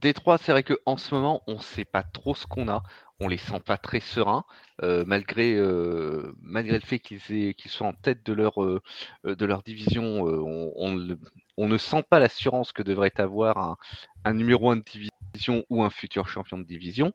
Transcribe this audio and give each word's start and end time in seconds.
Détroit, 0.00 0.38
c'est 0.38 0.52
vrai 0.52 0.62
qu'en 0.62 0.96
ce 0.96 1.14
moment, 1.14 1.42
on 1.46 1.54
ne 1.54 1.60
sait 1.60 1.84
pas 1.84 2.02
trop 2.02 2.34
ce 2.34 2.46
qu'on 2.46 2.68
a. 2.68 2.82
On 3.20 3.28
les 3.28 3.36
sent 3.36 3.60
pas 3.60 3.78
très 3.78 3.98
sereins, 4.00 4.44
malgré, 4.80 5.60
malgré 6.40 6.74
le 6.78 6.84
fait 6.84 7.00
qu'ils 7.00 7.20
soient 7.66 7.88
en 7.88 7.92
tête 7.92 8.24
de 8.24 8.32
leur, 8.32 8.54
leur 9.24 9.62
division. 9.64 10.22
on, 10.22 11.66
ne 11.66 11.78
sent 11.78 12.04
pas 12.08 12.20
l'assurance 12.20 12.72
que 12.72 12.82
devrait 12.82 13.12
avoir 13.18 13.58
un, 13.58 13.76
un 14.24 14.34
numéro 14.34 14.70
1 14.70 14.76
de 14.76 14.82
division 14.82 15.64
ou 15.68 15.82
un 15.82 15.90
futur 15.90 16.28
champion 16.28 16.58
de 16.58 16.64
division. 16.64 17.12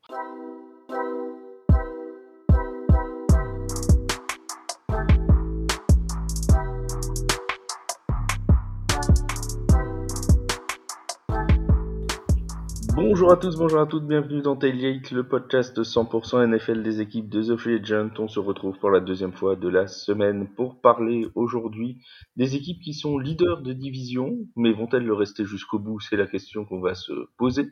Bonjour 13.13 13.31
à 13.31 13.37
tous, 13.37 13.55
bonjour 13.57 13.79
à 13.79 13.85
toutes, 13.85 14.07
bienvenue 14.07 14.41
dans 14.41 14.55
Tailgate, 14.55 15.11
le 15.11 15.21
podcast 15.21 15.79
100% 15.79 16.47
NFL 16.47 16.81
des 16.81 16.99
équipes 16.99 17.29
de 17.29 17.43
The 17.43 17.55
Free 17.55 17.75
Agent. 17.75 18.09
On 18.17 18.27
se 18.27 18.39
retrouve 18.39 18.79
pour 18.79 18.89
la 18.89 19.01
deuxième 19.01 19.33
fois 19.33 19.55
de 19.55 19.69
la 19.69 19.85
semaine 19.85 20.47
pour 20.47 20.81
parler 20.81 21.27
aujourd'hui 21.35 22.01
des 22.37 22.55
équipes 22.55 22.81
qui 22.81 22.95
sont 22.95 23.19
leaders 23.19 23.61
de 23.61 23.71
division, 23.71 24.35
mais 24.55 24.73
vont-elles 24.73 25.05
le 25.05 25.13
rester 25.13 25.45
jusqu'au 25.45 25.77
bout? 25.77 25.99
C'est 25.99 26.15
la 26.15 26.25
question 26.25 26.65
qu'on 26.65 26.79
va 26.79 26.95
se 26.95 27.13
poser, 27.37 27.69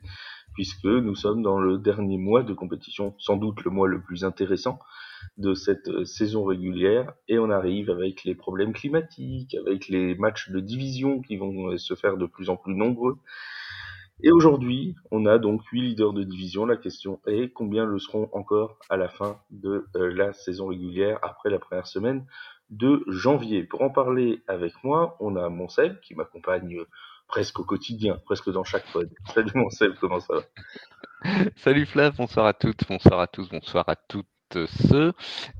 puisque 0.54 0.84
nous 0.84 1.16
sommes 1.16 1.42
dans 1.42 1.58
le 1.58 1.76
dernier 1.76 2.18
mois 2.18 2.44
de 2.44 2.54
compétition, 2.54 3.16
sans 3.18 3.36
doute 3.36 3.64
le 3.64 3.72
mois 3.72 3.88
le 3.88 4.00
plus 4.00 4.22
intéressant 4.22 4.78
de 5.38 5.54
cette 5.54 6.04
saison 6.04 6.44
régulière, 6.44 7.14
et 7.26 7.40
on 7.40 7.50
arrive 7.50 7.90
avec 7.90 8.22
les 8.22 8.36
problèmes 8.36 8.72
climatiques, 8.72 9.56
avec 9.56 9.88
les 9.88 10.14
matchs 10.14 10.50
de 10.50 10.60
division 10.60 11.20
qui 11.20 11.36
vont 11.36 11.76
se 11.78 11.94
faire 11.94 12.16
de 12.16 12.26
plus 12.26 12.48
en 12.48 12.56
plus 12.56 12.76
nombreux 12.76 13.18
et 14.22 14.30
aujourd'hui, 14.30 14.94
on 15.10 15.26
a 15.26 15.38
donc 15.38 15.64
8 15.66 15.80
leaders 15.82 16.12
de 16.12 16.22
division. 16.22 16.64
La 16.64 16.76
question 16.76 17.20
est 17.26 17.52
combien 17.52 17.84
le 17.84 17.98
seront 17.98 18.28
encore 18.32 18.78
à 18.88 18.96
la 18.96 19.08
fin 19.08 19.40
de 19.50 19.86
euh, 19.96 20.12
la 20.14 20.32
saison 20.32 20.68
régulière 20.68 21.18
après 21.22 21.50
la 21.50 21.58
première 21.58 21.86
semaine 21.86 22.24
de 22.70 23.04
janvier? 23.08 23.64
Pour 23.64 23.82
en 23.82 23.90
parler 23.90 24.42
avec 24.46 24.72
moi, 24.84 25.16
on 25.20 25.36
a 25.36 25.48
Monseb 25.48 25.98
qui 26.00 26.14
m'accompagne 26.14 26.78
presque 27.26 27.58
au 27.60 27.64
quotidien, 27.64 28.20
presque 28.24 28.50
dans 28.50 28.64
chaque 28.64 28.90
pod. 28.92 29.10
Salut 29.34 29.52
Monseb, 29.54 29.94
comment 30.00 30.20
ça 30.20 30.34
va? 30.34 30.42
Salut 31.56 31.86
Flav, 31.86 32.16
bonsoir 32.16 32.46
à 32.46 32.52
toutes, 32.52 32.86
bonsoir 32.88 33.20
à 33.20 33.26
tous, 33.26 33.48
bonsoir 33.48 33.88
à 33.88 33.96
toutes 33.96 34.26
ceux. 34.66 35.12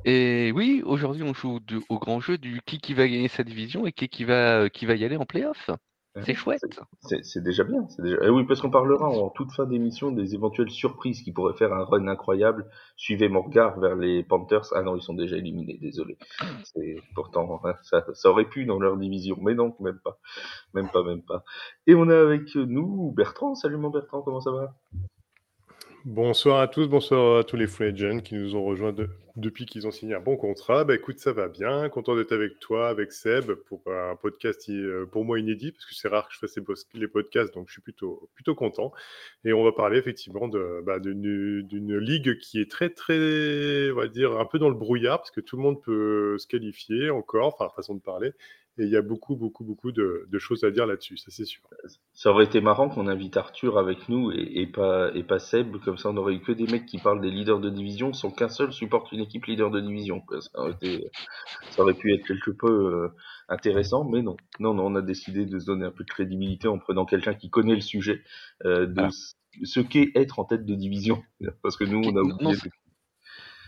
Et 0.05 0.53
oui, 0.55 0.83
aujourd'hui 0.85 1.23
on 1.23 1.35
joue 1.35 1.61
au 1.89 1.99
grand 1.99 2.21
jeu 2.21 2.39
du 2.39 2.61
qui 2.67 2.79
qui 2.79 2.95
va 2.95 3.09
gagner 3.09 3.29
sa 3.29 3.43
division 3.43 3.87
et 3.87 3.93
qui 3.93 4.09
qui 4.09 4.25
va, 4.25 4.69
qui 4.71 4.87
va 4.87 4.95
y 4.95 5.05
aller 5.05 5.17
en 5.17 5.25
playoff. 5.25 5.71
C'est 6.21 6.35
chouette. 6.35 6.61
C'est 7.23 7.43
déjà 7.43 7.65
bien. 7.65 7.87
Déjà... 7.99 8.17
Et 8.17 8.27
eh 8.27 8.29
oui, 8.29 8.45
parce 8.45 8.61
qu'on 8.61 8.71
parlera 8.71 9.09
en 9.09 9.31
toute 9.31 9.51
fin 9.53 9.65
d'émission 9.65 10.13
des 10.13 10.35
éventuelles 10.35 10.71
surprises 10.71 11.23
qui 11.23 11.33
pourraient 11.33 11.57
faire 11.57 11.73
un 11.73 11.85
run 11.85 12.07
incroyable. 12.07 12.69
Suivez 12.97 13.29
mon 13.29 13.43
regard 13.43 13.81
vers 13.81 13.97
les 13.97 14.23
Panthers. 14.23 14.67
Ah 14.75 14.83
non, 14.83 14.95
ils 14.97 15.03
sont 15.03 15.15
déjà 15.15 15.37
éliminés, 15.37 15.79
désolé. 15.81 16.19
C'est 16.65 16.97
pourtant 17.15 17.61
hein, 17.65 17.75
ça, 17.83 18.05
ça, 18.13 18.31
aurait 18.31 18.49
pu 18.49 18.67
dans 18.67 18.79
leur 18.79 18.99
division, 18.99 19.39
mais 19.41 19.55
non, 19.55 19.75
même 19.81 20.01
pas, 20.01 20.19
même 20.75 20.91
pas, 20.91 21.03
même 21.03 21.23
pas. 21.23 21.45
Et 21.87 21.95
on 21.95 22.09
a 22.11 22.17
avec 22.17 22.55
nous 22.57 23.11
Bertrand. 23.13 23.55
Salut 23.55 23.79
mon 23.79 23.89
Bertrand, 23.89 24.21
comment 24.21 24.41
ça 24.41 24.51
va? 24.51 24.75
Bonsoir 26.05 26.59
à 26.59 26.67
tous, 26.67 26.89
bonsoir 26.89 27.39
à 27.39 27.45
tous 27.45 27.55
les 27.55 27.69
free 27.69 27.85
agents 27.85 28.19
qui 28.19 28.35
nous 28.35 28.57
ont 28.57 28.65
rejoints 28.65 28.93
depuis 29.37 29.67
qu'ils 29.67 29.87
ont 29.87 29.93
signé 29.93 30.15
un 30.15 30.21
bon 30.21 30.37
contrat. 30.37 30.83
Bah 30.83 30.97
écoute, 30.97 31.21
ça 31.21 31.33
va 31.33 31.47
bien, 31.47 31.89
content 31.91 32.17
d'être 32.17 32.33
avec 32.33 32.59
toi, 32.59 32.89
avec 32.89 33.13
Seb, 33.13 33.53
pour 33.53 33.85
un 33.87 34.17
podcast 34.17 34.69
euh, 34.69 35.07
pour 35.07 35.25
moi 35.25 35.39
inédit, 35.39 35.71
parce 35.71 35.87
que 35.87 35.95
c'est 35.95 36.09
rare 36.09 36.27
que 36.27 36.35
je 36.35 36.41
fasse 36.41 36.57
les 36.95 37.07
podcasts, 37.07 37.55
donc 37.55 37.69
je 37.69 37.75
suis 37.75 37.83
plutôt, 37.83 38.29
plutôt 38.35 38.57
content. 38.57 38.93
Et 39.45 39.53
on 39.53 39.63
va 39.63 39.71
parler 39.71 39.97
effectivement 39.97 40.49
bah, 40.49 40.99
d'une 40.99 41.99
ligue 41.99 42.37
qui 42.39 42.61
est 42.61 42.69
très, 42.69 42.91
très, 42.91 43.93
on 43.93 43.97
va 43.97 44.09
dire, 44.09 44.33
un 44.41 44.45
peu 44.45 44.59
dans 44.59 44.71
le 44.71 44.75
brouillard, 44.75 45.19
parce 45.19 45.31
que 45.31 45.41
tout 45.41 45.57
le 45.57 45.63
monde 45.63 45.81
peut 45.83 46.37
se 46.37 46.49
qualifier 46.49 47.11
encore, 47.11 47.55
enfin, 47.55 47.73
façon 47.77 47.95
de 47.95 48.01
parler, 48.01 48.33
et 48.79 48.85
il 48.85 48.91
y 48.91 48.97
a 48.97 49.03
beaucoup, 49.03 49.37
beaucoup, 49.37 49.65
beaucoup 49.65 49.93
de, 49.93 50.27
choses 50.39 50.65
à 50.65 50.71
dire 50.71 50.87
là-dessus, 50.87 51.19
ça 51.19 51.31
c'est 51.31 51.45
sûr. 51.45 51.61
Ça 52.15 52.31
aurait 52.31 52.45
été 52.45 52.61
marrant 52.61 52.89
qu'on 52.89 53.07
invite 53.07 53.37
Arthur 53.37 53.79
avec 53.79 54.09
nous 54.09 54.33
et, 54.33 54.67
pas, 54.67 55.11
et 55.15 55.23
pas 55.23 55.39
Seb, 55.39 55.77
comme 55.79 55.99
ça 55.99 56.09
on 56.11 56.17
aurait 56.17 56.35
eu 56.35 56.41
que 56.41 56.53
des 56.53 56.67
mecs 56.67 56.87
qui 56.87 56.99
parlent 56.99 57.21
des 57.21 57.31
leaders 57.31 57.61
de 57.61 57.69
division 57.69 58.13
sans 58.13 58.31
qu'un 58.31 58.49
seul 58.49 58.73
supporte 58.73 59.13
une 59.13 59.21
équipe 59.21 59.45
leader 59.45 59.71
de 59.71 59.81
division. 59.81 60.23
Ça, 60.41 60.61
aurait 60.61 60.77
ça, 61.71 61.83
aurait 61.83 61.95
pu 61.95 62.15
être 62.15 62.27
quelque 62.27 62.51
peu 62.51 62.71
euh, 62.71 63.09
intéressant, 63.49 64.05
mais 64.05 64.23
non. 64.23 64.37
Non, 64.59 64.73
non, 64.73 64.87
on 64.87 64.95
a 64.95 65.03
décidé 65.03 65.45
de 65.45 65.59
se 65.59 65.67
donner 65.67 65.85
un 65.85 65.91
peu 65.91 66.05
de 66.05 66.11
crédibilité 66.11 66.69
en 66.69 66.79
prenant 66.79 67.05
quelqu'un 67.05 67.35
qui 67.35 67.51
connaît 67.51 67.75
le 67.75 67.83
sujet 67.83 68.23
euh, 68.65 68.87
de 68.87 69.09
ce 69.65 69.81
qu'est 69.81 70.13
être 70.15 70.39
en 70.39 70.45
tête 70.45 70.65
de 70.65 70.75
division. 70.75 71.23
Parce 71.63 71.77
que 71.77 71.85
nous, 71.85 71.99
on 71.99 72.17
a 72.17 72.23
oublié 72.23 72.57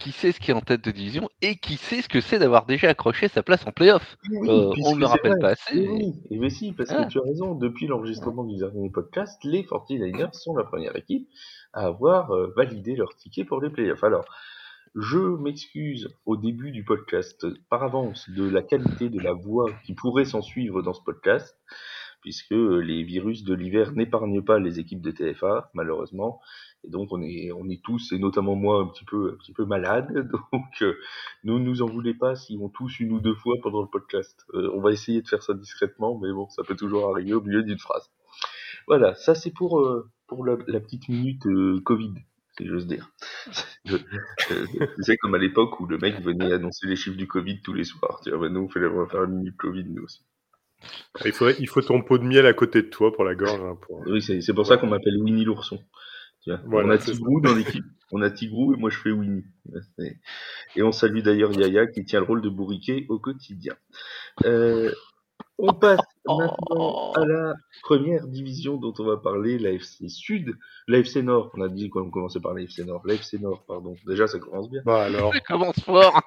qui 0.00 0.12
sait 0.12 0.32
ce 0.32 0.40
qui 0.40 0.50
est 0.50 0.54
en 0.54 0.60
tête 0.60 0.84
de 0.84 0.90
division 0.90 1.28
et 1.42 1.56
qui 1.56 1.76
sait 1.76 2.02
ce 2.02 2.08
que 2.08 2.20
c'est 2.20 2.38
d'avoir 2.38 2.66
déjà 2.66 2.88
accroché 2.88 3.28
sa 3.28 3.42
place 3.42 3.66
en 3.66 3.72
playoff. 3.72 4.16
Euh, 4.30 4.72
on 4.84 4.94
ne 4.94 5.00
le 5.00 5.06
rappelle 5.06 5.38
pas 5.40 5.50
assez. 5.50 5.86
Oui, 5.88 6.12
mais 6.30 6.50
si, 6.50 6.72
parce 6.72 6.90
que 6.90 7.08
tu 7.08 7.18
as 7.18 7.22
raison, 7.22 7.54
depuis 7.54 7.86
l'enregistrement 7.86 8.44
du 8.44 8.56
dernier 8.56 8.90
podcast, 8.90 9.42
les 9.44 9.62
49ers 9.62 10.32
sont 10.32 10.56
la 10.56 10.64
première 10.64 10.96
équipe 10.96 11.28
à 11.72 11.86
avoir 11.86 12.32
euh, 12.32 12.52
validé 12.56 12.96
leur 12.96 13.14
ticket 13.16 13.44
pour 13.44 13.60
les 13.60 13.70
playoffs. 13.70 14.04
Alors, 14.04 14.24
je 14.94 15.18
m'excuse 15.18 16.08
au 16.24 16.36
début 16.36 16.70
du 16.70 16.84
podcast 16.84 17.46
par 17.68 17.82
avance 17.82 18.30
de 18.30 18.48
la 18.48 18.62
qualité 18.62 19.08
de 19.08 19.20
la 19.20 19.32
voix 19.32 19.70
qui 19.84 19.94
pourrait 19.94 20.24
s'en 20.24 20.40
suivre 20.40 20.82
dans 20.82 20.92
ce 20.92 21.02
podcast, 21.02 21.56
puisque 22.24 22.50
les 22.50 23.02
virus 23.02 23.44
de 23.44 23.54
l'hiver 23.54 23.92
n'épargnent 23.92 24.42
pas 24.42 24.58
les 24.58 24.80
équipes 24.80 25.02
de 25.02 25.10
TFA, 25.10 25.70
malheureusement. 25.74 26.40
Et 26.82 26.88
donc 26.88 27.12
on 27.12 27.20
est, 27.20 27.52
on 27.52 27.68
est 27.68 27.82
tous, 27.82 28.12
et 28.12 28.18
notamment 28.18 28.56
moi, 28.56 28.80
un 28.80 28.86
petit 28.86 29.04
peu, 29.04 29.34
un 29.34 29.36
petit 29.36 29.52
peu 29.52 29.66
malade. 29.66 30.10
Donc 30.52 30.82
euh, 30.82 30.94
ne 31.44 31.58
nous 31.58 31.82
en 31.82 31.86
voulez 31.86 32.14
pas 32.14 32.34
s'ils 32.34 32.58
vont 32.58 32.70
tous 32.70 32.98
une 32.98 33.12
ou 33.12 33.20
deux 33.20 33.34
fois 33.34 33.56
pendant 33.62 33.82
le 33.82 33.88
podcast. 33.88 34.44
Euh, 34.54 34.70
on 34.74 34.80
va 34.80 34.90
essayer 34.90 35.20
de 35.20 35.28
faire 35.28 35.42
ça 35.42 35.52
discrètement, 35.52 36.18
mais 36.18 36.32
bon, 36.32 36.48
ça 36.48 36.64
peut 36.64 36.76
toujours 36.76 37.10
arriver 37.10 37.34
au 37.34 37.42
milieu 37.42 37.62
d'une 37.62 37.78
phrase. 37.78 38.10
Voilà, 38.86 39.14
ça 39.14 39.34
c'est 39.34 39.52
pour 39.52 39.80
euh, 39.80 40.10
pour 40.26 40.44
la, 40.46 40.56
petite 40.56 41.08
minute 41.08 41.46
euh, 41.46 41.80
Covid, 41.84 42.14
si 42.56 42.66
j'ose 42.66 42.86
dire. 42.86 43.12
C'est 45.00 45.16
comme 45.18 45.34
à 45.34 45.38
l'époque 45.38 45.78
où 45.80 45.86
le 45.86 45.98
mec 45.98 46.20
venait 46.22 46.52
annoncer 46.52 46.86
les 46.86 46.96
chiffres 46.96 47.16
du 47.16 47.26
Covid 47.26 47.60
tous 47.60 47.74
les 47.74 47.84
soirs. 47.84 48.20
Tiens, 48.22 48.38
bah, 48.38 48.48
nous 48.48 48.68
on, 48.74 48.96
va 48.96 49.06
faire 49.06 49.24
une 49.24 49.36
minute 49.36 49.56
Covid 49.56 49.84
nous 49.84 50.04
aussi. 50.04 50.22
Il 51.24 51.32
faut, 51.32 51.48
il 51.48 51.68
faut 51.68 51.80
ton 51.80 52.02
pot 52.02 52.18
de 52.18 52.24
miel 52.24 52.46
à 52.46 52.52
côté 52.52 52.82
de 52.82 52.88
toi 52.88 53.12
pour 53.12 53.24
la 53.24 53.34
gorge. 53.34 53.60
Hein, 53.60 53.78
oui, 54.06 54.22
c'est 54.22 54.54
pour 54.54 54.66
ça 54.66 54.76
qu'on 54.76 54.88
m'appelle 54.88 55.16
Winnie 55.22 55.44
l'ourson 55.44 55.78
on 56.46 56.90
a 56.90 56.98
Tigrou 56.98 57.40
dans 57.40 57.54
l'équipe. 57.54 57.84
On 58.12 58.22
a 58.22 58.30
Tigrou 58.30 58.74
et 58.74 58.76
moi 58.76 58.90
je 58.90 58.98
fais 58.98 59.10
Winnie. 59.10 59.44
Et 60.76 60.82
on 60.82 60.92
salue 60.92 61.20
d'ailleurs 61.20 61.52
Yaya 61.52 61.86
qui 61.86 62.04
tient 62.04 62.20
le 62.20 62.26
rôle 62.26 62.42
de 62.42 62.48
bourriquet 62.48 63.06
au 63.08 63.18
quotidien. 63.18 63.74
Euh, 64.44 64.92
on 65.58 65.72
passe 65.72 66.00
maintenant 66.26 67.12
à 67.12 67.24
la 67.24 67.54
première 67.82 68.26
division 68.26 68.76
dont 68.76 68.92
on 68.98 69.04
va 69.04 69.16
parler, 69.16 69.58
l'AFC 69.58 70.08
Sud, 70.08 70.56
l'AFC 70.88 71.16
Nord. 71.16 71.50
On 71.54 71.62
a 71.62 71.68
dit 71.68 71.90
qu'on 71.90 72.10
commençait 72.10 72.40
par 72.40 72.54
l'AFC 72.54 72.80
Nord. 72.84 73.02
L'AFC 73.06 73.40
Nord, 73.40 73.64
pardon. 73.66 73.94
Déjà, 74.06 74.26
ça 74.26 74.38
commence 74.38 74.68
bien. 74.70 74.82
Bah 74.84 75.04
alors. 75.04 75.32
Ça 75.32 75.40
commence 75.40 75.80
fort. 75.80 76.20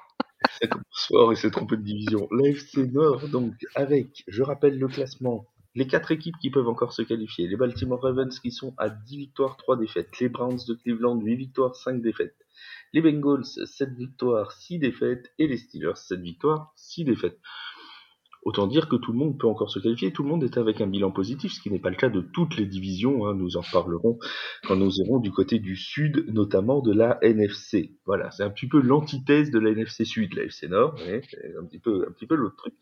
Ça 0.60 0.66
commence 0.66 1.06
fort 1.06 1.32
et 1.32 1.36
c'est 1.36 1.50
trompé 1.50 1.76
de 1.76 1.82
division. 1.82 2.28
L'AFC 2.32 2.78
Nord, 2.92 3.28
donc, 3.28 3.54
avec, 3.74 4.24
je 4.26 4.42
rappelle 4.42 4.78
le 4.78 4.88
classement, 4.88 5.46
les 5.74 5.86
quatre 5.86 6.10
équipes 6.10 6.36
qui 6.40 6.50
peuvent 6.50 6.66
encore 6.66 6.92
se 6.92 7.02
qualifier. 7.02 7.46
Les 7.46 7.56
Baltimore 7.56 8.02
Ravens 8.02 8.36
qui 8.40 8.50
sont 8.50 8.74
à 8.78 8.88
10 8.90 9.16
victoires, 9.16 9.56
3 9.56 9.76
défaites. 9.76 10.18
Les 10.18 10.28
Browns 10.28 10.58
de 10.66 10.74
Cleveland, 10.74 11.20
8 11.20 11.36
victoires, 11.36 11.76
5 11.76 12.02
défaites. 12.02 12.34
Les 12.92 13.00
Bengals, 13.00 13.44
7 13.44 13.90
victoires, 13.94 14.50
6 14.50 14.78
défaites. 14.80 15.30
Et 15.38 15.46
les 15.46 15.58
Steelers, 15.58 15.94
7 15.94 16.20
victoires, 16.20 16.72
6 16.74 17.04
défaites. 17.04 17.38
Autant 18.42 18.66
dire 18.66 18.88
que 18.88 18.96
tout 18.96 19.12
le 19.12 19.18
monde 19.18 19.38
peut 19.38 19.46
encore 19.46 19.70
se 19.70 19.78
qualifier, 19.78 20.12
tout 20.12 20.22
le 20.22 20.28
monde 20.28 20.44
est 20.44 20.56
avec 20.56 20.80
un 20.80 20.86
bilan 20.86 21.10
positif, 21.10 21.52
ce 21.52 21.60
qui 21.60 21.70
n'est 21.70 21.80
pas 21.80 21.90
le 21.90 21.96
cas 21.96 22.08
de 22.08 22.20
toutes 22.20 22.56
les 22.56 22.66
divisions, 22.66 23.26
hein. 23.26 23.34
nous 23.34 23.56
en 23.56 23.62
parlerons 23.72 24.18
quand 24.64 24.76
nous 24.76 24.92
irons 25.00 25.18
du 25.18 25.30
côté 25.30 25.58
du 25.58 25.76
sud, 25.76 26.26
notamment 26.28 26.80
de 26.80 26.92
la 26.92 27.18
NFC. 27.22 27.96
Voilà, 28.06 28.30
c'est 28.30 28.44
un 28.44 28.50
petit 28.50 28.68
peu 28.68 28.80
l'antithèse 28.80 29.50
de 29.50 29.58
la 29.58 29.70
NFC 29.70 30.04
Sud, 30.04 30.34
la 30.34 30.42
NFC 30.42 30.68
Nord, 30.68 30.98
c'est 30.98 31.56
un 31.60 31.64
petit 31.64 31.80
peu, 31.80 32.06
un 32.08 32.12
petit 32.12 32.26
peu 32.26 32.36
l'autre 32.36 32.56
truc. 32.56 32.74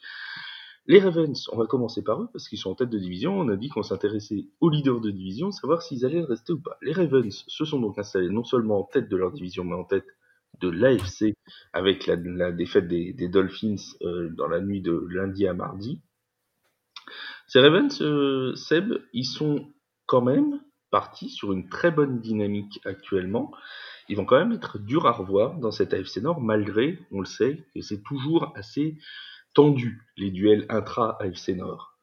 Les 0.88 1.00
Ravens, 1.00 1.48
on 1.50 1.56
va 1.56 1.66
commencer 1.66 2.04
par 2.04 2.22
eux 2.22 2.28
parce 2.32 2.48
qu'ils 2.48 2.58
sont 2.58 2.70
en 2.70 2.74
tête 2.76 2.90
de 2.90 2.98
division. 2.98 3.40
On 3.40 3.48
a 3.48 3.56
dit 3.56 3.68
qu'on 3.68 3.82
s'intéressait 3.82 4.46
aux 4.60 4.70
leaders 4.70 5.00
de 5.00 5.10
division, 5.10 5.50
savoir 5.50 5.82
s'ils 5.82 6.04
allaient 6.04 6.22
rester 6.22 6.52
ou 6.52 6.60
pas. 6.60 6.78
Les 6.80 6.92
Ravens 6.92 7.44
se 7.48 7.64
sont 7.64 7.80
donc 7.80 7.98
installés 7.98 8.28
non 8.28 8.44
seulement 8.44 8.78
en 8.78 8.84
tête 8.84 9.08
de 9.08 9.16
leur 9.16 9.32
division, 9.32 9.64
mais 9.64 9.74
en 9.74 9.82
tête 9.82 10.06
de 10.60 10.68
l'AFC 10.68 11.34
avec 11.72 12.06
la, 12.06 12.52
défaite 12.52 12.88
des, 12.88 13.28
Dolphins 13.28 13.76
euh, 14.02 14.30
dans 14.30 14.48
la 14.48 14.60
nuit 14.60 14.80
de 14.80 15.06
lundi 15.10 15.46
à 15.46 15.54
mardi. 15.54 16.00
Ces 17.46 17.60
Ravens, 17.60 18.00
euh, 18.02 18.54
Seb, 18.56 18.94
ils 19.12 19.24
sont 19.24 19.72
quand 20.06 20.22
même 20.22 20.60
partis 20.90 21.30
sur 21.30 21.52
une 21.52 21.68
très 21.68 21.90
bonne 21.90 22.20
dynamique 22.20 22.80
actuellement. 22.84 23.52
Ils 24.08 24.16
vont 24.16 24.24
quand 24.24 24.38
même 24.38 24.52
être 24.52 24.78
durs 24.78 25.06
à 25.06 25.12
revoir 25.12 25.58
dans 25.58 25.70
cette 25.70 25.92
AFC 25.92 26.18
Nord, 26.18 26.40
malgré, 26.40 26.98
on 27.10 27.20
le 27.20 27.26
sait, 27.26 27.66
que 27.74 27.80
c'est 27.82 28.02
toujours 28.02 28.52
assez 28.56 28.98
tendu 29.54 30.02
les 30.16 30.30
duels 30.30 30.66
intra-AFC 30.68 31.50
Nord. 31.56 31.98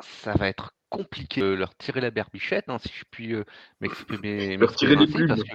Ça 0.00 0.34
va 0.34 0.48
être 0.48 0.72
compliqué 0.92 1.40
de 1.40 1.46
leur 1.46 1.74
tirer 1.76 2.00
la 2.00 2.10
berbichette, 2.10 2.68
hein, 2.68 2.78
si 2.78 2.90
je 2.94 3.04
puis 3.10 3.34
m'exprimer. 3.80 4.56
leur 4.58 4.74
tirer 4.76 4.96
les 4.96 5.06
plumes. 5.06 5.28
Parce 5.28 5.42
que 5.42 5.54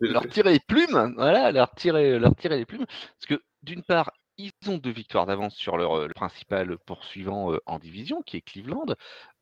leur 0.00 0.28
tirer 0.28 0.52
les 0.52 0.60
plumes, 0.60 1.14
voilà, 1.16 1.50
leur 1.52 1.74
tirer, 1.74 2.18
leur 2.18 2.34
tirer 2.36 2.58
les 2.58 2.66
plumes. 2.66 2.86
Parce 2.86 3.26
que 3.28 3.42
d'une 3.62 3.82
part, 3.82 4.12
ils 4.38 4.52
ont 4.68 4.78
deux 4.78 4.90
victoires 4.90 5.26
d'avance 5.26 5.54
sur 5.56 5.76
leur 5.76 6.08
principal 6.14 6.78
poursuivant 6.86 7.56
en 7.66 7.78
division, 7.78 8.22
qui 8.22 8.36
est 8.36 8.42
Cleveland. 8.42 8.94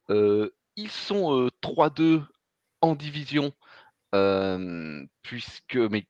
ils 0.09 0.91
sont 0.91 1.51
3-2 1.63 2.23
en 2.81 2.95
division, 2.95 3.53
puisque 5.23 5.77
mais 5.77 6.07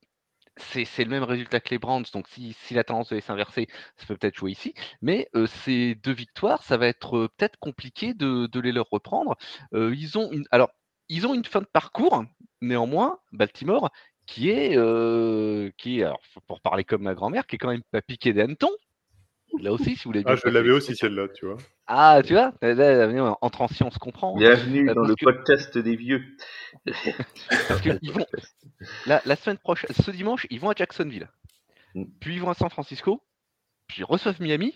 c'est 0.56 1.04
le 1.04 1.10
même 1.10 1.24
résultat 1.24 1.60
que 1.60 1.70
les 1.70 1.78
Browns, 1.78 2.04
donc 2.12 2.26
si, 2.28 2.54
la 2.70 2.84
tendance 2.84 3.08
devait 3.10 3.20
s'inverser, 3.20 3.68
ça 3.96 4.06
peut 4.06 4.16
peut-être 4.16 4.36
jouer 4.36 4.52
ici. 4.52 4.74
Mais 5.02 5.28
ces 5.46 5.94
deux 5.96 6.12
victoires, 6.12 6.62
ça 6.62 6.76
va 6.76 6.86
être 6.86 7.28
peut-être 7.36 7.58
compliqué 7.58 8.14
de, 8.14 8.60
les 8.60 8.72
leur 8.72 8.88
reprendre. 8.90 9.36
ils 9.72 10.18
ont 10.18 10.30
une, 10.32 10.44
alors, 10.50 10.70
ils 11.08 11.26
ont 11.26 11.34
une 11.34 11.44
fin 11.44 11.60
de 11.60 11.66
parcours, 11.66 12.24
néanmoins, 12.60 13.18
Baltimore, 13.32 13.90
qui 14.26 14.50
est, 14.50 14.76
qui 15.76 16.02
pour 16.46 16.60
parler 16.60 16.84
comme 16.84 17.02
ma 17.02 17.14
grand-mère, 17.14 17.46
qui 17.46 17.56
est 17.56 17.58
quand 17.58 17.70
même 17.70 17.82
pas 17.90 18.02
piqué 18.02 18.32
d'hanneton. 18.32 18.70
Là 19.60 19.72
aussi, 19.72 19.96
si 19.96 20.04
vous 20.04 20.10
voulez. 20.10 20.22
Ah, 20.26 20.36
je 20.36 20.48
l'avais 20.48 20.70
aussi 20.70 20.96
celle-là, 20.96 21.28
tu 21.28 21.46
vois. 21.46 21.56
Ah, 21.86 22.20
tu 22.24 22.34
vois, 22.34 22.52
entre 23.40 23.62
anciens, 23.62 23.86
on 23.86 23.90
se 23.90 23.98
comprend. 23.98 24.36
Bienvenue 24.36 24.86
dans 24.86 25.02
le 25.02 25.14
podcast 25.16 25.76
des 25.78 25.96
vieux. 25.96 26.22
parce 27.68 27.80
qu'ils 27.80 28.12
vont, 28.12 28.26
la, 29.06 29.22
la, 29.24 29.36
semaine 29.36 29.58
prochaine, 29.58 29.90
ce 29.94 30.10
dimanche, 30.10 30.46
ils 30.50 30.60
vont 30.60 30.70
à 30.70 30.74
Jacksonville. 30.74 31.28
Mm. 31.94 32.04
Puis 32.20 32.34
ils 32.34 32.40
vont 32.40 32.50
à 32.50 32.54
San 32.54 32.70
Francisco. 32.70 33.22
Puis 33.86 34.00
ils 34.00 34.04
reçoivent 34.04 34.40
Miami. 34.40 34.74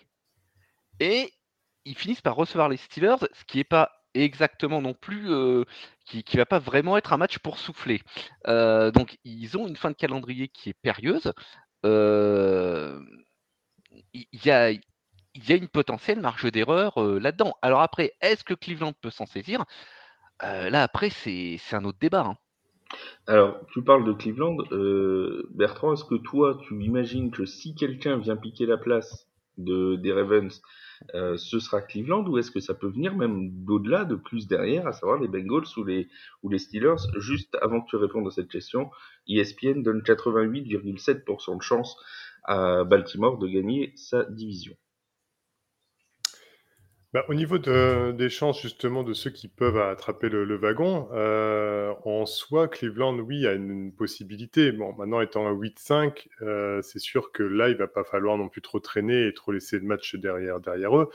Et 1.01 1.33
ils 1.85 1.97
finissent 1.97 2.21
par 2.21 2.37
recevoir 2.37 2.69
les 2.69 2.77
Steelers, 2.77 3.17
ce 3.33 3.45
qui 3.45 3.59
n'est 3.59 3.65
pas 3.65 3.91
exactement 4.15 4.83
non 4.83 4.95
plus, 4.95 5.31
euh, 5.31 5.65
qui, 6.05 6.23
qui 6.23 6.37
va 6.37 6.47
pas 6.47 6.59
vraiment 6.59 6.97
être 6.97 7.13
un 7.13 7.17
match 7.17 7.39
pour 7.39 7.59
souffler. 7.59 8.03
Euh, 8.47 8.91
donc 8.91 9.19
ils 9.25 9.57
ont 9.57 9.67
une 9.67 9.77
fin 9.77 9.91
de 9.91 9.97
calendrier 9.97 10.49
qui 10.49 10.71
est 10.71 10.77
périlleuse. 10.81 11.33
Euh, 11.87 13.01
il 14.15 14.45
y, 14.45 14.51
a, 14.51 14.71
une 14.71 15.69
potentielle 15.69 16.21
marge 16.21 16.51
d'erreur 16.51 16.99
là-dedans. 17.01 17.55
Alors 17.63 17.81
après, 17.81 18.13
est-ce 18.21 18.45
que 18.45 18.55
Cleveland 18.55 18.93
peut 19.01 19.11
s'en 19.11 19.27
saisir? 19.27 19.65
Là 20.41 20.83
après, 20.83 21.11
c'est 21.11 21.59
un 21.73 21.85
autre 21.85 21.99
débat. 22.01 22.27
Hein. 22.27 22.37
Alors, 23.27 23.61
tu 23.73 23.83
parles 23.83 24.05
de 24.05 24.13
Cleveland. 24.13 24.57
Bertrand, 25.51 25.93
est-ce 25.93 26.05
que 26.05 26.15
toi, 26.15 26.59
tu 26.67 26.83
imagines 26.83 27.31
que 27.31 27.45
si 27.45 27.75
quelqu'un 27.75 28.17
vient 28.17 28.37
piquer 28.37 28.67
la 28.67 28.79
place 28.79 29.29
de, 29.59 29.97
des 29.97 30.13
Ravens, 30.13 30.63
ce 31.13 31.61
sera 31.61 31.83
Cleveland 31.83 32.25
ou 32.27 32.39
est-ce 32.39 32.51
que 32.51 32.61
ça 32.61 32.75
peut 32.75 32.89
venir 32.89 33.15
même 33.15 33.51
d'au-delà, 33.65 34.05
de 34.05 34.15
plus 34.15 34.47
derrière, 34.47 34.87
à 34.87 34.93
savoir 34.93 35.21
les 35.21 35.29
Bengals 35.29 35.67
ou 35.77 35.85
les, 35.85 36.09
ou 36.43 36.49
les 36.49 36.59
Steelers? 36.59 37.09
Juste 37.19 37.57
avant 37.61 37.81
que 37.83 37.91
tu 37.91 37.97
répondes 37.97 38.27
à 38.27 38.31
cette 38.31 38.49
question, 38.49 38.91
ESPN 39.29 39.83
donne 39.83 40.01
88,7% 40.01 41.57
de 41.57 41.63
chance 41.63 41.97
à 42.49 42.83
Baltimore 42.85 43.39
de 43.39 43.47
gagner 43.47 43.93
sa 43.95 44.25
division. 44.25 44.75
Bah, 47.15 47.25
au 47.29 47.35
niveau 47.35 47.57
des 47.57 48.29
chances 48.29 48.61
justement 48.61 49.03
de 49.03 49.15
ceux 49.15 49.31
qui 49.31 49.49
peuvent 49.49 49.79
attraper 49.79 50.29
le, 50.29 50.57
wagon, 50.59 51.09
euh, 51.13 51.95
en 52.05 52.27
soi, 52.27 52.69
Cleveland, 52.69 53.19
oui, 53.21 53.47
a 53.47 53.55
une, 53.55 53.95
possibilité. 53.95 54.73
Bon, 54.73 54.93
maintenant 54.93 55.23
étant 55.23 55.47
à 55.47 55.53
8-5, 55.53 56.29
euh, 56.43 56.83
c'est 56.83 56.99
sûr 56.99 57.33
que 57.33 57.43
là, 57.43 57.71
il 57.71 57.77
va 57.77 57.87
pas 57.87 58.05
falloir 58.05 58.37
non 58.37 58.51
plus 58.51 58.61
trop 58.61 58.79
traîner 58.79 59.27
et 59.27 59.33
trop 59.33 59.53
laisser 59.53 59.81
de 59.81 59.87
match 59.87 60.17
derrière, 60.17 60.61
derrière 60.61 60.99
eux. 60.99 61.09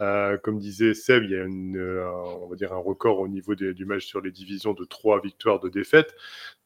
Euh, 0.00 0.38
comme 0.38 0.58
disait 0.58 0.94
Seb, 0.94 1.24
il 1.24 1.30
y 1.30 1.36
a 1.36 1.42
une, 1.42 1.76
euh, 1.76 2.08
on 2.40 2.46
va 2.46 2.54
dire 2.54 2.72
un 2.72 2.76
record 2.78 3.18
au 3.18 3.26
niveau 3.26 3.56
du 3.56 3.84
match 3.84 4.06
sur 4.06 4.20
les 4.20 4.30
divisions 4.30 4.72
de 4.72 4.84
trois 4.84 5.20
victoires 5.20 5.58
de 5.58 5.68
défaites. 5.68 6.14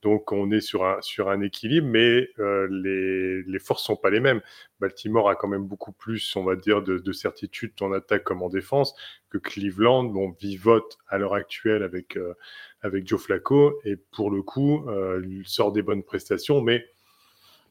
Donc 0.03 0.33
on 0.33 0.51
est 0.51 0.61
sur 0.61 0.85
un, 0.85 1.01
sur 1.01 1.31
un 1.31 1.41
équilibre, 1.41 1.87
mais 1.87 2.29
euh, 2.39 2.69
les, 2.71 3.43
les 3.43 3.59
forces 3.59 3.85
sont 3.85 3.97
pas 3.97 4.11
les 4.11 4.21
mêmes. 4.21 4.43
Baltimore 4.81 5.31
a 5.31 5.37
quand 5.37 5.49
même 5.49 5.65
beaucoup 5.65 5.93
plus, 5.93 6.37
on 6.37 6.45
va 6.45 6.57
dire, 6.57 6.83
de, 6.83 6.99
de 6.99 7.13
certitude 7.13 7.73
en 7.81 7.93
attaque 7.93 8.25
comme 8.25 8.43
en 8.43 8.51
défense 8.51 8.95
que 9.31 9.39
Cleveland. 9.39 10.05
Bon, 10.05 10.35
vivote 10.39 10.99
à 11.09 11.17
l'heure 11.17 11.35
actuelle 11.35 11.83
avec, 11.83 12.19
avec 12.83 13.07
Joe 13.07 13.23
Flacco 13.23 13.81
et 13.85 13.97
pour 13.97 14.31
le 14.31 14.43
coup, 14.43 14.85
il 15.25 15.47
sort 15.47 15.73
des 15.73 15.83
bonnes 15.83 16.03
prestations, 16.03 16.61
mais 16.61 16.85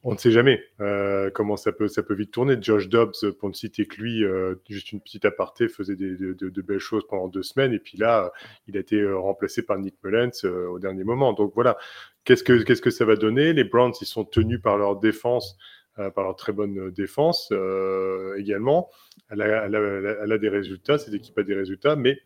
on 0.04 0.12
ne 0.12 0.18
sait 0.18 0.32
jamais 0.32 0.62
euh, 0.80 1.30
comment 1.30 1.56
ça 1.56 1.70
peut, 1.70 1.88
vite 2.10 2.32
tourner. 2.32 2.56
Josh 2.60 2.88
Dobbs, 2.88 3.32
pour 3.38 3.48
ne 3.48 3.54
citer 3.54 3.86
que 3.86 4.00
lui, 4.00 4.24
euh, 4.24 4.56
juste 4.68 4.90
une 4.92 5.00
petite 5.00 5.24
aparté, 5.24 5.68
faisait 5.68 5.94
de, 5.94 6.62
belles 6.62 6.80
choses 6.80 7.06
pendant 7.08 7.28
deux 7.28 7.42
semaines. 7.42 7.72
Et 7.72 7.78
puis 7.78 7.98
là, 7.98 8.32
il 8.66 8.76
a 8.76 8.80
été 8.80 8.96
euh, 8.96 9.16
remplacé 9.16 9.62
par 9.62 9.78
Nick 9.78 9.94
Mullens 10.02 10.44
au 10.44 10.78
dernier 10.80 11.04
moment. 11.04 11.32
Donc 11.32 11.52
voilà, 11.54 11.76
qu'est-ce 12.24 12.42
que, 12.42 12.90
ça 12.90 13.04
va 13.04 13.14
donner? 13.14 13.52
Les 13.52 13.64
Browns, 13.64 13.92
ils 14.00 14.06
sont 14.06 14.24
tenus 14.24 14.60
par 14.60 14.76
leur 14.76 14.98
défense, 14.98 15.56
par 15.96 16.24
leur 16.24 16.34
très 16.36 16.52
bonne 16.52 16.90
défense 16.90 17.52
également. 18.36 18.90
Elle 19.30 19.42
a, 19.42 20.38
des 20.38 20.48
résultats, 20.48 20.98
cette 20.98 21.14
équipe 21.14 21.38
a 21.38 21.44
des 21.44 21.54
résultats, 21.54 21.94
mais 21.94 22.18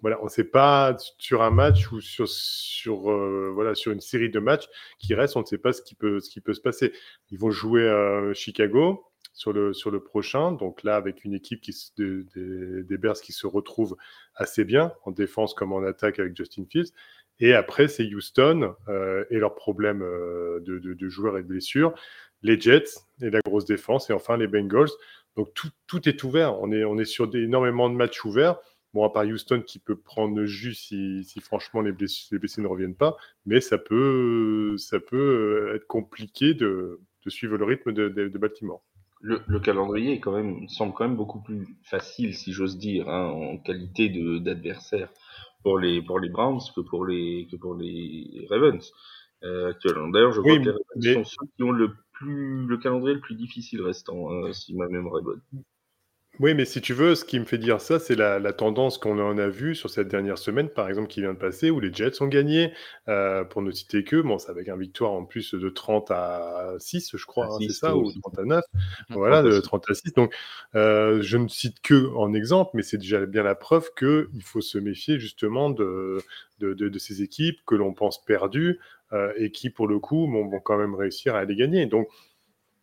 voilà, 0.00 0.20
on 0.20 0.24
ne 0.24 0.30
sait 0.30 0.44
pas 0.44 0.96
sur 1.18 1.42
un 1.42 1.50
match 1.50 1.90
ou 1.92 2.00
sur, 2.00 3.10
euh, 3.10 3.74
une 3.86 4.00
série 4.00 4.30
de 4.30 4.38
matchs 4.38 4.66
qui 4.98 5.14
restent, 5.14 5.36
on 5.36 5.40
ne 5.40 5.46
sait 5.46 5.58
pas 5.58 5.72
ce 5.72 5.82
qui 5.82 5.94
peut, 5.94 6.20
se 6.20 6.60
passer. 6.60 6.92
Ils 7.30 7.38
vont 7.38 7.50
jouer 7.50 7.88
à 7.88 8.32
Chicago 8.34 9.04
sur 9.32 9.52
le, 9.52 9.98
prochain, 10.00 10.52
donc 10.52 10.82
là 10.82 10.96
avec 10.96 11.24
une 11.24 11.34
équipe 11.34 11.60
qui, 11.60 11.74
des 11.96 12.98
Bears 12.98 13.20
qui 13.20 13.32
se 13.32 13.46
retrouve 13.46 13.96
assez 14.34 14.64
bien 14.64 14.92
en 15.04 15.12
défense 15.12 15.54
comme 15.54 15.72
en 15.72 15.82
attaque 15.82 16.18
avec 16.18 16.36
Justin 16.36 16.64
Fields. 16.70 16.92
Et 17.40 17.54
après, 17.54 17.88
c'est 17.88 18.04
Houston 18.04 18.74
euh, 18.88 19.24
et 19.30 19.38
leurs 19.38 19.54
problèmes 19.54 20.02
euh, 20.02 20.60
de, 20.60 21.08
joueurs 21.08 21.38
et 21.38 21.42
de 21.42 21.48
blessures, 21.48 21.94
les 22.42 22.60
Jets 22.60 23.00
et 23.22 23.30
la 23.30 23.40
grosse 23.40 23.64
défense, 23.64 24.10
et 24.10 24.12
enfin 24.12 24.36
les 24.36 24.46
Bengals. 24.46 24.90
Donc 25.36 25.52
tout, 25.54 25.70
tout 25.86 26.06
est 26.08 26.22
ouvert. 26.22 26.60
On 26.60 26.70
est, 26.70 26.84
on 26.84 26.98
est 26.98 27.06
sur 27.06 27.34
énormément 27.34 27.88
de 27.88 27.94
matchs 27.94 28.24
ouverts. 28.24 28.58
Bon, 28.92 29.04
à 29.04 29.10
part 29.10 29.24
Houston 29.24 29.62
qui 29.64 29.78
peut 29.78 29.96
prendre 29.96 30.36
le 30.36 30.46
jus 30.46 30.74
si, 30.74 31.24
franchement 31.40 31.80
les 31.80 31.92
blessés, 31.92 32.36
ne 32.58 32.66
reviennent 32.66 32.96
pas, 32.96 33.16
mais 33.46 33.60
ça 33.60 33.78
peut, 33.78 34.74
ça 34.78 34.98
peut 34.98 35.16
euh, 35.70 35.76
être 35.76 35.86
compliqué 35.86 36.54
de, 36.54 37.00
suivre 37.28 37.56
le 37.56 37.64
rythme 37.64 37.92
de, 37.92 38.38
Baltimore. 38.38 38.82
Le, 39.20 39.60
calendrier 39.60 40.14
est 40.14 40.20
quand 40.20 40.32
même, 40.32 40.66
semble 40.68 40.94
quand 40.94 41.06
même 41.06 41.16
beaucoup 41.16 41.40
plus 41.40 41.68
facile, 41.84 42.34
si 42.34 42.52
j'ose 42.52 42.78
dire, 42.78 43.08
hein, 43.08 43.26
en 43.28 43.58
qualité 43.58 44.08
d'adversaire 44.40 45.10
pour 45.62 45.78
les, 45.78 46.02
pour 46.02 46.18
les 46.18 46.30
Browns 46.30 46.60
que 46.74 46.80
pour 46.80 47.06
les, 47.06 47.46
que 47.50 47.56
pour 47.56 47.74
les 47.74 48.46
Ravens. 48.50 48.92
Euh, 49.44 49.72
D'ailleurs, 50.12 50.32
je 50.32 50.40
crois 50.40 50.58
que 50.58 50.64
les 50.64 50.70
Ravens 50.70 51.14
sont 51.14 51.24
ceux 51.24 51.46
qui 51.54 51.62
ont 51.62 51.70
le, 51.70 51.94
plus, 52.12 52.66
le 52.66 52.76
calendrier 52.78 53.14
le 53.14 53.20
plus 53.20 53.36
difficile 53.36 53.82
restant, 53.82 54.32
hein, 54.32 54.52
si 54.52 54.74
ma 54.74 54.88
mémoire 54.88 55.20
est 55.20 55.24
bonne. 55.24 55.42
Oui, 56.38 56.54
mais 56.54 56.64
si 56.64 56.80
tu 56.80 56.94
veux, 56.94 57.14
ce 57.16 57.24
qui 57.26 57.38
me 57.38 57.44
fait 57.44 57.58
dire 57.58 57.82
ça, 57.82 57.98
c'est 57.98 58.14
la, 58.14 58.40
tendance 58.52 58.96
qu'on 58.96 59.18
en 59.18 59.36
a 59.36 59.48
vue 59.48 59.74
sur 59.74 59.90
cette 59.90 60.08
dernière 60.08 60.38
semaine, 60.38 60.70
par 60.70 60.88
exemple, 60.88 61.08
qui 61.08 61.20
vient 61.20 61.34
de 61.34 61.38
passer, 61.38 61.70
où 61.70 61.80
les 61.80 61.92
Jets 61.92 62.22
ont 62.22 62.28
gagné, 62.28 62.72
euh, 63.08 63.44
pour 63.44 63.60
ne 63.60 63.70
citer 63.70 64.04
que, 64.04 64.22
bon, 64.22 64.38
c'est 64.38 64.50
avec 64.50 64.68
une 64.68 64.78
victoire 64.78 65.12
en 65.12 65.26
plus 65.26 65.54
de 65.54 65.68
30 65.68 66.10
à 66.10 66.74
6, 66.78 67.10
je 67.14 67.26
crois, 67.26 67.46
hein, 67.46 67.58
c'est 67.60 67.74
ça, 67.74 67.94
ou 67.94 68.10
30 68.22 68.38
à 68.38 68.44
9, 68.44 68.64
voilà, 69.10 69.42
de 69.42 69.60
30 69.60 69.84
à 69.90 69.94
6. 69.94 70.14
Donc, 70.14 70.34
euh, 70.74 71.20
je 71.20 71.36
ne 71.36 71.48
cite 71.48 71.82
que 71.82 72.10
en 72.14 72.32
exemple, 72.32 72.70
mais 72.72 72.82
c'est 72.82 72.98
déjà 72.98 73.26
bien 73.26 73.42
la 73.42 73.54
preuve 73.54 73.90
qu'il 73.98 74.42
faut 74.42 74.62
se 74.62 74.78
méfier 74.78 75.18
justement 75.18 75.68
de, 75.68 76.22
de, 76.60 76.98
ces 76.98 77.22
équipes 77.22 77.58
que 77.66 77.74
l'on 77.74 77.92
pense 77.92 78.24
perdues 78.24 78.78
euh, 79.12 79.32
et 79.36 79.50
qui, 79.50 79.68
pour 79.68 79.88
le 79.88 79.98
coup, 79.98 80.26
vont 80.30 80.48
quand 80.60 80.78
même 80.78 80.94
réussir 80.94 81.34
à 81.34 81.44
les 81.44 81.56
gagner. 81.56 81.84
Donc, 81.84 82.08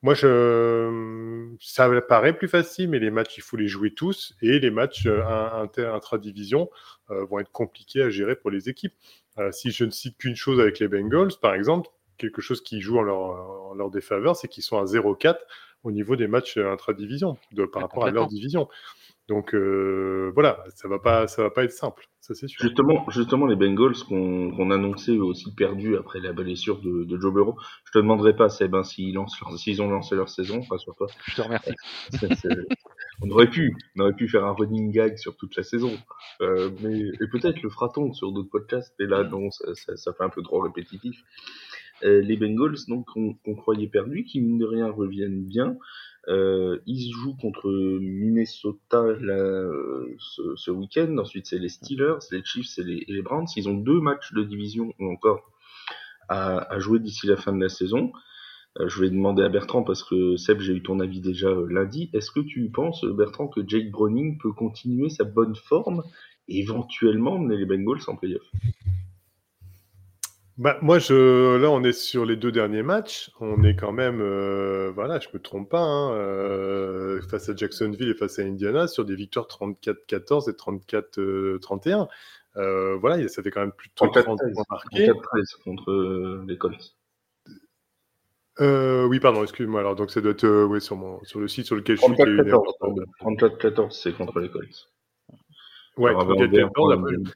moi, 0.03 0.13
je... 0.13 1.55
ça 1.59 1.89
paraît 2.01 2.37
plus 2.37 2.47
facile, 2.47 2.89
mais 2.89 2.99
les 2.99 3.09
matchs, 3.09 3.37
il 3.37 3.41
faut 3.41 3.57
les 3.57 3.67
jouer 3.67 3.93
tous. 3.93 4.35
Et 4.41 4.59
les 4.59 4.69
matchs 4.69 5.07
euh, 5.07 5.67
intra-division 5.77 6.69
euh, 7.09 7.25
vont 7.25 7.39
être 7.39 7.51
compliqués 7.51 8.03
à 8.03 8.09
gérer 8.09 8.35
pour 8.35 8.51
les 8.51 8.69
équipes. 8.69 8.93
Euh, 9.39 9.51
si 9.51 9.71
je 9.71 9.85
ne 9.85 9.91
cite 9.91 10.17
qu'une 10.17 10.35
chose 10.35 10.59
avec 10.59 10.79
les 10.79 10.87
Bengals, 10.87 11.33
par 11.41 11.55
exemple, 11.55 11.89
quelque 12.17 12.41
chose 12.41 12.61
qui 12.61 12.79
joue 12.81 12.97
en 12.99 13.03
leur, 13.03 13.19
en 13.19 13.73
leur 13.73 13.89
défaveur, 13.89 14.35
c'est 14.35 14.47
qu'ils 14.47 14.63
sont 14.63 14.77
à 14.77 14.85
0-4 14.85 15.37
au 15.83 15.91
niveau 15.91 16.15
des 16.15 16.27
matchs 16.27 16.57
intra-division 16.57 17.37
par 17.71 17.83
rapport 17.83 18.05
à 18.05 18.11
leur 18.11 18.27
division. 18.27 18.67
Donc 19.27 19.53
voilà, 19.53 20.63
ça 20.75 20.87
va 20.87 20.99
pas, 20.99 21.27
ça 21.27 21.43
va 21.43 21.49
pas 21.49 21.63
être 21.63 21.71
simple, 21.71 22.07
ça 22.21 22.33
c'est 22.33 22.47
sûr. 22.47 22.61
Justement, 22.61 23.05
justement, 23.09 23.45
les 23.45 23.55
Bengals 23.55 23.95
qu'on 24.07 24.71
annonçait 24.71 25.17
aussi 25.17 25.53
perdus 25.53 25.97
après 25.97 26.19
la 26.19 26.31
blessure 26.31 26.79
de, 26.81 27.03
de 27.03 27.19
Joe 27.19 27.33
Burrow. 27.33 27.57
Je 27.85 27.91
te 27.91 27.97
demanderai 27.97 28.35
pas, 28.35 28.49
Seb, 28.49 28.73
hein, 28.75 28.83
s'ils 28.83 29.13
lancent 29.13 29.37
s'ils 29.57 29.81
ont 29.81 29.89
lancé 29.89 30.15
leur 30.15 30.29
saison, 30.29 30.61
rassure-toi. 30.69 31.07
Je 31.25 31.35
te 31.35 31.41
remercie. 31.41 31.73
on 33.21 33.29
aurait 33.31 33.49
pu, 33.49 33.75
on 33.95 34.01
aurait 34.01 34.13
pu 34.13 34.27
faire 34.27 34.45
un 34.45 34.53
running 34.53 34.91
gag 34.91 35.17
sur 35.17 35.35
toute 35.35 35.55
la 35.55 35.63
saison, 35.63 35.91
euh, 36.41 36.69
mais 36.81 36.99
et 36.99 37.27
peut-être 37.31 37.61
le 37.61 37.69
fera-t-on 37.69 38.13
sur 38.13 38.31
d'autres 38.31 38.49
podcasts. 38.49 38.93
Et 38.99 39.05
là, 39.05 39.23
non, 39.23 39.49
ça, 39.51 39.95
ça, 39.95 40.13
fait 40.13 40.23
un 40.23 40.29
peu 40.29 40.41
trop 40.41 40.59
répétitif. 40.59 41.21
Euh, 42.03 42.21
les 42.21 42.37
Bengals, 42.37 42.77
donc 42.87 43.05
qu'on 43.07 43.55
croyait 43.55 43.87
perdus, 43.87 44.23
qui 44.23 44.41
mine 44.41 44.59
de 44.59 44.65
rien 44.65 44.89
reviennent 44.91 45.43
bien. 45.43 45.77
Euh, 46.27 46.79
ils 46.85 47.11
jouent 47.13 47.35
contre 47.35 47.69
Minnesota 48.01 49.05
ce, 50.19 50.71
week-end. 50.71 51.17
Ensuite, 51.17 51.47
c'est 51.47 51.59
les 51.59 51.69
Steelers, 51.69 52.19
les 52.31 52.43
Chiefs 52.43 52.77
et 52.79 52.83
les, 52.83 53.21
Browns. 53.21 53.47
Ils 53.55 53.69
ont 53.69 53.75
deux 53.75 53.99
matchs 53.99 54.33
de 54.33 54.43
division 54.43 54.93
encore 54.99 55.51
à, 56.29 56.79
jouer 56.79 56.99
d'ici 56.99 57.27
la 57.27 57.37
fin 57.37 57.53
de 57.53 57.61
la 57.61 57.69
saison. 57.69 58.11
je 58.85 59.01
vais 59.01 59.09
demander 59.09 59.43
à 59.43 59.49
Bertrand 59.49 59.83
parce 59.83 60.03
que 60.03 60.35
Seb, 60.35 60.59
j'ai 60.59 60.73
eu 60.73 60.83
ton 60.83 60.99
avis 60.99 61.21
déjà 61.21 61.49
lundi. 61.69 62.09
Est-ce 62.13 62.31
que 62.31 62.41
tu 62.41 62.69
penses, 62.69 63.05
Bertrand, 63.05 63.47
que 63.47 63.61
Jake 63.65 63.91
Browning 63.91 64.37
peut 64.37 64.51
continuer 64.51 65.09
sa 65.09 65.23
bonne 65.23 65.55
forme 65.55 66.03
et 66.49 66.59
éventuellement 66.59 67.39
mener 67.39 67.57
les 67.57 67.65
Bengals 67.65 68.01
en 68.07 68.17
playoff? 68.17 68.43
Bah, 70.57 70.79
moi, 70.81 70.97
je, 70.97 71.57
là, 71.57 71.69
on 71.69 71.83
est 71.83 71.93
sur 71.93 72.25
les 72.25 72.35
deux 72.35 72.51
derniers 72.51 72.81
matchs. 72.81 73.29
On 73.39 73.63
est 73.63 73.75
quand 73.75 73.91
même, 73.91 74.21
euh, 74.21 74.91
voilà, 74.93 75.19
je 75.19 75.27
me 75.31 75.39
trompe 75.39 75.69
pas, 75.69 75.83
hein, 75.83 76.13
euh, 76.13 77.21
face 77.29 77.47
à 77.49 77.55
Jacksonville 77.55 78.09
et 78.09 78.15
face 78.15 78.39
à 78.39 78.41
Indiana, 78.41 78.87
sur 78.87 79.05
des 79.05 79.15
victoires 79.15 79.45
34-14 79.47 80.49
et 80.49 80.53
34-31. 80.53 82.07
Euh, 82.55 82.97
voilà, 82.97 83.27
ça 83.27 83.43
fait 83.43 83.51
quand 83.51 83.61
même 83.61 83.71
plus 83.71 83.89
de 83.89 83.93
30 83.93 84.23
points 84.23 84.35
marqués. 84.67 85.09
34-13 85.09 85.63
contre 85.63 86.43
les 86.47 86.57
Colts. 86.57 86.95
oui, 88.59 89.19
pardon, 89.19 89.43
excuse-moi. 89.43 89.79
Alors, 89.81 89.95
donc 89.95 90.09
ça 90.09 90.21
doit 90.21 90.31
être 90.31 90.79
sur, 90.79 90.95
mon, 90.95 91.23
sur 91.23 91.39
le 91.39 91.47
site 91.47 91.67
sur 91.67 91.75
lequel 91.75 91.97
je 91.97 92.01
suis. 92.01 92.13
34-14, 92.13 93.91
c'est 93.91 94.17
contre 94.17 94.39
les 94.39 94.49
Colts. 94.49 94.89
Ouais, 95.97 96.13
34-14. 96.13 97.27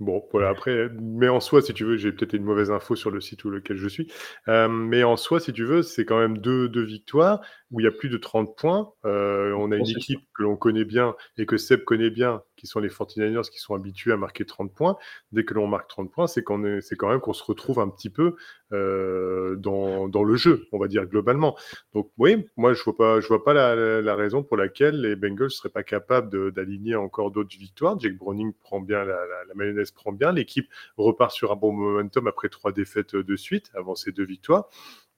Bon, 0.00 0.26
voilà, 0.32 0.48
après, 0.48 0.88
mais 0.98 1.28
en 1.28 1.40
soi, 1.40 1.60
si 1.60 1.74
tu 1.74 1.84
veux, 1.84 1.98
j'ai 1.98 2.10
peut-être 2.10 2.32
une 2.32 2.42
mauvaise 2.42 2.70
info 2.70 2.96
sur 2.96 3.10
le 3.10 3.20
site 3.20 3.44
où 3.44 3.50
lequel 3.50 3.76
je 3.76 3.86
suis. 3.86 4.10
Euh, 4.48 4.66
mais 4.66 5.04
en 5.04 5.18
soi, 5.18 5.40
si 5.40 5.52
tu 5.52 5.66
veux, 5.66 5.82
c'est 5.82 6.06
quand 6.06 6.18
même 6.18 6.38
deux, 6.38 6.70
deux 6.70 6.82
victoires 6.82 7.42
où 7.70 7.80
il 7.80 7.84
y 7.84 7.86
a 7.86 7.90
plus 7.90 8.08
de 8.08 8.16
30 8.16 8.56
points. 8.56 8.92
Euh, 9.04 9.52
on 9.58 9.70
a 9.70 9.76
une 9.76 9.86
équipe 9.86 10.20
que 10.34 10.42
l'on 10.42 10.56
connaît 10.56 10.86
bien 10.86 11.14
et 11.36 11.44
que 11.44 11.58
Seb 11.58 11.84
connaît 11.84 12.08
bien, 12.08 12.42
qui 12.56 12.66
sont 12.66 12.80
les 12.80 12.88
49ers, 12.88 13.50
qui 13.50 13.58
sont 13.58 13.74
habitués 13.74 14.12
à 14.12 14.16
marquer 14.16 14.46
30 14.46 14.74
points. 14.74 14.96
Dès 15.32 15.44
que 15.44 15.52
l'on 15.52 15.66
marque 15.66 15.88
30 15.88 16.10
points, 16.10 16.26
c'est 16.26 16.44
c'est 16.80 16.96
quand 16.96 17.08
même 17.10 17.20
qu'on 17.20 17.34
se 17.34 17.44
retrouve 17.44 17.78
un 17.78 17.88
petit 17.90 18.10
peu 18.10 18.36
euh, 18.72 19.56
dans, 19.56 20.22
le 20.22 20.36
jeu, 20.36 20.66
on 20.72 20.78
va 20.78 20.88
dire 20.88 21.06
globalement. 21.06 21.56
Donc 21.94 22.10
oui, 22.18 22.46
moi 22.56 22.72
je 22.72 22.82
vois 22.82 22.96
pas, 22.96 23.20
je 23.20 23.26
vois 23.28 23.44
pas 23.44 23.52
la, 23.52 24.14
raison 24.14 24.42
pour 24.42 24.56
laquelle 24.56 25.00
les 25.00 25.16
Bengals 25.16 25.50
seraient 25.50 25.68
pas 25.68 25.82
capables 25.82 26.52
d'aligner 26.52 26.94
encore 26.94 27.30
d'autres 27.30 27.56
victoires. 27.56 27.98
Jake 27.98 28.16
Browning 28.16 28.52
prend 28.52 28.80
bien 28.80 29.04
la, 29.04 29.26
la, 29.48 29.54
mayonnaise 29.54 29.90
prend 29.90 30.12
bien, 30.12 30.32
l'équipe 30.32 30.68
repart 30.96 31.32
sur 31.32 31.52
un 31.52 31.56
bon 31.56 31.72
momentum 31.72 32.26
après 32.26 32.48
trois 32.48 32.72
défaites 32.72 33.16
de 33.16 33.36
suite 33.36 33.70
avant 33.74 33.94
ces 33.94 34.12
deux 34.12 34.24
victoires. 34.24 34.68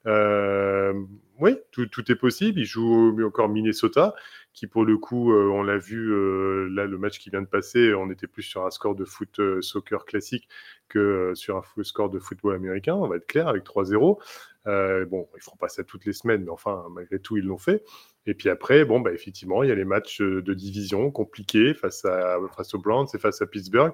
Euh, 0.07 0.95
oui, 1.39 1.57
tout, 1.71 1.87
tout, 1.87 2.11
est 2.11 2.17
possible. 2.17 2.61
Il 2.61 2.65
joue 2.65 3.17
encore 3.25 3.49
Minnesota, 3.49 4.15
qui 4.53 4.67
pour 4.67 4.85
le 4.85 4.99
coup, 4.99 5.33
euh, 5.33 5.49
on 5.49 5.63
l'a 5.63 5.79
vu 5.79 6.13
euh, 6.13 6.69
là, 6.71 6.87
le 6.87 6.99
match 6.99 7.19
qui 7.19 7.31
vient 7.31 7.43
de 7.43 7.47
passer, 7.47 7.95
on 7.95 8.11
était 8.11 8.27
plus 8.27 8.43
sur 8.43 8.65
un 8.67 8.71
score 8.71 8.95
de 8.95 9.05
foot 9.05 9.41
soccer 9.61 10.05
classique 10.05 10.49
que 10.89 11.33
sur 11.35 11.57
un 11.57 11.83
score 11.83 12.11
de 12.11 12.19
football 12.19 12.55
américain. 12.55 12.95
On 12.95 13.09
va 13.09 13.17
être 13.17 13.27
clair 13.27 13.49
avec 13.49 13.65
3-0. 13.65 14.19
bon, 15.07 15.29
ils 15.37 15.43
feront 15.43 15.57
pas 15.57 15.69
ça 15.69 15.85
toutes 15.85 16.05
les 16.05 16.13
semaines, 16.13 16.45
mais 16.45 16.51
enfin, 16.51 16.85
malgré 16.91 17.19
tout, 17.19 17.37
ils 17.37 17.45
l'ont 17.45 17.59
fait. 17.59 17.83
Et 18.27 18.35
puis 18.35 18.49
après, 18.49 18.85
bon, 18.85 19.01
bah, 19.01 19.13
effectivement, 19.13 19.63
il 19.63 19.69
y 19.69 19.73
a 19.73 19.75
les 19.75 19.85
matchs 19.85 20.21
de 20.21 20.55
division 20.55 21.11
compliqués 21.11 21.75
face, 21.75 22.05
à, 22.05 22.39
face 22.55 22.75
aux 22.75 22.79
Browns 22.79 23.09
et 23.15 23.19
face 23.19 23.41
à 23.41 23.47
Pittsburgh, 23.47 23.93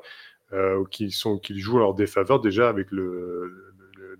qui, 0.90 1.10
sont, 1.10 1.38
qui 1.38 1.58
jouent 1.60 1.76
en 1.76 1.80
leur 1.80 1.94
défaveur 1.94 2.40
déjà 2.40 2.68
avec 2.68 2.90
le, 2.90 3.74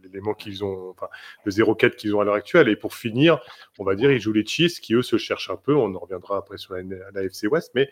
l'élément 0.09 0.35
qu'ils 0.35 0.65
ont, 0.65 0.91
enfin, 0.91 1.09
le 1.45 1.53
0-4 1.53 1.97
qu'ils 1.97 2.15
ont 2.15 2.21
à 2.21 2.25
l'heure 2.25 2.35
actuelle. 2.35 2.69
Et 2.69 2.77
pour 2.77 2.95
finir, 2.95 3.41
on 3.79 3.85
va 3.85 3.95
dire, 3.95 4.11
ils 4.11 4.21
jouent 4.21 4.33
les 4.33 4.47
Chiefs 4.47 4.81
qui, 4.81 4.95
eux, 4.95 5.03
se 5.03 5.17
cherchent 5.17 5.51
un 5.51 5.57
peu. 5.57 5.75
On 5.75 5.95
en 5.95 5.99
reviendra 5.99 6.39
après 6.39 6.59
sur 6.59 6.75
la, 6.75 7.23
FC 7.23 7.47
West. 7.47 7.73
Mais 7.75 7.91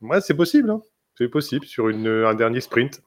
ouais, 0.00 0.20
c'est 0.20 0.36
possible. 0.36 0.70
Hein. 0.70 0.82
C'est 1.18 1.28
possible 1.28 1.66
sur 1.66 1.88
une, 1.88 2.06
un 2.06 2.34
dernier 2.34 2.60
sprint. 2.60 3.02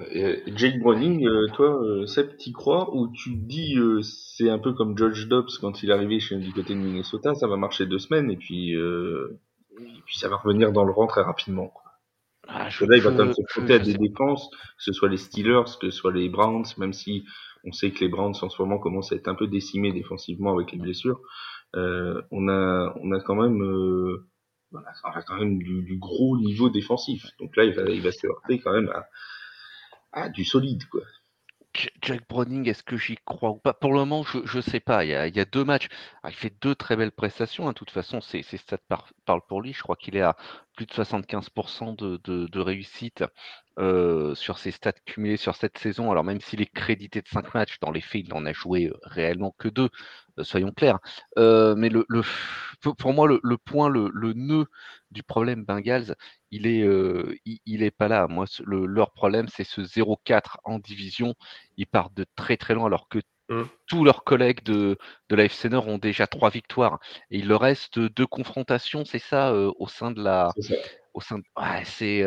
Jake 0.00 0.80
Browning, 0.80 1.26
euh, 1.26 1.46
toi, 1.54 1.80
euh, 1.84 2.06
Seb, 2.06 2.36
t'y 2.36 2.52
crois? 2.52 2.94
Ou 2.96 3.08
tu 3.08 3.30
dis 3.36 3.76
euh, 3.78 4.02
c'est 4.02 4.50
un 4.50 4.58
peu 4.58 4.72
comme 4.72 4.98
George 4.98 5.28
Dobbs 5.28 5.50
quand 5.60 5.82
il 5.82 5.90
est 5.90 5.92
arrivé 5.92 6.18
chez, 6.18 6.36
du 6.36 6.52
côté 6.52 6.74
de 6.74 6.80
Minnesota, 6.80 7.34
ça 7.34 7.46
va 7.46 7.56
marcher 7.56 7.86
deux 7.86 8.00
semaines 8.00 8.30
et 8.30 8.36
puis, 8.36 8.72
et 8.72 10.02
puis 10.04 10.18
ça 10.18 10.28
va 10.28 10.36
revenir 10.36 10.72
dans 10.72 10.84
le 10.84 10.90
rang 10.90 11.06
très 11.06 11.22
rapidement. 11.22 11.72
Ah, 12.48 12.68
je, 12.68 12.84
là, 12.84 12.96
il 12.96 13.02
va 13.02 13.10
quand 13.10 13.24
même 13.24 13.32
se 13.32 13.42
frotter 13.48 13.74
à 13.74 13.78
des 13.78 13.94
défenses, 13.94 14.50
que 14.50 14.82
ce 14.82 14.92
soit 14.92 15.08
les 15.08 15.16
Steelers, 15.16 15.64
que 15.80 15.90
ce 15.90 15.96
soit 15.96 16.12
les 16.12 16.28
Browns, 16.28 16.66
même 16.76 16.92
si 16.92 17.24
on 17.64 17.72
sait 17.72 17.90
que 17.90 18.00
les 18.00 18.08
Browns 18.08 18.34
en 18.40 18.48
ce 18.48 18.62
moment 18.62 18.78
commencent 18.78 19.12
à 19.12 19.16
être 19.16 19.28
un 19.28 19.34
peu 19.34 19.46
décimés 19.46 19.92
défensivement 19.92 20.54
avec 20.54 20.72
les 20.72 20.78
blessures. 20.78 21.20
Euh, 21.76 22.22
on 22.30 22.48
a, 22.48 22.94
on 23.00 23.12
a 23.12 23.20
quand 23.20 23.34
même, 23.34 23.62
euh, 23.62 24.26
ça 24.72 25.10
reste 25.10 25.28
quand 25.28 25.38
même 25.38 25.58
du, 25.58 25.82
du, 25.82 25.96
gros 25.98 26.36
niveau 26.38 26.68
défensif. 26.68 27.26
Donc 27.40 27.56
là, 27.56 27.64
il 27.64 27.74
va, 27.74 27.82
il 27.90 28.02
va 28.02 28.12
se 28.12 28.26
heurter 28.26 28.60
quand 28.60 28.72
même 28.72 28.90
à, 28.90 29.06
à 30.12 30.28
du 30.28 30.44
solide, 30.44 30.84
quoi. 30.90 31.02
Jack 32.02 32.28
Browning, 32.28 32.68
est-ce 32.68 32.82
que 32.82 32.96
j'y 32.96 33.16
crois 33.24 33.50
ou 33.50 33.56
pas? 33.56 33.74
Pour 33.74 33.92
le 33.92 33.98
moment, 33.98 34.22
je 34.22 34.56
ne 34.56 34.62
sais 34.62 34.80
pas. 34.80 35.04
Il 35.04 35.10
y, 35.10 35.14
a, 35.14 35.44
deux 35.44 35.64
matchs. 35.64 35.88
Ah, 36.22 36.30
il 36.30 36.34
fait 36.34 36.54
deux 36.60 36.74
très 36.74 36.96
belles 36.96 37.12
prestations. 37.12 37.66
Hein. 37.66 37.72
De 37.72 37.74
toute 37.74 37.90
façon, 37.90 38.20
ses, 38.20 38.42
stats 38.42 38.78
parlent 39.26 39.46
pour 39.48 39.60
lui. 39.60 39.72
Je 39.72 39.82
crois 39.82 39.96
qu'il 39.96 40.16
est 40.16 40.22
à 40.22 40.36
plus 40.76 40.86
de 40.86 40.92
75% 40.92 41.96
de, 41.96 42.60
réussite 42.60 43.24
euh, 43.78 44.34
sur 44.34 44.58
ses 44.58 44.70
stats 44.70 44.92
cumulés 45.04 45.36
sur 45.36 45.56
cette 45.56 45.78
saison. 45.78 46.10
Alors 46.10 46.24
même 46.24 46.40
s'il 46.40 46.62
est 46.62 46.72
crédité 46.72 47.20
de 47.22 47.28
5 47.28 47.54
matchs, 47.54 47.78
dans 47.80 47.90
les 47.90 48.00
faits, 48.00 48.22
il 48.24 48.28
n'en 48.28 48.46
a 48.46 48.52
joué 48.52 48.86
euh, 48.86 48.98
réellement 49.02 49.54
que 49.58 49.68
deux, 49.68 49.88
euh, 50.38 50.44
soyons 50.44 50.72
clairs. 50.72 50.98
mais 51.36 51.90
pour 52.98 53.12
moi, 53.14 53.26
le, 53.28 53.56
point, 53.58 53.88
le, 53.88 54.32
nœud 54.34 54.66
du 55.10 55.22
problème 55.22 55.64
Bengals, 55.64 56.14
il 56.54 56.66
est, 56.66 56.86
il, 57.66 57.82
est 57.82 57.90
pas 57.90 58.08
là. 58.08 58.26
Moi, 58.28 58.46
leur 58.66 59.12
problème, 59.12 59.48
c'est 59.48 59.64
ce 59.64 59.80
0-4 59.80 60.56
en 60.64 60.78
division. 60.78 61.34
Ils 61.76 61.86
partent 61.86 62.14
de 62.14 62.26
très 62.36 62.56
très 62.56 62.74
loin 62.74 62.86
alors 62.86 63.08
que 63.08 63.18
mmh. 63.48 63.62
tous 63.86 64.04
leurs 64.04 64.24
collègues 64.24 64.62
de, 64.62 64.98
de 65.28 65.36
la 65.36 65.44
FC 65.44 65.68
Nord 65.68 65.88
ont 65.88 65.98
déjà 65.98 66.26
trois 66.26 66.50
victoires. 66.50 66.98
Et 67.30 67.38
il 67.38 67.48
leur 67.48 67.60
reste 67.60 67.98
deux 67.98 68.26
confrontations, 68.26 69.04
c'est 69.04 69.18
ça, 69.18 69.54
au 69.54 69.88
sein 69.88 70.10
de 70.10 70.22
la. 70.22 70.52
Au 71.12 71.20
sein 71.20 71.38
ouais, 71.56 71.84
c'est 71.84 72.24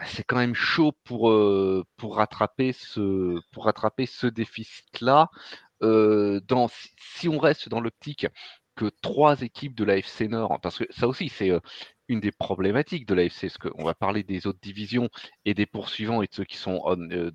ah, 0.00 0.06
c'est 0.06 0.22
quand 0.22 0.36
même 0.36 0.54
chaud 0.54 0.92
pour, 1.04 1.30
euh, 1.30 1.84
pour, 1.96 2.16
rattraper, 2.16 2.72
ce, 2.72 3.40
pour 3.50 3.64
rattraper 3.64 4.06
ce 4.06 4.28
déficit-là. 4.28 5.28
Euh, 5.82 6.40
dans, 6.46 6.68
si 6.98 7.28
on 7.28 7.38
reste 7.38 7.68
dans 7.68 7.80
l'optique 7.80 8.26
que 8.78 8.90
trois 9.02 9.42
équipes 9.42 9.74
de 9.74 9.84
l'AFC 9.84 10.28
Nord, 10.28 10.60
parce 10.62 10.78
que 10.78 10.84
ça 10.90 11.08
aussi 11.08 11.28
c'est 11.28 11.50
euh, 11.50 11.60
une 12.08 12.20
des 12.20 12.32
problématiques 12.32 13.06
de 13.06 13.14
l'AFC, 13.14 13.42
parce 13.42 13.58
qu'on 13.58 13.84
va 13.84 13.94
parler 13.94 14.22
des 14.22 14.46
autres 14.46 14.60
divisions 14.62 15.08
et 15.44 15.54
des 15.54 15.66
poursuivants 15.66 16.22
et 16.22 16.26
de 16.26 16.34
ceux 16.34 16.44
qui 16.44 16.56
sont 16.56 16.82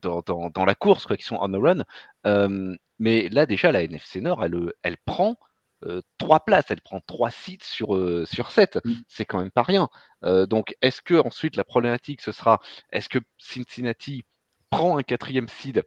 dans, 0.01 0.21
dans, 0.25 0.49
dans, 0.49 0.65
la 0.65 0.75
course, 0.75 1.05
quoi, 1.05 1.17
qui 1.17 1.23
sont 1.23 1.37
on 1.39 1.49
the 1.49 1.83
run. 2.25 2.75
mais 2.99 3.29
là 3.29 3.45
déjà 3.45 3.71
la 3.71 3.83
NFC 3.83 4.21
Nord, 4.21 4.43
elle, 4.43 4.73
elle 4.81 4.97
prend 5.05 5.37
euh, 5.85 6.01
trois 6.17 6.39
places, 6.39 6.65
elle 6.69 6.81
prend 6.81 7.01
trois 7.01 7.31
sites 7.31 7.63
sur, 7.63 7.95
euh, 7.95 8.25
sur 8.25 8.51
sept. 8.51 8.79
Mmh. 8.83 8.93
C'est 9.07 9.25
quand 9.25 9.39
même 9.39 9.51
pas 9.51 9.63
rien. 9.63 9.89
Euh, 10.23 10.45
donc, 10.45 10.75
est-ce 10.81 11.01
que 11.01 11.15
ensuite 11.15 11.55
la 11.55 11.63
problématique 11.63 12.21
ce 12.21 12.31
sera 12.31 12.61
est-ce 12.91 13.09
que 13.09 13.19
Cincinnati 13.37 14.23
prend 14.69 14.97
un 14.97 15.03
quatrième 15.03 15.47
seed 15.47 15.83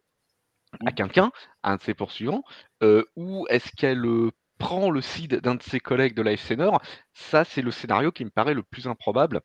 à 0.85 0.91
mmh. 0.91 0.95
quelqu'un, 0.95 1.33
un 1.63 1.77
de 1.77 1.83
ses 1.83 1.95
poursuivants, 1.95 2.43
ou 3.17 3.47
est-ce 3.49 3.71
qu'elle 3.73 4.05
prend 4.59 4.91
le 4.91 5.01
seed 5.01 5.41
d'un 5.41 5.55
de 5.55 5.63
ses 5.63 5.81
collègues 5.81 6.15
de 6.15 6.23
l'AFC 6.23 6.53
Nord 6.53 6.81
Ça, 7.13 7.45
c'est 7.45 7.63
le 7.63 7.71
scénario 7.71 8.13
qui 8.13 8.25
me 8.25 8.31
paraît 8.31 8.55
le 8.55 8.63
plus 8.63 8.87
improbable, 8.87 9.41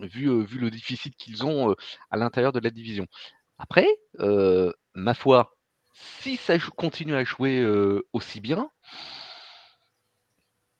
vu, 0.00 0.44
vu 0.44 0.58
le 0.58 0.70
déficit 0.70 1.16
qu'ils 1.16 1.44
ont 1.44 1.74
à 2.10 2.16
l'intérieur 2.16 2.52
de 2.52 2.60
la 2.60 2.70
division. 2.70 3.06
Après, 3.58 3.88
ma 4.94 5.14
foi, 5.14 5.56
si 6.20 6.36
ça 6.36 6.58
continue 6.76 7.14
à 7.14 7.24
jouer 7.24 7.64
aussi 8.12 8.40
bien, 8.40 8.70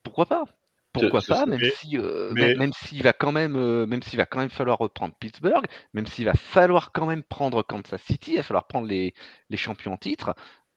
pourquoi 0.03 0.27
pas? 0.27 0.45
Pourquoi 0.93 1.23
pas, 1.27 1.47
même 1.47 1.61
si, 1.77 1.97
euh, 1.97 2.33
même 2.35 2.73
s'il 2.75 3.03
va 3.03 3.15
quand 3.15 3.33
même, 3.33 3.57
euh, 3.57 3.87
même 3.87 4.03
s'il 4.03 4.19
va 4.19 4.27
quand 4.27 4.41
même 4.41 4.51
falloir 4.51 4.77
reprendre 4.77 5.15
Pittsburgh, 5.19 5.65
même 5.95 6.07
s'il 6.07 6.27
va 6.27 6.35
falloir 6.35 6.93
quand 6.93 7.07
même 7.07 7.23
prendre 7.23 7.63
Kansas 7.63 8.03
City, 8.03 8.33
il 8.33 8.37
va 8.37 8.43
falloir 8.43 8.67
prendre 8.67 8.87
les, 8.87 9.15
les 9.49 9.57
champions 9.57 9.95
en 9.95 9.97
titre. 9.97 10.35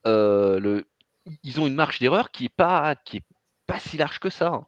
Euh, 0.07 0.59
le, 0.59 0.87
ils 1.43 1.59
ont 1.59 1.67
une 1.67 1.75
marge 1.75 1.99
d'erreur 1.99 2.31
qui 2.31 2.45
est 2.45 2.55
pas, 2.55 2.95
qui 2.95 3.17
est 3.17 3.23
pas 3.67 3.79
si 3.79 3.97
large 3.97 4.19
que 4.19 4.29
ça. 4.29 4.47
Hein. 4.47 4.67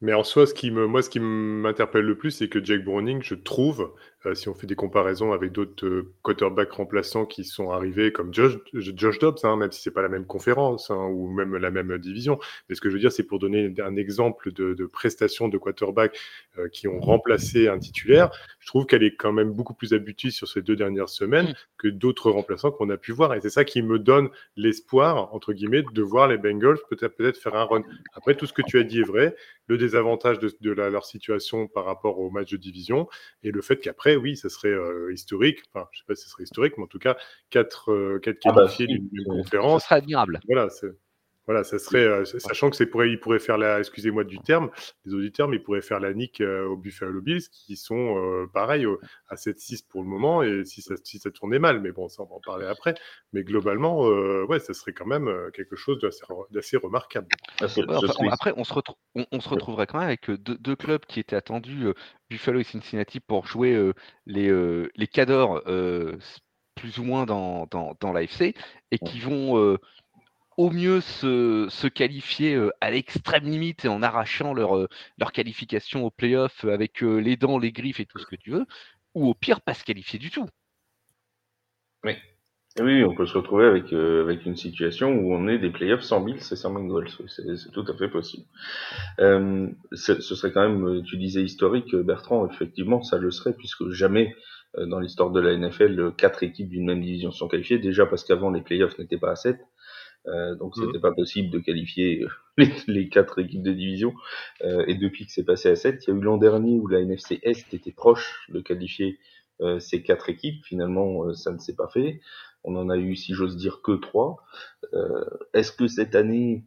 Mais 0.00 0.12
en 0.12 0.24
soi, 0.24 0.46
ce 0.46 0.54
qui 0.54 0.70
me, 0.70 0.86
moi, 0.86 1.02
ce 1.02 1.08
qui 1.08 1.20
m'interpelle 1.20 2.04
le 2.04 2.18
plus, 2.18 2.30
c'est 2.30 2.48
que 2.48 2.62
Jack 2.62 2.84
Browning, 2.84 3.22
je 3.22 3.34
trouve, 3.34 3.94
si 4.32 4.48
on 4.48 4.54
fait 4.54 4.66
des 4.66 4.74
comparaisons 4.74 5.32
avec 5.32 5.52
d'autres 5.52 5.86
euh, 5.86 6.12
quarterbacks 6.22 6.72
remplaçants 6.72 7.26
qui 7.26 7.44
sont 7.44 7.70
arrivés, 7.70 8.10
comme 8.10 8.32
Josh, 8.32 8.56
Josh 8.72 9.18
Dobbs, 9.18 9.44
hein, 9.44 9.56
même 9.56 9.70
si 9.70 9.82
c'est 9.82 9.90
pas 9.90 10.00
la 10.00 10.08
même 10.08 10.24
conférence 10.24 10.90
hein, 10.90 11.08
ou 11.10 11.28
même 11.28 11.56
la 11.56 11.70
même 11.70 11.98
division. 11.98 12.38
Mais 12.68 12.74
ce 12.74 12.80
que 12.80 12.88
je 12.88 12.94
veux 12.94 13.00
dire, 13.00 13.12
c'est 13.12 13.24
pour 13.24 13.38
donner 13.38 13.74
un 13.80 13.96
exemple 13.96 14.52
de, 14.52 14.72
de 14.72 14.86
prestations 14.86 15.48
de 15.48 15.58
quarterbacks 15.58 16.18
euh, 16.58 16.68
qui 16.68 16.88
ont 16.88 17.00
remplacé 17.00 17.68
un 17.68 17.78
titulaire, 17.78 18.30
je 18.60 18.66
trouve 18.68 18.86
qu'elle 18.86 19.02
est 19.02 19.14
quand 19.16 19.32
même 19.32 19.52
beaucoup 19.52 19.74
plus 19.74 19.92
aboutie 19.92 20.32
sur 20.32 20.48
ces 20.48 20.62
deux 20.62 20.76
dernières 20.76 21.10
semaines 21.10 21.50
mm. 21.50 21.54
que 21.76 21.88
d'autres 21.88 22.30
remplaçants 22.30 22.70
qu'on 22.70 22.88
a 22.88 22.96
pu 22.96 23.12
voir. 23.12 23.34
Et 23.34 23.42
c'est 23.42 23.50
ça 23.50 23.64
qui 23.64 23.82
me 23.82 23.98
donne 23.98 24.30
l'espoir, 24.56 25.34
entre 25.34 25.52
guillemets, 25.52 25.82
de 25.92 26.02
voir 26.02 26.28
les 26.28 26.38
Bengals 26.38 26.78
peut-être 26.88 27.16
peut-être 27.16 27.36
faire 27.36 27.56
un 27.56 27.64
run. 27.64 27.82
Après, 28.14 28.34
tout 28.34 28.46
ce 28.46 28.52
que 28.52 28.62
tu 28.62 28.78
as 28.78 28.84
dit 28.84 29.00
est 29.00 29.06
vrai. 29.06 29.34
Le 29.66 29.78
désavantage 29.78 30.38
de, 30.38 30.54
de 30.60 30.70
leur 30.70 31.04
situation 31.04 31.68
par 31.68 31.84
rapport 31.84 32.18
au 32.18 32.30
match 32.30 32.50
de 32.50 32.56
division 32.56 33.08
et 33.42 33.50
le 33.50 33.62
fait 33.62 33.76
qu'après, 33.76 34.13
oui, 34.16 34.36
ça 34.36 34.48
serait 34.48 34.68
euh, 34.68 35.12
historique. 35.12 35.62
Enfin, 35.72 35.86
je 35.92 35.98
sais 35.98 36.04
pas 36.06 36.14
si 36.14 36.24
ce 36.24 36.30
serait 36.30 36.44
historique, 36.44 36.74
mais 36.76 36.84
en 36.84 36.88
tout 36.88 36.98
cas, 36.98 37.16
quatre, 37.50 37.92
euh, 37.92 38.18
quatre 38.18 38.38
ah 38.44 38.52
bah, 38.52 38.62
qualifiés 38.62 38.86
d'une 38.86 39.24
conférence. 39.24 39.82
Ce 39.82 39.88
serait 39.88 39.96
admirable. 39.96 40.40
Voilà, 40.46 40.68
voilà, 41.46 41.64
ça 41.64 41.78
serait, 41.78 42.04
euh, 42.04 42.24
sachant 42.24 42.70
que 42.70 42.76
c'est 42.76 42.86
pourrait, 42.86 43.10
il 43.10 43.20
pourrait 43.20 43.38
faire 43.38 43.58
la, 43.58 43.78
excusez-moi 43.78 44.24
du 44.24 44.38
terme, 44.38 44.70
les 45.04 45.14
auditeurs, 45.14 45.48
mais 45.48 45.56
il 45.56 45.62
pourrait 45.62 45.82
faire 45.82 46.00
la 46.00 46.12
nique 46.14 46.40
au 46.40 46.76
Buffalo 46.76 47.20
Bills, 47.20 47.48
qui 47.50 47.76
sont 47.76 48.48
pareil 48.52 48.86
à 49.28 49.36
7-6 49.36 49.86
pour 49.88 50.02
le 50.02 50.08
moment, 50.08 50.42
et 50.42 50.64
si 50.64 50.82
ça, 50.82 50.94
si 51.02 51.18
ça 51.18 51.30
tournait 51.30 51.58
mal, 51.58 51.80
mais 51.80 51.92
bon, 51.92 52.08
ça 52.08 52.22
on 52.22 52.26
va 52.26 52.34
en 52.36 52.40
parler 52.40 52.66
après. 52.66 52.94
Mais 53.32 53.44
globalement, 53.44 54.02
ouais, 54.46 54.60
ça 54.60 54.74
serait 54.74 54.92
quand 54.92 55.06
même 55.06 55.30
quelque 55.52 55.76
chose 55.76 55.98
d'assez 56.50 56.76
remarquable. 56.76 57.28
Ah, 57.60 57.66
après, 58.30 58.52
on 58.56 58.64
se, 58.64 58.72
retrouve, 58.72 58.96
on, 59.14 59.40
se 59.40 59.48
retrouverait 59.48 59.86
quand 59.86 59.98
même 59.98 60.08
avec 60.08 60.30
deux, 60.30 60.56
deux 60.56 60.76
clubs 60.76 61.04
qui 61.06 61.20
étaient 61.20 61.36
attendus 61.36 61.86
Buffalo 62.34 62.60
et 62.60 62.64
Cincinnati 62.64 63.20
pour 63.20 63.46
jouer 63.46 63.74
euh, 63.74 63.92
les, 64.26 64.48
euh, 64.48 64.90
les 64.96 65.06
cadors 65.06 65.62
euh, 65.66 66.16
plus 66.74 66.98
ou 66.98 67.04
moins 67.04 67.26
dans, 67.26 67.66
dans, 67.66 68.12
l'AFC 68.12 68.54
et 68.90 68.98
qui 68.98 69.20
vont 69.20 69.78
au 70.56 70.70
mieux 70.70 71.00
se, 71.00 71.88
qualifier 71.88 72.58
à 72.80 72.90
l'extrême 72.90 73.44
limite 73.44 73.84
et 73.84 73.88
en 73.88 74.02
arrachant 74.02 74.54
leur, 74.54 74.88
leur 75.18 75.32
qualification 75.32 76.04
au 76.04 76.10
playoff 76.10 76.64
avec 76.64 77.00
les 77.00 77.36
dents, 77.36 77.58
les 77.58 77.72
griffes 77.72 78.00
et 78.00 78.06
tout 78.06 78.18
ce 78.18 78.26
que 78.26 78.36
tu 78.36 78.50
veux, 78.50 78.66
ou 79.14 79.28
au 79.28 79.34
pire 79.34 79.60
pas 79.60 79.74
se 79.74 79.84
qualifier 79.84 80.18
du 80.18 80.30
tout. 80.30 80.46
Oui. 82.04 82.14
Oui, 82.80 83.04
on 83.04 83.14
peut 83.14 83.24
se 83.24 83.38
retrouver 83.38 83.66
avec, 83.66 83.92
euh, 83.92 84.22
avec 84.24 84.44
une 84.46 84.56
situation 84.56 85.12
où 85.12 85.32
on 85.32 85.46
est 85.46 85.58
des 85.58 85.70
playoffs 85.70 86.02
sans 86.02 86.20
Bills 86.20 86.38
et 86.38 86.56
sans 86.56 86.72
Bengals. 86.72 87.08
C'est 87.28 87.70
tout 87.70 87.84
à 87.86 87.96
fait 87.96 88.08
possible. 88.08 88.46
Euh, 89.20 89.68
ce 89.92 90.20
serait 90.20 90.50
quand 90.50 90.68
même, 90.68 90.84
euh, 90.84 91.02
tu 91.02 91.16
disais 91.16 91.42
historique, 91.42 91.94
Bertrand, 91.94 92.48
effectivement, 92.50 93.00
ça 93.04 93.18
le 93.18 93.30
serait, 93.30 93.54
puisque 93.54 93.88
jamais 93.90 94.34
dans 94.88 94.98
l'histoire 94.98 95.30
de 95.30 95.38
la 95.38 95.56
NFL, 95.56 96.14
quatre 96.16 96.42
équipes 96.42 96.68
d'une 96.68 96.84
même 96.84 97.00
division 97.00 97.30
sont 97.30 97.46
qualifiées. 97.46 97.78
Déjà 97.78 98.06
parce 98.06 98.24
qu'avant, 98.24 98.50
les 98.50 98.60
playoffs 98.60 98.98
n'étaient 98.98 99.18
pas 99.18 99.30
à 99.30 99.36
7. 99.36 99.56
Euh, 100.26 100.54
donc 100.54 100.76
mmh. 100.76 100.86
c'était 100.86 101.00
pas 101.00 101.12
possible 101.12 101.50
de 101.50 101.58
qualifier 101.58 102.24
les, 102.58 102.72
les, 102.86 103.08
quatre 103.08 103.40
équipes 103.40 103.62
de 103.62 103.72
division. 103.72 104.14
Euh, 104.62 104.84
et 104.86 104.94
depuis 104.94 105.26
que 105.26 105.32
c'est 105.32 105.44
passé 105.44 105.68
à 105.68 105.76
7, 105.76 106.04
il 106.04 106.10
y 106.10 106.12
a 106.12 106.16
eu 106.16 106.22
l'an 106.22 106.38
dernier 106.38 106.78
où 106.78 106.86
la 106.86 107.00
NFC 107.00 107.40
Est 107.42 107.74
était 107.74 107.92
proche 107.92 108.46
de 108.48 108.60
qualifier 108.60 109.18
euh, 109.60 109.78
ces 109.80 110.02
quatre 110.02 110.30
équipes. 110.30 110.64
Finalement, 110.64 111.32
ça 111.34 111.52
ne 111.52 111.58
s'est 111.58 111.76
pas 111.76 111.88
fait. 111.88 112.20
On 112.64 112.76
en 112.76 112.88
a 112.88 112.96
eu, 112.96 113.14
si 113.14 113.34
j'ose 113.34 113.56
dire, 113.56 113.82
que 113.82 113.92
trois. 113.92 114.42
Euh, 114.94 115.24
Est-ce 115.52 115.70
que 115.70 115.86
cette 115.86 116.14
année, 116.14 116.64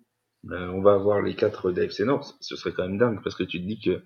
euh, 0.51 0.69
on 0.69 0.81
va 0.81 0.93
avoir 0.93 1.21
les 1.21 1.35
quatre 1.35 1.71
d'AFC 1.71 2.01
Nord 2.01 2.23
Ce 2.39 2.55
serait 2.55 2.71
quand 2.71 2.87
même 2.87 2.99
dingue, 2.99 3.21
parce 3.23 3.35
que 3.35 3.43
tu 3.43 3.59
te 3.59 3.65
dis 3.65 3.79
que 3.79 4.03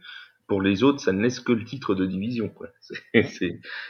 pour 0.48 0.62
les 0.62 0.84
autres, 0.84 1.02
ça 1.02 1.12
ne 1.12 1.22
laisse 1.22 1.42
que 1.42 1.52
le 1.52 1.66
titre 1.66 1.94
de 1.94 2.06
division. 2.06 2.50
Quoi. 2.50 2.70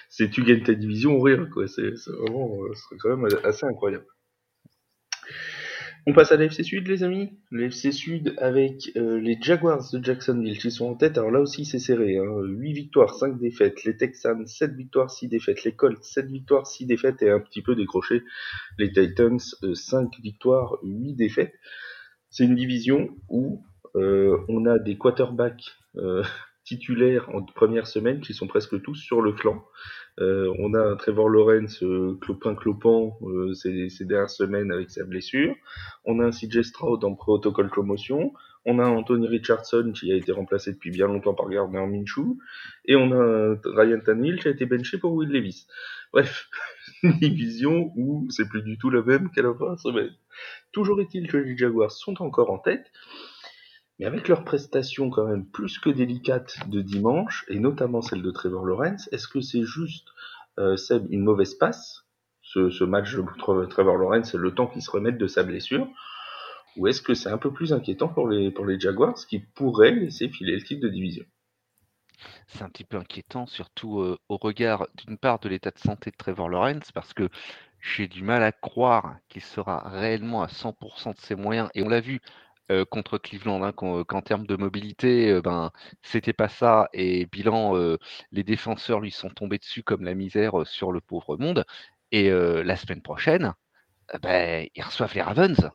C'est, 0.10 0.30
tu 0.32 0.44
gagnes 0.44 0.64
ta 0.64 0.74
division 0.74 1.16
ou 1.18 1.22
rien. 1.22 1.46
Quoi. 1.46 1.68
C'est, 1.68 1.92
vraiment, 2.08 2.64
euh, 2.64 2.74
ce 2.74 2.82
serait 2.82 2.98
quand 2.98 3.16
même 3.16 3.40
assez 3.44 3.66
incroyable. 3.66 4.06
On 6.08 6.14
passe 6.14 6.32
à 6.32 6.38
l'AFC 6.38 6.64
Sud, 6.64 6.88
les 6.88 7.04
amis. 7.04 7.30
L'AFC 7.52 7.94
Sud 7.94 8.34
avec 8.38 8.92
euh, 8.96 9.20
les 9.20 9.38
Jaguars 9.40 9.84
de 9.94 10.04
Jacksonville 10.04 10.58
qui 10.58 10.72
sont 10.72 10.88
en 10.88 10.96
tête. 10.96 11.20
Alors 11.20 11.30
là 11.30 11.40
aussi, 11.40 11.64
c'est 11.64 11.78
serré. 11.78 12.18
Hein. 12.18 12.42
8 12.44 12.74
victoires, 12.74 13.14
5 13.14 13.38
défaites. 13.38 13.84
Les 13.84 13.96
Texans, 13.96 14.48
7 14.48 14.74
victoires, 14.74 15.12
6 15.12 15.28
défaites. 15.28 15.64
Les 15.64 15.74
Colts, 15.74 16.04
7 16.04 16.26
victoires, 16.26 16.66
6 16.66 16.88
défaites 16.88 17.22
et 17.22 17.30
un 17.30 17.40
petit 17.40 17.62
peu 17.62 17.76
décroché. 17.76 18.24
Les 18.80 18.92
Titans, 18.92 19.40
5 19.40 19.64
euh, 19.64 20.08
victoires, 20.24 20.78
8 20.82 21.14
défaites. 21.14 21.54
C'est 22.32 22.46
une 22.46 22.56
division 22.56 23.10
où 23.30 23.64
euh, 23.96 24.40
on 24.48 24.66
a 24.66 24.80
des 24.80 24.98
quarterbacks 24.98 25.76
titulaires 26.72 27.28
en 27.36 27.44
première 27.44 27.86
semaine 27.86 28.22
qui 28.22 28.34
sont 28.34 28.48
presque 28.48 28.82
tous 28.82 28.96
sur 28.96 29.22
le 29.22 29.34
flanc. 29.34 29.66
Euh, 30.20 30.54
on 30.58 30.74
a 30.74 30.96
Trevor 30.96 31.28
Lawrence 31.28 31.84
euh, 31.84 32.18
clopin 32.22 32.56
clopant 32.56 33.18
euh, 33.24 33.54
ces, 33.54 33.90
dernières 34.06 34.30
semaines 34.30 34.72
avec 34.72 34.90
sa 34.90 35.04
blessure. 35.04 35.54
On 36.06 36.20
a 36.22 36.26
un 36.28 36.32
CJ 36.32 36.62
Stroud 36.62 37.04
en 37.04 37.14
protocole 37.14 37.70
promotion. 37.70 38.32
On 38.66 38.80
a 38.80 38.86
Anthony 38.86 39.28
Richardson 39.28 39.92
qui 39.94 40.14
a 40.14 40.16
été 40.16 40.32
remplacé 40.32 40.72
depuis 40.72 40.92
bien 40.92 41.08
longtemps 41.08 41.34
par 41.34 41.50
Gardner 41.50 41.86
Minshew. 41.88 42.38
Et 42.86 42.96
on 42.96 43.12
a 43.12 43.56
Ryan 43.66 44.00
Tannehill 44.00 44.40
qui 44.40 44.48
a 44.48 44.52
été 44.52 44.66
benché 44.66 44.98
pour 44.98 45.14
Will 45.14 45.30
Levis. 45.30 45.68
Bref, 46.14 46.48
une 47.04 47.20
division 47.20 47.92
où 47.98 48.28
c'est 48.30 48.48
plus 48.48 48.62
du 48.62 48.78
tout 48.78 48.90
la 48.90 49.02
même 49.02 49.30
qu'à 49.32 49.42
la 49.42 49.54
fin 49.54 49.74
de 49.74 49.80
semaine. 49.80 50.14
Toujours 50.72 51.02
est-il 51.02 51.28
que 51.28 51.38
les 51.38 51.58
Jaguars 51.58 51.92
sont 51.92 52.22
encore 52.22 52.50
en 52.50 52.60
tête. 52.60 52.92
Mais 54.02 54.08
avec 54.08 54.28
leur 54.28 54.44
prestation 54.44 55.12
quand 55.12 55.28
même 55.28 55.46
plus 55.46 55.78
que 55.78 55.92
délicate 55.92 56.68
de 56.68 56.82
dimanche, 56.82 57.46
et 57.50 57.60
notamment 57.60 58.02
celle 58.02 58.24
de 58.24 58.32
Trevor 58.32 58.66
Lawrence, 58.66 59.08
est-ce 59.12 59.28
que 59.28 59.42
c'est 59.42 59.62
juste 59.62 60.08
euh, 60.58 60.76
une 61.12 61.22
mauvaise 61.22 61.54
passe, 61.54 62.04
ce, 62.42 62.84
match 62.84 63.14
de 63.14 63.24
Trevor 63.68 63.98
Lawrence, 63.98 64.34
le 64.34 64.56
temps 64.56 64.66
qu'il 64.66 64.82
se 64.82 64.90
remette 64.90 65.20
de 65.20 65.28
sa 65.28 65.44
blessure, 65.44 65.88
ou 66.78 66.88
est-ce 66.88 67.04
que 67.04 67.14
c'est 67.14 67.30
un 67.30 67.38
peu 67.38 67.54
plus 67.54 67.74
inquiétant 67.74 68.08
pour 68.08 68.28
les, 68.28 68.50
pour 68.50 68.66
les 68.66 68.80
Jaguars 68.80 69.14
qui 69.30 69.38
pourraient 69.38 69.92
laisser 69.92 70.30
filer 70.30 70.56
le 70.56 70.64
titre 70.64 70.82
de 70.82 70.90
division? 70.90 71.24
C'est 72.48 72.64
un 72.64 72.70
petit 72.70 72.86
peu 72.86 72.98
inquiétant, 72.98 73.46
surtout 73.46 74.00
euh, 74.00 74.18
au 74.30 74.38
regard 74.38 74.88
d'une 75.06 75.20
part 75.20 75.38
de 75.38 75.48
l'état 75.48 75.70
de 75.70 75.78
santé 75.78 76.10
de 76.10 76.18
Trevor 76.18 76.50
Lawrence, 76.50 76.92
parce 76.92 77.14
que 77.14 77.30
j'ai 77.80 78.08
du 78.08 78.24
mal 78.24 78.42
à 78.42 78.52
croire 78.52 79.18
qu'il 79.30 79.44
sera 79.44 79.88
réellement 79.90 80.42
à 80.42 80.48
100% 80.48 81.14
de 81.14 81.20
ses 81.20 81.36
moyens. 81.36 81.70
Et 81.76 81.84
on 81.84 81.90
l'a 81.90 82.02
vu 82.02 82.20
euh, 82.72 82.86
contre 82.86 83.18
Cleveland, 83.18 83.64
hein, 83.64 83.74
qu'en 83.74 84.22
termes 84.22 84.48
de 84.48 84.56
mobilité, 84.56 85.30
euh, 85.30 85.42
ben, 85.42 85.72
c'était 86.02 86.34
pas 86.34 86.48
ça. 86.48 86.88
Et 86.94 87.26
bilan, 87.26 87.76
euh, 87.76 87.98
les 88.32 88.44
défenseurs 88.44 89.02
lui 89.02 89.12
sont 89.12 89.30
tombés 89.30 89.58
dessus 89.58 89.84
comme 89.84 90.04
la 90.06 90.14
misère 90.14 90.66
sur 90.66 90.92
le 90.94 91.02
pauvre 91.02 91.38
monde. 91.38 91.66
Et 92.14 92.30
la 92.30 92.76
semaine 92.76 93.02
prochaine, 93.02 93.54
ben, 94.22 94.68
ils 94.76 94.84
reçoivent 94.84 95.14
les 95.16 95.22
Ravens. 95.22 95.70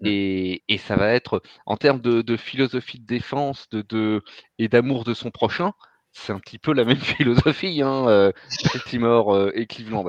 Mmh. 0.00 0.06
Et, 0.06 0.62
et, 0.68 0.78
ça 0.78 0.96
va 0.96 1.08
être, 1.08 1.42
en 1.66 1.76
termes 1.76 2.00
de, 2.00 2.22
de 2.22 2.36
philosophie 2.36 3.00
de 3.00 3.06
défense 3.06 3.68
de, 3.70 3.82
de 3.82 4.22
et 4.58 4.68
d'amour 4.68 5.04
de 5.04 5.12
son 5.14 5.30
prochain, 5.32 5.72
c'est 6.12 6.32
un 6.32 6.38
petit 6.38 6.58
peu 6.58 6.72
la 6.72 6.84
même 6.84 6.98
philosophie, 6.98 7.82
hein, 7.82 8.32
Baltimore 8.72 9.50
et 9.54 9.66
Cleveland. 9.66 10.08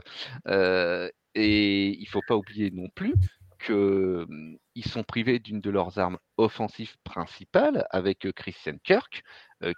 et 1.35 1.97
il 1.99 2.07
faut 2.07 2.21
pas 2.27 2.35
oublier 2.35 2.69
non 2.71 2.89
plus 2.93 3.15
qu'ils 3.57 4.85
sont 4.85 5.03
privés 5.03 5.39
d'une 5.39 5.61
de 5.61 5.69
leurs 5.69 5.99
armes 5.99 6.17
offensives 6.37 6.95
principales 7.03 7.87
avec 7.91 8.31
Christian 8.33 8.77
Kirk, 8.83 9.23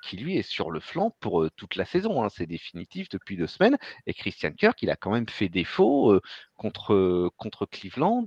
qui 0.04 0.18
lui 0.18 0.38
est 0.38 0.44
sur 0.44 0.72
le 0.72 0.80
flanc 0.80 1.16
pour 1.20 1.48
toute 1.56 1.76
la 1.76 1.86
saison. 1.86 2.24
Hein. 2.24 2.30
C'est 2.30 2.46
définitif 2.46 3.10
depuis 3.10 3.38
deux 3.38 3.48
semaines. 3.48 3.78
Et 4.06 4.14
Christian 4.14 4.52
Kirk, 4.52 4.82
il 4.82 4.90
a 4.90 4.96
quand 4.96 5.12
même 5.12 5.30
fait 5.30 5.50
défaut 5.50 6.20
contre, 6.56 7.32
contre 7.38 7.66
Cleveland 7.66 8.26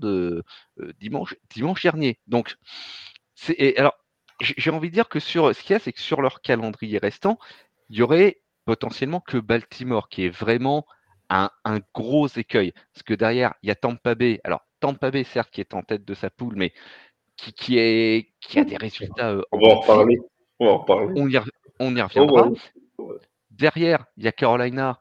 dimanche, 0.99 1.35
dernier. 1.83 2.19
Donc, 2.27 2.57
alors, 3.77 3.99
j'ai 4.41 4.71
envie 4.71 4.89
de 4.89 4.95
dire 4.95 5.09
que 5.09 5.21
sur 5.21 5.55
ce 5.55 5.63
qu'il 5.63 5.75
y 5.75 5.77
a, 5.77 5.79
c'est 5.79 5.93
que 5.93 6.01
sur 6.01 6.23
leur 6.23 6.41
calendrier 6.41 6.99
restant, 6.99 7.39
il 7.91 7.99
y 7.99 8.03
aurait 8.03 8.41
potentiellement 8.65 9.21
que 9.21 9.39
Baltimore, 9.39 10.09
qui 10.09 10.25
est 10.25 10.31
vraiment 10.31 10.87
un, 11.29 11.51
gros 11.95 12.29
écueil. 12.29 12.73
Parce 12.93 13.03
que 13.05 13.15
derrière, 13.15 13.55
il 13.63 13.69
y 13.69 13.71
a 13.71 13.75
Tampa 13.75 14.15
Bay. 14.15 14.41
Alors, 14.45 14.63
Tampa 14.83 15.13
Bay, 15.13 15.23
certes, 15.23 15.51
qui 15.51 15.61
est 15.61 15.75
en 15.75 15.83
tête 15.83 16.05
de 16.05 16.13
sa 16.13 16.29
poule, 16.29 16.55
mais 16.57 16.73
qui, 17.37 17.53
qui, 17.53 17.79
est, 17.79 18.33
qui 18.41 18.59
a 18.59 18.65
des 18.65 18.77
résultats. 18.81 19.31
Euh, 19.31 19.43
on, 19.53 19.59
va 19.59 19.75
en 19.75 19.81
parler. 19.81 20.19
on 20.59 20.67
va 20.67 20.73
en 20.73 20.79
parler. 20.81 21.13
On 21.17 21.29
y, 21.29 21.41
on 21.79 21.97
y 21.97 22.03
reviendra. 22.03 22.51
Derrière, 23.51 24.07
il 24.17 24.25
y 24.25 24.29
a 24.29 24.33
Carolina. 24.33 25.01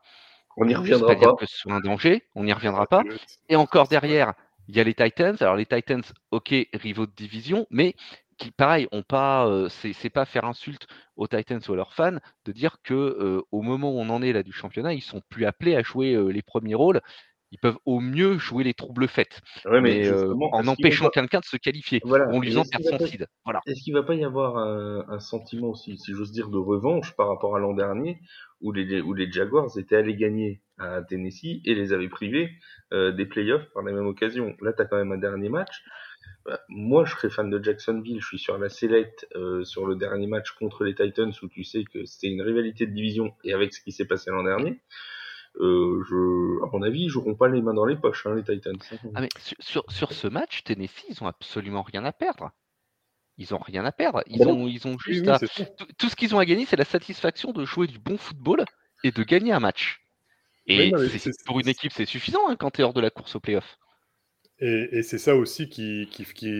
On 0.58 0.66
n'y 0.66 0.76
reviendra 0.76 1.16
pas. 1.16 1.34
que 1.34 1.46
ce 1.48 1.58
soit 1.58 1.74
un 1.74 1.80
danger. 1.80 2.24
On 2.36 2.44
n'y 2.44 2.54
reviendra 2.54 2.86
pas. 2.86 3.02
Et 3.50 3.56
encore 3.56 3.88
derrière, 3.88 4.34
il 4.68 4.76
y 4.76 4.80
a 4.80 4.84
les 4.84 4.94
Titans. 4.94 5.36
Alors, 5.40 5.56
les 5.56 5.66
Titans, 5.66 6.04
ok, 6.30 6.54
rivaux 6.74 7.08
de 7.08 7.14
division, 7.16 7.66
mais 7.72 7.96
qui, 8.38 8.52
pareil, 8.52 8.88
ont 8.92 9.04
pas, 9.04 9.48
euh, 9.48 9.68
c'est 9.70 10.10
pas 10.10 10.26
faire 10.26 10.46
insulte 10.46 10.88
aux 11.16 11.28
Titans 11.28 11.62
ou 11.68 11.74
à 11.74 11.76
leurs 11.76 11.94
fans 11.94 12.18
de 12.46 12.52
dire 12.52 12.78
que 12.84 12.94
euh, 12.94 13.42
au 13.52 13.62
moment 13.62 13.92
où 13.92 14.00
on 14.00 14.10
en 14.10 14.22
est 14.22 14.34
là 14.34 14.44
du 14.44 14.52
championnat, 14.52 14.94
ils 14.94 15.02
sont 15.02 15.22
plus 15.30 15.46
appelés 15.46 15.76
à 15.76 15.82
jouer 15.82 16.16
les 16.32 16.42
premiers 16.44 16.76
rôles 16.76 17.02
Ils 17.52 17.60
peuvent 17.60 17.78
au 17.86 18.00
mieux 18.00 18.38
jouer 18.38 18.64
les 18.64 18.74
troubles 18.74 19.08
faits. 19.10 19.42
Ouais, 19.66 19.82
mais 19.82 20.00
mais 20.00 20.08
euh, 20.08 20.34
en 20.54 20.68
empêchant 20.68 21.10
quelqu'un 21.10 21.40
de 21.42 21.46
se 21.46 21.58
qualifier. 21.58 22.00
Voilà. 22.06 22.30
en 22.30 22.40
lui 22.40 22.48
faisant 22.50 22.62
est-ce 22.62 22.70
qu'il 22.72 22.80
perdre 22.80 22.92
va 22.92 22.98
son 22.98 23.04
pas- 23.04 23.12
seed. 23.12 23.28
Voilà. 23.44 23.60
Est-ce 23.66 23.84
qu'il 23.84 23.94
va 23.94 24.04
pas 24.04 24.16
y 24.16 24.24
avoir 24.24 24.58
un, 24.58 25.06
un 25.10 25.20
sentiment 25.20 25.68
aussi, 25.70 25.98
si 25.98 26.14
j'ose 26.14 26.32
dire, 26.32 26.50
de 26.50 26.58
revanche 26.58 27.14
par 27.16 27.28
rapport 27.28 27.56
à 27.58 27.60
l'an 27.60 27.74
dernier, 27.74 28.20
où 28.62 28.72
les, 28.72 29.02
où 29.02 29.14
les 29.14 29.30
Jaguars 29.32 29.68
étaient 29.78 29.98
allés 29.98 30.16
gagner 30.16 30.62
à 30.78 31.02
Tennessee 31.02 31.62
et 31.66 31.76
les 31.76 31.92
avaient 31.94 32.08
privés 32.10 32.52
euh, 32.94 33.12
des 33.12 33.26
playoffs 33.26 33.66
par 33.74 33.84
la 33.84 33.92
même 33.92 34.08
occasion. 34.08 34.56
Là, 34.62 34.72
tu 34.74 34.82
as 34.82 34.86
quand 34.86 34.98
même 34.98 35.12
un 35.12 35.18
dernier 35.18 35.50
match. 35.50 35.84
Bah, 36.46 36.60
moi, 36.70 37.04
je 37.06 37.12
serais 37.12 37.30
fan 37.30 37.50
de 37.50 37.62
Jacksonville. 37.64 38.20
Je 38.22 38.26
suis 38.28 38.40
sur 38.40 38.58
la 38.58 38.70
sellette 38.70 39.28
euh, 39.36 39.64
sur 39.66 39.86
le 39.86 39.96
dernier 39.96 40.28
match 40.28 40.52
contre 40.52 40.86
les 40.86 40.96
Titans, 40.96 41.32
où 41.44 41.48
tu 41.50 41.64
sais 41.66 41.84
que 41.84 42.06
c'était 42.06 42.28
une 42.28 42.42
rivalité 42.42 42.88
de 42.88 42.94
division 42.94 43.34
et 43.44 43.54
avec 43.54 43.74
ce 43.74 43.82
qui 43.82 43.92
s'est 43.92 44.06
passé 44.06 44.32
l'an 44.32 44.44
dernier. 44.44 44.80
Euh, 45.58 46.04
je, 46.08 46.64
à 46.64 46.70
mon 46.72 46.82
avis, 46.82 47.04
ils 47.04 47.10
joueront 47.10 47.36
pas 47.36 47.50
les 47.50 47.62
mains 47.62 47.74
dans 47.74 47.86
les 47.86 47.96
poches, 47.96 48.26
hein, 48.26 48.36
les 48.36 48.44
Titans. 48.44 48.78
Ah, 49.14 49.22
mais 49.22 49.30
sur, 49.38 49.56
sur, 49.60 49.92
sur 49.92 50.14
ce 50.14 50.28
match, 50.28 50.64
Tennessee, 50.64 51.06
ils 51.10 51.24
ont 51.24 51.28
absolument 51.28 51.82
rien 51.82 52.06
à 52.06 52.12
perdre. 52.12 52.52
Ils 53.38 53.54
ont 53.54 53.60
rien 53.60 53.84
à 53.86 53.92
perdre. 53.92 54.24
Ils 54.28 54.48
ont, 54.48 54.68
ils 54.68 54.88
ont 54.88 54.92
Oui, 54.92 55.14
juste 55.14 55.26
oui, 55.26 55.30
à. 55.30 55.40
Tout, 55.40 55.86
tout 55.98 56.10
ce 56.10 56.16
qu'ils 56.16 56.36
ont 56.36 56.40
à 56.40 56.46
gagner, 56.46 56.66
c'est 56.66 56.76
la 56.76 56.86
satisfaction 56.86 57.52
de 57.52 57.66
jouer 57.66 57.88
du 57.88 58.00
bon 58.00 58.18
football 58.18 58.66
et 59.04 59.12
de 59.12 59.24
gagner 59.24 59.52
un 59.52 59.60
match. 59.60 60.02
Et 60.68 60.78
Oui, 60.78 60.92
non, 60.92 61.00
pour 61.46 61.60
une 61.60 61.68
équipe, 61.68 61.92
c'est 61.92 62.06
suffisant 62.06 62.48
hein, 62.48 62.56
quand 62.56 62.72
tu 62.72 62.82
es 62.82 62.84
hors 62.84 62.94
de 62.94 63.02
la 63.02 63.10
course 63.10 63.36
au 63.36 63.40
playoff. 63.40 63.78
Et, 64.64 65.02
c'est 65.02 65.18
ça 65.18 65.36
aussi 65.36 65.70
qui, 65.70 66.08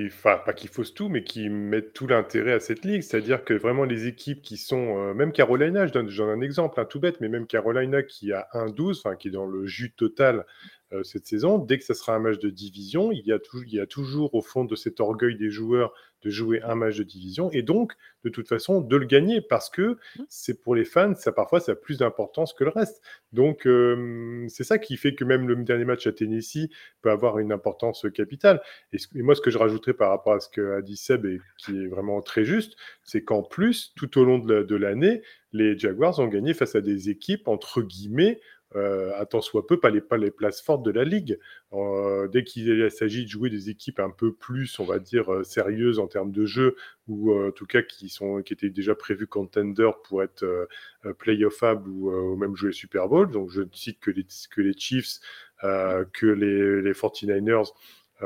enfin, 0.08 0.38
pas 0.44 0.54
qui 0.54 0.68
fausse 0.68 0.96
tout, 0.96 1.08
mais 1.08 1.24
qui 1.24 1.50
met 1.50 1.84
tout 1.84 2.08
l'intérêt 2.08 2.54
à 2.54 2.60
cette 2.60 2.84
ligue. 2.84 3.04
C'est-à-dire 3.04 3.44
que 3.44 3.54
vraiment 3.54 3.84
les 3.84 4.08
équipes 4.08 4.42
qui 4.42 4.58
sont, 4.58 4.98
euh, 4.98 5.14
même 5.14 5.32
Carolina, 5.32 5.86
je 5.86 5.94
donne, 5.94 6.08
donne 6.08 6.30
un 6.30 6.42
exemple, 6.42 6.80
un 6.80 6.86
tout 6.86 7.00
bête, 7.00 7.22
mais 7.22 7.30
même 7.30 7.46
Carolina 7.46 8.02
qui 8.02 8.34
a 8.34 8.48
1-12, 8.54 9.02
enfin, 9.06 9.16
qui 9.16 9.28
est 9.28 9.32
dans 9.32 9.46
le 9.46 9.68
jus 9.68 9.94
total 9.94 10.48
euh, 10.94 11.04
cette 11.04 11.26
saison, 11.26 11.58
dès 11.58 11.78
que 11.78 11.86
ce 11.86 11.94
sera 11.94 12.16
un 12.16 12.20
match 12.20 12.40
de 12.40 12.50
division, 12.50 13.12
il 13.12 13.26
y, 13.26 13.32
a 13.32 13.40
tou- 13.40 13.64
il 13.66 13.74
y 13.74 13.80
a 13.80 13.86
toujours 13.88 14.34
au 14.36 14.42
fond 14.42 14.66
de 14.66 14.76
cet 14.76 15.00
orgueil 15.00 15.36
des 15.38 15.50
joueurs 15.50 15.94
de 16.24 16.30
jouer 16.30 16.62
un 16.62 16.76
match 16.76 16.98
de 16.98 17.04
division 17.04 17.50
et 17.52 17.64
donc 17.64 17.94
de 18.24 18.30
toute 18.30 18.48
façon 18.48 18.80
de 18.82 18.96
le 18.96 19.08
gagner 19.08 19.42
parce 19.42 19.72
que 19.72 19.98
c'est 20.30 20.62
pour 20.62 20.76
les 20.76 20.86
fans, 20.86 21.16
ça 21.16 21.32
parfois 21.32 21.60
ça 21.60 21.72
a 21.72 21.76
plus 21.76 21.98
d'importance 21.98 22.54
que 22.54 22.64
le 22.64 22.70
reste. 22.70 23.02
Donc 23.34 23.66
euh, 23.66 24.46
c'est 24.48 24.64
ça 24.64 24.78
qui 24.78 24.98
fait 24.98 25.16
que 25.16 25.24
même 25.24 25.48
le 25.48 25.56
dernier 25.56 25.86
match 25.86 26.06
à 26.06 26.12
Tennessee 26.12 26.70
peut 27.02 27.10
avoir 27.10 27.40
une 27.40 27.52
importance 27.52 28.06
capitale. 28.14 28.62
Et, 28.94 28.98
et 29.16 29.22
moi, 29.24 29.34
ce 29.34 29.42
que 29.42 29.50
je 29.50 29.58
rajouterais 29.58 29.96
par 29.96 30.10
rapport 30.10 30.34
à 30.34 30.40
ce 30.40 30.50
qu'a 30.50 30.84
dit 30.84 30.96
Seb 30.98 31.26
et 31.26 31.40
qui 31.58 31.72
est 31.72 31.88
vraiment 31.88 32.22
très 32.22 32.46
juste, 32.46 32.76
c'est 33.04 33.24
qu'en 33.24 33.42
plus, 33.42 33.92
tout 33.96 34.20
au 34.20 34.24
long 34.24 34.38
de 34.38 34.76
l'année, 34.76 35.24
les 35.54 35.78
Jaguars 35.78 36.20
ont 36.20 36.28
gagné 36.28 36.54
face 36.54 36.76
à 36.76 36.82
des 36.82 37.10
équipes, 37.10 37.48
entre 37.48 37.82
guillemets, 37.82 38.40
euh, 38.76 39.12
à 39.18 39.26
tant 39.26 39.42
soit 39.42 39.68
peu, 39.68 39.80
pas 39.80 39.90
les, 39.90 40.32
places 40.32 40.62
fortes 40.62 40.84
de 40.84 40.92
la 40.92 41.04
ligue. 41.04 41.38
Euh, 41.74 42.28
dès 42.28 42.44
qu'il 42.44 42.90
s'agit 42.90 43.26
de 43.26 43.30
jouer 43.30 43.50
des 43.50 43.70
équipes 43.70 44.00
un 44.00 44.10
peu 44.10 44.34
plus, 44.34 44.80
on 44.80 44.86
va 44.86 45.00
dire, 45.00 45.34
euh, 45.34 45.44
sérieuses 45.44 46.00
en 46.00 46.08
termes 46.08 46.32
de 46.32 46.46
jeu, 46.46 46.76
ou 47.08 47.32
euh, 47.32 47.50
en 47.50 47.52
tout 47.52 47.66
cas 47.66 47.82
qui, 47.82 48.10
sont, 48.10 48.42
qui 48.42 48.54
étaient 48.54 48.70
déjà 48.70 48.96
prévus 48.96 49.28
contenders 49.28 50.02
pour 50.02 50.24
être 50.24 50.68
playoffable 51.18 51.90
ou, 51.90 52.12
ou 52.12 52.36
même 52.36 52.56
jouer 52.56 52.72
Super 52.72 53.08
Bowl. 53.08 53.30
Donc 53.30 53.50
je 53.50 53.62
ne 53.62 53.70
cite 53.74 54.00
que 54.00 54.12
les, 54.12 54.74
Chiefs, 54.78 55.20
que 55.62 56.28
les, 56.28 56.82
les 56.82 56.94
49ers, 56.94 57.70
euh, 57.70 57.72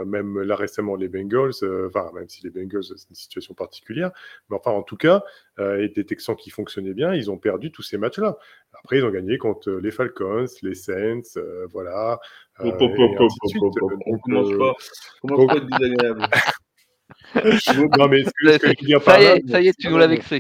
même 0.06 0.42
là 0.42 0.56
récemment 0.56 0.96
les 0.96 1.08
Bengals, 1.08 1.52
euh, 1.64 1.88
enfin 1.88 2.12
même 2.14 2.28
si 2.28 2.44
les 2.44 2.50
Bengals 2.50 2.84
c'est 2.84 3.10
une 3.10 3.16
situation 3.16 3.54
particulière, 3.54 4.12
mais 4.50 4.58
enfin 4.58 4.72
en 4.72 4.84
tout 4.84 4.98
cas, 4.98 5.24
euh, 5.60 5.82
et 5.84 5.90
des 5.90 6.06
Texans 6.06 6.36
qui 6.36 6.50
fonctionnaient 6.50 6.94
bien, 6.94 7.14
ils 7.14 7.32
ont 7.32 7.38
perdu 7.38 7.72
tous 7.72 7.84
ces 7.84 7.98
matchs-là. 7.98 8.38
Après 8.84 8.98
ils 8.98 9.06
ont 9.06 9.12
gagné 9.12 9.38
contre 9.38 9.72
les 9.72 9.92
Falcons, 9.92 10.46
les 10.64 10.76
Saints, 10.76 11.22
euh, 11.38 11.68
voilà. 11.72 12.20
euh. 12.62 12.66
On 12.66 12.72
commence 14.18 14.52
euh, 14.52 14.58
pas, 14.58 14.74
on 15.24 15.28
commence 15.28 15.48
pas 15.48 15.54
à 15.54 15.58
être 15.58 15.68
désagréable? 15.80 16.28
non 18.00 18.08
mais 18.08 18.24
ce 18.24 18.32
que, 18.32 18.52
ce 18.54 18.58
que 18.58 18.68
je 18.68 18.82
veux 18.82 18.88
dire 18.88 19.00
Ça 19.02 19.06
par 19.12 19.22
y 19.22 19.24
là, 19.26 19.36
est, 19.36 19.50
ça 19.50 19.62
y 19.62 19.68
est, 19.68 19.78
tu 19.78 19.90
nous 19.90 19.98
l'as 19.98 20.08
vexé. 20.08 20.40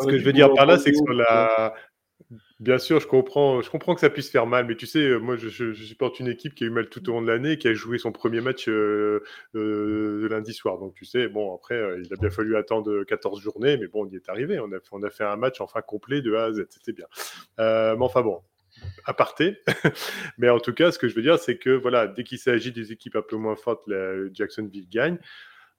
ce 0.00 0.06
que 0.06 0.18
je 0.18 0.24
veux 0.24 0.32
dire 0.32 0.52
par 0.54 0.66
là, 0.66 0.78
c'est 0.78 0.90
que 0.90 0.96
sur 0.96 1.12
la. 1.12 1.74
Bien 2.60 2.76
sûr, 2.76 3.00
je 3.00 3.06
comprends, 3.06 3.62
je 3.62 3.70
comprends 3.70 3.94
que 3.94 4.02
ça 4.02 4.10
puisse 4.10 4.28
faire 4.28 4.46
mal, 4.46 4.66
mais 4.66 4.76
tu 4.76 4.86
sais, 4.86 4.98
euh, 4.98 5.18
moi, 5.18 5.36
je, 5.36 5.72
supporte 5.72 6.20
une 6.20 6.28
équipe 6.28 6.54
qui 6.54 6.64
a 6.64 6.66
eu 6.66 6.70
mal 6.70 6.90
tout 6.90 7.08
au 7.08 7.12
long 7.12 7.22
de 7.22 7.26
l'année, 7.26 7.56
qui 7.56 7.68
a 7.68 7.72
joué 7.72 7.96
son 7.96 8.12
premier 8.12 8.42
match 8.42 8.68
euh, 8.68 9.24
euh, 9.54 10.20
le 10.20 10.28
lundi 10.28 10.52
soir. 10.52 10.78
Donc, 10.78 10.94
tu 10.94 11.06
sais, 11.06 11.26
bon, 11.28 11.54
après, 11.54 11.76
euh, 11.76 12.02
il 12.04 12.12
a 12.12 12.16
bien 12.16 12.28
fallu 12.28 12.56
attendre 12.56 13.02
14 13.04 13.40
journées, 13.40 13.78
mais 13.78 13.86
bon, 13.86 14.04
on 14.04 14.10
y 14.10 14.16
est 14.16 14.28
arrivé. 14.28 14.60
On 14.60 15.02
a, 15.02 15.10
fait 15.10 15.24
un 15.24 15.36
match 15.36 15.62
enfin 15.62 15.80
complet 15.80 16.20
de 16.20 16.34
A 16.34 16.44
à 16.44 16.52
Z, 16.52 16.66
c'était 16.68 16.92
bien. 16.92 17.06
Euh, 17.60 17.96
mais 17.96 18.04
enfin, 18.04 18.20
bon, 18.20 18.42
aparté. 19.06 19.56
mais 20.36 20.50
en 20.50 20.60
tout 20.60 20.74
cas, 20.74 20.92
ce 20.92 20.98
que 20.98 21.08
je 21.08 21.14
veux 21.14 21.22
dire, 21.22 21.38
c'est 21.38 21.56
que 21.56 21.70
voilà, 21.70 22.08
dès 22.08 22.24
qu'il 22.24 22.38
s'agit 22.38 22.72
des 22.72 22.92
équipes 22.92 23.16
un 23.16 23.22
peu 23.22 23.36
moins 23.36 23.56
fortes, 23.56 23.90
Jacksonville 24.34 24.88
gagne. 24.90 25.18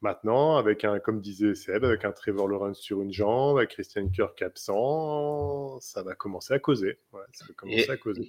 Maintenant, 0.01 0.57
avec 0.57 0.83
un, 0.83 0.99
comme 0.99 1.21
disait 1.21 1.53
Seb, 1.53 1.83
avec 1.85 2.05
un 2.05 2.11
Trevor 2.11 2.47
Lawrence 2.47 2.79
sur 2.79 3.01
une 3.03 3.13
jambe, 3.13 3.57
avec 3.57 3.69
Christian 3.69 4.09
Kirk 4.09 4.41
absent, 4.41 5.79
ça 5.79 6.01
va 6.01 6.15
commencer 6.15 6.53
à 6.55 6.59
causer. 6.59 6.97
Ouais, 7.13 7.21
ça 7.33 7.45
va 7.47 7.53
commencer 7.53 7.85
Et- 7.87 7.91
à 7.91 7.97
causer. 7.97 8.27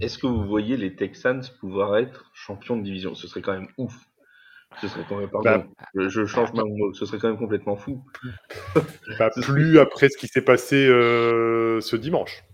Est-ce 0.00 0.16
que 0.16 0.26
vous 0.26 0.46
voyez 0.46 0.78
les 0.78 0.96
Texans 0.96 1.42
pouvoir 1.60 1.98
être 1.98 2.30
champions 2.32 2.76
de 2.76 2.82
division? 2.82 3.14
Ce 3.14 3.26
serait 3.28 3.42
quand 3.42 3.52
même 3.52 3.68
ouf. 3.76 3.94
Ce 4.80 4.88
serait 4.88 5.04
quand 5.08 5.18
même, 5.18 5.28
pardon, 5.28 5.64
je, 5.94 6.08
je 6.08 6.24
change 6.24 6.52
ma 6.54 6.62
mot, 6.64 6.94
ce 6.94 7.04
serait 7.04 7.18
quand 7.18 7.28
même 7.28 7.36
complètement 7.38 7.76
fou. 7.76 8.02
Pas 9.18 9.30
plus 9.30 9.78
après 9.78 10.08
ce 10.08 10.16
qui 10.16 10.28
s'est 10.28 10.44
passé 10.44 10.86
euh, 10.86 11.80
ce 11.80 11.96
dimanche, 11.96 12.44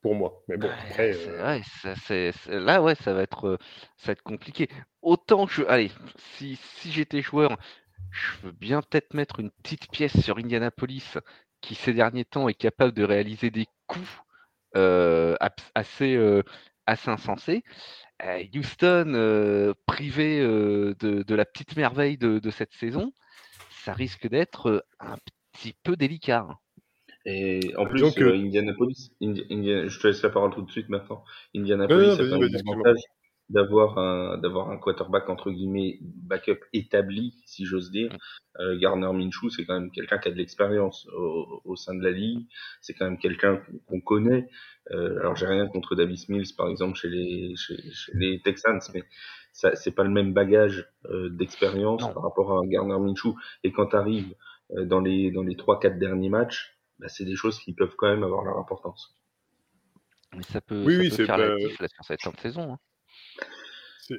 pour 0.00 0.14
moi. 0.14 0.42
Mais 0.48 0.56
bon, 0.56 0.68
après, 0.88 1.14
euh, 1.14 1.44
ouais, 1.46 1.62
ça, 1.82 1.94
c'est- 2.06 2.32
c'est- 2.32 2.58
là, 2.58 2.82
ouais, 2.82 2.94
ça 2.96 3.12
va 3.12 3.22
être, 3.22 3.46
euh, 3.46 3.58
ça 3.98 4.06
va 4.06 4.12
être 4.12 4.22
compliqué. 4.22 4.68
Autant 5.02 5.46
je, 5.46 5.62
allez, 5.68 5.92
si, 6.38 6.56
si 6.56 6.90
j'étais 6.90 7.20
joueur, 7.20 7.56
je 8.10 8.46
veux 8.46 8.52
bien 8.52 8.82
peut-être 8.82 9.14
mettre 9.14 9.40
une 9.40 9.50
petite 9.62 9.90
pièce 9.90 10.18
sur 10.20 10.38
Indianapolis, 10.38 11.18
qui 11.60 11.74
ces 11.74 11.92
derniers 11.92 12.24
temps 12.24 12.48
est 12.48 12.54
capable 12.54 12.92
de 12.92 13.04
réaliser 13.04 13.50
des 13.50 13.66
coups 13.86 14.08
euh, 14.76 15.34
assez, 15.74 16.16
euh, 16.16 16.42
assez 16.86 17.10
insensés. 17.10 17.64
Euh, 18.24 18.42
Houston, 18.54 19.12
euh, 19.14 19.74
privé 19.86 20.40
euh, 20.40 20.94
de, 21.00 21.22
de 21.22 21.34
la 21.34 21.44
petite 21.44 21.76
merveille 21.76 22.18
de, 22.18 22.38
de 22.38 22.50
cette 22.50 22.72
saison, 22.72 23.12
ça 23.84 23.92
risque 23.92 24.28
d'être 24.28 24.84
un 25.00 25.16
petit 25.52 25.74
peu 25.82 25.96
délicat. 25.96 26.46
hein. 26.50 26.58
Et 27.24 27.74
en 27.76 27.86
plus, 27.86 28.02
euh, 28.18 28.34
Indianapolis, 28.34 29.10
Indi- 29.20 29.46
Indi- 29.50 29.88
je 29.88 30.00
te 30.00 30.06
laisse 30.06 30.22
la 30.22 30.30
parole 30.30 30.54
tout 30.54 30.62
de 30.62 30.70
suite 30.70 30.88
maintenant. 30.88 31.24
Indianapolis 31.54 32.18
Non, 32.18 32.36
non, 32.38 32.84
a 32.84 32.92
d'avoir 33.48 33.96
un, 33.98 34.38
d'avoir 34.38 34.70
un 34.70 34.76
quarterback 34.76 35.28
entre 35.28 35.50
guillemets 35.50 35.98
backup 36.02 36.58
établi, 36.72 37.34
si 37.44 37.64
j'ose 37.64 37.90
dire. 37.90 38.10
Euh, 38.58 38.76
Garner 38.78 39.12
Minshew, 39.12 39.50
c'est 39.50 39.64
quand 39.66 39.78
même 39.78 39.90
quelqu'un 39.90 40.18
qui 40.18 40.28
a 40.28 40.32
de 40.32 40.36
l'expérience 40.36 41.06
au, 41.16 41.60
au 41.64 41.76
sein 41.76 41.94
de 41.94 42.02
la 42.02 42.10
ligue. 42.10 42.46
C'est 42.80 42.94
quand 42.94 43.04
même 43.04 43.18
quelqu'un 43.18 43.62
qu'on- 43.86 44.00
connaît. 44.00 44.48
Euh, 44.90 45.18
alors 45.20 45.36
j'ai 45.36 45.46
rien 45.46 45.66
contre 45.68 45.94
Davis 45.94 46.28
Mills, 46.28 46.54
par 46.56 46.68
exemple, 46.68 46.96
chez 46.98 47.08
les, 47.08 47.54
chez, 47.56 47.76
chez 47.92 48.12
les 48.14 48.40
Texans, 48.42 48.80
mais 48.94 49.02
ça, 49.52 49.74
c'est 49.76 49.92
pas 49.94 50.04
le 50.04 50.10
même 50.10 50.32
bagage 50.32 50.86
euh, 51.06 51.28
d'expérience 51.30 52.02
par 52.14 52.22
rapport 52.22 52.58
à 52.58 52.66
Garner 52.66 52.98
Minshew. 52.98 53.34
Et 53.64 53.72
quand 53.72 53.86
tu 53.86 53.96
arrives 53.96 54.34
dans 54.70 55.00
les 55.00 55.30
dans 55.30 55.42
les 55.44 55.54
trois 55.56 55.78
quatre 55.78 55.98
derniers 55.98 56.28
matchs, 56.30 56.76
bah, 56.98 57.08
c'est 57.08 57.24
des 57.24 57.36
choses 57.36 57.58
qui 57.60 57.72
peuvent 57.74 57.94
quand 57.96 58.08
même 58.08 58.24
avoir 58.24 58.42
leur 58.44 58.58
importance. 58.58 59.14
Mais 60.36 60.42
ça 60.42 60.60
peut, 60.60 60.82
Oui, 60.84 60.94
ça 60.94 61.00
oui, 61.00 61.08
peut 61.10 61.14
c'est 61.16 61.26
faire 61.26 61.36
pas- 61.36 61.46
la 61.48 61.56
diff 61.56 61.78
là, 61.80 61.88
sur 61.88 62.04
cette 62.04 62.22
fin 62.22 62.30
de 62.32 62.40
saison. 62.40 62.72
hein. 62.72 62.78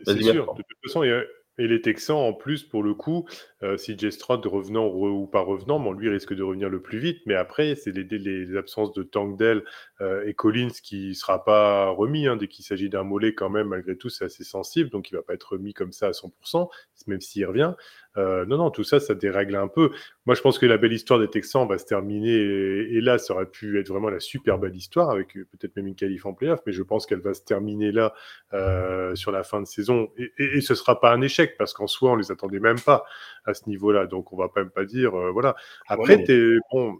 C'est 0.04 0.16
sûr. 0.34 0.46
De 0.58 0.64
toute 0.64 0.78
façon, 0.86 1.04
il 1.04 1.10
y 1.10 1.14
a- 1.14 1.24
et 1.60 1.68
les 1.68 1.82
Texans, 1.82 2.18
en 2.18 2.34
plus, 2.34 2.64
pour 2.64 2.84
le 2.84 2.94
coup, 2.94 3.28
euh, 3.64 3.78
si 3.78 3.98
Jay 3.98 4.12
Stroud 4.12 4.46
revenant 4.46 4.86
re- 4.86 5.10
ou 5.10 5.26
pas 5.26 5.40
revenant, 5.42 5.80
bon, 5.80 5.92
lui 5.92 6.08
risque 6.08 6.36
de 6.36 6.44
revenir 6.44 6.70
le 6.70 6.84
plus 6.84 7.00
vite. 7.00 7.18
Mais 7.26 7.34
après, 7.34 7.74
c'est 7.74 7.92
les 7.98 8.56
absences 8.58 8.94
de 8.94 9.02
Tangdell 9.02 9.64
euh, 10.00 10.24
et 10.28 10.36
Collins 10.36 10.70
qui 10.84 11.08
ne 11.10 11.14
sera 11.14 11.44
pas 11.44 11.90
remis. 11.90 12.28
hein, 12.28 12.36
dès 12.36 12.48
qu'il 12.48 12.64
s'agit 12.64 12.90
d'un 12.90 13.02
mollet, 13.04 13.34
quand 13.34 13.50
même, 13.50 13.70
malgré 13.70 13.98
tout, 13.98 14.10
c'est 14.10 14.26
assez 14.26 14.44
sensible. 14.44 14.92
Donc, 14.92 15.10
il 15.10 15.16
ne 15.16 15.20
va 15.20 15.24
pas 15.24 15.34
être 15.34 15.54
remis 15.54 15.74
comme 15.74 15.92
ça 15.92 16.08
à 16.10 16.14
100%, 16.14 16.70
même 17.08 17.22
s'il 17.22 17.44
revient. 17.48 17.74
Euh, 18.18 18.46
non, 18.46 18.58
non, 18.58 18.72
tout 18.72 18.84
ça, 18.84 19.00
ça 19.00 19.14
dérègle 19.14 19.56
un 19.56 19.68
peu. 19.68 19.92
Moi, 20.26 20.36
je 20.36 20.42
pense 20.42 20.58
que 20.58 20.66
la 20.66 20.78
belle 20.78 20.94
histoire 20.94 21.20
des 21.20 21.30
Texans 21.30 21.68
va 21.68 21.78
se 21.78 21.86
terminer. 21.86 22.34
Et, 22.34 22.96
et 22.98 23.02
là, 23.02 23.18
ça 23.18 23.34
aurait 23.36 23.46
pu 23.46 23.80
être 23.80 23.90
vraiment 23.90 24.10
la 24.10 24.20
super 24.20 24.58
belle 24.58 24.76
histoire, 24.76 25.10
avec 25.12 25.38
euh, 25.38 25.46
peut-être 25.52 25.76
même 25.76 25.88
une 25.88 25.96
qualif 25.96 26.26
en 26.26 26.34
playoff. 26.34 26.60
Mais 26.66 26.74
je 26.74 26.82
pense 26.84 27.06
qu'elle 27.06 27.20
va 27.22 27.34
se 27.34 27.44
terminer 27.44 27.92
là, 27.92 28.14
euh, 28.54 29.14
sur 29.16 29.32
la 29.32 29.44
fin 29.44 29.62
de 29.62 29.68
saison. 29.68 30.10
Et, 30.18 30.32
et, 30.40 30.58
et 30.58 30.62
ce 30.62 30.74
ne 30.74 30.78
sera 30.78 31.00
pas 31.00 31.14
un 31.14 31.22
échec, 31.22 31.56
parce 31.58 31.74
qu'en 31.74 31.88
soi, 31.88 32.12
on 32.12 32.16
les 32.16 32.32
attendait 32.32 32.60
même 32.60 32.80
pas 32.80 33.06
à 33.46 33.54
ce 33.54 33.70
niveau-là. 33.70 34.08
Donc, 34.08 34.34
on 34.34 34.38
va 34.38 34.50
pas 34.50 34.62
même 34.62 34.72
pas 34.72 34.86
dire. 34.86 35.14
euh, 35.16 35.32
voilà. 35.32 35.56
Après, 35.88 36.18
Ouais. 36.18 36.58
bon, 36.72 36.98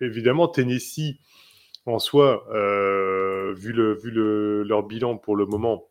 évidemment, 0.00 0.48
Tennessee, 0.48 1.18
en 1.86 1.98
soi, 1.98 2.44
vu, 3.54 3.72
le, 3.72 3.94
vu 3.94 4.10
le, 4.10 4.62
leur 4.64 4.82
bilan 4.82 5.16
pour 5.16 5.36
le 5.36 5.46
moment, 5.46 5.88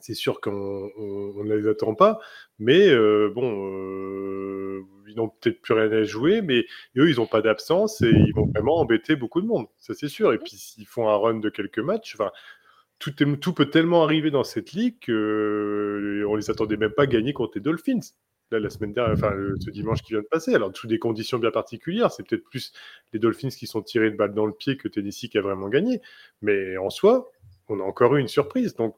c'est 0.00 0.14
sûr 0.14 0.40
qu'on 0.40 0.90
on- 0.96 1.32
on 1.36 1.44
ne 1.44 1.54
les 1.54 1.68
attend 1.68 1.94
pas, 1.94 2.18
mais 2.58 2.88
euh, 2.88 3.30
bon, 3.34 3.68
euh, 3.70 4.82
ils 5.08 5.16
n'ont 5.16 5.28
peut-être 5.28 5.60
plus 5.62 5.74
rien 5.74 5.90
à 5.92 6.02
jouer, 6.04 6.42
mais 6.42 6.66
eux, 6.96 7.10
ils 7.10 7.16
n'ont 7.16 7.26
pas 7.26 7.42
d'absence 7.42 8.02
et 8.02 8.10
ils 8.10 8.32
vont 8.34 8.46
vraiment 8.54 8.76
embêter 8.78 9.16
beaucoup 9.16 9.40
de 9.40 9.46
monde, 9.46 9.66
ça 9.78 9.94
c'est 9.94 10.08
sûr. 10.08 10.32
Et 10.32 10.38
puis 10.38 10.56
s'ils 10.56 10.86
font 10.86 11.08
un 11.08 11.16
run 11.16 11.38
de 11.40 11.48
quelques 11.50 11.78
matchs, 11.78 12.16
tout, 12.98 13.12
tout, 13.12 13.52
peut 13.52 13.68
tellement 13.70 14.04
arriver 14.04 14.30
dans 14.30 14.44
cette 14.44 14.72
ligue 14.72 14.96
qu'on 15.04 15.12
ne 15.12 16.36
les 16.36 16.50
attendait 16.50 16.76
même 16.78 16.92
pas 16.92 17.06
gagner 17.06 17.32
contre 17.32 17.52
les 17.56 17.60
Dolphins. 17.60 18.00
Là, 18.52 18.60
la 18.60 18.70
semaine 18.70 18.92
dernière, 18.92 19.14
enfin, 19.14 19.34
ce 19.58 19.70
dimanche 19.70 20.02
qui 20.02 20.12
vient 20.12 20.22
de 20.22 20.26
passer. 20.26 20.54
Alors, 20.54 20.70
sous 20.74 20.86
des 20.86 21.00
conditions 21.00 21.38
bien 21.38 21.50
particulières, 21.50 22.12
c'est 22.12 22.26
peut-être 22.26 22.44
plus 22.44 22.72
les 23.12 23.18
Dolphins 23.18 23.48
qui 23.48 23.66
sont 23.66 23.82
tirés 23.82 24.10
de 24.10 24.16
balle 24.16 24.34
dans 24.34 24.46
le 24.46 24.52
pied 24.52 24.76
que 24.76 24.86
Tennessee 24.86 25.28
qui 25.28 25.36
a 25.36 25.40
vraiment 25.42 25.68
gagné. 25.68 26.00
Mais 26.42 26.76
en 26.76 26.88
soi, 26.88 27.28
on 27.68 27.80
a 27.80 27.82
encore 27.82 28.14
eu 28.16 28.20
une 28.20 28.28
surprise. 28.28 28.76
Donc, 28.76 28.94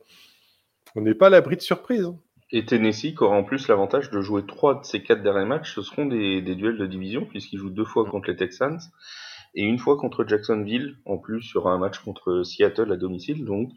on 0.98 1.02
n'est 1.02 1.14
pas 1.14 1.28
à 1.28 1.30
l'abri 1.30 1.56
de 1.56 1.62
surprise. 1.62 2.04
Hein. 2.04 2.16
Et 2.50 2.64
Tennessee 2.64 3.14
qui 3.14 3.22
aura 3.22 3.36
en 3.36 3.44
plus 3.44 3.68
l'avantage 3.68 4.10
de 4.10 4.20
jouer 4.20 4.44
trois 4.46 4.80
de 4.80 4.84
ces 4.84 5.02
quatre 5.02 5.22
derniers 5.22 5.46
matchs, 5.46 5.74
ce 5.74 5.82
seront 5.82 6.06
des, 6.06 6.40
duels 6.40 6.78
de 6.78 6.86
division, 6.86 7.24
puisqu'ils 7.24 7.58
jouent 7.58 7.70
deux 7.70 7.84
fois 7.84 8.04
contre 8.04 8.30
les 8.30 8.36
Texans 8.36 8.78
et 9.54 9.62
une 9.62 9.78
fois 9.78 9.96
contre 9.96 10.26
Jacksonville. 10.26 10.96
En 11.04 11.18
plus, 11.18 11.50
il 11.50 11.54
y 11.54 11.58
aura 11.58 11.72
un 11.72 11.78
match 11.78 11.98
contre 12.00 12.42
Seattle 12.42 12.90
à 12.90 12.96
domicile. 12.96 13.44
Donc, 13.44 13.70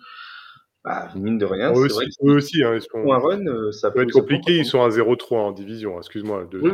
bah, 0.84 1.10
mine 1.16 1.38
de 1.38 1.46
rien, 1.46 1.74
c'est 1.76 1.94
vrai 1.94 2.06
eux 2.24 2.36
aussi, 2.38 2.64
hein, 2.64 2.74
ils 2.74 2.82
sont... 2.82 3.12
un 3.12 3.18
run, 3.20 3.46
euh, 3.46 3.72
ça 3.72 3.92
peut 3.92 4.02
être 4.02 4.14
compliqué. 4.14 4.58
Ils 4.58 4.66
sont 4.66 4.82
à 4.82 4.90
0-3 4.90 5.36
en 5.36 5.52
division, 5.52 5.98
excuse-moi. 5.98 6.48
Oui, 6.54 6.72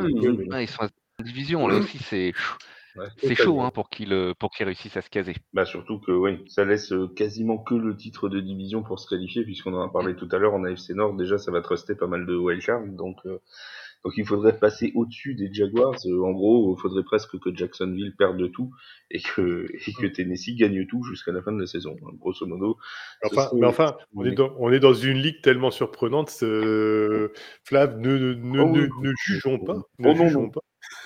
ils 0.62 0.68
sont 0.68 0.84
en 0.84 1.24
division, 1.24 1.68
là 1.68 1.78
aussi, 1.78 1.98
c'est 1.98 2.34
c'est 3.18 3.36
chaud 3.36 3.62
hein, 3.62 3.72
pour 3.72 3.90
qu'ils 3.90 4.14
euh, 4.14 4.34
pour 4.38 4.52
qu'ils 4.52 4.66
réussissent 4.66 4.98
à 4.98 5.02
se 5.02 5.10
caser. 5.10 5.36
Bah 5.54 5.66
surtout 5.66 6.00
que 6.00 6.12
oui, 6.12 6.44
ça 6.48 6.66
laisse 6.66 6.92
euh, 6.92 7.08
quasiment 7.08 7.58
que 7.58 7.76
le 7.76 7.96
titre 7.96 8.30
de 8.30 8.40
division 8.40 8.84
pour 8.84 9.00
se 9.00 9.08
qualifier, 9.08 9.44
puisqu'on 9.44 9.74
en 9.74 9.82
a 9.82 9.90
parlé 9.90 10.16
tout 10.16 10.28
à 10.32 10.38
l'heure 10.38 10.54
en 10.54 10.64
AFC 10.64 10.92
Nord. 10.92 11.16
Déjà, 11.16 11.38
ça 11.38 11.52
va 11.52 11.62
truster 11.62 11.96
pas 11.96 12.08
mal 12.08 12.26
de 12.26 12.36
wildcards, 12.36 12.88
donc 12.88 13.18
euh, 13.26 13.40
donc 14.04 14.14
il 14.18 14.26
faudrait 14.26 14.58
passer 14.58 14.92
au-dessus 14.96 15.36
des 15.36 15.54
Jaguars. 15.54 15.96
en 16.06 16.32
gros, 16.32 16.76
il 16.78 16.82
faudrait 16.82 17.04
presque 17.04 17.38
que 17.40 17.54
Jacksonville 17.54 18.16
perde 18.18 18.52
tout 18.52 18.72
et 19.12 19.20
que 19.22 19.66
et 19.88 19.94
que 19.94 20.08
Tennessee 20.08 20.56
gagne 20.56 20.86
tout 20.88 21.04
jusqu'à 21.04 21.32
la 21.32 21.42
fin 21.42 21.52
de 21.52 21.60
la 21.60 21.68
saison. 21.68 21.96
Hein, 22.04 22.12
grosso 22.20 22.46
modo. 22.46 22.78
Enfin, 23.24 23.50
mais 23.54 23.68
enfin, 23.68 23.98
on 24.16 24.26
est, 24.26 24.32
dans, 24.32 24.54
on 24.60 24.72
est 24.72 24.80
dans 24.80 24.94
une 24.94 25.18
ligue 25.18 25.42
tellement 25.42 25.72
surprenante. 25.72 26.30
Flav, 26.30 28.00
ne 28.00 28.18
ne, 28.18 28.34
ne, 28.34 28.62
oh 28.62 29.02
ne, 29.02 29.12
jugeons 29.26 29.60
pas. 29.60 29.82
Ne 30.00 30.10
oh 30.10 30.16
jugeons 30.16 30.50
pas. 30.50 30.62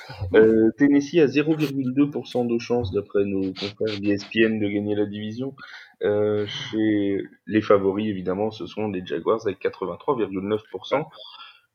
Euh, 0.34 0.72
Tennessee 0.78 1.20
a 1.20 1.26
0,2% 1.26 2.48
de 2.48 2.60
chance, 2.60 2.92
d'après 2.92 3.26
nos 3.26 3.54
confrères 3.54 4.00
d'ESPN, 4.00 4.60
de 4.60 4.68
gagner 4.68 4.96
la 4.96 5.06
division. 5.06 5.56
Euh, 6.04 6.46
chez 6.48 7.22
les 7.48 7.62
favoris, 7.62 8.08
évidemment, 8.08 8.52
ce 8.52 8.66
sont 8.66 8.90
les 8.90 9.06
Jaguars 9.06 9.42
avec 9.46 9.60
83,9%. 9.60 11.06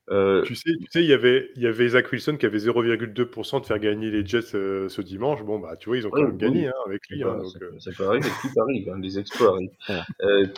Euh, 0.09 0.41
tu 0.43 0.55
sais, 0.55 0.71
tu 0.79 0.87
sais, 0.89 1.03
il 1.03 1.09
y 1.09 1.13
avait, 1.13 1.49
il 1.55 1.61
y 1.61 1.67
avait 1.67 1.89
Zach 1.89 2.11
Wilson 2.11 2.37
qui 2.37 2.45
avait 2.45 2.59
0,2% 2.59 3.61
de 3.61 3.65
faire 3.65 3.79
gagner 3.79 4.09
les 4.09 4.25
Jets 4.25 4.55
euh, 4.55 4.87
ce 4.89 5.01
dimanche. 5.01 5.43
Bon, 5.43 5.59
bah, 5.59 5.75
tu 5.77 5.89
vois, 5.89 5.97
ils 5.97 6.07
ont 6.07 6.09
quand 6.09 6.23
même 6.23 6.37
gagné 6.37 6.67
hein, 6.67 6.73
avec 6.85 7.07
lui. 7.09 7.23
Hein, 7.23 7.39
ça, 7.51 7.59
donc, 7.59 7.81
ça, 7.81 7.91
peut 7.95 8.07
arriver, 8.07 8.29
tout 8.41 8.61
arrive, 8.61 8.89
hein, 8.89 8.99
les 9.01 9.19
exploits 9.19 9.55
arrivent. 9.55 10.51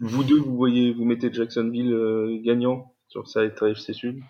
vous 0.00 0.24
deux, 0.24 0.38
vous 0.38 0.56
voyez, 0.56 0.92
vous 0.92 1.04
mettez 1.04 1.32
Jacksonville 1.32 2.40
gagnant 2.44 2.94
sur 3.08 3.28
ça 3.28 3.44
et 3.44 3.52
FC 3.62 3.92
Sud? 3.92 4.20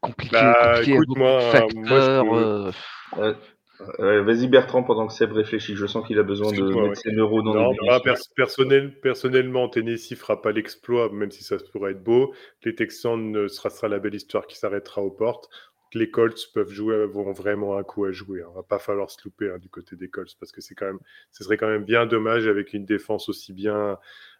Compliqué, 0.00 0.32
bah, 0.32 0.74
compliqué 0.74 0.92
écoute, 0.92 1.16
moi, 1.16 1.40
facteurs, 1.40 2.24
moi 2.24 2.72
euh, 3.18 4.22
Vas-y 4.22 4.48
Bertrand 4.48 4.82
pendant 4.82 5.06
que 5.06 5.12
Seb 5.12 5.32
réfléchit. 5.32 5.74
Je 5.74 5.86
sens 5.86 6.06
qu'il 6.06 6.18
a 6.18 6.22
besoin 6.22 6.52
de 6.52 6.62
mettre 6.62 6.96
ses 6.96 7.12
neurones 7.12 7.44
dans 7.44 7.54
non, 7.54 7.74
bah, 7.86 8.00
personnel, 8.36 8.98
Personnellement, 9.00 9.68
Tennessee 9.68 10.14
fera 10.14 10.40
pas 10.40 10.52
l'exploit, 10.52 11.10
même 11.12 11.30
si 11.30 11.42
ça 11.42 11.56
pourrait 11.72 11.92
être 11.92 12.02
beau. 12.02 12.34
Les 12.64 12.74
Texans, 12.74 13.48
ce 13.48 13.48
sera, 13.48 13.88
la 13.88 13.98
belle 13.98 14.14
histoire 14.14 14.46
qui 14.46 14.56
s'arrêtera 14.56 15.02
aux 15.02 15.10
portes. 15.10 15.48
Les 15.94 16.10
Colts 16.10 16.50
peuvent 16.54 16.70
jouer, 16.70 17.06
vont 17.06 17.32
vraiment 17.32 17.76
un 17.76 17.82
coup 17.82 18.04
à 18.06 18.12
jouer. 18.12 18.42
On 18.44 18.52
va 18.52 18.62
pas 18.62 18.78
falloir 18.78 19.10
se 19.10 19.18
louper 19.24 19.50
hein, 19.50 19.58
du 19.58 19.68
côté 19.68 19.94
des 19.94 20.08
Colts 20.08 20.34
parce 20.40 20.50
que 20.50 20.62
c'est 20.62 20.74
quand 20.74 20.86
même, 20.86 21.00
ce 21.30 21.44
serait 21.44 21.58
quand 21.58 21.68
même 21.68 21.84
bien 21.84 22.06
dommage 22.06 22.46
avec 22.46 22.72
une 22.72 22.86
défense 22.86 23.28
aussi 23.28 23.52
bien, 23.52 23.98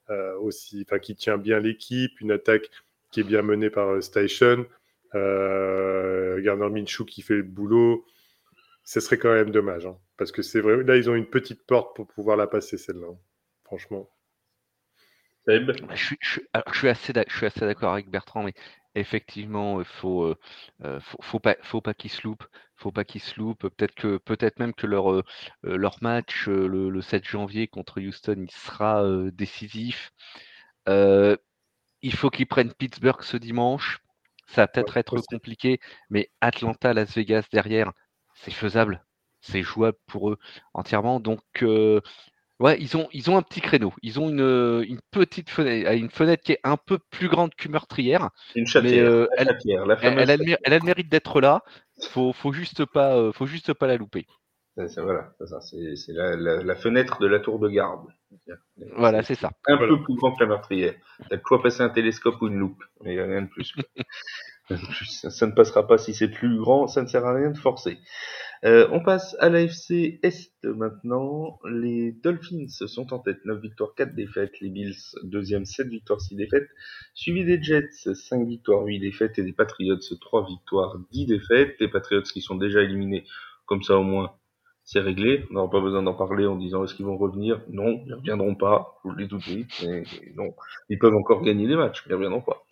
euh, 0.08 0.34
aussi, 0.38 0.82
enfin 0.86 0.98
qui 0.98 1.14
tient 1.14 1.36
bien 1.36 1.60
l'équipe, 1.60 2.18
une 2.22 2.30
attaque 2.30 2.70
qui 3.10 3.20
est 3.20 3.24
bien 3.24 3.42
menée 3.42 3.68
par 3.68 3.88
euh, 3.88 4.00
Station 4.00 4.64
euh, 5.14 6.40
Gardner 6.42 6.68
Minshew 6.70 7.04
qui 7.04 7.22
fait 7.22 7.34
le 7.34 7.42
boulot, 7.42 8.04
ce 8.84 9.00
serait 9.00 9.18
quand 9.18 9.32
même 9.32 9.50
dommage. 9.50 9.86
Hein, 9.86 9.98
parce 10.16 10.32
que 10.32 10.42
c'est 10.42 10.60
vrai, 10.60 10.82
là, 10.82 10.96
ils 10.96 11.10
ont 11.10 11.14
une 11.14 11.28
petite 11.28 11.66
porte 11.66 11.94
pour 11.96 12.06
pouvoir 12.06 12.36
la 12.36 12.46
passer, 12.46 12.78
celle-là. 12.78 13.08
Hein, 13.08 13.18
franchement. 13.64 14.10
Je, 15.46 16.14
suis, 16.74 16.88
assez 16.88 17.12
d'accord 17.12 17.92
avec 17.92 18.08
Bertrand, 18.08 18.44
mais 18.44 18.54
effectivement, 18.94 19.80
il 19.80 19.86
faut, 19.86 20.24
euh, 20.24 20.38
euh, 20.84 21.00
faut, 21.20 21.40
pas, 21.40 21.56
faut 21.62 21.80
pas 21.80 21.94
qu'ils 21.94 22.10
se 22.10 22.22
loupent. 22.22 22.46
Faut 22.76 22.92
pas 22.92 23.04
qu'ils 23.04 23.20
se 23.20 23.38
loupent. 23.40 23.68
Peut-être 23.68 23.94
que, 23.94 24.18
peut-être 24.18 24.58
même 24.60 24.74
que 24.74 24.86
leur, 24.86 25.12
euh, 25.12 25.24
leur 25.64 25.98
match 26.02 26.46
le, 26.48 27.00
7 27.00 27.24
janvier 27.24 27.66
contre 27.66 28.00
Houston, 28.00 28.36
il 28.38 28.50
sera 28.50 29.04
décisif. 29.32 30.12
il 30.86 32.14
faut 32.14 32.30
qu'ils 32.30 32.46
prennent 32.46 32.72
Pittsburgh 32.72 33.22
ce 33.22 33.36
dimanche. 33.36 33.98
Ça 34.48 34.62
va 34.62 34.66
peut-être 34.68 34.96
être 34.96 35.20
compliqué, 35.28 35.80
mais 36.10 36.30
Atlanta, 36.40 36.92
Las 36.92 37.14
Vegas 37.14 37.44
derrière, 37.52 37.92
c'est 38.34 38.52
faisable. 38.52 39.04
C'est 39.40 39.62
jouable 39.62 39.98
pour 40.06 40.30
eux 40.30 40.38
entièrement. 40.72 41.18
Donc, 41.18 41.40
euh, 41.62 42.00
ouais, 42.60 42.78
ils 42.80 42.96
ont, 42.96 43.08
ils 43.12 43.30
ont 43.30 43.36
un 43.36 43.42
petit 43.42 43.60
créneau. 43.60 43.92
Ils 44.02 44.20
ont 44.20 44.28
une, 44.28 44.84
une 44.88 45.00
petite 45.10 45.50
fenêtre, 45.50 45.90
une 45.92 46.10
fenêtre 46.10 46.42
qui 46.44 46.52
est 46.52 46.60
un 46.64 46.76
peu 46.76 46.98
plus 47.10 47.28
grande 47.28 47.54
qu'une 47.54 47.72
meurtrière. 47.72 48.30
Une. 48.54 48.66
Euh, 48.76 49.26
elle, 49.36 49.48
elle, 50.02 50.30
a 50.30 50.36
le, 50.36 50.84
mérite 50.84 51.08
d'être 51.08 51.40
là. 51.40 51.62
Faut, 52.10 52.32
faut 52.32 52.52
juste 52.52 52.84
pas, 52.84 53.16
euh, 53.16 53.32
faut 53.32 53.46
juste 53.46 53.74
pas 53.74 53.86
la 53.86 53.96
louper. 53.96 54.26
C'est, 54.74 55.02
voilà, 55.02 55.34
c'est, 55.60 56.12
la, 56.12 56.34
la, 56.34 56.74
fenêtre 56.74 57.20
de 57.20 57.26
la 57.26 57.40
tour 57.40 57.58
de 57.58 57.68
garde. 57.68 58.06
Voilà, 58.96 59.22
c'est 59.22 59.34
ça. 59.34 59.50
Un 59.66 59.76
peu 59.76 60.02
plus 60.02 60.14
grand 60.14 60.34
que 60.34 60.42
la 60.42 60.48
meurtrière. 60.48 60.94
T'as 61.28 61.36
quoi 61.36 61.62
passer 61.62 61.82
un 61.82 61.90
télescope 61.90 62.40
ou 62.40 62.46
une 62.48 62.58
loupe, 62.58 62.82
mais 63.02 63.20
rien 63.22 63.42
de 63.42 63.48
plus. 63.48 63.74
ça, 64.70 65.46
ne 65.46 65.52
passera 65.52 65.86
pas 65.86 65.98
si 65.98 66.14
c'est 66.14 66.30
plus 66.30 66.56
grand, 66.56 66.86
ça 66.86 67.02
ne 67.02 67.06
sert 67.06 67.26
à 67.26 67.34
rien 67.34 67.50
de 67.50 67.58
forcer. 67.58 67.98
Euh, 68.64 68.88
on 68.92 69.02
passe 69.02 69.36
à 69.40 69.50
l'AFC 69.50 70.20
Est 70.22 70.52
maintenant. 70.64 71.58
Les 71.68 72.12
Dolphins 72.12 72.68
sont 72.68 73.12
en 73.12 73.18
tête, 73.18 73.44
9 73.44 73.60
victoires, 73.60 73.94
4 73.94 74.14
défaites. 74.14 74.58
Les 74.60 74.70
Bills, 74.70 74.94
deuxième, 75.24 75.66
7 75.66 75.88
victoires, 75.88 76.20
6 76.20 76.36
défaites. 76.36 76.68
Suivi 77.12 77.44
des 77.44 77.62
Jets, 77.62 77.90
5 78.14 78.46
victoires, 78.46 78.84
8 78.84 79.00
défaites. 79.00 79.38
Et 79.38 79.42
des 79.42 79.52
Patriots, 79.52 79.98
3 80.20 80.46
victoires, 80.46 80.96
10 81.10 81.26
défaites. 81.26 81.74
Les 81.80 81.88
Patriots 81.88 82.22
qui 82.22 82.40
sont 82.40 82.54
déjà 82.54 82.82
éliminés, 82.82 83.26
comme 83.66 83.82
ça 83.82 83.98
au 83.98 84.04
moins, 84.04 84.32
c'est 84.84 85.00
réglé. 85.00 85.44
On 85.50 85.54
n'aura 85.54 85.70
pas 85.70 85.80
besoin 85.80 86.02
d'en 86.02 86.14
parler 86.14 86.46
en 86.46 86.56
disant 86.56 86.84
est-ce 86.84 86.94
qu'ils 86.94 87.06
vont 87.06 87.16
revenir? 87.16 87.60
Non, 87.68 88.02
ils 88.04 88.10
ne 88.10 88.16
reviendront 88.16 88.54
pas. 88.54 88.98
Vous 89.04 89.14
l'ai 89.14 89.28
tout 89.28 89.38
dit. 89.38 89.66
non, 90.36 90.54
ils 90.88 90.98
peuvent 90.98 91.14
encore 91.14 91.42
gagner 91.42 91.66
des 91.66 91.76
matchs, 91.76 92.02
mais 92.06 92.10
ils 92.10 92.18
ne 92.18 92.24
reviendront 92.24 92.42
pas. 92.42 92.64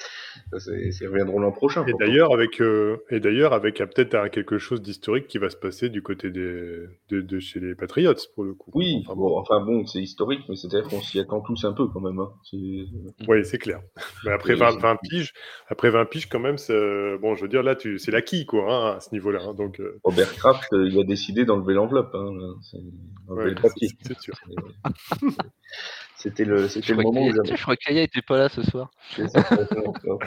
Ils 0.53 1.07
reviendront 1.07 1.41
l'an 1.41 1.53
prochain. 1.53 1.85
Et 1.87 1.93
d'ailleurs, 1.99 2.33
avec, 2.33 2.61
euh, 2.61 2.99
et 3.11 3.21
d'ailleurs, 3.21 3.53
avec 3.53 3.79
peut-être 3.79 4.29
quelque 4.29 4.59
chose 4.59 4.83
d'historique 4.83 5.27
qui 5.27 5.39
va 5.39 5.51
se 5.51 5.57
passer 5.57 5.89
du 5.89 6.03
côté 6.03 6.31
des, 6.31 6.87
de, 7.11 7.39
chez 7.41 7.61
les 7.61 7.75
Patriots, 7.75 8.15
pour 8.35 8.45
le 8.45 8.55
coup. 8.55 8.71
Oui, 8.75 9.03
enfin 9.05 9.17
bon, 9.17 9.39
enfin, 9.39 9.61
bon 9.61 9.87
c'est 9.87 10.01
historique, 10.01 10.43
mais 10.49 10.57
c'est-à-dire 10.57 10.89
qu'on 10.89 11.01
s'y 11.01 11.19
attend 11.19 11.41
tous 11.41 11.65
un 11.65 11.73
peu 11.73 11.87
quand 11.89 12.01
même. 12.01 12.19
Hein. 12.19 12.31
Oui, 13.29 13.45
c'est 13.45 13.59
clair. 13.59 13.81
Mais 14.25 14.33
après 14.33 14.55
20, 14.55 14.97
piges, 15.03 15.33
après 15.69 15.91
20 15.91 16.05
piges, 16.07 16.29
quand 16.29 16.41
même, 16.41 16.57
bon, 17.21 17.35
je 17.35 17.43
veux 17.43 17.49
dire, 17.49 17.63
là, 17.63 17.75
c'est 17.79 18.11
l'acquis, 18.11 18.47
quoi, 18.47 18.73
hein, 18.73 18.97
à 18.97 19.01
ce 19.01 19.13
niveau-là. 19.13 19.41
Hein, 19.43 19.55
donc, 19.55 19.81
euh. 19.81 19.99
Robert 20.05 20.33
Kraft, 20.35 20.73
euh, 20.73 20.89
il 20.89 20.99
a 20.99 21.05
décidé 21.05 21.45
d'enlever 21.45 21.75
l'enveloppe 21.75 22.15
c'était 26.17 26.45
le, 26.45 26.69
c'était 26.69 26.95
le 26.95 27.03
moment 27.03 27.23
où 27.23 27.33
j'avais. 27.33 27.57
Je 27.57 27.63
crois 27.63 27.77
qu'Aya 27.77 28.03
n'était 28.03 28.23
pas 28.23 28.37
là 28.37 28.49
ce 28.49 28.63
soir. 28.63 28.91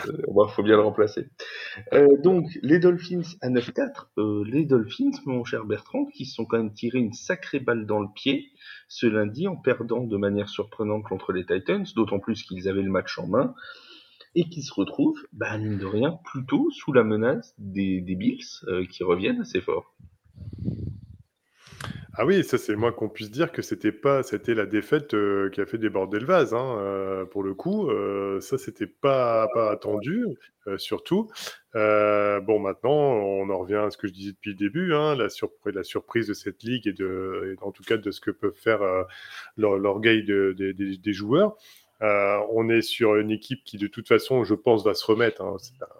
Il 0.08 0.49
faut 0.49 0.63
bien 0.63 0.75
le 0.75 0.82
remplacer. 0.82 1.27
Euh, 1.93 2.17
donc, 2.21 2.45
les 2.62 2.79
Dolphins 2.79 3.21
à 3.41 3.49
9-4. 3.49 4.08
Euh, 4.17 4.43
les 4.45 4.65
Dolphins, 4.65 5.12
mon 5.25 5.43
cher 5.43 5.65
Bertrand, 5.65 6.06
qui 6.06 6.25
se 6.25 6.36
sont 6.36 6.45
quand 6.45 6.58
même 6.58 6.73
tiré 6.73 6.99
une 6.99 7.13
sacrée 7.13 7.60
balle 7.60 7.86
dans 7.86 7.99
le 7.99 8.08
pied 8.13 8.51
ce 8.88 9.08
lundi 9.08 9.47
en 9.47 9.56
perdant 9.56 10.03
de 10.03 10.17
manière 10.17 10.49
surprenante 10.49 11.03
contre 11.03 11.34
les 11.34 11.45
Titans, 11.45 11.86
d'autant 11.95 12.19
plus 12.19 12.43
qu'ils 12.43 12.67
avaient 12.67 12.82
le 12.82 12.91
match 12.91 13.17
en 13.17 13.27
main 13.27 13.56
et 14.36 14.49
qui 14.49 14.62
se 14.63 14.73
retrouvent, 14.73 15.21
bah, 15.32 15.58
mine 15.58 15.77
de 15.77 15.86
rien, 15.86 16.19
plutôt 16.25 16.69
sous 16.71 16.91
la 16.91 17.03
menace 17.03 17.53
des, 17.58 18.01
Bills 18.01 18.41
euh, 18.67 18.86
qui 18.86 19.03
reviennent 19.03 19.41
assez 19.41 19.62
fort. 19.62 19.95
Ah 22.15 22.28
oui, 22.28 22.43
ça 22.43 22.60
c'est 22.60 22.76
moins 22.76 22.91
qu'on 22.91 23.10
puisse 23.10 23.32
dire 23.32 23.52
que 23.52 23.63
c'était 23.63 23.91
pas, 23.91 24.21
c'était 24.21 24.54
la 24.54 24.67
défaite 24.67 25.15
euh, 25.15 25.49
qui 25.49 25.62
a 25.62 25.65
fait 25.65 25.80
déborder 25.80 26.19
le 26.19 26.28
vase. 26.28 26.54
Hein, 26.54 26.78
euh, 26.78 27.26
pour 27.26 27.41
le 27.41 27.56
coup, 27.56 27.89
euh, 27.89 28.39
ça 28.39 28.60
c'était 28.60 28.86
pas 28.86 29.47
pas 29.56 29.71
attendu, 29.71 30.23
surtout. 30.78 31.32
bon, 31.73 32.60
maintenant, 32.60 32.91
on 32.91 33.49
en 33.49 33.58
revient 33.58 33.82
à 33.88 33.89
ce 33.89 33.97
que 33.97 34.08
je 34.08 34.13
disais 34.13 34.32
depuis 34.32 34.52
le 34.52 34.58
début, 34.58 34.93
hein, 34.93 35.15
la, 35.15 35.28
surprise, 35.30 36.28
de 36.28 36.34
cette 36.34 36.62
ligue 36.62 36.88
et 36.88 36.93
de, 36.93 37.56
en 37.62 37.71
tout 37.71 37.84
cas 37.84 37.97
de 37.97 38.12
ce 38.12 38.21
que 38.21 38.30
peuvent 38.30 38.54
faire 38.54 38.82
l'orgueil 39.58 40.23
des 40.23 41.13
joueurs. 41.13 41.58
On 42.04 42.70
est 42.70 42.82
sur 42.82 43.16
une 43.16 43.32
équipe 43.32 43.63
qui, 43.63 43.78
de 43.78 43.88
toute 43.88 44.08
façon, 44.08 44.44
je 44.44 44.54
pense, 44.54 44.84
va 44.84 44.94
se 44.94 45.06
remettre. 45.06 45.42
Hein. 45.42 45.58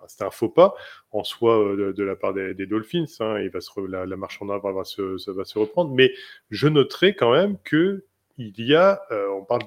C'est 0.08 0.24
un, 0.24 0.32
faux 0.32 0.50
pas 0.50 0.76
en 1.12 1.24
soi 1.24 1.76
de, 1.76 2.04
la 2.04 2.16
part 2.16 2.34
des, 2.34 2.66
Dolphins. 2.66 3.06
Hein. 3.20 3.40
Il 3.40 3.50
va 3.50 3.62
se 3.62 3.72
la, 3.80 4.06
marche 4.18 4.42
en 4.42 4.50
avant 4.50 4.74
va 4.74 4.84
se, 4.84 5.32
va 5.32 5.46
se 5.46 5.60
reprendre. 5.60 5.92
Mais 5.94 6.14
je 6.50 6.68
noterai 6.68 7.16
quand 7.16 7.32
même 7.32 7.58
que 7.64 8.06
il 8.38 8.60
y 8.66 8.76
a, 8.76 9.02
on 9.32 9.46
parle 9.46 9.64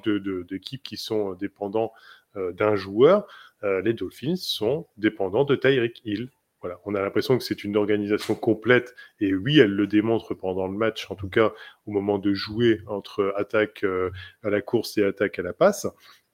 d'équipes 0.46 0.82
qui 0.82 0.96
sont 0.96 1.34
dépendants 1.34 1.92
d'un 2.34 2.74
joueur. 2.74 3.26
les 3.62 3.92
Dolphins 3.92 4.36
sont 4.36 4.86
dépendants 4.96 5.44
de 5.44 5.54
Tyreek 5.56 6.02
Hill. 6.04 6.30
On 6.84 6.94
a 6.94 7.00
l'impression 7.00 7.36
que 7.38 7.44
c'est 7.44 7.64
une 7.64 7.76
organisation 7.76 8.34
complète, 8.34 8.94
et 9.20 9.34
oui, 9.34 9.58
elle 9.58 9.72
le 9.72 9.86
démontre 9.86 10.34
pendant 10.34 10.66
le 10.66 10.76
match, 10.76 11.10
en 11.10 11.14
tout 11.14 11.28
cas 11.28 11.52
au 11.86 11.90
moment 11.90 12.18
de 12.18 12.32
jouer 12.32 12.80
entre 12.86 13.34
attaque 13.36 13.84
euh, 13.84 14.10
à 14.42 14.50
la 14.50 14.60
course 14.60 14.96
et 14.98 15.04
attaque 15.04 15.38
à 15.38 15.42
la 15.42 15.52
passe. 15.52 15.86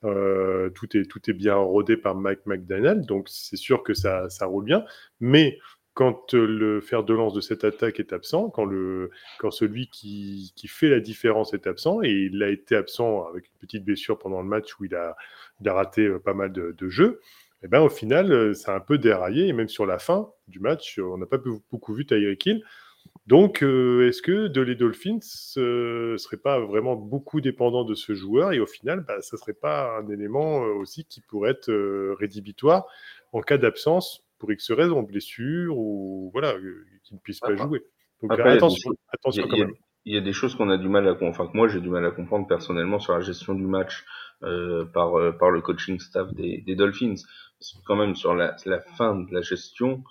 Euh, 0.05 0.69
tout, 0.71 0.97
est, 0.97 1.05
tout 1.05 1.29
est 1.29 1.33
bien 1.33 1.55
rodé 1.55 1.95
par 1.95 2.15
Mike 2.15 2.45
McDaniel, 2.45 3.05
donc 3.05 3.29
c'est 3.29 3.55
sûr 3.55 3.83
que 3.83 3.93
ça, 3.93 4.29
ça 4.29 4.45
roule 4.45 4.65
bien, 4.65 4.83
mais 5.21 5.59
quand 5.93 6.33
le 6.33 6.81
fer 6.81 7.03
de 7.03 7.13
lance 7.13 7.33
de 7.33 7.41
cette 7.41 7.63
attaque 7.63 7.99
est 7.99 8.13
absent, 8.13 8.49
quand, 8.49 8.65
le, 8.65 9.11
quand 9.39 9.51
celui 9.51 9.87
qui, 9.87 10.51
qui, 10.55 10.67
fait 10.67 10.89
la 10.89 10.99
différence 10.99 11.53
est 11.53 11.67
absent, 11.67 12.01
et 12.01 12.09
il 12.09 12.41
a 12.41 12.49
été 12.49 12.75
absent 12.75 13.27
avec 13.27 13.45
une 13.45 13.59
petite 13.59 13.85
blessure 13.85 14.17
pendant 14.17 14.41
le 14.41 14.47
match 14.47 14.79
où 14.79 14.85
il 14.85 14.95
a, 14.95 15.15
a 15.65 15.73
raté 15.73 16.07
euh, 16.07 16.19
pas 16.19 16.33
mal 16.33 16.51
de, 16.51 16.89
jeux, 16.89 17.21
et 17.61 17.67
eh 17.67 17.69
ben, 17.69 17.79
au 17.79 17.89
final, 17.89 18.31
euh, 18.33 18.53
ça 18.53 18.73
a 18.73 18.75
un 18.75 18.81
peu 18.81 18.97
déraillé. 18.97 19.47
Et 19.47 19.53
même 19.53 19.69
sur 19.69 19.85
la 19.85 19.97
fin 19.97 20.29
du 20.49 20.59
match, 20.59 20.99
on 20.99 21.17
n'a 21.17 21.25
pas 21.25 21.37
beaucoup 21.71 21.93
vu 21.93 22.05
Tyreek 22.05 22.45
Hill. 22.45 22.63
Donc, 23.25 23.63
euh, 23.63 24.07
est-ce 24.07 24.21
que 24.21 24.47
de 24.47 24.61
les 24.61 24.75
Dolphins 24.75 25.19
ne 25.55 25.61
euh, 25.61 26.17
serait 26.17 26.37
pas 26.37 26.59
vraiment 26.59 26.95
beaucoup 26.95 27.39
dépendant 27.39 27.85
de 27.85 27.95
ce 27.95 28.13
joueur 28.13 28.51
Et 28.51 28.59
au 28.59 28.65
final, 28.65 29.01
bah, 29.07 29.21
ça 29.21 29.37
ne 29.37 29.39
serait 29.39 29.53
pas 29.53 29.97
un 29.97 30.09
élément 30.09 30.59
aussi 30.59 31.05
qui 31.05 31.21
pourrait 31.21 31.51
être 31.51 31.71
rédhibitoire 32.19 32.85
en 33.31 33.41
cas 33.41 33.57
d'absence 33.57 34.23
pour 34.39 34.51
X 34.51 34.71
raison, 34.71 35.03
blessure 35.03 35.77
ou 35.77 36.29
voilà, 36.33 36.53
qu'il 37.03 37.15
ne 37.15 37.21
puisse 37.21 37.39
pas 37.39 37.55
jouer. 37.55 37.83
Donc, 38.21 38.31
attention, 38.39 38.91
attention 39.09 39.47
quand 39.47 39.57
même. 39.57 39.73
Il 40.05 40.13
y 40.13 40.17
a 40.17 40.21
des 40.21 40.33
choses 40.33 40.55
qu'on 40.55 40.69
a 40.69 40.77
du 40.77 40.89
mal 40.89 41.07
à 41.07 41.13
comprendre, 41.13 41.29
enfin 41.31 41.47
que 41.49 41.55
moi 41.55 41.69
j'ai 41.69 41.79
du 41.79 41.89
mal 41.89 42.05
à 42.05 42.11
comprendre 42.11 42.45
personnellement 42.45 42.99
sur 42.99 43.13
la 43.13 43.21
gestion 43.21 43.55
du 43.55 43.65
match 43.65 44.03
par, 44.41 45.13
par 45.37 45.49
le 45.49 45.61
coaching 45.61 45.97
staff 45.97 46.33
des, 46.33 46.57
des 46.57 46.75
Dolphins 46.75 47.15
quand 47.85 47.95
même 47.95 48.15
sur 48.15 48.33
la, 48.35 48.55
fin 48.97 49.15
de 49.15 49.33
la 49.33 49.41
gestion, 49.41 50.03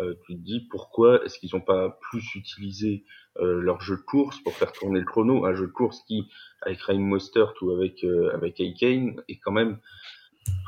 euh, 0.00 0.14
tu 0.26 0.34
te 0.34 0.40
dis 0.40 0.66
pourquoi 0.70 1.24
est-ce 1.24 1.38
qu'ils 1.38 1.50
n'ont 1.52 1.60
pas 1.60 1.98
plus 2.10 2.34
utilisé 2.34 3.04
euh, 3.38 3.60
leur 3.60 3.80
jeu 3.80 3.96
de 3.96 4.02
course 4.02 4.38
pour 4.40 4.54
faire 4.54 4.72
tourner 4.72 4.98
le 5.00 5.06
chrono, 5.06 5.44
un 5.44 5.54
jeu 5.54 5.66
de 5.66 5.72
course 5.72 6.02
qui 6.06 6.28
avec 6.62 6.80
Ryan 6.82 6.98
Mostert 6.98 7.54
ou 7.62 7.70
avec 7.70 8.02
euh, 8.04 8.34
avec 8.34 8.60
Aikane 8.60 9.22
est 9.28 9.38
quand 9.38 9.52
même 9.52 9.78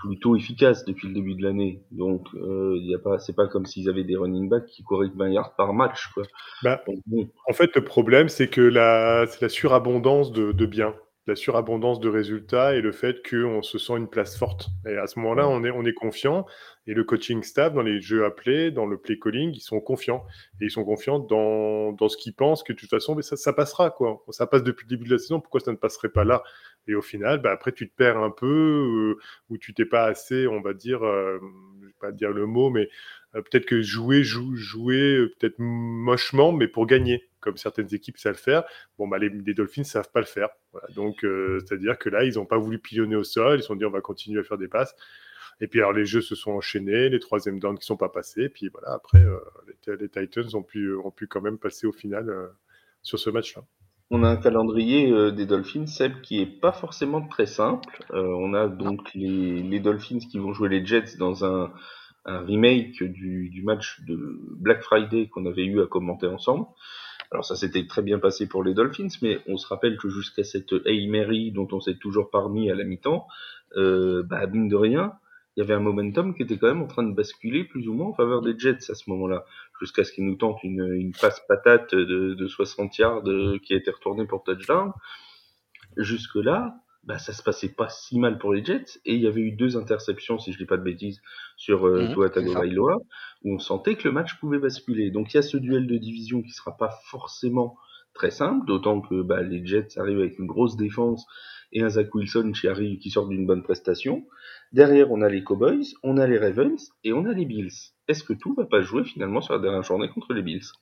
plutôt 0.03 0.37
efficace 0.37 0.85
depuis 0.85 1.09
le 1.09 1.15
début 1.15 1.35
de 1.35 1.43
l'année. 1.43 1.83
Donc 1.91 2.29
euh, 2.35 2.77
il 2.81 2.95
a 2.95 2.99
pas 2.99 3.19
c'est 3.19 3.35
pas 3.35 3.49
comme 3.49 3.67
s'ils 3.67 3.89
avaient 3.89 4.05
des 4.05 4.17
running 4.17 4.49
backs 4.49 4.67
qui 4.67 4.83
couraient 4.85 5.11
20 5.15 5.31
yards 5.31 5.57
par 5.57 5.75
match 5.75 6.07
quoi. 6.15 6.23
Bah, 6.63 6.85
En 7.49 7.53
fait 7.53 7.75
le 7.75 7.83
problème 7.83 8.29
c'est 8.29 8.49
que 8.49 8.61
la 8.61 9.27
c'est 9.27 9.43
la 9.43 9.49
surabondance 9.49 10.33
de, 10.33 10.53
de 10.53 10.67
biens 10.67 10.95
la 11.27 11.37
surabondance 11.37 12.01
de 12.01 12.09
résultats 12.09 12.75
et 12.75 12.81
le 12.81 12.91
fait 12.91 13.23
qu'on 13.29 13.63
se 13.63 13.79
sent 13.79 13.93
une 13.97 14.09
place 14.09 14.37
forte. 14.37 14.69
Et 14.87 14.97
à 14.97 15.07
ce 15.07 15.21
moment-là, 15.21 15.49
on 15.49 15.63
est, 15.63 15.71
on 15.71 15.85
est 15.85 15.95
confiant. 15.95 16.47
Et 16.89 16.95
le 16.95 17.05
coaching 17.05 17.45
staff, 17.45 17.73
dans 17.73 17.83
les 17.83 18.01
jeux 18.01 18.25
appelés, 18.25 18.73
dans 18.73 18.87
le 18.87 18.99
play 18.99 19.19
calling, 19.19 19.53
ils 19.55 19.61
sont 19.61 19.81
confiants. 19.81 20.25
Et 20.61 20.65
ils 20.65 20.71
sont 20.71 20.85
confiants 20.85 21.21
dans, 21.21 21.93
dans 21.93 22.09
ce 22.09 22.17
qu'ils 22.17 22.35
pensent 22.35 22.65
que 22.65 22.73
de 22.73 22.79
toute 22.79 22.91
façon, 22.91 23.15
mais 23.15 23.23
ça, 23.23 23.37
ça, 23.37 23.53
passera. 23.53 23.91
Quoi. 23.91 24.25
Ça 24.31 24.49
passe 24.49 24.65
depuis 24.65 24.85
le 24.85 24.97
début 24.97 25.07
de 25.07 25.13
la 25.13 25.19
saison, 25.19 25.41
pourquoi 25.41 25.61
ça 25.61 25.71
ne 25.71 25.77
passerait 25.77 26.09
pas 26.09 26.25
là? 26.25 26.43
Et 26.89 26.97
au 26.97 27.03
final, 27.03 27.41
bah, 27.41 27.53
après, 27.53 27.71
tu 27.71 27.89
te 27.89 27.95
perds 27.95 28.19
un 28.19 28.31
peu, 28.31 29.17
euh, 29.17 29.23
ou 29.49 29.59
tu 29.59 29.75
t'es 29.75 29.85
pas 29.85 30.07
assez, 30.07 30.49
on 30.49 30.61
va 30.61 30.75
dire, 30.75 31.05
euh, 31.05 31.39
pas 32.03 32.13
dire 32.13 32.33
le 32.33 32.47
mot, 32.47 32.69
mais 32.69 32.91
euh, 33.35 33.43
peut-être 33.43 33.67
que 33.67 33.81
jouer, 33.81 34.23
jouer 34.25 35.27
peut-être 35.39 35.59
mochement, 35.59 36.53
mais 36.53 36.69
pour 36.69 36.87
gagner 36.87 37.29
comme 37.43 37.59
certaines 37.59 37.93
équipes 37.95 38.17
savent 38.17 38.37
faire. 38.37 38.65
Bon, 38.97 39.07
bah, 39.07 39.19
les, 39.19 39.29
Dolphins 39.31 39.83
ne 39.83 39.87
savent 39.87 40.11
pas 40.11 40.21
le 40.21 40.27
faire. 40.27 40.49
Donc, 40.95 41.25
euh, 41.25 41.59
c'est-à-dire 41.61 41.99
que 41.99 42.09
là, 42.09 42.25
ils 42.25 42.35
n'ont 42.35 42.47
pas 42.47 42.57
voulu 42.57 42.79
pilonner 42.79 43.17
au 43.17 43.25
sol. 43.25 43.59
Ils 43.59 43.63
se 43.63 43.67
sont 43.67 43.77
dit, 43.77 43.85
on 43.85 43.91
va 43.91 44.01
continuer 44.01 44.41
à 44.41 44.45
faire 44.45 44.57
des 44.57 44.69
passes. 44.69 44.95
Et 45.61 45.67
puis, 45.67 45.81
alors, 45.81 45.93
les 45.93 46.07
jeux 46.07 46.23
se 46.23 46.35
sont 46.35 46.53
enchaînés, 46.53 47.11
les 47.11 47.19
troisième 47.19 47.59
downs 47.59 47.79
qui 47.79 47.85
sont 47.85 47.99
pas 47.99 48.09
passés. 48.09 48.49
Puis, 48.49 48.69
voilà, 48.69 48.93
après, 48.95 49.23
euh, 49.23 49.39
les, 49.87 50.09
Titans 50.09 50.55
ont 50.55 50.63
pu, 50.63 50.95
ont 50.95 51.11
pu 51.11 51.27
quand 51.27 51.43
même 51.43 51.59
passer 51.59 51.87
au 51.87 51.93
final 51.93 52.31
euh, 52.31 52.49
sur 53.03 53.19
ce 53.19 53.29
match-là. 53.29 53.63
On 54.15 54.25
a 54.25 54.29
un 54.29 54.37
calendrier 54.37 55.33
des 55.33 55.47
Dolphins, 55.47 55.87
Seb, 55.87 56.21
qui 56.21 56.39
est 56.39 56.47
pas 56.47 56.73
forcément 56.73 57.27
très 57.27 57.47
simple. 57.47 58.05
on 58.13 58.53
a 58.53 58.69
donc 58.69 59.09
les, 59.15 59.81
Dolphins 59.81 60.19
qui 60.19 60.39
vont 60.39 60.53
jouer 60.53 60.69
les 60.69 60.85
Jets 60.85 61.17
dans 61.19 61.47
un, 61.47 61.73
remake 62.27 63.03
du, 63.03 63.49
du 63.49 63.63
match 63.65 64.03
de 64.07 64.39
Black 64.61 64.83
Friday 64.83 65.29
qu'on 65.29 65.47
avait 65.47 65.65
eu 65.65 65.81
à 65.81 65.87
commenter 65.87 66.27
ensemble. 66.27 66.67
Alors 67.33 67.47
ça 67.47 67.57
s'était 67.57 67.87
très 67.87 68.03
bien 68.03 68.19
passé 68.19 68.47
pour 68.47 68.63
les 68.63 68.75
Dolphins, 68.75 69.09
mais 69.23 69.41
on 69.49 69.57
se 69.57 69.67
rappelle 69.67 69.97
que 69.97 70.11
jusqu'à 70.11 70.45
cette 70.45 70.75
Hail 70.85 71.07
Mary 71.09 71.51
dont 71.51 71.67
on 71.73 71.81
s'est 71.81 71.97
toujours 71.97 72.29
parmi 72.29 72.71
à 72.71 72.75
la 72.75 72.85
mi-temps, 72.85 73.27
euh, 73.77 74.23
bah, 74.23 74.47
mine 74.47 74.69
de 74.69 74.77
rien, 74.77 75.15
il 75.57 75.61
y 75.61 75.63
avait 75.63 75.75
un 75.75 75.81
momentum 75.81 76.35
qui 76.35 76.43
était 76.43 76.57
quand 76.57 76.69
même 76.69 76.83
en 76.83 76.87
train 76.87 77.03
de 77.03 77.13
basculer 77.13 77.65
plus 77.65 77.87
ou 77.89 77.95
moins 77.95 78.09
en 78.09 78.15
faveur 78.15 78.41
des 78.41 78.59
Jets 78.59 78.91
à 78.91 78.95
ce 78.95 79.11
moment-là, 79.11 79.45
jusqu'à 79.81 80.05
ce 80.05 80.13
qu'ils 80.13 80.25
nous 80.25 80.37
tentent 80.37 80.63
une, 80.63 80.93
une 80.95 81.13
passe 81.13 81.43
patate 81.47 81.95
de, 81.95 82.35
de 82.35 82.49
60 82.49 82.97
yards 82.99 83.29
euh, 83.29 83.59
qui 83.63 83.75
a 83.75 83.77
été 83.77 83.91
retournée 83.91 84.27
pour 84.27 84.43
touchdown. 84.45 84.93
Jusque-là, 85.99 86.75
bah, 87.05 87.19
ça 87.19 87.33
se 87.33 87.43
passait 87.43 87.69
pas 87.69 87.89
si 87.89 88.19
mal 88.19 88.39
pour 88.39 88.55
les 88.55 88.65
Jets 88.65 89.01
et 89.05 89.15
il 89.15 89.21
y 89.21 89.27
avait 89.27 89.41
eu 89.41 89.53
deux 89.53 89.77
interceptions, 89.77 90.39
si 90.39 90.53
je 90.53 90.59
dis 90.59 90.67
pas 90.67 90.79
de 90.79 90.85
bêtises, 90.85 91.21
sur 91.57 91.87
euh, 91.87 92.09
mmh, 92.09 92.13
Tua 92.13 92.97
où 93.43 93.55
on 93.55 93.59
sentait 93.59 93.97
que 93.97 94.09
le 94.09 94.13
match 94.13 94.39
pouvait 94.39 94.59
basculer. 94.59 95.11
Donc 95.11 95.35
il 95.35 95.37
y 95.37 95.39
a 95.39 95.43
ce 95.43 95.57
duel 95.59 95.87
de 95.87 95.97
division 95.97 96.43
qui 96.43 96.53
sera 96.53 96.77
pas 96.77 96.91
forcément 97.11 97.77
très 98.15 98.31
simple, 98.31 98.67
d'autant 98.67 99.01
que 99.01 99.21
bah, 99.21 99.43
les 99.43 99.67
Jets 99.67 99.99
arrivent 99.99 100.21
avec 100.21 100.39
une 100.39 100.47
grosse 100.47 100.77
défense 100.77 101.27
et 101.73 101.83
un 101.83 101.89
Zach 101.89 102.15
Wilson 102.15 102.53
qui 102.53 102.69
arrive, 102.69 102.99
qui 102.99 103.11
sort 103.11 103.29
d'une 103.29 103.47
bonne 103.47 103.63
prestation. 103.63 104.25
Derrière, 104.73 105.11
on 105.11 105.23
a 105.23 105.29
les 105.29 105.43
Cowboys, 105.43 105.95
on 106.03 106.17
a 106.17 106.27
les 106.27 106.39
Ravens 106.39 106.93
et 107.05 107.13
on 107.13 107.25
a 107.27 107.33
les 107.33 107.45
Bills. 107.45 107.93
Est-ce 108.09 108.25
que 108.25 108.33
tout 108.33 108.55
va 108.55 108.65
pas 108.65 108.83
jouer 108.83 109.05
finalement 109.05 109.41
sur 109.41 109.55
la 109.55 109.61
dernière 109.61 109.83
journée 109.83 110.09
contre 110.09 110.33
les 110.33 110.43
Bills? 110.43 110.73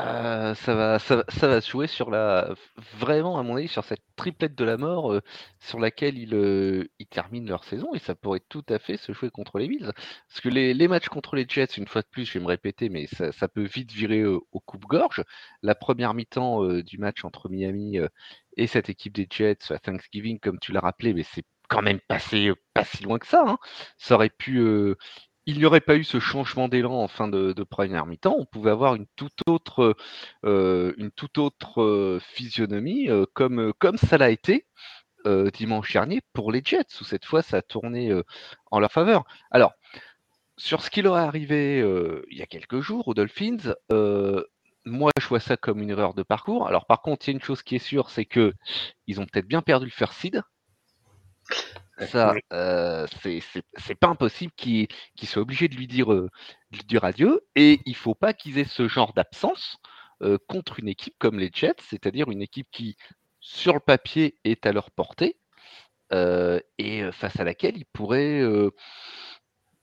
Euh, 0.00 0.54
ça 0.54 0.74
va, 0.74 0.98
ça, 0.98 1.16
va 1.16 1.60
se 1.60 1.70
jouer 1.70 1.86
sur 1.86 2.10
la, 2.10 2.54
vraiment 2.98 3.38
à 3.38 3.42
mon 3.42 3.56
avis, 3.56 3.68
sur 3.68 3.84
cette 3.84 4.02
triplette 4.16 4.54
de 4.54 4.64
la 4.64 4.76
mort 4.76 5.12
euh, 5.12 5.20
sur 5.58 5.78
laquelle 5.78 6.18
ils, 6.18 6.34
euh, 6.34 6.88
ils 6.98 7.06
terminent 7.06 7.48
leur 7.48 7.64
saison 7.64 7.92
et 7.94 7.98
ça 7.98 8.14
pourrait 8.14 8.42
tout 8.48 8.64
à 8.68 8.78
fait 8.78 8.96
se 8.96 9.12
jouer 9.12 9.30
contre 9.30 9.58
les 9.58 9.68
Bills. 9.68 9.92
Parce 10.28 10.40
que 10.40 10.48
les, 10.48 10.74
les 10.74 10.88
matchs 10.88 11.08
contre 11.08 11.36
les 11.36 11.46
Jets, 11.48 11.76
une 11.76 11.86
fois 11.86 12.02
de 12.02 12.08
plus, 12.08 12.24
je 12.24 12.34
vais 12.34 12.40
me 12.40 12.48
répéter, 12.48 12.88
mais 12.88 13.06
ça, 13.06 13.32
ça 13.32 13.48
peut 13.48 13.64
vite 13.64 13.92
virer 13.92 14.24
au 14.24 14.60
coupe-gorge. 14.64 15.22
La 15.62 15.74
première 15.74 16.14
mi-temps 16.14 16.64
du 16.82 16.98
match 16.98 17.24
entre 17.24 17.48
Miami 17.48 17.98
et 18.56 18.66
cette 18.66 18.88
équipe 18.88 19.14
des 19.14 19.26
Jets 19.30 19.70
à 19.70 19.78
Thanksgiving, 19.78 20.38
comme 20.40 20.58
tu 20.58 20.72
l'as 20.72 20.80
rappelé, 20.80 21.14
mais 21.14 21.24
c'est 21.24 21.44
quand 21.68 21.82
même 21.82 22.00
passé 22.00 22.52
pas 22.74 22.84
si 22.84 23.02
loin 23.04 23.18
que 23.18 23.26
ça. 23.26 23.44
Hein. 23.46 23.58
Ça 23.98 24.16
aurait 24.16 24.30
pu, 24.30 24.60
il 25.50 25.58
n'y 25.58 25.64
aurait 25.64 25.80
pas 25.80 25.96
eu 25.96 26.04
ce 26.04 26.20
changement 26.20 26.68
d'élan 26.68 26.92
en 26.92 27.08
fin 27.08 27.26
de, 27.26 27.52
première 27.64 28.06
mi-temps, 28.06 28.36
on 28.38 28.44
pouvait 28.44 28.70
avoir 28.70 28.94
une 28.94 29.06
toute 29.16 29.40
autre, 29.48 29.96
euh, 30.44 30.94
euh, 31.76 32.20
physionomie, 32.20 33.10
euh, 33.10 33.26
comme, 33.34 33.72
comme 33.78 33.96
ça 33.96 34.16
l'a 34.16 34.30
été 34.30 34.66
dimanche 35.52 35.92
dernier 35.92 36.22
pour 36.32 36.50
les 36.50 36.62
Jets, 36.64 36.98
où 36.98 37.04
cette 37.04 37.26
fois 37.26 37.42
ça 37.42 37.58
a 37.58 37.62
tourné 37.62 38.10
en 38.70 38.80
leur 38.80 38.90
faveur. 38.90 39.24
Alors, 39.50 39.74
sur 40.56 40.82
ce 40.82 40.88
qui 40.88 41.02
leur 41.02 41.18
est 41.18 41.20
arrivé 41.20 41.80
il 42.30 42.38
y 42.38 42.40
a 42.40 42.46
quelques 42.46 42.80
jours 42.80 43.06
aux 43.06 43.12
Dolphins, 43.12 43.74
moi 44.86 45.10
je 45.20 45.26
vois 45.28 45.40
ça 45.40 45.58
comme 45.58 45.82
une 45.82 45.90
erreur 45.90 46.14
de 46.14 46.22
parcours. 46.22 46.66
Alors 46.66 46.86
par 46.86 47.02
contre, 47.02 47.28
il 47.28 47.32
y 47.32 47.34
a 47.34 47.36
une 47.36 47.44
chose 47.44 47.62
qui 47.62 47.76
est 47.76 47.80
sûre, 47.80 48.08
c'est 48.08 48.24
que 48.24 48.54
ils 49.06 49.20
ont 49.20 49.26
peut-être 49.26 49.46
bien 49.46 49.60
perdu 49.60 49.84
le 49.84 49.90
first 49.90 50.14
seed. 50.14 50.42
Ça, 52.06 52.34
euh, 52.52 53.06
c'est 53.22 53.94
pas 53.94 54.08
impossible 54.08 54.52
qu'ils 54.56 54.88
soient 55.24 55.42
obligés 55.42 55.68
de 55.68 55.76
lui 55.76 55.86
dire, 55.86 56.12
euh, 56.12 56.30
dire 56.86 57.04
adieu. 57.04 57.40
Et 57.56 57.80
il 57.86 57.96
faut 57.96 58.14
pas 58.14 58.32
qu'ils 58.32 58.58
aient 58.58 58.64
ce 58.64 58.88
genre 58.88 59.12
d'absence 59.12 59.76
euh, 60.22 60.38
contre 60.48 60.78
une 60.78 60.88
équipe 60.88 61.14
comme 61.18 61.38
les 61.38 61.50
Jets, 61.52 61.74
c'est-à-dire 61.88 62.30
une 62.30 62.42
équipe 62.42 62.68
qui, 62.70 62.96
sur 63.40 63.74
le 63.74 63.80
papier, 63.80 64.38
est 64.44 64.66
à 64.66 64.72
leur 64.72 64.90
portée 64.90 65.36
et 66.78 67.12
face 67.12 67.38
à 67.38 67.44
laquelle 67.44 67.76
ils 67.76 67.86
pourraient 67.86 68.42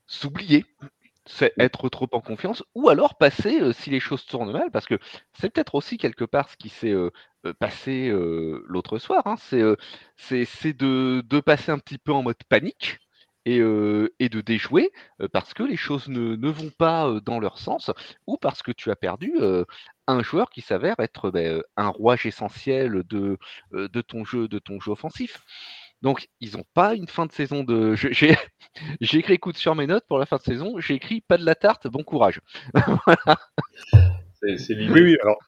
s'oublier 0.07 0.65
être 1.57 1.87
trop 1.87 2.07
en 2.11 2.19
confiance, 2.19 2.65
ou 2.75 2.89
alors 2.89 3.17
passer 3.17 3.71
si 3.71 3.89
les 3.91 4.01
choses 4.01 4.25
tournent 4.25 4.51
mal, 4.51 4.69
parce 4.71 4.87
que 4.87 4.99
c'est 5.39 5.49
peut-être 5.49 5.75
aussi 5.75 5.97
quelque 5.97 6.25
part 6.25 6.49
ce 6.49 6.57
qui 6.57 6.67
s'est 6.67 6.93
passé 7.53 8.11
l'autre 8.65 8.99
soir, 8.99 9.23
hein, 9.25 9.35
c'est 9.37 10.73
de, 10.73 11.21
de, 11.21 11.39
passer 11.39 11.71
un 11.71 11.79
petit 11.79 11.97
peu 11.97 12.13
en 12.13 12.23
mode 12.23 12.35
panique 12.49 12.97
et, 13.45 13.57
et 14.19 14.29
de 14.29 14.41
déjouer 14.41 14.91
parce 15.31 15.53
que 15.53 15.63
les 15.63 15.77
choses 15.77 16.07
ne, 16.07 16.35
ne, 16.35 16.49
vont 16.49 16.71
pas 16.77 17.19
dans 17.25 17.39
leur 17.39 17.57
sens, 17.59 17.91
ou 18.25 18.37
parce 18.37 18.61
que 18.61 18.71
tu 18.71 18.91
as 18.91 18.95
perdu 18.95 19.33
un 20.07 20.23
joueur 20.23 20.49
qui 20.49 20.61
s'avère 20.61 20.95
être 20.99 21.31
ben, 21.31 21.61
un 21.75 21.89
rouage 21.89 22.25
essentiel 22.25 23.03
de, 23.07 23.37
de, 23.71 24.01
ton 24.01 24.23
jeu, 24.25 24.47
de 24.47 24.59
ton 24.59 24.79
jeu 24.79 24.91
offensif. 24.91 25.41
Donc, 26.01 26.29
ils 26.39 26.55
n'ont 26.55 26.65
pas 26.73 26.95
une 26.95 27.07
fin 27.07 27.25
de 27.25 27.31
saison 27.31 27.63
de. 27.63 27.95
J'ai 29.01 29.17
écrit 29.17 29.33
écoute 29.33 29.57
sur 29.57 29.75
mes 29.75 29.87
notes 29.87 30.05
pour 30.07 30.19
la 30.19 30.25
fin 30.25 30.37
de 30.37 30.43
saison. 30.43 30.79
J'ai 30.79 30.93
écrit 30.93 31.21
pas 31.21 31.37
de 31.37 31.45
la 31.45 31.55
tarte, 31.55 31.87
bon 31.87 32.03
courage. 32.03 32.41
Oui, 34.43 34.55
oui, 35.01 35.17
alors 35.23 35.39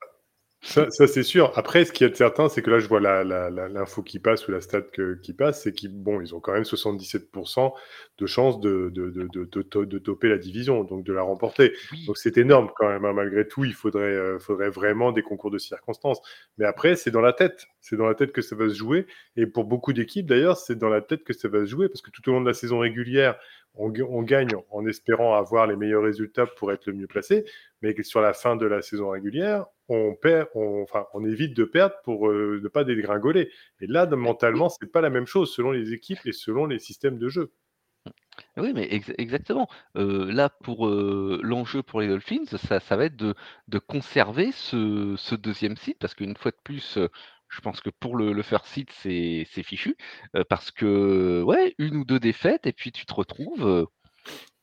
ça, 0.62 0.89
ça 0.89 1.07
c'est 1.07 1.24
sûr. 1.24 1.53
Après, 1.55 1.86
ce 1.86 1.93
qui 1.93 2.03
est 2.03 2.14
certain, 2.14 2.49
c'est 2.49 2.62
que 2.62 2.70
là, 2.70 2.80
je 2.80 2.88
vois 2.88 2.99
l'info 2.99 3.24
la, 3.30 3.49
la, 3.49 3.70
l'info 3.70 4.03
qui 4.03 4.20
passe 4.20 4.45
ou 4.47 4.51
la 4.51 4.60
stat 4.60 4.82
que, 4.82 5.16
qui 5.16 5.34
passe, 5.34 5.64
c'est 5.64 5.72
qu'ils 5.72 5.89
bon, 5.89 6.20
ils 6.20 6.36
ont 6.36 6.41
quand 6.41 6.51
même 6.51 6.64
77% 6.64 7.72
de 8.18 8.26
chances 8.26 8.60
de, 8.60 8.91
de, 8.93 9.10
de, 9.10 9.28
de, 9.32 9.86
de 9.86 9.97
toper 9.99 10.28
la 10.28 10.38
division, 10.38 10.84
donc 10.84 11.05
de 11.05 11.14
la 11.14 11.22
remporter. 11.22 11.72
Donc 12.07 12.18
c'est 12.18 12.38
énorme 12.38 12.70
quand 12.76 12.89
même. 12.89 13.05
Hein. 13.05 13.14
Malgré 13.14 13.47
tout, 13.47 13.64
il 13.64 13.74
faudrait, 13.74 14.03
euh, 14.03 14.38
faudrait 14.38 14.70
vraiment 14.70 15.14
des 15.14 15.22
concours 15.22 15.49
de 15.49 15.57
circonstances. 15.57 16.22
Mais 16.57 16.66
après, 16.66 16.97
c'est 16.97 17.12
dans 17.12 17.22
la 17.22 17.32
tête. 17.32 17.68
C'est 17.80 17.95
dans 17.95 18.07
la 18.07 18.16
tête 18.16 18.34
que 18.34 18.41
ça 18.41 18.57
va 18.57 18.68
se 18.68 18.76
jouer. 18.76 19.07
Et 19.38 19.47
pour 19.47 19.64
beaucoup 19.64 19.93
d'équipes, 19.93 20.28
d'ailleurs, 20.28 20.57
c'est 20.57 20.78
dans 20.78 20.89
la 20.89 21.01
tête 21.01 21.24
que 21.24 21.34
ça 21.34 21.47
va 21.47 21.60
se 21.62 21.66
jouer, 21.68 21.88
parce 21.88 22.01
que 22.01 22.12
tout 22.12 22.28
au 22.30 22.34
long 22.34 22.41
de 22.41 22.47
la 22.47 22.53
saison 22.53 22.80
régulière, 22.80 23.39
on, 23.76 23.93
on, 24.10 24.24
gagne 24.24 24.51
en 24.72 24.86
espérant 24.86 25.36
avoir 25.36 25.68
les 25.68 25.78
meilleurs 25.78 26.03
résultats 26.03 26.47
pour 26.47 26.74
être 26.74 26.86
le 26.88 26.93
mieux 26.93 27.07
placé, 27.07 27.45
mais 27.82 27.95
sur 28.03 28.20
la 28.20 28.34
fin 28.34 28.57
de 28.57 28.66
la 28.66 28.82
saison 28.82 29.10
régulière, 29.10 29.68
on 29.90 30.16
perd, 30.16 30.48
on, 30.56 30.84
enfin, 30.84 31.06
on 31.14 31.26
évite 31.26 31.56
de 31.56 31.64
perdre 31.64 31.96
pour 32.04 32.30
euh, 32.30 32.60
ne 32.64 32.68
pas 32.68 32.84
dégringoler. 32.84 33.50
Et 33.82 33.88
là, 33.88 34.06
mentalement, 34.06 34.70
c'est 34.70 34.92
pas 34.92 35.02
la 35.02 35.10
même 35.10 35.26
chose 35.26 35.54
selon 35.54 35.72
les 35.72 35.94
équipes 35.94 36.20
et 36.26 36.32
selon 36.32 36.66
les 36.66 36.80
systèmes 36.80 37.18
de 37.18 37.30
jeu. 37.30 37.52
Oui, 38.58 38.72
mais 38.74 38.88
ex 38.90 39.12
exactement. 39.18 39.68
Euh, 39.98 40.32
là, 40.32 40.50
pour 40.50 40.88
euh, 40.88 41.40
l'enjeu 41.44 41.84
pour 41.84 42.02
les 42.02 42.08
Dolphins, 42.08 42.46
ça, 42.46 42.80
ça 42.80 42.96
va 42.96 43.06
être 43.06 43.16
de, 43.18 43.36
de 43.68 43.80
conserver 43.80 44.52
ce, 44.52 45.16
ce, 45.18 45.36
deuxième 45.36 45.76
site, 45.76 45.98
parce 46.00 46.14
qu'une 46.16 46.38
fois 46.38 46.52
de 46.52 46.58
plus, 46.64 46.98
je 47.50 47.62
pense 47.62 47.82
que 47.82 47.90
pour 47.90 48.16
le, 48.16 48.32
le 48.32 48.42
first 48.42 48.68
site, 48.68 48.92
c'est 48.92 49.46
fichu, 49.64 49.98
parce 50.50 50.72
que, 50.72 51.42
ouais, 51.44 51.76
une 51.78 51.98
ou 51.98 52.06
deux 52.06 52.20
défaites, 52.20 52.66
et 52.66 52.74
puis 52.74 52.92
tu 52.92 53.06
te 53.06 53.14
retrouves 53.14 53.88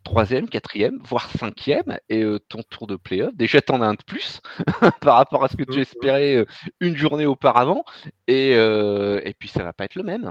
troisième, 0.06 0.48
quatrième, 0.48 1.00
voire 1.02 1.28
cinquième, 1.32 1.98
et 2.08 2.22
euh, 2.22 2.38
ton 2.38 2.62
tour 2.70 2.86
de 2.86 2.94
playoff, 2.94 3.34
déjà 3.34 3.60
t'en 3.60 3.82
as 3.82 3.86
un 3.86 3.94
de 3.94 4.04
plus 4.06 4.40
par 5.00 5.16
rapport 5.16 5.42
à 5.42 5.48
ce 5.48 5.56
que 5.56 5.64
tu 5.64 5.80
espérais 5.80 6.36
euh, 6.36 6.44
une 6.80 6.96
journée 6.96 7.26
auparavant, 7.26 7.84
et, 8.28 8.54
euh, 8.54 9.20
et 9.24 9.34
puis 9.34 9.48
ça 9.48 9.64
va 9.64 9.72
pas 9.72 9.84
être 9.84 9.96
le 9.96 10.04
même. 10.04 10.30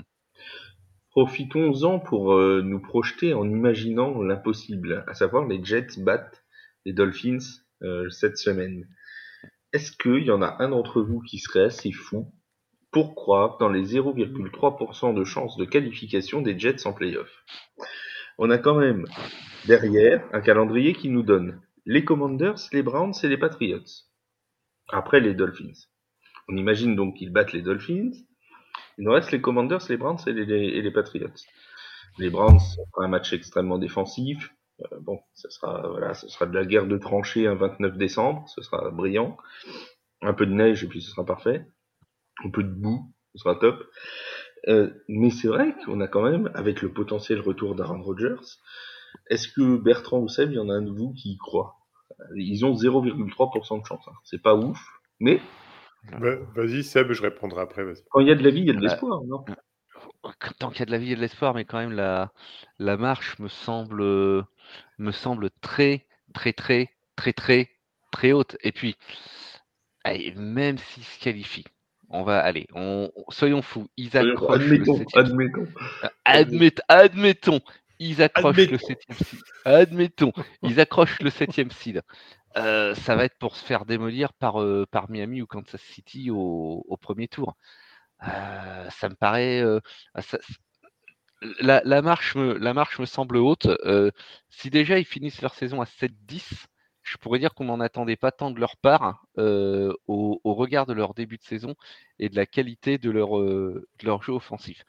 Profitons-en 1.10 2.00
pour 2.00 2.36
nous 2.36 2.82
projeter 2.82 3.34
en 3.34 3.50
imaginant 3.50 4.22
l'impossible, 4.22 5.06
à 5.08 5.14
savoir 5.14 5.46
les 5.46 5.64
Jets 5.64 5.98
battent 5.98 6.44
les 6.86 6.92
Dolphins 6.92 7.40
cette 8.10 8.38
semaine. 8.38 8.86
Est-ce 9.72 9.94
qu'il 9.94 10.26
y 10.26 10.32
en 10.32 10.42
a 10.42 10.58
un 10.60 10.70
d'entre 10.70 11.02
vous 11.02 11.22
qui 11.22 11.40
serait 11.40 11.66
assez 11.66 11.94
fou 11.94 12.34
pour 12.92 13.16
croire 13.16 13.58
dans 13.60 13.70
les 13.70 13.96
0,3% 13.96 15.14
de 15.14 15.24
chances 15.24 15.56
de 15.56 15.64
qualification 15.64 16.42
des 16.42 16.60
Jets 16.60 16.86
en 16.86 16.92
playoff? 16.92 17.32
On 18.38 18.50
a 18.50 18.58
quand 18.58 18.76
même 18.76 19.06
Derrière, 19.68 20.24
un 20.32 20.42
calendrier 20.42 20.94
qui 20.94 21.10
nous 21.10 21.24
donne 21.24 21.60
les 21.88 22.06
Commanders, 22.06 22.60
les 22.72 22.84
Browns 22.84 23.16
et 23.24 23.28
les 23.28 23.38
Patriots. 23.38 24.04
Après 24.90 25.20
les 25.20 25.34
Dolphins. 25.34 25.88
On 26.48 26.56
imagine 26.56 26.96
donc 26.96 27.16
qu'ils 27.18 27.32
battent 27.32 27.54
les 27.54 27.64
Dolphins. 27.64 28.12
Il 29.00 29.06
nous 29.06 29.12
reste 29.12 29.32
les 29.32 29.42
Commanders, 29.42 29.82
les 29.90 29.98
Browns 29.98 30.20
et 30.28 30.34
les, 30.34 30.92
Patriots. 30.92 31.34
Les 32.20 32.30
Browns 32.30 32.60
un 32.98 33.08
match 33.08 33.34
extrêmement 33.34 33.80
défensif. 33.80 34.54
Euh, 34.82 35.00
bon, 35.02 35.20
ce 35.34 35.50
sera 35.50 35.88
voilà, 35.88 36.14
ce 36.14 36.28
sera 36.28 36.46
de 36.46 36.54
la 36.54 36.66
guerre 36.66 36.86
de 36.86 36.98
tranchées 37.00 37.48
un 37.48 37.56
29 37.56 37.98
décembre, 37.98 38.48
ce 38.48 38.62
sera 38.62 38.92
brillant. 38.92 39.36
Un 40.22 40.34
peu 40.34 40.46
de 40.46 40.54
neige 40.54 40.84
et 40.84 40.88
puis 40.88 41.02
ce 41.02 41.10
sera 41.10 41.26
parfait. 41.26 41.66
Un 42.44 42.52
peu 42.52 42.62
de 42.62 42.70
boue, 42.70 43.12
ce 43.34 43.40
sera 43.40 43.56
top. 43.56 43.84
Euh, 44.68 44.90
mais 45.08 45.30
c'est 45.30 45.48
vrai 45.48 45.76
qu'on 45.86 46.02
a 46.02 46.08
quand 46.08 46.24
même, 46.24 46.50
avec 46.56 46.82
le 46.82 46.92
potentiel 46.92 47.40
retour 47.40 47.76
d'Aaron 47.76 48.02
Rodgers, 48.02 48.42
est-ce 49.30 49.48
que 49.48 49.78
Bertrand 49.78 50.20
ou 50.20 50.28
Seb, 50.28 50.52
il 50.52 50.56
y 50.56 50.60
en 50.60 50.70
a 50.70 50.74
un 50.74 50.82
de 50.82 50.92
vous 50.92 51.14
qui 51.14 51.34
y 51.34 51.38
croit? 51.38 51.76
Ils 52.36 52.66
ont 52.66 52.74
0,3% 52.74 53.82
de 53.82 53.86
chance. 53.86 54.04
Hein. 54.08 54.14
C'est 54.24 54.42
pas 54.42 54.56
ouf, 54.56 54.80
mais. 55.20 55.42
Bah, 56.20 56.36
vas-y, 56.56 56.84
Seb, 56.84 57.12
je 57.12 57.22
répondrai 57.22 57.62
après. 57.62 57.84
Quand 58.10 58.20
il 58.20 58.28
y 58.28 58.32
a 58.32 58.36
de 58.36 58.44
la 58.44 58.50
vie, 58.50 58.62
il 58.62 58.68
y 58.68 58.72
a 58.72 58.74
de 58.74 58.82
l'espoir, 58.82 59.24
non? 59.24 59.44
Tant 60.60 60.70
qu'il 60.70 60.80
y 60.80 60.84
a 60.84 60.86
de 60.86 60.92
la 60.92 60.98
vie, 60.98 61.06
il 61.06 61.10
y 61.10 61.14
a 61.14 61.16
de 61.16 61.22
l'espoir, 61.22 61.54
mais 61.54 61.66
quand 61.66 61.78
même, 61.78 61.92
la, 61.92 62.32
la 62.80 62.98
marche 62.98 63.38
me 63.40 63.48
semble, 63.48 64.04
me 64.98 65.12
semble 65.12 65.50
très, 65.62 66.06
très, 66.34 66.54
très, 66.54 66.90
très, 67.16 67.34
très, 67.34 67.70
très 68.12 68.32
haute. 68.32 68.58
Et 68.62 68.72
puis, 68.72 68.96
même 70.36 70.78
s'ils 70.78 71.04
se 71.04 71.20
qualifient, 71.20 71.66
on 72.10 72.24
va 72.24 72.40
aller, 72.40 72.68
on, 72.74 73.12
soyons 73.30 73.62
fous, 73.62 73.88
ils 73.98 74.16
accrochent 74.18 74.62
admettons, 74.62 75.06
admettons. 75.14 76.82
admettons, 76.88 77.60
ils 78.00 78.22
accrochent 78.22 78.70
le 78.70 78.78
septième 78.78 79.18
seed. 79.18 79.40
Admettons, 79.66 80.32
ils 80.64 80.80
accrochent 80.80 81.22
le 81.22 81.30
septième 81.30 81.72
seed. 81.72 82.02
Euh, 82.58 82.96
ça 82.96 83.16
va 83.16 83.26
être 83.26 83.38
pour 83.38 83.56
se 83.56 83.66
faire 83.66 83.86
démolir 83.86 84.34
par, 84.34 84.62
euh, 84.62 84.86
par 84.90 85.10
Miami 85.10 85.42
ou 85.42 85.46
Kansas 85.46 85.82
City 85.82 86.32
au, 86.32 86.86
au 86.88 86.98
premier 86.98 87.28
tour. 87.28 87.56
Euh, 88.28 88.90
ça 88.90 89.10
me 89.10 89.16
paraît. 89.16 89.62
Euh, 89.62 89.80
ça, 90.20 90.38
la, 91.60 91.82
la, 91.84 92.02
marche 92.02 92.36
me, 92.36 92.58
la 92.58 92.74
marche 92.74 93.00
me 93.00 93.06
semble 93.06 93.38
haute. 93.38 93.68
Euh, 93.86 94.12
si 94.50 94.70
déjà 94.70 95.00
ils 95.00 95.06
finissent 95.06 95.42
leur 95.42 95.54
saison 95.54 95.82
à 95.82 95.86
7-10, 95.86 96.66
je 97.06 97.18
pourrais 97.18 97.40
dire 97.40 97.54
qu'on 97.54 97.66
n'en 97.66 97.80
attendait 97.80 98.18
pas 98.18 98.32
tant 98.32 98.52
de 98.52 98.60
leur 98.60 98.78
part 98.78 99.26
au, 99.38 100.42
au, 100.44 100.54
regard 100.54 100.86
de 100.86 100.94
leur 100.94 101.14
début 101.14 101.38
de 101.38 101.44
saison 101.44 101.76
et 102.20 102.30
de 102.30 102.36
la 102.36 102.46
qualité 102.46 102.98
de 102.98 103.10
leur, 103.12 103.30
leur 104.04 104.24
jeu 104.24 104.34
offensif. 104.34 104.84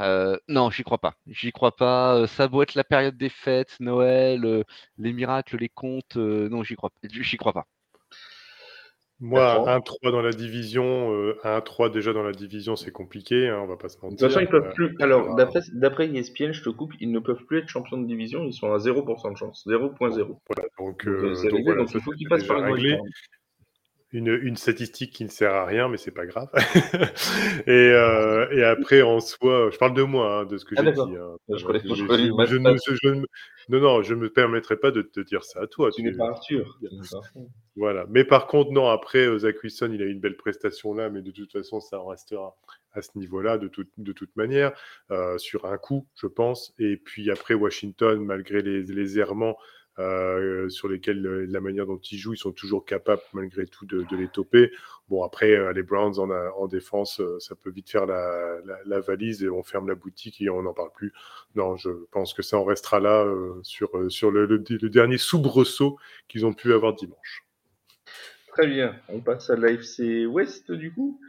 Euh, 0.00 0.38
non, 0.48 0.70
j'y 0.70 0.84
crois 0.84 0.98
pas. 0.98 1.14
J'y 1.26 1.52
crois 1.52 1.74
pas. 1.76 2.14
Euh, 2.16 2.26
ça 2.26 2.48
doit 2.48 2.62
être 2.64 2.74
la 2.74 2.84
période 2.84 3.16
des 3.16 3.28
fêtes, 3.28 3.76
Noël, 3.80 4.44
euh, 4.44 4.64
les 4.98 5.12
miracles, 5.12 5.56
les 5.56 5.68
contes. 5.68 6.16
non, 6.16 6.62
j'y 6.62 6.76
crois, 6.76 6.90
j'y 7.02 7.36
crois 7.36 7.52
pas. 7.52 7.66
Moi, 9.20 9.64
1-3 9.66 10.12
dans 10.12 10.22
la 10.22 10.30
division, 10.30 11.12
1-3 11.42 11.90
déjà 11.90 12.12
dans 12.12 12.22
la 12.22 12.32
division, 12.32 12.76
c'est 12.76 12.92
compliqué, 12.92 13.48
hein, 13.48 13.60
on 13.62 13.66
va 13.66 13.76
pas 13.76 13.88
se 13.88 13.96
mentir. 13.96 14.10
De 14.10 14.16
toute 14.16 14.28
façon, 14.28 14.40
ils 14.40 14.48
peuvent 14.48 14.72
plus. 14.74 14.94
Alors, 15.00 15.34
d'après, 15.34 15.60
d'après 15.72 16.08
ESPN, 16.08 16.52
je 16.52 16.62
te 16.62 16.68
coupe, 16.68 16.92
ils 17.00 17.10
ne 17.10 17.18
peuvent 17.18 17.44
plus 17.46 17.58
être 17.58 17.68
champions 17.68 17.98
de 17.98 18.06
division, 18.06 18.44
ils 18.44 18.52
sont 18.52 18.72
à 18.72 18.78
0% 18.78 19.32
de 19.32 19.36
chance, 19.36 19.66
0.0. 19.66 20.38
Voilà, 20.48 20.68
donc, 20.78 21.04
donc, 21.04 21.94
il 21.94 22.00
faut 22.00 22.12
qu'ils 22.12 22.28
passent 22.28 22.44
par 22.44 22.64
une 22.74 22.98
une, 24.12 24.28
une, 24.28 24.56
statistique 24.56 25.12
qui 25.12 25.24
ne 25.24 25.28
sert 25.28 25.52
à 25.52 25.66
rien, 25.66 25.88
mais 25.88 25.98
c'est 25.98 26.12
pas 26.12 26.24
grave. 26.24 26.48
et, 27.66 27.70
euh, 27.70 28.48
et, 28.50 28.64
après, 28.64 29.02
en 29.02 29.20
soi, 29.20 29.68
je 29.70 29.76
parle 29.76 29.94
de 29.94 30.02
moi, 30.02 30.40
hein, 30.40 30.44
de 30.46 30.56
ce 30.56 30.64
que 30.64 30.74
ah, 30.78 30.84
j'ai 30.84 30.92
dit. 30.92 31.16
Hein. 31.16 31.36
Je, 31.48 31.56
je, 31.56 33.08
ne, 33.08 33.24
non, 33.68 33.80
non, 33.80 34.02
je 34.02 34.14
ne 34.14 34.20
me 34.20 34.30
permettrai 34.30 34.76
pas 34.76 34.90
de 34.90 35.02
te 35.02 35.20
dire 35.20 35.44
ça 35.44 35.60
à 35.62 35.66
toi. 35.66 35.90
Tu, 35.90 36.02
n'es 36.02 36.12
pas 36.12 36.28
Arthur. 36.28 36.78
Voilà. 37.76 38.06
Mais 38.08 38.24
par 38.24 38.46
contre, 38.46 38.72
non, 38.72 38.88
après, 38.88 39.26
euh, 39.26 39.38
Zach 39.38 39.62
Wilson, 39.62 39.90
il 39.92 40.00
a 40.00 40.06
eu 40.06 40.10
une 40.10 40.20
belle 40.20 40.36
prestation 40.36 40.94
là, 40.94 41.10
mais 41.10 41.20
de 41.20 41.30
toute 41.30 41.52
façon, 41.52 41.80
ça 41.80 42.00
en 42.00 42.06
restera 42.06 42.56
à 42.92 43.02
ce 43.02 43.10
niveau-là, 43.16 43.58
de, 43.58 43.68
tout, 43.68 43.84
de 43.98 44.12
toute 44.12 44.34
manière, 44.36 44.72
euh, 45.10 45.36
sur 45.36 45.66
un 45.66 45.76
coup, 45.76 46.06
je 46.14 46.26
pense. 46.26 46.74
Et 46.78 46.96
puis 46.96 47.30
après, 47.30 47.54
Washington, 47.54 48.24
malgré 48.24 48.62
les, 48.62 48.82
les 48.82 49.18
errements, 49.18 49.58
euh, 49.98 50.68
sur 50.68 50.88
lesquels 50.88 51.26
euh, 51.26 51.46
la 51.48 51.60
manière 51.60 51.84
dont 51.84 51.98
ils 51.98 52.18
jouent, 52.18 52.34
ils 52.34 52.38
sont 52.38 52.52
toujours 52.52 52.84
capables 52.84 53.22
malgré 53.32 53.66
tout 53.66 53.84
de, 53.84 54.06
les 54.16 54.28
toper. 54.28 54.70
Bon, 55.08 55.24
après, 55.24 55.50
euh, 55.50 55.72
les 55.72 55.82
Browns 55.82 56.20
en, 56.20 56.30
en, 56.30 56.68
défense, 56.68 57.20
ça 57.40 57.56
peut 57.56 57.70
vite 57.70 57.90
faire 57.90 58.06
la, 58.06 59.00
valise 59.00 59.42
et 59.42 59.48
on 59.48 59.64
ferme 59.64 59.88
la 59.88 59.96
boutique 59.96 60.40
et 60.40 60.50
on 60.50 60.62
n'en 60.62 60.72
parle 60.72 60.92
plus. 60.94 61.12
Non, 61.56 61.76
je 61.76 61.90
pense 62.12 62.32
que 62.32 62.42
ça 62.42 62.58
en 62.58 62.64
restera 62.64 63.00
là 63.00 63.26
sur, 63.62 63.90
sur 64.08 64.30
le, 64.30 64.46
le, 64.46 64.88
dernier 64.88 65.18
soubresaut 65.18 65.98
qu'ils 66.28 66.46
ont 66.46 66.52
pu 66.52 66.72
avoir 66.72 66.94
dimanche. 66.94 67.44
Très 68.52 68.68
bien, 68.68 68.94
on 69.08 69.20
passe 69.20 69.50
à 69.50 69.56
l'AFC 69.56 70.26
West 70.28 70.70
du 70.70 70.92
coup. 70.92 71.20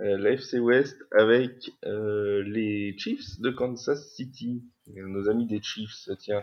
L'AFC 0.00 0.54
West 0.60 0.96
avec 1.12 1.70
les 1.82 2.96
Chiefs 2.98 3.40
de 3.40 3.50
Kansas 3.50 4.12
City. 4.14 4.64
Nos 4.86 5.28
amis 5.28 5.46
des 5.46 5.60
Chiefs, 5.60 6.08
tiens, 6.18 6.42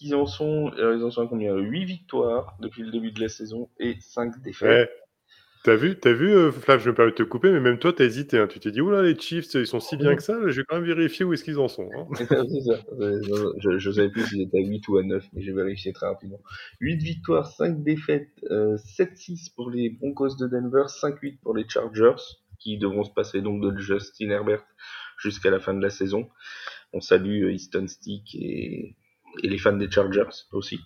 ils 0.00 0.14
en 0.14 0.26
sont, 0.26 0.72
euh, 0.78 0.96
ils 0.96 1.04
en 1.04 1.10
sont 1.10 1.22
à 1.22 1.26
combien? 1.26 1.56
8 1.56 1.84
victoires 1.84 2.56
depuis 2.60 2.82
le 2.82 2.90
début 2.90 3.12
de 3.12 3.20
la 3.20 3.28
saison 3.28 3.68
et 3.78 3.96
5 4.00 4.42
défaites. 4.42 4.90
T'as 5.62 5.76
vu, 5.76 5.98
t'as 6.00 6.14
vu, 6.14 6.30
euh, 6.30 6.50
Flav, 6.50 6.80
je 6.80 6.88
me 6.88 6.94
permets 6.94 7.10
de 7.10 7.16
te 7.16 7.22
couper, 7.22 7.50
mais 7.50 7.60
même 7.60 7.78
toi, 7.78 7.92
t'as 7.92 8.04
hésité. 8.04 8.38
Hein. 8.38 8.46
Tu 8.46 8.58
t'es 8.60 8.70
dit, 8.70 8.80
oula, 8.80 9.02
les 9.02 9.14
Chiefs, 9.18 9.52
ils 9.52 9.66
sont 9.66 9.78
si 9.78 9.98
bien 9.98 10.16
que 10.16 10.22
ça, 10.22 10.38
je 10.46 10.58
vais 10.58 10.64
quand 10.66 10.76
même 10.76 10.86
vérifier 10.86 11.26
où 11.26 11.34
est-ce 11.34 11.44
qu'ils 11.44 11.58
en 11.58 11.68
sont. 11.68 11.90
Hein. 11.94 12.06
je, 12.18 13.78
je 13.78 13.90
savais 13.90 14.08
plus 14.08 14.24
s'ils 14.24 14.40
étaient 14.40 14.56
à 14.56 14.66
8 14.66 14.88
ou 14.88 14.96
à 14.96 15.02
9, 15.02 15.22
mais 15.34 15.42
j'ai 15.42 15.52
vérifié 15.52 15.92
très 15.92 16.06
rapidement. 16.06 16.40
8 16.80 16.96
victoires, 17.02 17.46
5 17.46 17.82
défaites, 17.82 18.30
7-6 18.42 18.50
euh, 18.50 19.52
pour 19.54 19.68
les 19.68 19.90
Broncos 19.90 20.36
de 20.36 20.46
Denver, 20.46 20.84
5-8 20.88 21.40
pour 21.42 21.54
les 21.54 21.68
Chargers, 21.68 22.22
qui 22.58 22.78
devront 22.78 23.04
se 23.04 23.12
passer 23.12 23.42
donc 23.42 23.60
de 23.62 23.78
Justin 23.78 24.30
Herbert 24.30 24.64
jusqu'à 25.18 25.50
la 25.50 25.60
fin 25.60 25.74
de 25.74 25.82
la 25.82 25.90
saison. 25.90 26.30
On 26.94 27.00
salue 27.00 27.52
Easton 27.52 27.86
Stick 27.86 28.34
et 28.34 28.96
et 29.42 29.48
les 29.48 29.58
fans 29.58 29.76
des 29.76 29.90
Chargers 29.90 30.30
aussi. 30.52 30.78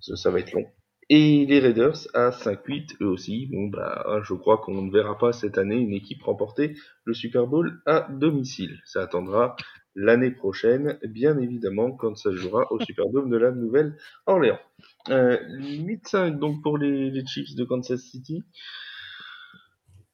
Ça, 0.00 0.30
va 0.30 0.38
être 0.38 0.52
long. 0.52 0.66
Et 1.08 1.44
les 1.46 1.58
Raiders 1.58 2.06
à 2.14 2.30
5-8, 2.30 2.96
eux 3.02 3.06
aussi. 3.06 3.48
Bon, 3.50 3.66
bah, 3.68 4.20
je 4.22 4.34
crois 4.34 4.58
qu'on 4.58 4.82
ne 4.82 4.92
verra 4.92 5.18
pas 5.18 5.32
cette 5.32 5.58
année 5.58 5.76
une 5.76 5.92
équipe 5.92 6.22
remporter 6.22 6.76
le 7.04 7.14
Super 7.14 7.46
Bowl 7.46 7.82
à 7.84 8.06
domicile. 8.10 8.80
Ça 8.84 9.02
attendra 9.02 9.56
l'année 9.94 10.30
prochaine, 10.30 10.98
bien 11.02 11.36
évidemment, 11.38 11.92
quand 11.92 12.16
ça 12.16 12.30
jouera 12.32 12.70
au 12.70 12.80
Superdome 12.80 13.28
de 13.28 13.36
la 13.36 13.50
Nouvelle-Orléans. 13.50 14.60
Euh, 15.08 15.36
8-5 15.58 16.38
donc 16.38 16.62
pour 16.62 16.78
les 16.78 17.24
Chiefs 17.26 17.56
de 17.56 17.64
Kansas 17.64 18.00
City. 18.00 18.42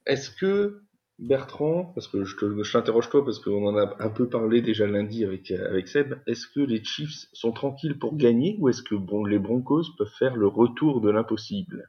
Est-ce 0.07 0.31
que 0.31 0.81
Bertrand, 1.19 1.93
parce 1.95 2.09
que 2.09 2.25
je, 2.25 2.37
te, 2.37 2.63
je 2.63 2.73
t'interroge 2.73 3.09
toi 3.09 3.25
parce 3.25 3.39
qu'on 3.39 3.67
en 3.67 3.77
a 3.77 3.97
un 4.01 4.11
peu 4.11 4.29
parlé 4.29 4.61
déjà 4.61 4.87
lundi 4.87 5.25
avec, 5.25 5.51
avec 5.51 5.89
Seb, 5.89 6.15
est-ce 6.27 6.47
que 6.47 6.61
les 6.61 6.85
Chiefs 6.85 7.29
sont 7.33 7.53
tranquilles 7.53 7.99
pour 7.99 8.17
gagner 8.17 8.57
ou 8.61 8.69
est-ce 8.69 8.83
que 8.83 8.95
bon, 8.95 9.25
les 9.25 9.39
Broncos 9.39 9.85
peuvent 9.97 10.13
faire 10.19 10.37
le 10.37 10.47
retour 10.47 11.01
de 11.01 11.11
l'impossible? 11.11 11.89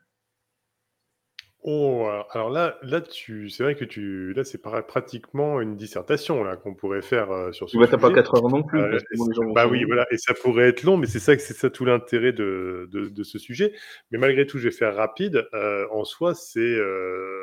Oh, 1.70 2.08
alors 2.32 2.50
là, 2.50 2.78
là 2.82 3.02
tu, 3.02 3.50
c'est 3.50 3.64
vrai 3.64 3.76
que 3.76 3.84
tu, 3.84 4.32
là, 4.32 4.46
c'est 4.46 4.62
pratiquement 4.62 5.60
une 5.60 5.76
dissertation 5.76 6.42
là 6.42 6.56
qu'on 6.56 6.74
pourrait 6.74 7.02
faire 7.02 7.30
euh, 7.30 7.52
sur 7.52 7.70
ce 7.70 7.78
Tu 7.78 7.90
t'as 7.90 7.98
pas 7.98 8.14
4 8.14 8.36
heures 8.36 8.50
non 8.50 8.64
plus. 8.64 8.80
Euh, 8.80 8.92
parce 8.92 9.04
que 9.04 9.10
les 9.12 9.36
gens 9.36 9.52
bah 9.52 9.68
oui, 9.68 9.84
voilà, 9.84 10.06
et 10.10 10.18
ça 10.18 10.34
pourrait 10.34 10.70
être 10.70 10.84
long, 10.84 10.96
mais 10.96 11.08
c'est 11.08 11.20
ça 11.20 11.36
que 11.36 11.42
c'est 11.42 11.56
ça 11.56 11.70
tout 11.70 11.84
l'intérêt 11.84 12.32
de, 12.32 12.88
de, 12.94 13.10
de 13.10 13.24
ce 13.24 13.38
sujet. 13.38 13.74
Mais 14.12 14.18
malgré 14.18 14.46
tout, 14.46 14.60
je 14.60 14.70
vais 14.70 14.74
faire 14.74 14.96
rapide. 14.96 15.46
Euh, 15.54 15.86
en 15.92 16.06
soi, 16.06 16.36
c'est, 16.36 16.62
euh, 16.62 17.37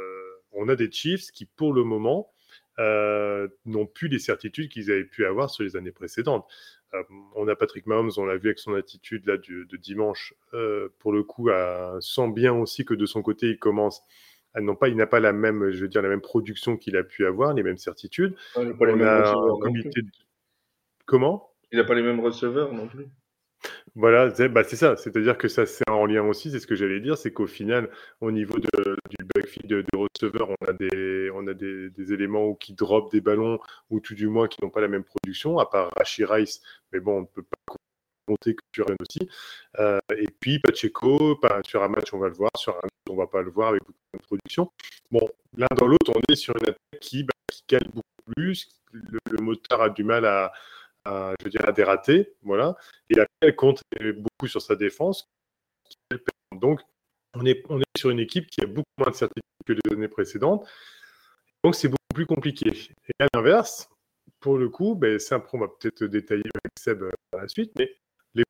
on 0.54 0.68
a 0.68 0.76
des 0.76 0.90
Chiefs 0.90 1.30
qui, 1.32 1.44
pour 1.46 1.72
le 1.72 1.84
moment, 1.84 2.30
euh, 2.78 3.48
n'ont 3.66 3.86
plus 3.86 4.08
les 4.08 4.18
certitudes 4.18 4.68
qu'ils 4.68 4.90
avaient 4.90 5.04
pu 5.04 5.24
avoir 5.26 5.50
sur 5.50 5.62
les 5.64 5.76
années 5.76 5.92
précédentes. 5.92 6.46
Euh, 6.92 7.02
on 7.34 7.46
a 7.48 7.56
Patrick 7.56 7.86
Mahomes, 7.86 8.10
on 8.16 8.24
l'a 8.24 8.36
vu 8.36 8.48
avec 8.48 8.58
son 8.58 8.74
attitude 8.74 9.26
là 9.26 9.36
du, 9.36 9.66
de 9.66 9.76
dimanche, 9.76 10.34
euh, 10.54 10.88
pour 10.98 11.12
le 11.12 11.22
coup, 11.22 11.50
à, 11.50 11.96
sent 12.00 12.30
bien 12.32 12.52
aussi 12.52 12.84
que 12.84 12.94
de 12.94 13.06
son 13.06 13.22
côté, 13.22 13.48
il 13.50 13.58
commence. 13.58 14.02
à 14.54 14.60
non 14.60 14.76
pas, 14.76 14.88
il 14.88 14.96
n'a 14.96 15.06
pas 15.06 15.20
la 15.20 15.32
même, 15.32 15.70
je 15.70 15.82
veux 15.82 15.88
dire, 15.88 16.02
la 16.02 16.08
même 16.08 16.20
production 16.20 16.76
qu'il 16.76 16.96
a 16.96 17.02
pu 17.04 17.26
avoir, 17.26 17.54
les 17.54 17.62
mêmes 17.62 17.78
certitudes. 17.78 18.34
Ah, 18.56 18.62
il 18.62 18.70
a 18.70 18.74
pas 18.74 18.86
les 18.86 18.92
On 18.92 18.96
mêmes 18.96 19.06
a 19.08 19.20
receveurs 19.32 19.42
un 19.44 19.48
non 19.48 19.60
plus. 19.60 19.82
comité 19.82 20.02
de... 20.02 20.08
Comment? 21.06 21.50
Il 21.72 21.80
a 21.80 21.84
pas 21.84 21.94
les 21.94 22.02
mêmes 22.02 22.20
receveurs 22.20 22.72
non 22.72 22.86
plus. 22.88 23.06
Voilà, 23.96 24.34
c'est 24.34 24.48
bah, 24.48 24.64
c'est 24.64 24.76
ça. 24.76 24.96
C'est-à-dire 24.96 25.38
que 25.38 25.46
ça, 25.46 25.66
c'est 25.66 25.88
en 25.88 26.06
lien 26.06 26.24
aussi, 26.24 26.50
c'est 26.50 26.58
ce 26.58 26.66
que 26.66 26.74
j'allais 26.74 27.00
dire, 27.00 27.16
c'est 27.16 27.32
qu'au 27.32 27.46
final, 27.46 27.90
au 28.20 28.32
niveau 28.32 28.58
du 28.58 28.68
backfield 29.34 29.68
de, 29.68 29.82
de 29.82 29.96
receveurs, 29.96 30.50
on 30.50 30.66
a 30.66 30.72
des, 30.72 31.30
on 31.32 31.46
a 31.46 31.54
des, 31.54 32.12
éléments 32.12 32.54
qui 32.54 32.74
dropent 32.74 33.10
des 33.12 33.20
ballons, 33.20 33.60
ou 33.90 34.00
tout 34.00 34.14
du 34.14 34.26
moins 34.26 34.48
qui 34.48 34.62
n'ont 34.62 34.70
pas 34.70 34.80
la 34.80 34.88
même 34.88 35.04
production, 35.04 35.58
à 35.58 35.66
part 35.66 35.90
Rashi 35.96 36.24
Rice, 36.24 36.60
mais 36.92 36.98
bon, 37.00 37.18
on 37.18 37.20
ne 37.20 37.26
peut 37.26 37.44
pas 37.44 37.76
compter 38.26 38.54
que 38.54 38.62
sur 38.74 38.86
aussi. 39.00 39.28
Euh, 39.78 40.00
et 40.16 40.26
puis 40.40 40.58
Pacheco, 40.58 41.38
sur 41.64 41.82
un 41.82 41.88
match, 41.88 42.12
on 42.12 42.18
va 42.18 42.28
le 42.28 42.34
voir, 42.34 42.50
sur 42.56 42.74
un 42.74 42.78
autre, 42.78 43.10
on 43.10 43.16
va 43.16 43.26
pas 43.28 43.42
le 43.42 43.50
voir 43.50 43.68
avec 43.68 43.82
beaucoup 43.82 43.98
de 44.14 44.22
production. 44.22 44.72
Bon, 45.10 45.28
l'un 45.56 45.68
dans 45.76 45.86
l'autre, 45.86 46.12
on 46.14 46.32
est 46.32 46.36
sur 46.36 46.54
une 46.56 46.70
attaque 46.70 47.00
qui, 47.00 47.22
bah, 47.22 47.32
cale 47.68 47.86
beaucoup 47.92 48.32
plus. 48.34 48.68
Le, 48.92 49.18
le 49.30 49.42
moteur 49.42 49.82
a 49.82 49.90
du 49.90 50.04
mal 50.04 50.24
à, 50.24 50.52
à, 51.04 51.34
je 51.44 51.58
à 51.62 51.72
dérater, 51.72 52.34
voilà. 52.42 52.76
Et 53.10 53.14
après, 53.14 53.28
elle 53.42 53.56
compte 53.56 53.82
beaucoup 54.16 54.48
sur 54.48 54.62
sa 54.62 54.76
défense. 54.76 55.28
Donc, 56.52 56.80
on 57.34 57.44
est, 57.46 57.62
on 57.68 57.80
est 57.80 57.98
sur 57.98 58.10
une 58.10 58.20
équipe 58.20 58.48
qui 58.48 58.62
a 58.62 58.66
beaucoup 58.66 58.84
moins 58.98 59.10
de 59.10 59.16
certitude 59.16 59.42
que 59.66 59.72
les 59.72 59.92
années 59.92 60.08
précédentes. 60.08 60.66
Donc, 61.62 61.74
c'est 61.74 61.88
beaucoup 61.88 62.14
plus 62.14 62.26
compliqué. 62.26 62.70
Et 62.70 63.22
à 63.22 63.26
l'inverse, 63.34 63.88
pour 64.40 64.58
le 64.58 64.68
coup, 64.68 64.94
ben, 64.94 65.18
c'est 65.18 65.34
un 65.34 65.44
on 65.52 65.58
va 65.58 65.68
peut-être 65.68 66.04
détailler 66.04 66.42
avec 66.42 66.72
Seb 66.78 67.02
euh, 67.02 67.10
par 67.30 67.42
la 67.42 67.48
suite, 67.48 67.72
mais 67.78 67.96
les 68.34 68.44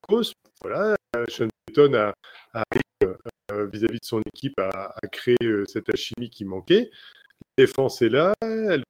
causes, 0.00 0.32
voilà, 0.60 0.96
euh, 1.16 1.24
Sean 1.28 1.48
Payton 1.66 1.94
a, 1.94 2.12
a 2.52 2.62
arrive, 2.70 3.16
euh, 3.52 3.66
vis-à-vis 3.66 4.00
de 4.00 4.04
son 4.04 4.20
équipe 4.34 4.58
à, 4.58 4.94
à 5.00 5.06
créer 5.08 5.36
euh, 5.42 5.64
cette 5.66 5.88
alchimie 5.88 6.30
qui 6.30 6.44
manquait. 6.44 6.90
La 7.56 7.64
défense 7.66 8.02
est 8.02 8.08
là, 8.08 8.34
elle 8.40 8.82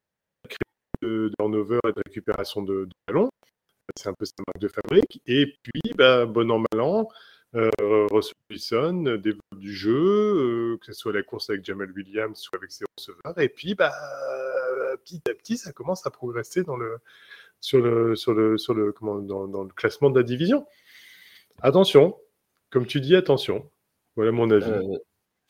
de, 1.03 1.29
de 1.29 1.33
turnover 1.39 1.81
et 1.85 1.93
de 1.93 2.03
récupération 2.07 2.63
de, 2.63 2.89
ballons. 3.07 3.31
C'est 3.97 4.09
un 4.09 4.15
peu 4.15 4.25
sa 4.25 4.33
marque 4.47 4.59
de 4.59 4.69
fabrique. 4.69 5.21
Et 5.27 5.47
puis, 5.63 5.93
bah, 5.97 6.25
bon 6.25 6.51
an, 6.51 6.59
mal 6.73 6.81
an, 6.81 7.09
euh, 7.55 7.69
Russell 8.11 8.35
Wilson 8.49 9.05
euh, 9.07 9.19
développe 9.19 9.59
du 9.59 9.75
jeu, 9.75 9.93
euh, 9.93 10.79
que 10.79 10.87
ce 10.87 10.93
soit 10.93 11.13
la 11.13 11.23
course 11.23 11.51
avec 11.51 11.65
Jamal 11.65 11.91
Williams 11.91 12.49
ou 12.53 12.57
avec 12.57 12.71
ses 12.71 12.85
receveurs. 12.97 13.39
Et 13.39 13.49
puis, 13.49 13.75
bah, 13.75 13.93
petit 15.05 15.21
à 15.29 15.35
petit, 15.35 15.59
ça 15.59 15.73
commence 15.73 16.07
à 16.07 16.11
progresser 16.11 16.63
dans 16.63 16.77
le, 16.77 16.99
sur 17.61 17.81
le, 17.81 18.17
sur 18.17 18.33
le, 18.33 18.57
sur 18.57 18.73
le, 18.75 18.93
comment, 18.93 19.19
dans, 19.19 19.65
le 19.65 19.73
classement 19.73 20.11
de 20.11 20.19
la 20.19 20.25
division. 20.25 20.67
Attention, 21.61 22.17
comme 22.71 22.87
tu 22.87 23.01
dis, 23.01 23.15
attention. 23.17 23.71
Voilà 24.17 24.33
mon 24.33 24.51
avis. 24.51 24.71
Euh, 24.71 24.99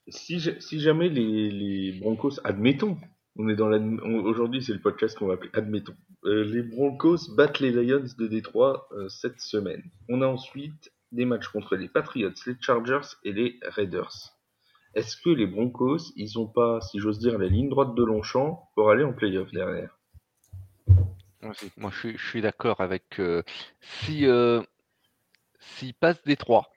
si, 0.09 0.41
ja- 0.41 0.59
si 0.61 0.81
jamais 0.81 1.09
les 1.09 1.93
Broncos, 2.01 2.41
admettons, 2.45 2.97
on 3.37 3.49
est 3.49 3.57
dans 3.57 3.71
aujourd'hui 3.71 4.63
c'est 4.63 4.73
le 4.73 4.81
podcast 4.81 5.19
qu'on 5.19 5.27
va 5.27 5.35
appeler 5.35 5.51
admettons, 5.55 5.97
Euh, 6.25 6.45
les 6.45 6.63
Broncos 6.63 7.35
battent 7.37 7.59
les 7.61 7.73
Lions 7.73 8.07
de 8.17 8.27
Détroit 8.29 8.89
euh, 8.93 9.09
cette 9.09 9.41
semaine. 9.41 9.83
On 10.09 10.23
a 10.23 10.27
ensuite 10.27 10.93
des 11.11 11.25
matchs 11.25 11.49
contre 11.49 11.75
les 11.75 11.89
Patriots, 11.89 12.31
les 12.47 12.57
Chargers 12.61 13.17
et 13.25 13.33
les 13.33 13.59
Raiders. 13.63 14.37
Est-ce 14.95 15.17
que 15.17 15.31
les 15.31 15.47
Broncos, 15.47 16.13
ils 16.17 16.39
ont 16.39 16.47
pas, 16.47 16.81
si 16.81 17.01
j'ose 17.01 17.19
dire, 17.19 17.39
la 17.39 17.49
ligne 17.49 17.69
droite 17.69 17.95
de 17.95 18.05
Longchamp 18.05 18.71
pour 18.75 18.91
aller 18.91 19.05
en 19.05 19.13
playoff 19.13 19.51
derrière? 19.51 19.99
Moi, 21.77 21.91
je 21.91 22.17
suis, 22.17 22.41
d'accord 22.41 22.81
avec. 22.81 23.19
euh, 23.19 23.43
si 23.81 24.27
euh, 24.27 24.63
s'ils 25.59 25.95
passent 25.95 26.23
Détroit, 26.23 26.71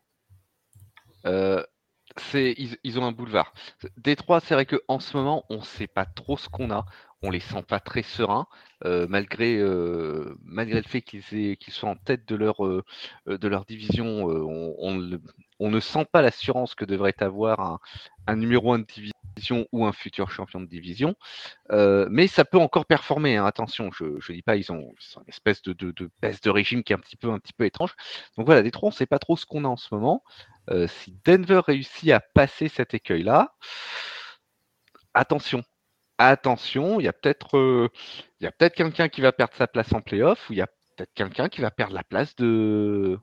c'est 2.17 2.53
ils, 2.57 2.77
ils 2.83 2.99
ont 2.99 3.05
un 3.05 3.11
boulevard. 3.11 3.53
Détroit, 3.97 4.39
c'est 4.39 4.53
vrai 4.53 4.65
qu'en 4.65 4.99
ce 4.99 5.15
moment, 5.17 5.45
on 5.49 5.57
ne 5.57 5.63
sait 5.63 5.87
pas 5.87 6.05
trop 6.05 6.37
ce 6.37 6.49
qu'on 6.49 6.71
a. 6.71 6.85
On 7.21 7.31
les 7.31 7.39
sent 7.39 7.63
pas 7.63 7.79
très 7.79 8.03
sereins, 8.03 8.47
euh, 8.85 9.07
malgré 9.09 9.57
euh, 9.57 10.37
malgré 10.43 10.81
le 10.81 10.87
fait 10.87 11.01
qu'ils 11.01 11.57
soient 11.69 11.89
en 11.89 11.95
tête 11.95 12.27
de 12.27 12.35
leur 12.35 12.65
euh, 12.65 12.83
de 13.27 13.47
leur 13.47 13.65
division. 13.65 14.25
on 14.27 15.69
ne 15.71 15.79
sent 15.79 16.05
pas 16.11 16.21
l'assurance 16.21 16.75
que 16.75 16.85
devrait 16.85 17.15
avoir 17.19 17.59
un, 17.61 17.79
un 18.27 18.35
numéro 18.35 18.73
1 18.73 18.79
de 18.79 18.85
division 18.85 19.15
ou 19.71 19.85
un 19.85 19.93
futur 19.93 20.31
champion 20.31 20.61
de 20.61 20.65
division. 20.65 21.15
Euh, 21.71 22.07
mais 22.09 22.27
ça 22.27 22.45
peut 22.45 22.57
encore 22.57 22.85
performer, 22.85 23.37
hein, 23.37 23.45
attention, 23.45 23.91
je 23.91 24.05
ne 24.05 24.33
dis 24.33 24.41
pas, 24.41 24.55
ils 24.55 24.71
ont, 24.71 24.93
une 25.17 25.23
espèce 25.27 25.61
de, 25.61 25.73
de, 25.73 26.09
baisse 26.21 26.41
de 26.41 26.49
régime 26.49 26.83
qui 26.83 26.93
est 26.93 26.95
un 26.95 26.99
petit 26.99 27.17
peu, 27.17 27.31
un 27.31 27.39
petit 27.39 27.53
peu 27.53 27.65
étrange. 27.65 27.95
Donc 28.37 28.45
voilà, 28.45 28.61
Détroit, 28.61 28.87
on 28.87 28.91
ne 28.91 28.95
sait 28.95 29.05
pas 29.05 29.19
trop 29.19 29.37
ce 29.37 29.45
qu'on 29.45 29.65
a 29.65 29.67
en 29.67 29.77
ce 29.77 29.93
moment. 29.93 30.23
Euh, 30.69 30.87
si 30.87 31.17
Denver 31.25 31.61
réussit 31.65 32.11
à 32.11 32.19
passer 32.19 32.69
cet 32.69 32.93
écueil-là, 32.93 33.55
attention, 35.13 35.63
attention, 36.17 36.99
il 36.99 37.03
y 37.05 37.07
a 37.07 37.13
peut-être 37.13 37.57
euh, 37.57 37.89
peut-être 38.39 38.75
quelqu'un 38.75 39.09
qui 39.09 39.21
va 39.21 39.31
perdre 39.31 39.53
sa 39.55 39.67
place 39.67 39.93
en 39.93 40.01
playoff 40.01 40.49
ou 40.49 40.53
il 40.53 40.57
y 40.57 40.61
a 40.61 40.67
peut-être 40.67 41.13
quelqu'un 41.13 41.49
qui 41.49 41.61
va 41.61 41.71
perdre 41.71 41.93
la 41.93 42.03
place 42.03 42.35
de, 42.35 43.19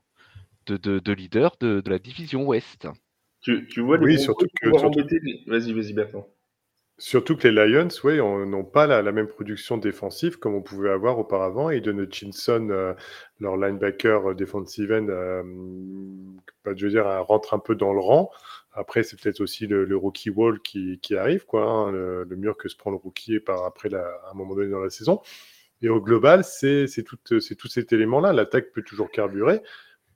de, 0.66 0.76
de, 0.76 0.98
de 0.98 1.12
leader 1.12 1.56
de, 1.60 1.80
de 1.80 1.90
la 1.90 1.98
division 1.98 2.44
Ouest. 2.44 2.88
Tu, 3.42 3.66
tu 3.66 3.80
vois 3.80 3.98
les 3.98 4.04
Oui, 4.04 4.18
surtout 4.18 4.46
que- 4.60 4.78
surtout-. 4.78 5.00
Vas-y, 5.46 5.72
vas-y, 5.72 5.92
Bertrand. 5.92 6.28
Surtout 6.98 7.36
que 7.36 7.48
les 7.48 7.66
Lions, 7.66 7.88
on- 8.22 8.46
n'ont 8.46 8.64
pas 8.64 8.86
la, 8.86 9.02
la 9.02 9.10
même 9.12 9.26
production 9.26 9.76
défensive 9.76 10.38
comme 10.38 10.54
on 10.54 10.62
pouvait 10.62 10.90
avoir 10.90 11.18
auparavant. 11.18 11.68
Et 11.70 11.80
Don 11.80 11.98
Hutchinson, 11.98 12.68
euh, 12.70 12.94
leur 13.40 13.56
linebacker 13.56 14.30
euh, 14.30 14.34
defensive 14.34 14.92
end, 14.92 15.08
euh, 15.08 15.42
bah, 16.64 16.72
je 16.76 16.84
veux 16.86 16.90
dire, 16.92 17.06
rentre 17.26 17.54
un 17.54 17.58
peu 17.58 17.74
dans 17.74 17.92
le 17.92 17.98
rang. 18.00 18.30
Après, 18.72 19.02
c'est 19.02 19.20
peut-être 19.20 19.40
aussi 19.40 19.66
le, 19.66 19.84
le 19.84 19.96
rookie 19.96 20.30
wall 20.30 20.60
qui, 20.60 20.98
qui 21.00 21.16
arrive, 21.16 21.44
quoi, 21.44 21.64
hein, 21.64 21.90
le, 21.92 22.24
le 22.24 22.36
mur 22.36 22.56
que 22.56 22.68
se 22.68 22.76
prend 22.76 22.90
le 22.90 22.96
rookie 22.96 23.40
par 23.40 23.64
après 23.64 23.88
la- 23.88 24.06
à 24.26 24.30
un 24.30 24.34
moment 24.34 24.54
donné 24.54 24.70
dans 24.70 24.80
la 24.80 24.90
saison. 24.90 25.20
Et 25.82 25.88
au 25.88 26.00
global, 26.00 26.44
c'est 26.44 26.86
tout, 27.04 27.18
c'est 27.40 27.56
tout 27.56 27.68
cet 27.68 27.92
élément-là. 27.92 28.32
L'attaque 28.32 28.70
peut 28.72 28.82
toujours 28.82 29.10
carburer, 29.10 29.60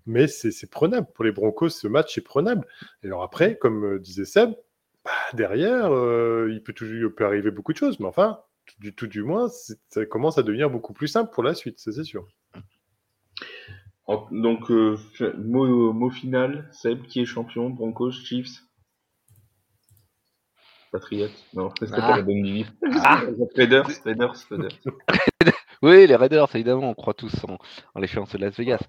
mais 0.07 0.29
c'est 0.29 0.51
c'est 0.51 0.71
prenable. 0.71 1.07
Pour 1.15 1.25
les 1.25 1.33
Broncos, 1.33 1.71
ce 1.71 1.89
match 1.89 2.17
est 2.19 2.23
prenable. 2.23 2.67
Et 3.03 3.07
alors 3.07 3.23
après, 3.23 3.57
comme 3.59 3.85
euh, 3.85 3.99
disait 3.99 4.25
Seb, 4.25 4.53
bah, 5.05 5.11
derrière, 5.35 5.93
euh, 5.95 6.49
il 6.53 6.63
peut 6.63 6.73
toujours 6.73 6.95
il 7.11 7.15
peut 7.15 7.25
arriver 7.27 7.51
beaucoup 7.51 7.73
de 7.73 7.79
choses, 7.79 8.01
mais 8.01 8.07
enfin, 8.07 8.41
tout 8.67 8.75
du, 8.81 8.95
tout 8.95 9.07
du 9.07 9.23
moins, 9.23 9.49
ça 9.89 10.07
commence 10.07 10.39
à 10.39 10.43
devenir 10.43 10.71
beaucoup 10.71 10.93
plus 10.93 11.09
simple 11.09 11.31
pour 11.33 11.43
la 11.43 11.55
suite, 11.55 11.79
ça 11.79 11.93
c'est 11.93 12.05
sûr. 12.05 12.27
Donc, 14.31 14.71
euh, 14.71 14.97
mot, 15.37 15.93
mot 15.93 16.11
final, 16.11 16.69
Seb, 16.73 17.03
qui 17.07 17.21
est 17.21 17.25
champion, 17.25 17.71
Broncos, 17.71 18.13
Chiefs? 18.13 18.63
Patriots 20.93 21.27
Non, 21.55 21.71
c'est 21.79 21.89
Ah. 21.93 21.97
pas 21.97 22.17
la 22.19 22.23
bonne 22.23 22.43
division. 22.43 22.73
Ah. 23.03 23.23
Raiders, 23.57 23.89
Raiders, 24.05 24.35
Raiders. 24.49 24.79
Oui, 25.83 26.07
les 26.07 26.17
Raiders, 26.17 26.49
évidemment, 26.55 26.91
on 26.91 26.95
croit 26.95 27.15
tous 27.15 27.45
en, 27.45 27.59
en 27.95 28.01
l'échéance 28.01 28.33
de 28.33 28.39
Las 28.39 28.57
Vegas. 28.57 28.81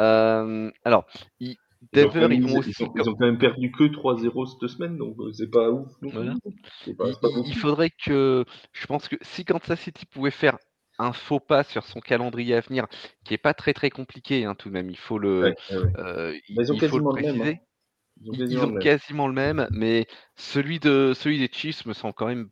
Euh, 0.00 0.70
alors, 0.84 1.04
ils- 1.40 1.56
Ils 1.92 2.04
ont, 2.04 2.08
quand 2.08 2.14
Denver, 2.14 2.34
ils 2.34 2.42
vont 2.42 2.58
aussi. 2.58 2.84
ont, 2.84 2.92
ils 2.96 3.08
ont 3.08 3.14
quand 3.14 3.26
même 3.26 3.38
perdu 3.38 3.70
que 3.70 3.84
3-0 3.84 4.46
cette 4.46 4.68
semaine, 4.68 4.96
donc 4.96 5.16
euh, 5.20 5.32
c'est 5.32 5.50
pas 5.50 5.70
ouf. 5.70 5.90
Voilà. 6.00 6.32
Pas, 6.32 6.50
Il, 6.50 6.54
c'est 6.86 6.94
pas 6.96 7.08
il- 7.08 7.34
beaucoup. 7.34 7.48
il 7.48 7.56
faudrait 7.56 7.90
que. 7.90 8.44
Je 8.72 8.86
pense 8.86 9.08
que 9.08 9.16
si 9.22 9.44
Kansas 9.44 9.80
City 9.80 10.06
pouvait 10.06 10.30
faire 10.30 10.58
un 10.98 11.12
faux 11.12 11.40
pas 11.40 11.64
sur 11.64 11.84
son 11.84 12.00
calendrier 12.00 12.54
à 12.54 12.60
venir, 12.60 12.86
qui 13.24 13.34
est 13.34 13.38
pas 13.38 13.54
très 13.54 13.74
très 13.74 13.90
compliqué, 13.90 14.44
hein, 14.44 14.54
tout 14.54 14.68
de 14.68 14.74
même, 14.74 14.90
il 14.90 14.96
faut 14.96 15.18
le, 15.18 15.42
Ouais, 15.42 15.54
ouais, 15.70 15.76
ouais. 15.78 15.92
euh, 15.98 16.38
il, 16.48 16.56
Mais 16.56 16.64
ils 16.64 16.72
ont 16.72 16.74
il 16.74 16.80
faut 16.80 16.98
le 16.98 17.02
quasiment 17.02 17.12
le 17.12 17.22
même, 17.22 17.34
préciser. 17.34 17.60
Ils 18.22 18.58
ont, 18.58 18.74
quasiment 18.78 19.26
le 19.26 19.34
même, 19.34 19.66
mais 19.72 20.06
celui, 20.36 20.78
de, 20.78 21.12
celui 21.14 21.38
des 21.38 21.48
Chiefs 21.52 21.84
me 21.84 21.92
semble 21.92 22.14
quand 22.14 22.26
même 22.28 22.48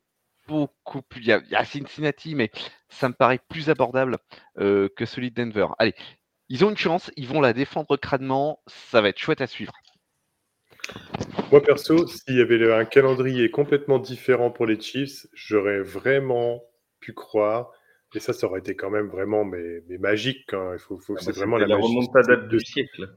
beaucoup 0.47 1.01
plus. 1.01 1.21
Il 1.21 1.27
y, 1.27 1.31
a, 1.55 1.65
Cincinnati, 1.65 2.35
mais 2.35 2.51
ça 2.89 3.07
me 3.07 3.13
paraît 3.13 3.39
plus 3.49 3.69
abordable 3.69 4.17
euh, 4.59 4.89
que 4.95 5.05
celui 5.05 5.31
de 5.31 5.41
Denver. 5.41 5.67
Allez, 5.79 5.95
ils 6.53 6.63
ont 6.63 6.69
une 6.69 6.77
chance, 6.77 7.09
ils 7.17 7.27
vont 7.27 7.41
la 7.41 7.51
défendre 7.51 7.97
crânement, 7.97 8.61
ça 8.67 9.01
va 9.01 9.09
être 9.09 9.17
chouette 9.17 9.41
à 9.41 9.47
suivre. 9.47 9.73
Moi 11.51 11.63
perso, 11.63 12.05
s'il 12.05 12.37
y 12.37 12.41
avait 12.41 12.71
un 12.71 12.85
calendrier 12.85 13.49
complètement 13.49 13.97
différent 13.97 14.51
pour 14.51 14.67
les 14.67 14.79
Chiefs, 14.79 15.25
j'aurais 15.33 15.79
vraiment 15.79 16.63
pu 16.99 17.11
croire. 17.13 17.71
Et 18.13 18.19
ça, 18.19 18.33
ça 18.33 18.45
aurait 18.45 18.59
été 18.59 18.75
quand 18.75 18.91
même 18.91 19.07
vraiment 19.07 19.43
mais, 19.43 19.81
magique. 19.97 20.53
Hein. 20.53 20.73
Il 20.73 20.79
faut, 20.79 20.99
faut 20.99 21.15
ah 21.17 21.21
c'est 21.21 21.31
bah, 21.31 21.39
vraiment 21.39 21.57
la, 21.57 21.65
la 21.65 21.75
remontada 21.75 22.35
du 22.35 22.59
siècle. 22.59 23.09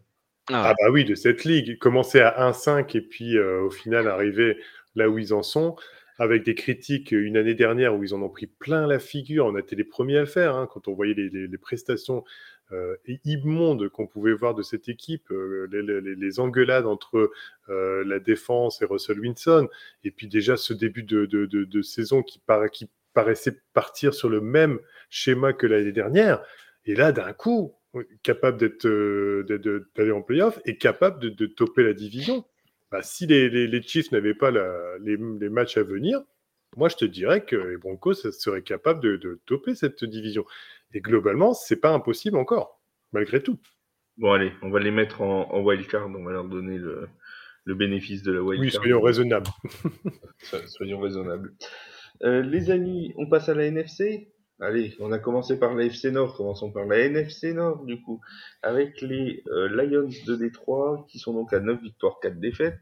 Ah, 0.51 0.70
ah, 0.70 0.74
bah 0.80 0.91
oui, 0.91 1.05
de 1.05 1.14
cette 1.14 1.45
ligue. 1.45 1.76
Commencer 1.76 2.20
à 2.20 2.51
1-5 2.51 2.97
et 2.97 3.03
puis 3.03 3.37
euh, 3.37 3.61
au 3.64 3.70
final 3.70 4.09
arriver 4.09 4.57
là 4.95 5.11
où 5.11 5.18
ils 5.18 5.34
en 5.34 5.43
sont, 5.43 5.76
avec 6.18 6.45
des 6.45 6.55
critiques 6.55 7.12
une 7.12 7.37
année 7.37 7.55
dernière 7.55 7.95
où 7.95 8.03
ils 8.03 8.14
en 8.14 8.22
ont 8.22 8.28
pris 8.28 8.47
plein 8.47 8.87
la 8.87 8.99
figure. 8.99 9.47
On 9.47 9.55
a 9.57 9.61
été 9.61 9.76
les 9.76 9.84
premiers 9.84 10.16
à 10.16 10.20
le 10.20 10.26
faire 10.26 10.57
hein, 10.57 10.68
quand 10.72 10.89
on 10.89 10.95
voyait 10.95 11.14
les, 11.14 11.59
prestations 11.59 12.24
euh, 12.73 12.97
immondes 13.25 13.89
qu'on 13.89 14.07
pouvait 14.07 14.33
voir 14.33 14.55
de 14.55 14.62
cette 14.62 14.89
équipe, 14.89 15.31
euh, 15.31 15.69
les, 16.19 16.41
engueulades 16.41 16.87
entre 16.87 17.31
la 17.69 18.19
défense 18.19 18.83
et 18.83 18.85
Russell 18.85 19.21
Winson, 19.21 19.69
et 20.05 20.11
puis 20.11 20.29
déjà 20.29 20.57
ce 20.57 20.73
début 20.73 21.03
de, 21.03 21.83
saison 21.83 22.23
qui, 22.23 22.41
paraissait 23.14 23.59
partir 23.73 24.12
sur 24.12 24.29
le 24.29 24.43
même 24.43 24.79
schéma 25.09 25.55
que 25.55 25.67
l'année 25.67 25.93
dernière. 25.93 26.43
Et 26.85 26.95
là, 26.95 27.12
d'un 27.12 27.33
coup, 27.33 27.75
capable 28.23 28.71
euh, 28.85 29.43
d'aller 29.97 30.12
en 30.12 30.23
playoff 30.23 30.61
et 30.64 30.77
capable 30.77 31.21
de, 31.21 31.29
de 31.29 31.47
toper 31.47 31.83
la 31.83 31.93
division. 31.93 32.45
Bah, 32.91 33.03
si 33.03 33.27
les, 33.27 33.83
Chiefs 33.83 34.12
n'avaient 34.12 34.35
pas 34.35 34.51
les, 34.51 35.17
les, 35.17 35.49
matchs 35.49 35.77
à 35.77 35.83
venir, 35.83 36.23
moi 36.77 36.89
je 36.89 36.97
te 36.97 37.05
dirais 37.05 37.45
que 37.45 37.57
les 37.57 37.77
Broncos 37.77 38.14
seraient 38.14 38.62
capables 38.62 39.01
de, 39.01 39.17
de 39.17 39.41
toper 39.47 39.75
cette 39.75 40.05
division. 40.05 40.45
Et 40.95 41.01
globalement, 41.01 41.55
c'est 41.55 41.76
pas 41.76 41.93
impossible 41.93 42.37
encore, 42.37 42.80
malgré 43.12 43.43
tout. 43.43 43.59
Bon, 44.16 44.32
allez, 44.32 44.53
on 44.62 44.70
va 44.70 44.80
les 44.80 44.91
mettre 44.91 45.20
en, 45.20 45.53
en 45.53 45.62
wildcard, 45.62 46.09
on 46.09 46.24
va 46.24 46.32
leur 46.32 46.45
donner 46.45 46.78
le, 46.78 47.09
le 47.64 47.74
bénéfice 47.74 48.22
de 48.22 48.32
la 48.32 48.43
wildcard. 48.43 48.64
Oui, 48.64 48.70
soyons 48.70 49.01
raisonnables. 49.01 49.51
soyons 50.66 51.01
raisonnables. 51.01 51.53
Euh, 52.22 52.43
les 52.43 52.70
amis, 52.70 53.12
on 53.16 53.28
passe 53.28 53.49
à 53.49 53.55
la 53.55 53.66
NFC. 53.66 54.32
Allez, 54.59 54.95
on 55.01 55.12
a 55.12 55.18
commencé 55.18 55.59
par 55.59 55.74
la 55.74 55.84
FC 55.84 56.11
Nord, 56.11 56.34
commençons 56.34 56.72
par 56.72 56.87
la 56.87 56.99
NFC 57.01 57.53
Nord 57.53 57.84
du 57.84 58.01
coup, 58.01 58.22
avec 58.62 59.03
les 59.03 59.43
euh, 59.49 59.68
Lions 59.68 60.09
de 60.26 60.34
Détroit 60.34 61.05
qui 61.11 61.18
sont 61.18 61.34
donc 61.34 61.53
à 61.53 61.61
9 61.61 61.82
victoires, 61.82 62.18
4 62.22 62.41
défaites, 62.41 62.78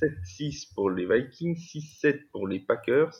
7-6 0.00 0.74
pour 0.74 0.90
les 0.90 1.06
Vikings, 1.06 1.56
6-7 1.56 2.28
pour 2.30 2.46
les 2.48 2.60
Packers, 2.60 3.12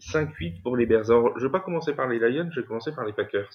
5-8 0.00 0.62
pour 0.62 0.76
les 0.76 0.86
Bears. 0.86 1.10
Alors, 1.10 1.38
je 1.38 1.46
vais 1.46 1.52
pas 1.52 1.60
commencer 1.60 1.94
par 1.94 2.08
les 2.08 2.18
Lions, 2.18 2.50
je 2.52 2.60
vais 2.60 2.66
commencer 2.66 2.92
par 2.92 3.04
les 3.04 3.12
Packers. 3.12 3.50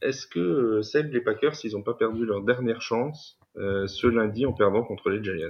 Est-ce 0.00 0.26
que 0.26 0.38
euh, 0.38 0.82
celles 0.82 1.10
les 1.10 1.20
Packers, 1.20 1.54
ils 1.64 1.72
n'ont 1.72 1.82
pas 1.82 1.94
perdu 1.94 2.24
leur 2.24 2.42
dernière 2.42 2.80
chance 2.80 3.38
euh, 3.56 3.86
ce 3.86 4.06
lundi 4.06 4.46
en 4.46 4.52
perdant 4.52 4.84
contre 4.84 5.10
les 5.10 5.22
Giants? 5.22 5.48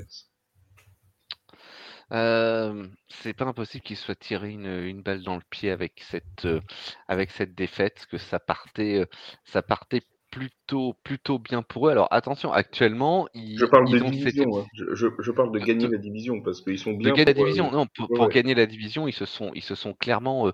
C'est 3.09 3.35
pas 3.35 3.45
impossible 3.45 3.85
qu'il 3.85 3.97
soit 3.97 4.15
tiré 4.15 4.51
une, 4.51 5.03
balle 5.03 5.23
dans 5.23 5.37
le 5.37 5.43
pied 5.51 5.71
avec 5.71 6.01
cette, 6.09 6.49
avec 7.07 7.31
cette 7.31 7.55
défaite, 7.55 8.07
que 8.11 8.17
ça 8.17 8.39
partait, 8.39 9.07
ça 9.45 9.61
partait 9.61 10.03
plutôt, 10.31 10.95
plutôt 11.03 11.39
bien 11.39 11.63
pour 11.63 11.89
eux. 11.89 11.91
Alors 11.91 12.09
attention, 12.11 12.53
actuellement, 12.53 13.29
ils, 13.35 13.59
Je 13.59 13.65
parle 13.65 13.91
de 13.91 13.99
division, 13.99 14.59
hein. 14.59 14.67
je, 14.73 15.31
parle 15.31 15.53
de 15.53 15.59
gagner 15.59 15.89
la 15.89 15.99
division 15.99 16.41
parce 16.43 16.61
qu'ils 16.61 16.79
sont 16.79 16.93
bien. 16.93 17.11
gagner 17.11 17.25
la 17.25 17.33
division, 17.33 17.71
non, 17.71 17.87
pour, 17.87 18.29
gagner 18.29 18.55
la 18.55 18.67
division, 18.67 19.09
ils 19.09 19.13
se 19.13 19.27
sont, 19.27 19.51
ils 19.55 19.63
se 19.63 19.75
sont 19.75 19.95
clairement 19.95 20.51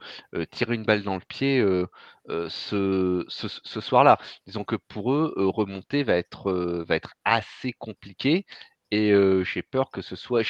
tiré 0.50 0.74
une 0.74 0.84
balle 0.84 1.02
dans 1.02 1.14
le 1.14 1.22
pied 1.26 1.64
ce, 2.28 3.24
ce, 3.28 3.80
soir-là. 3.80 4.18
Disons 4.46 4.64
que 4.64 4.76
pour 4.76 5.12
eux, 5.12 5.32
remonter 5.36 6.02
va 6.02 6.16
être, 6.16 6.52
va 6.86 6.96
être 6.96 7.14
assez 7.24 7.72
compliqué. 7.72 8.46
Et 8.90 9.12
j'ai 9.44 9.62
peur 9.62 9.90
que 9.90 10.02
ce 10.02 10.16
soit 10.16 10.42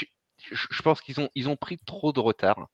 je 0.52 0.82
pense 0.82 1.00
qu'ils 1.00 1.20
ont, 1.20 1.28
ils 1.34 1.48
ont 1.48 1.56
pris 1.56 1.78
trop 1.78 2.12
de 2.12 2.20
retard 2.20 2.68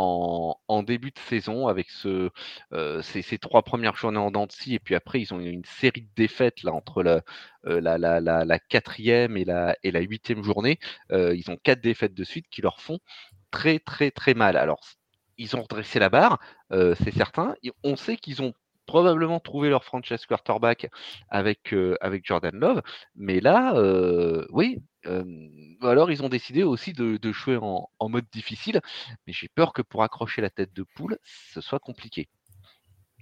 en, 0.00 0.82
début 0.82 1.10
de 1.10 1.18
saison 1.18 1.68
avec 1.68 1.88
euh, 2.04 3.02
ces, 3.02 3.38
trois 3.38 3.62
premières 3.62 3.96
journées 3.96 4.18
en 4.18 4.30
Dancy 4.30 4.74
et 4.74 4.78
puis 4.78 4.94
après 4.94 5.20
ils 5.20 5.34
ont 5.34 5.40
eu 5.40 5.50
une 5.50 5.64
série 5.64 6.02
de 6.02 6.08
défaites 6.16 6.62
là 6.62 6.72
entre 6.72 7.02
la, 7.02 7.22
euh, 7.66 7.80
la, 7.80 7.98
la, 7.98 8.20
la, 8.20 8.58
quatrième 8.58 9.36
et 9.36 9.44
la, 9.44 9.76
et 9.82 9.90
la 9.90 10.00
huitième 10.00 10.42
journée. 10.42 10.78
Euh, 11.12 11.34
ils 11.36 11.50
ont 11.50 11.56
quatre 11.62 11.80
défaites 11.80 12.14
de 12.14 12.24
suite 12.24 12.48
qui 12.50 12.62
leur 12.62 12.80
font 12.80 12.98
très 13.50 13.78
très 13.78 14.10
très 14.10 14.34
mal. 14.34 14.56
Alors 14.56 14.80
ils 15.36 15.56
ont 15.56 15.62
redressé 15.62 15.98
la 15.98 16.10
barre, 16.10 16.38
c'est 16.70 17.14
certain. 17.14 17.54
On 17.82 17.96
sait 17.96 18.16
qu'ils 18.16 18.42
ont 18.42 18.52
probablement 18.90 19.38
trouvé 19.38 19.68
leur 19.70 19.84
franchise 19.84 20.26
quarterback 20.26 20.88
avec, 21.28 21.72
avec 22.00 22.26
Jordan 22.26 22.56
Love. 22.56 22.82
Mais 23.14 23.38
là, 23.38 23.74
oui, 24.50 24.78
alors 25.82 26.10
ils 26.10 26.24
ont 26.24 26.28
décidé 26.28 26.64
aussi 26.64 26.92
de, 26.92 27.32
jouer 27.32 27.56
en, 27.56 28.08
mode 28.08 28.26
difficile. 28.32 28.80
Mais 29.26 29.32
j'ai 29.32 29.48
peur 29.48 29.72
que 29.72 29.82
pour 29.82 30.02
accrocher 30.02 30.42
la 30.42 30.50
tête 30.50 30.72
de 30.74 30.84
poule, 30.96 31.18
ce 31.22 31.60
soit 31.60 31.78
compliqué. 31.78 32.28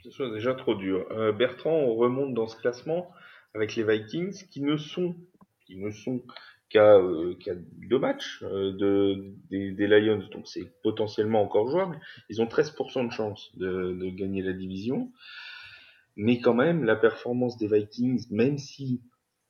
Ce 0.03 0.11
soit 0.11 0.31
déjà 0.31 0.55
trop 0.55 0.75
dur. 0.75 1.07
Bertrand, 1.35 1.71
on 1.71 1.97
remonte 1.97 2.33
dans 2.33 2.47
ce 2.47 2.57
classement 2.57 3.11
avec 3.55 3.77
les 3.77 3.85
Vikings 3.85 4.49
qui 4.49 4.63
ne 4.63 4.79
sont, 4.79 5.17
qui 5.67 5.77
ne 5.77 5.91
sont 5.91 6.23
qu'à 6.71 6.99
deux 7.89 7.99
matchs 7.99 8.43
de, 8.43 9.35
des, 9.51 9.87
Lions, 9.87 10.23
donc 10.31 10.47
c'est 10.47 10.71
potentiellement 10.83 11.43
encore 11.43 11.69
jouable. 11.69 11.99
Ils 12.29 12.43
ont 12.43 12.47
13% 12.47 13.07
de 13.07 13.13
chance 13.13 13.51
de, 13.57 14.11
gagner 14.11 14.43
la 14.43 14.53
division. 14.53 15.11
Mais 16.19 16.41
quand 16.41 16.53
même, 16.53 16.85
la 16.85 16.97
performance 16.97 17.57
des 17.57 17.69
Vikings, 17.69 18.27
même 18.31 18.59
si 18.59 19.01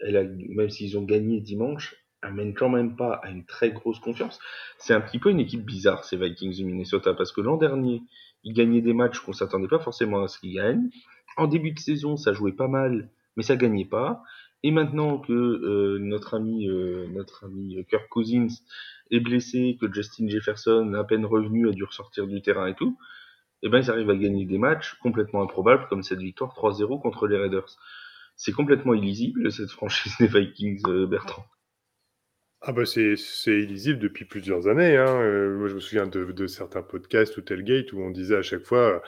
elle 0.00 0.16
a, 0.18 0.22
même 0.22 0.68
s'ils 0.68 0.98
ont 0.98 1.02
gagné 1.02 1.40
dimanche, 1.40 1.96
amène 2.20 2.52
quand 2.52 2.68
même 2.68 2.94
pas 2.94 3.14
à 3.14 3.30
une 3.30 3.46
très 3.46 3.70
grosse 3.70 3.98
confiance. 4.00 4.38
C'est 4.76 4.92
un 4.92 5.00
petit 5.00 5.18
peu 5.18 5.30
une 5.30 5.40
équipe 5.40 5.64
bizarre, 5.64 6.04
ces 6.04 6.18
Vikings 6.18 6.54
du 6.54 6.64
Minnesota, 6.66 7.14
parce 7.14 7.32
que 7.32 7.40
l'an 7.40 7.56
dernier, 7.56 8.02
ils 8.44 8.52
gagnaient 8.52 8.82
des 8.82 8.92
matchs 8.92 9.18
qu'on 9.20 9.32
s'attendait 9.32 9.66
pas 9.66 9.78
forcément 9.78 10.22
à 10.22 10.28
ce 10.28 10.38
qu'ils 10.38 10.54
gagnent. 10.54 10.90
En 11.38 11.46
début 11.46 11.72
de 11.72 11.78
saison, 11.78 12.16
ça 12.16 12.34
jouait 12.34 12.52
pas 12.52 12.68
mal, 12.68 13.08
mais 13.36 13.42
ça 13.42 13.56
gagnait 13.56 13.86
pas. 13.86 14.22
Et 14.62 14.70
maintenant 14.70 15.18
que 15.18 15.32
euh, 15.32 15.98
notre 16.00 16.34
ami, 16.34 16.68
euh, 16.68 17.06
notre 17.12 17.46
ami 17.46 17.82
Kirk 17.88 18.08
Cousins 18.10 18.48
est 19.10 19.20
blessé, 19.20 19.78
que 19.80 19.90
Justin 19.90 20.28
Jefferson, 20.28 20.92
à 20.94 21.04
peine 21.04 21.24
revenu, 21.24 21.68
a 21.68 21.72
dû 21.72 21.84
ressortir 21.84 22.26
du 22.26 22.42
terrain 22.42 22.66
et 22.66 22.74
tout, 22.74 22.98
eh 23.62 23.68
ben, 23.68 23.78
ils 23.78 23.90
arrivent 23.90 24.10
à 24.10 24.16
gagner 24.16 24.44
des 24.44 24.58
matchs 24.58 24.94
complètement 25.02 25.42
improbables, 25.42 25.86
comme 25.88 26.02
cette 26.02 26.20
victoire 26.20 26.54
3-0 26.54 27.00
contre 27.00 27.26
les 27.26 27.36
Raiders. 27.36 27.76
C'est 28.36 28.52
complètement 28.52 28.94
illisible, 28.94 29.50
cette 29.50 29.70
franchise 29.70 30.14
des 30.20 30.28
Vikings, 30.28 30.82
euh, 30.88 31.06
Bertrand. 31.06 31.44
Ah 32.60 32.72
bah 32.72 32.84
c'est 32.84 33.14
illisible 33.46 34.00
depuis 34.00 34.24
plusieurs 34.24 34.66
années. 34.66 34.96
Hein. 34.96 35.20
Euh, 35.22 35.56
moi, 35.56 35.68
je 35.68 35.74
me 35.74 35.80
souviens 35.80 36.08
de, 36.08 36.24
de, 36.32 36.46
certains 36.48 36.82
podcasts 36.82 37.36
ou 37.36 37.40
Telgate 37.40 37.92
où 37.92 38.00
on 38.00 38.10
disait 38.10 38.36
à 38.36 38.42
chaque 38.42 38.64
fois 38.64 39.00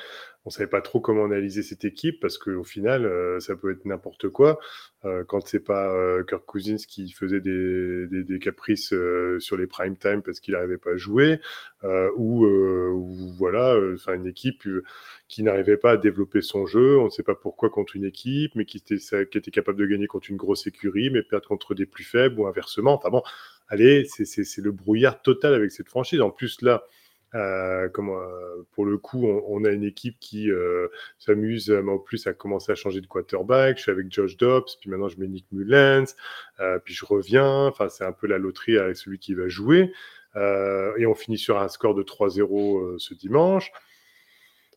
on 0.51 0.53
savait 0.53 0.66
pas 0.66 0.80
trop 0.80 0.98
comment 0.98 1.26
analyser 1.26 1.62
cette 1.62 1.84
équipe 1.84 2.18
parce 2.18 2.36
qu'au 2.36 2.64
final, 2.64 3.07
euh, 3.07 3.38
ça 3.38 3.55
peut 3.55 3.70
être 3.70 3.84
n'importe 3.84 4.28
quoi. 4.28 4.59
Euh, 5.05 5.22
quand 5.22 5.46
c'est 5.46 5.61
pas 5.61 5.94
euh, 5.94 6.24
Kirk 6.24 6.44
Cousins 6.44 6.76
qui 6.88 7.12
faisait 7.12 7.40
des, 7.40 8.38
caprices 8.40 8.92
euh, 8.92 9.38
sur 9.38 9.57
les 9.57 9.68
prime 9.68 9.96
time 9.96 10.22
parce 10.22 10.40
qu'il 10.40 10.55
n'arrivait 10.55 10.76
pas 10.76 10.90
à 10.90 10.96
jouer, 10.96 11.38
ou, 12.16 12.46
ou, 12.46 13.32
voilà, 13.38 13.78
enfin 13.94 14.14
une 14.14 14.26
équipe 14.26 14.68
qui 15.28 15.44
n'arrivait 15.44 15.76
pas 15.76 15.92
à 15.92 15.96
développer 15.96 16.42
son 16.42 16.66
jeu. 16.66 16.98
On 16.98 17.05
ne 17.05 17.11
sait 17.11 17.22
pas 17.22 17.36
pourquoi 17.36 17.70
contre 17.70 17.94
une 17.94 18.05
équipe, 18.05 18.57
mais 18.57 18.64
qui 18.64 18.78
était, 18.78 18.96
qui 18.98 19.38
était 19.38 19.53
capable 19.53 19.78
de 19.78 19.86
gagner 19.86 20.09
contre 20.09 20.30
une 20.30 20.36
grosse 20.36 20.66
écurie, 20.66 21.11
mais 21.11 21.22
perdre 21.22 21.46
contre 21.46 21.76
des 21.76 21.86
plus 21.86 22.05
faibles 22.05 22.40
ou 22.40 22.48
inversement. 22.48 22.94
Enfin 22.94 23.11
bon, 23.11 23.22
allez, 23.68 24.05
c'est 24.05 24.59
le 24.59 24.72
brouillard 24.72 25.22
total 25.22 25.55
avec 25.55 25.70
cette 25.70 25.88
franchise. 25.88 26.20
En 26.20 26.30
plus 26.30 26.61
là. 26.61 26.82
Euh, 27.35 27.89
euh, 27.99 28.62
pour 28.72 28.85
le 28.85 28.99
coup, 28.99 29.26
on, 29.26 29.64
a 29.64 29.70
une 29.70 29.85
équipe 29.85 30.18
qui 30.18 30.51
euh, 30.51 30.89
s'amuse 31.18 31.70
en 31.70 31.99
plus 31.99 32.26
à 32.26 32.33
commencer 32.33 32.72
à 32.72 32.74
changer 32.74 33.01
de 33.01 33.07
quarterback. 33.07 33.76
Je 33.76 33.83
suis 33.83 33.91
avec 33.93 34.12
Josh 34.12 34.37
Dobbs, 34.37 34.66
puis 34.81 34.91
maintenant 34.91 35.09
je 35.09 35.18
mets 35.18 35.28
Nick 35.28 35.47
Mullens, 35.53 36.14
puis 36.85 36.95
je 36.95 37.05
reviens. 37.05 37.66
Enfin, 37.66 37.89
c'est 37.89 38.05
un 38.05 38.12
peu 38.12 38.26
la 38.26 38.39
loterie 38.39 38.78
avec 38.78 38.97
celui 38.97 39.18
qui 39.18 39.35
va 39.35 39.49
jouer. 39.49 39.93
et 40.37 41.07
on 41.07 41.14
finit 41.14 41.39
sur 41.39 41.59
un 41.61 41.68
score 41.68 41.95
de 41.95 42.03
3-0 42.03 42.99
ce 42.99 43.14
dimanche. 43.14 43.72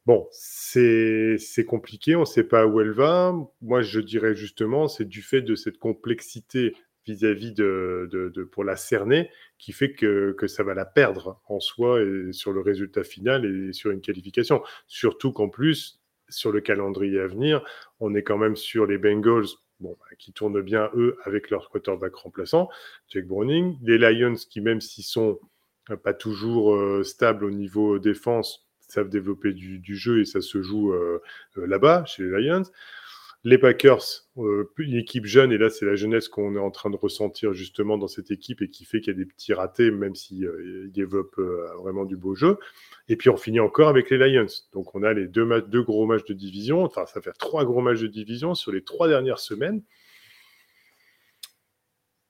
Bon, 0.06 0.28
c'est 0.32 1.66
compliqué, 1.66 2.16
on 2.18 2.22
ne 2.22 2.26
sait 2.26 2.44
pas 2.44 2.66
où 2.66 2.82
elle 2.82 2.92
va. 2.92 3.34
Moi, 3.62 3.82
je 3.82 4.02
dirais 4.02 4.36
justement, 4.36 4.88
c'est 4.88 5.06
du 5.06 5.22
fait 5.22 5.42
de 5.42 5.56
cette 5.56 5.78
complexité 5.78 6.76
vis-à-vis 7.06 7.52
de, 7.54 8.08
de, 8.12 8.44
pour 8.44 8.64
la 8.64 8.76
cerner 8.76 9.30
qui 9.58 9.72
fait 9.72 9.94
que, 9.94 10.34
que, 10.38 10.48
ça 10.48 10.64
va 10.64 10.74
la 10.74 10.86
perdre 10.86 11.42
en 11.48 11.60
soi 11.60 12.02
et 12.02 12.32
sur 12.32 12.54
le 12.54 12.62
résultat 12.62 13.04
final 13.04 13.46
et 13.46 13.74
sur 13.74 13.92
une 13.92 14.02
qualification. 14.02 14.64
Surtout 14.88 15.32
qu'en 15.32 15.50
plus, 15.50 16.02
sur 16.30 16.52
le 16.52 16.62
calendrier 16.62 17.20
à 17.20 17.28
venir, 17.28 17.64
on 18.00 18.16
est 18.16 18.24
quand 18.24 18.38
même 18.38 18.56
sur 18.56 18.86
les 18.86 18.98
Bengals 18.98 19.48
bon, 19.80 19.98
bah, 20.00 20.16
qui 20.18 20.34
tournent 20.34 20.62
bien, 20.62 20.90
eux, 20.96 21.18
avec 21.26 21.50
leur 21.50 21.70
quarterback 21.70 22.16
remplaçant, 22.16 22.70
Jake 23.10 23.28
Browning. 23.28 23.78
Les 23.82 23.98
Lions, 23.98 24.36
qui, 24.50 24.62
même 24.62 24.82
s'ils 24.82 25.04
sont 25.04 25.40
pas 26.04 26.14
toujours 26.14 27.06
stables 27.06 27.44
au 27.44 27.52
niveau 27.52 28.00
défense, 28.00 28.66
savent 28.88 29.10
développer 29.10 29.54
du, 29.54 29.96
jeu 29.96 30.22
et 30.22 30.26
ça 30.26 30.40
se 30.40 30.62
joue 30.62 30.94
là-bas, 31.56 32.06
chez 32.06 32.24
les 32.24 32.42
Lions. 32.42 32.64
Les 33.46 33.58
Packers, 33.58 34.26
euh, 34.38 34.72
une 34.78 34.96
équipe 34.96 35.26
jeune, 35.26 35.52
et 35.52 35.58
là 35.58 35.70
c'est 35.70 35.86
la 35.86 35.96
jeunesse 35.96 36.30
qu'on 36.30 36.56
est 36.56 36.60
en 36.60 36.72
train 36.72 36.90
de 36.90 36.96
ressentir 36.96 37.52
justement 37.52 37.98
dans 37.98 38.08
cette 38.08 38.32
équipe 38.32 38.62
et 38.62 38.70
qui 38.70 38.86
fait 38.86 39.02
qu'il 39.02 39.12
y 39.12 39.16
a 39.18 39.20
des 39.20 39.26
petits 39.26 39.54
ratés, 39.54 39.92
même 39.92 40.16
s'ils 40.16 40.46
euh, 40.46 40.88
développent 40.94 41.40
euh, 41.40 41.68
vraiment 41.82 42.06
du 42.06 42.16
beau 42.16 42.36
jeu. 42.36 42.58
Et 43.10 43.18
puis 43.18 43.30
on 43.30 43.36
finit 43.36 43.60
encore 43.60 43.90
avec 43.90 44.10
les 44.10 44.18
Lions. 44.18 44.48
Donc 44.72 44.96
on 44.96 45.04
a 45.04 45.12
les 45.12 45.28
deux, 45.28 45.84
gros 45.84 46.06
matchs 46.06 46.24
de 46.24 46.34
division, 46.34 46.84
enfin 46.86 47.06
ça 47.06 47.22
fait 47.22 47.34
trois 47.34 47.66
gros 47.66 47.82
matchs 47.82 48.00
de 48.00 48.08
division 48.08 48.56
sur 48.56 48.72
les 48.72 48.82
trois 48.82 49.10
dernières 49.10 49.40
semaines. 49.40 49.84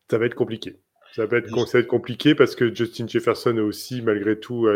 Ça 0.09 0.17
va 0.17 0.25
être 0.25 0.35
compliqué. 0.35 0.79
Ça 1.13 1.27
va, 1.27 1.37
être, 1.37 1.85
compliqué 1.85 2.33
parce 2.33 2.55
que 2.55 2.73
Justin 2.73 3.07
Jefferson 3.07 3.55
aussi, 3.59 4.01
malgré 4.01 4.39
tout, 4.39 4.67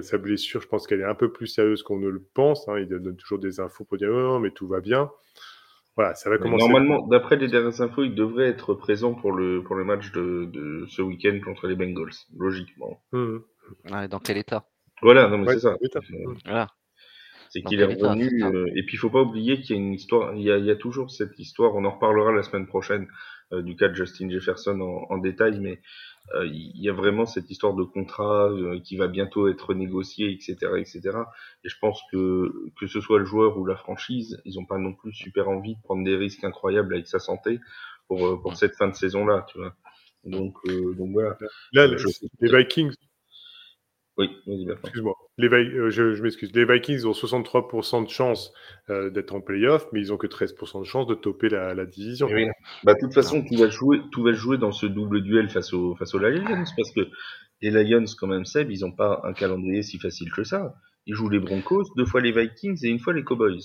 sa 0.00 0.16
blessure, 0.16 0.62
je 0.62 0.68
pense 0.68 0.86
qu'elle 0.86 1.00
est 1.00 1.04
un 1.04 1.14
peu 1.14 1.30
plus 1.30 1.48
sérieuse 1.48 1.82
qu'on 1.82 1.98
ne 1.98 2.08
le 2.08 2.22
pense. 2.32 2.66
Hein. 2.66 2.78
Il 2.78 2.88
donne 2.88 3.14
toujours 3.14 3.38
des 3.38 3.60
infos 3.60 3.84
pour 3.84 3.98
dire 3.98 4.08
non, 4.10 4.40
mais 4.40 4.52
tout 4.52 4.66
va 4.66 4.80
bien. 4.80 5.10
Voilà, 5.96 6.14
ça 6.14 6.28
va 6.28 6.36
commencer. 6.36 6.62
Normalement, 6.62 7.06
d'après 7.06 7.36
les 7.36 7.48
dernières 7.48 7.80
infos, 7.80 8.04
il 8.04 8.14
devrait 8.14 8.48
être 8.48 8.74
présent 8.74 9.14
pour 9.14 9.32
le, 9.32 9.62
pour 9.62 9.76
le 9.76 9.84
match 9.84 10.12
de, 10.12 10.44
de 10.44 10.84
ce 10.88 11.00
week-end 11.00 11.40
contre 11.42 11.66
les 11.68 11.74
Bengals, 11.74 12.12
logiquement. 12.36 13.00
Mmh. 13.12 13.38
dans 14.10 14.18
quel 14.18 14.36
état? 14.36 14.66
Voilà, 15.02 15.28
non 15.28 15.38
mais 15.38 15.52
c'est 15.52 15.60
ça. 15.60 15.76
Euh, 15.94 16.34
voilà. 16.44 16.68
C'est 17.48 17.62
qu'il 17.62 17.80
est 17.80 17.84
revenu. 17.84 18.42
Euh, 18.42 18.66
et 18.74 18.82
puis 18.84 18.96
il 18.96 18.98
faut 18.98 19.10
pas 19.10 19.22
oublier 19.22 19.60
qu'il 19.60 19.76
y 19.76 19.78
a 19.78 19.82
une 19.82 19.94
histoire. 19.94 20.34
Il 20.34 20.42
y 20.42 20.50
a, 20.50 20.58
il 20.58 20.64
y 20.64 20.70
a 20.70 20.76
toujours 20.76 21.10
cette 21.10 21.38
histoire. 21.38 21.74
On 21.74 21.84
en 21.84 21.90
reparlera 21.90 22.32
la 22.32 22.42
semaine 22.42 22.66
prochaine 22.66 23.06
euh, 23.52 23.62
du 23.62 23.76
cas 23.76 23.88
de 23.88 23.94
Justin 23.94 24.28
Jefferson 24.28 24.80
en, 24.80 25.14
en 25.14 25.18
détail, 25.18 25.60
mais 25.60 25.80
il 26.44 26.80
y 26.80 26.88
a 26.88 26.92
vraiment 26.92 27.26
cette 27.26 27.50
histoire 27.50 27.74
de 27.74 27.84
contrat 27.84 28.48
euh, 28.50 28.80
qui 28.80 28.96
va 28.96 29.08
bientôt 29.08 29.48
être 29.48 29.74
négocié, 29.74 30.30
etc., 30.30 30.56
etc. 30.78 31.00
Et 31.64 31.68
je 31.68 31.76
pense 31.80 32.00
que 32.10 32.52
que 32.78 32.86
ce 32.86 33.00
soit 33.00 33.18
le 33.18 33.24
joueur 33.24 33.58
ou 33.58 33.64
la 33.64 33.76
franchise, 33.76 34.40
ils 34.44 34.56
n'ont 34.56 34.66
pas 34.66 34.78
non 34.78 34.92
plus 34.92 35.12
super 35.12 35.48
envie 35.48 35.76
de 35.76 35.82
prendre 35.82 36.04
des 36.04 36.16
risques 36.16 36.44
incroyables 36.44 36.94
avec 36.94 37.06
sa 37.06 37.18
santé 37.18 37.60
pour 38.08 38.40
pour 38.42 38.56
cette 38.56 38.74
fin 38.76 38.88
de 38.88 38.94
saison 38.94 39.24
là, 39.26 39.46
tu 39.48 39.58
vois. 39.58 39.74
Donc 40.24 40.56
donc 40.66 41.12
voilà. 41.12 41.36
Là, 41.72 41.86
les 41.86 42.58
Vikings 42.58 42.92
oui, 44.18 44.30
Excuse-moi. 44.46 45.14
Les, 45.38 45.48
euh. 45.48 46.30
Les 46.54 46.64
Vikings 46.64 47.04
ont 47.04 47.12
63% 47.12 48.04
de 48.04 48.10
chance 48.10 48.52
euh, 48.88 49.10
d'être 49.10 49.34
en 49.34 49.40
playoff, 49.40 49.86
mais 49.92 50.00
ils 50.00 50.12
ont 50.12 50.16
que 50.16 50.26
13% 50.26 50.80
de 50.80 50.84
chance 50.84 51.06
de 51.06 51.14
toper 51.14 51.50
la, 51.50 51.84
division. 51.84 52.26
Oui. 52.32 52.46
Bah, 52.84 52.94
de 52.94 53.00
toute 53.00 53.12
façon, 53.12 53.44
tout 53.44 53.56
va, 53.56 53.68
jouer, 53.68 54.58
dans 54.58 54.72
ce 54.72 54.86
double 54.86 55.22
duel 55.22 55.50
face, 55.50 55.74
au, 55.74 55.94
face 55.96 56.14
aux 56.14 56.18
Lions, 56.18 56.44
parce 56.44 56.92
que 56.92 57.08
les 57.60 57.70
Lions, 57.70 58.04
quand 58.18 58.26
même, 58.26 58.46
Seb, 58.46 58.70
ils 58.70 58.80
n'ont 58.80 58.92
pas 58.92 59.20
un 59.24 59.34
calendrier 59.34 59.82
si 59.82 59.98
facile 59.98 60.32
que 60.32 60.44
ça. 60.44 60.74
Ils 61.06 61.14
jouent 61.14 61.28
les 61.28 61.38
Broncos, 61.38 61.84
deux 61.96 62.06
fois 62.06 62.20
les 62.20 62.32
Vikings 62.32 62.84
et 62.84 62.88
une 62.88 62.98
fois 62.98 63.12
les 63.12 63.22
Cowboys. 63.22 63.60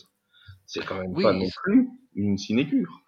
C'est 0.73 0.85
quand 0.85 1.01
même 1.01 1.13
pas 1.13 1.33
non 1.33 1.49
plus 1.63 1.89
une 2.15 2.37
sinécure. 2.37 3.03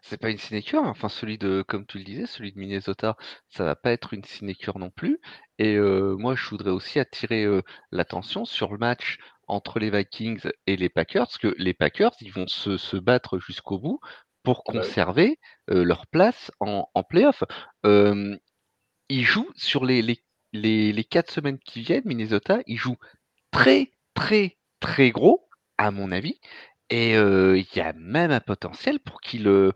C'est 0.00 0.18
pas 0.18 0.30
une 0.30 0.38
sinécure, 0.38 0.82
enfin 0.84 1.10
celui 1.10 1.36
de, 1.36 1.62
comme 1.68 1.84
tu 1.84 1.98
le 1.98 2.04
disais, 2.04 2.24
celui 2.24 2.52
de 2.52 2.58
Minnesota, 2.58 3.18
ça 3.50 3.64
va 3.64 3.76
pas 3.76 3.92
être 3.92 4.14
une 4.14 4.24
sinécure 4.24 4.78
non 4.78 4.88
plus. 4.88 5.20
Et 5.58 5.78
moi, 5.78 6.34
je 6.34 6.48
voudrais 6.48 6.70
aussi 6.70 6.98
attirer 6.98 7.46
l'attention 7.90 8.46
sur 8.46 8.72
le 8.72 8.78
match 8.78 9.18
entre 9.46 9.78
les 9.78 9.90
Vikings 9.90 10.48
et 10.66 10.76
les 10.76 10.88
Packers, 10.88 11.26
parce 11.26 11.36
que 11.36 11.54
les 11.58 11.74
Packers, 11.74 12.12
ils 12.22 12.32
vont 12.32 12.46
se, 12.46 12.96
battre 12.96 13.38
jusqu'au 13.38 13.78
bout 13.78 14.00
pour 14.42 14.62
ah 14.66 14.72
bah 14.72 14.80
conserver 14.80 15.38
leur 15.68 16.06
place 16.06 16.50
en, 16.60 16.88
en 16.94 17.02
playoff. 17.02 17.44
ils 17.84 19.24
jouent 19.24 19.52
sur 19.54 19.84
les, 19.84 20.00
les, 20.00 20.92
les, 20.92 21.04
quatre 21.04 21.30
semaines 21.30 21.58
qui 21.58 21.82
viennent, 21.82 22.06
Minnesota, 22.06 22.60
ils 22.66 22.78
jouent 22.78 22.98
très, 23.50 23.92
très, 24.14 24.56
très 24.80 25.10
gros, 25.10 25.46
à 25.78 25.90
mon 25.90 26.12
avis. 26.12 26.40
Et 26.90 27.12
il 27.14 27.66
y 27.74 27.80
a 27.80 27.92
même 27.94 28.30
un 28.30 28.40
potentiel 28.40 29.00
pour 29.00 29.20
qu'il 29.20 29.72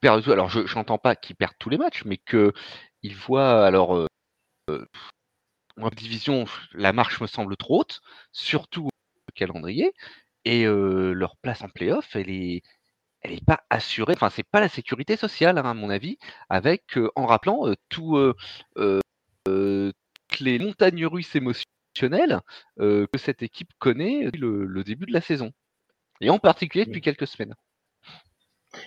perdent 0.00 0.22
tout. 0.24 0.32
Alors, 0.32 0.48
je 0.48 0.74
n'entends 0.74 0.98
pas 0.98 1.16
qu'ils 1.16 1.36
perdent 1.36 1.54
tous 1.58 1.70
les 1.70 1.78
matchs, 1.78 2.04
mais 2.04 2.16
qu'ils 2.18 3.16
voient 3.16 3.64
alors 3.66 4.06
en 5.80 5.88
division, 5.90 6.44
la 6.72 6.92
marche 6.92 7.20
me 7.20 7.26
semble 7.26 7.56
trop 7.56 7.80
haute, 7.80 8.00
surtout 8.32 8.86
au 8.86 9.32
calendrier, 9.34 9.92
et 10.44 10.64
leur 10.64 11.36
place 11.36 11.62
en 11.62 11.68
playoff, 11.68 12.16
elle 12.16 12.30
est, 12.30 12.62
elle 13.22 13.32
n'est 13.32 13.40
pas 13.40 13.64
assurée. 13.70 14.14
Enfin, 14.16 14.30
c'est 14.30 14.42
pas 14.48 14.60
la 14.60 14.68
sécurité 14.68 15.16
sociale, 15.16 15.58
hein, 15.58 15.64
à 15.64 15.74
mon 15.74 15.90
avis, 15.90 16.18
avec 16.48 16.98
en 17.16 17.26
rappelant 17.26 17.72
tout, 17.88 18.18
toutes 19.44 20.40
les 20.40 20.58
montagnes 20.58 21.06
russes 21.06 21.34
émotionnelles 21.36 22.40
que 22.78 23.18
cette 23.18 23.42
équipe 23.42 23.72
connaît 23.78 24.26
depuis 24.26 24.40
le, 24.40 24.84
début 24.84 25.06
de 25.06 25.12
la 25.12 25.20
saison, 25.20 25.52
et 26.20 26.30
en 26.30 26.38
particulier 26.38 26.84
depuis 26.84 27.00
quelques 27.00 27.26
semaines. 27.26 27.54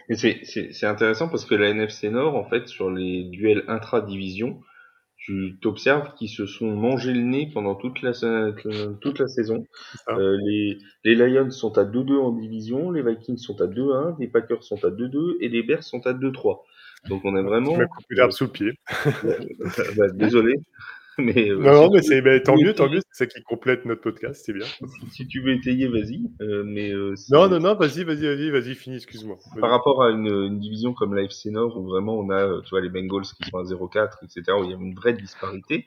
Et 0.10 0.16
c'est 0.16 0.86
intéressant 0.86 1.28
parce 1.28 1.46
que 1.46 1.56
la 1.56 1.70
NFC 1.70 2.10
Nord, 2.10 2.36
en 2.36 2.48
fait, 2.48 2.68
sur 2.68 2.90
les 2.90 3.24
duels 3.26 3.64
intra-division, 3.68 4.62
tu 5.18 5.58
t'observes 5.62 6.14
qu'ils 6.16 6.30
se 6.30 6.46
sont 6.46 6.72
mangés 6.76 7.14
le 7.14 7.22
nez 7.22 7.50
pendant 7.54 7.76
toute 7.76 8.02
la, 8.02 8.12
toute 9.00 9.20
la 9.20 9.28
saison. 9.28 9.66
Euh, 10.10 10.38
les, 10.44 10.78
les 11.06 11.16
Lions 11.16 11.50
sont 11.52 11.78
à 11.78 11.86
2-2 11.86 12.18
en 12.18 12.32
division, 12.34 12.92
les 12.92 13.02
Vikings 13.02 13.38
sont 13.38 13.62
à 13.62 13.68
2-1, 13.68 14.18
les 14.20 14.28
Packers 14.28 14.64
sont 14.64 14.84
à 14.84 14.90
2-2 14.90 15.38
et 15.40 15.48
les 15.48 15.64
Bears 15.64 15.84
sont 15.84 16.06
à 16.08 16.14
2-3. 16.14 16.62
Donc 17.08 17.24
on 17.24 17.36
a 17.36 17.42
vraiment... 17.42 17.78
Tu 17.78 17.88
coupé 17.88 18.16
l'herbe 18.16 18.32
sous 18.32 18.46
le 18.46 18.52
pied. 18.52 18.72
bah, 19.98 20.08
désolé. 20.14 20.56
Mais, 21.20 21.50
euh, 21.50 21.58
non, 21.58 21.92
mais 21.92 22.02
c'est 22.02 22.22
tant 22.42 22.56
mieux, 22.56 22.74
tant 22.74 22.90
mieux, 22.90 23.02
c'est 23.12 23.26
ça 23.26 23.28
qui 23.28 23.44
complète 23.44 23.86
notre 23.86 24.02
podcast, 24.02 24.44
c'est 24.46 24.54
bien. 24.54 24.66
Si 25.12 25.28
tu 25.28 25.42
veux 25.42 25.54
étayer, 25.54 25.88
vas-y. 25.88 26.24
Euh, 26.42 26.64
mais 26.66 26.92
euh, 26.92 27.14
non, 27.30 27.48
non, 27.50 27.60
non, 27.60 27.76
vas-y, 27.76 28.04
vas-y, 28.04 28.26
vas-y, 28.26 28.50
vas-y, 28.50 28.74
finis, 28.74 28.96
excuse-moi. 28.96 29.38
Par 29.60 29.70
rapport 29.70 30.04
à 30.04 30.10
une, 30.10 30.28
une 30.28 30.60
division 30.60 30.94
comme 30.94 31.14
l'AFC 31.14 31.48
Nord 31.52 31.78
où 31.78 31.88
vraiment 31.88 32.18
on 32.18 32.32
a, 32.32 32.62
tu 32.64 32.70
vois, 32.72 32.82
les 32.82 32.90
Bengals 32.90 33.24
qui 33.24 33.50
sont 33.50 33.58
à 33.58 33.64
0-4, 33.64 34.24
etc., 34.24 34.58
où 34.60 34.64
il 34.64 34.72
y 34.72 34.74
a 34.74 34.78
une 34.78 34.96
vraie 34.96 35.14
disparité. 35.14 35.86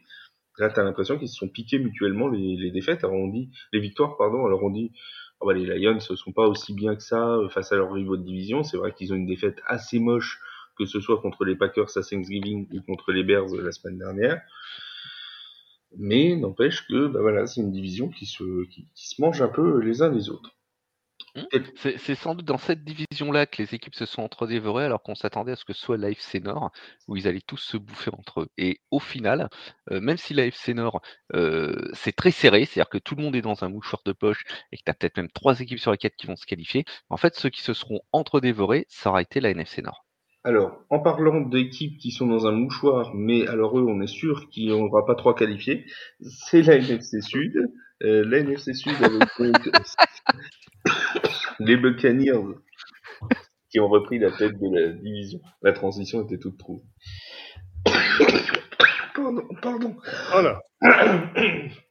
Là, 0.59 0.71
t'as 0.71 0.85
l'impression 0.85 1.19
qu'ils 1.19 1.29
se 1.29 1.37
sont 1.37 1.49
piqués 1.49 1.79
mutuellement 1.79 2.29
les, 2.29 2.57
les 2.57 2.71
défaites. 2.71 3.03
Alors 3.05 3.17
on 3.17 3.29
dit 3.29 3.51
les 3.73 3.81
victoires, 3.81 4.17
pardon. 4.17 4.47
Alors 4.47 4.63
on 4.63 4.71
dit, 4.71 4.93
oh, 5.41 5.47
bah, 5.47 5.55
les 5.55 5.67
Lions 5.79 5.95
ne 5.95 5.99
sont 5.99 6.33
pas 6.33 6.47
aussi 6.47 6.73
bien 6.73 6.95
que 6.95 7.03
ça 7.03 7.37
face 7.51 7.73
à 7.73 7.77
leur 7.77 7.93
rivaux 7.93 8.17
de 8.17 8.23
division. 8.23 8.63
C'est 8.63 8.77
vrai 8.77 8.93
qu'ils 8.93 9.13
ont 9.13 9.17
une 9.17 9.27
défaite 9.27 9.59
assez 9.67 9.99
moche, 9.99 10.39
que 10.79 10.87
ce 10.87 11.01
soit 11.01 11.21
contre 11.21 11.45
les 11.45 11.57
Packers 11.57 11.97
à 11.97 12.01
Thanksgiving 12.01 12.69
ou 12.73 12.81
contre 12.83 13.13
les 13.13 13.25
Bears 13.25 13.55
la 13.57 13.73
semaine 13.73 13.99
dernière. 13.99 14.41
Mais 15.99 16.37
n'empêche 16.37 16.87
que 16.87 17.09
bah 17.09 17.21
voilà, 17.21 17.47
c'est 17.47 17.61
une 17.61 17.73
division 17.73 18.09
qui 18.09 18.27
se, 18.27 18.67
qui, 18.69 18.89
se 18.95 19.21
mange 19.21 19.41
un 19.43 19.49
peu 19.49 19.81
les 19.81 20.03
uns 20.03 20.11
les 20.11 20.31
autres. 20.31 20.53
Mmh. 21.35 21.43
C'est 21.99 22.15
sans 22.15 22.35
doute 22.35 22.47
dans 22.47 22.57
cette 22.57 22.83
division-là 22.83 23.47
que 23.47 23.61
les 23.63 23.75
équipes 23.75 23.95
se 23.95 24.07
sont 24.07 24.23
entre-dévorées 24.23 24.85
alors 24.85 25.03
qu'on 25.03 25.15
s'attendait 25.15 25.53
à 25.53 25.57
ce 25.57 25.67
que 25.67 25.75
ce 25.75 25.81
soit 25.81 25.99
l'AFC 25.99 26.41
Nord 26.43 26.71
où 27.09 27.17
ils 27.17 27.29
allaient 27.29 27.43
tous 27.47 27.59
se 27.59 27.77
bouffer 27.77 28.11
entre 28.15 28.43
eux. 28.43 28.49
Et 28.57 28.81
au 28.91 29.01
final, 29.01 29.51
euh, 29.91 30.01
même 30.01 30.17
si 30.17 30.33
l'AFC 30.33 30.71
Nord 30.71 31.03
euh, 31.35 31.91
c'est 31.93 32.17
très 32.17 32.31
serré, 32.31 32.65
c'est-à-dire 32.65 32.89
que 32.89 32.99
tout 32.99 33.17
le 33.17 33.23
monde 33.23 33.37
est 33.37 33.43
dans 33.43 33.65
un 33.65 33.69
mouchoir 33.69 34.03
de 34.07 34.13
poche 34.13 34.45
et 34.73 34.79
que 34.79 34.83
tu 34.85 34.91
as 34.91 34.95
peut-être 34.95 35.19
même 35.19 35.31
trois 35.31 35.61
équipes 35.61 35.79
sur 35.79 35.93
les 35.93 35.99
quatre 35.99 36.17
qui 36.17 36.27
vont 36.27 36.37
se 36.37 36.47
qualifier, 36.47 36.85
en 37.11 37.19
fait 37.19 37.35
ceux 37.35 37.51
qui 37.51 37.63
se 37.63 37.75
seront 37.75 38.01
entre-dévorés, 38.13 38.87
ça 38.89 39.11
aura 39.11 39.21
été 39.21 39.41
la 39.41 39.51
NFC 39.51 39.83
Nord. 39.83 40.06
Alors, 40.47 40.79
en 40.91 41.01
parlant 41.01 41.41
d'équipes 41.41 41.99
qui 41.99 42.13
sont 42.13 42.29
dans 42.29 42.47
un 42.47 42.53
mouchoir, 42.53 43.13
mais 43.17 43.49
alors 43.49 43.77
eux, 43.81 43.85
on 43.85 44.01
est 44.01 44.07
sûr 44.07 44.49
qu'il 44.49 44.67
n'y 44.67 44.71
aura 44.71 45.05
pas 45.05 45.17
trois 45.17 45.35
qualifiés, 45.35 45.85
c'est 46.21 46.63
la 46.63 46.77
NFC 46.77 47.21
Sud. 47.21 47.73
Euh, 48.05 48.25
la 48.25 48.39
NFC 48.39 48.73
Sud 48.73 48.95
avec 49.03 49.29
donc 49.41 49.59
les 51.59 51.77
Buccaneers 51.77 52.55
qui 53.71 53.81
ont 53.81 53.89
repris 53.89 54.21
la 54.21 54.31
tête 54.31 54.53
de 54.53 54.73
la 54.73 54.93
division. 54.93 55.41
La 55.63 55.73
transition 55.73 56.23
était 56.23 56.39
toute 56.39 56.59
trouve. 56.59 56.81
pardon, 59.17 59.43
pardon. 59.61 59.97
Voilà. 60.31 60.63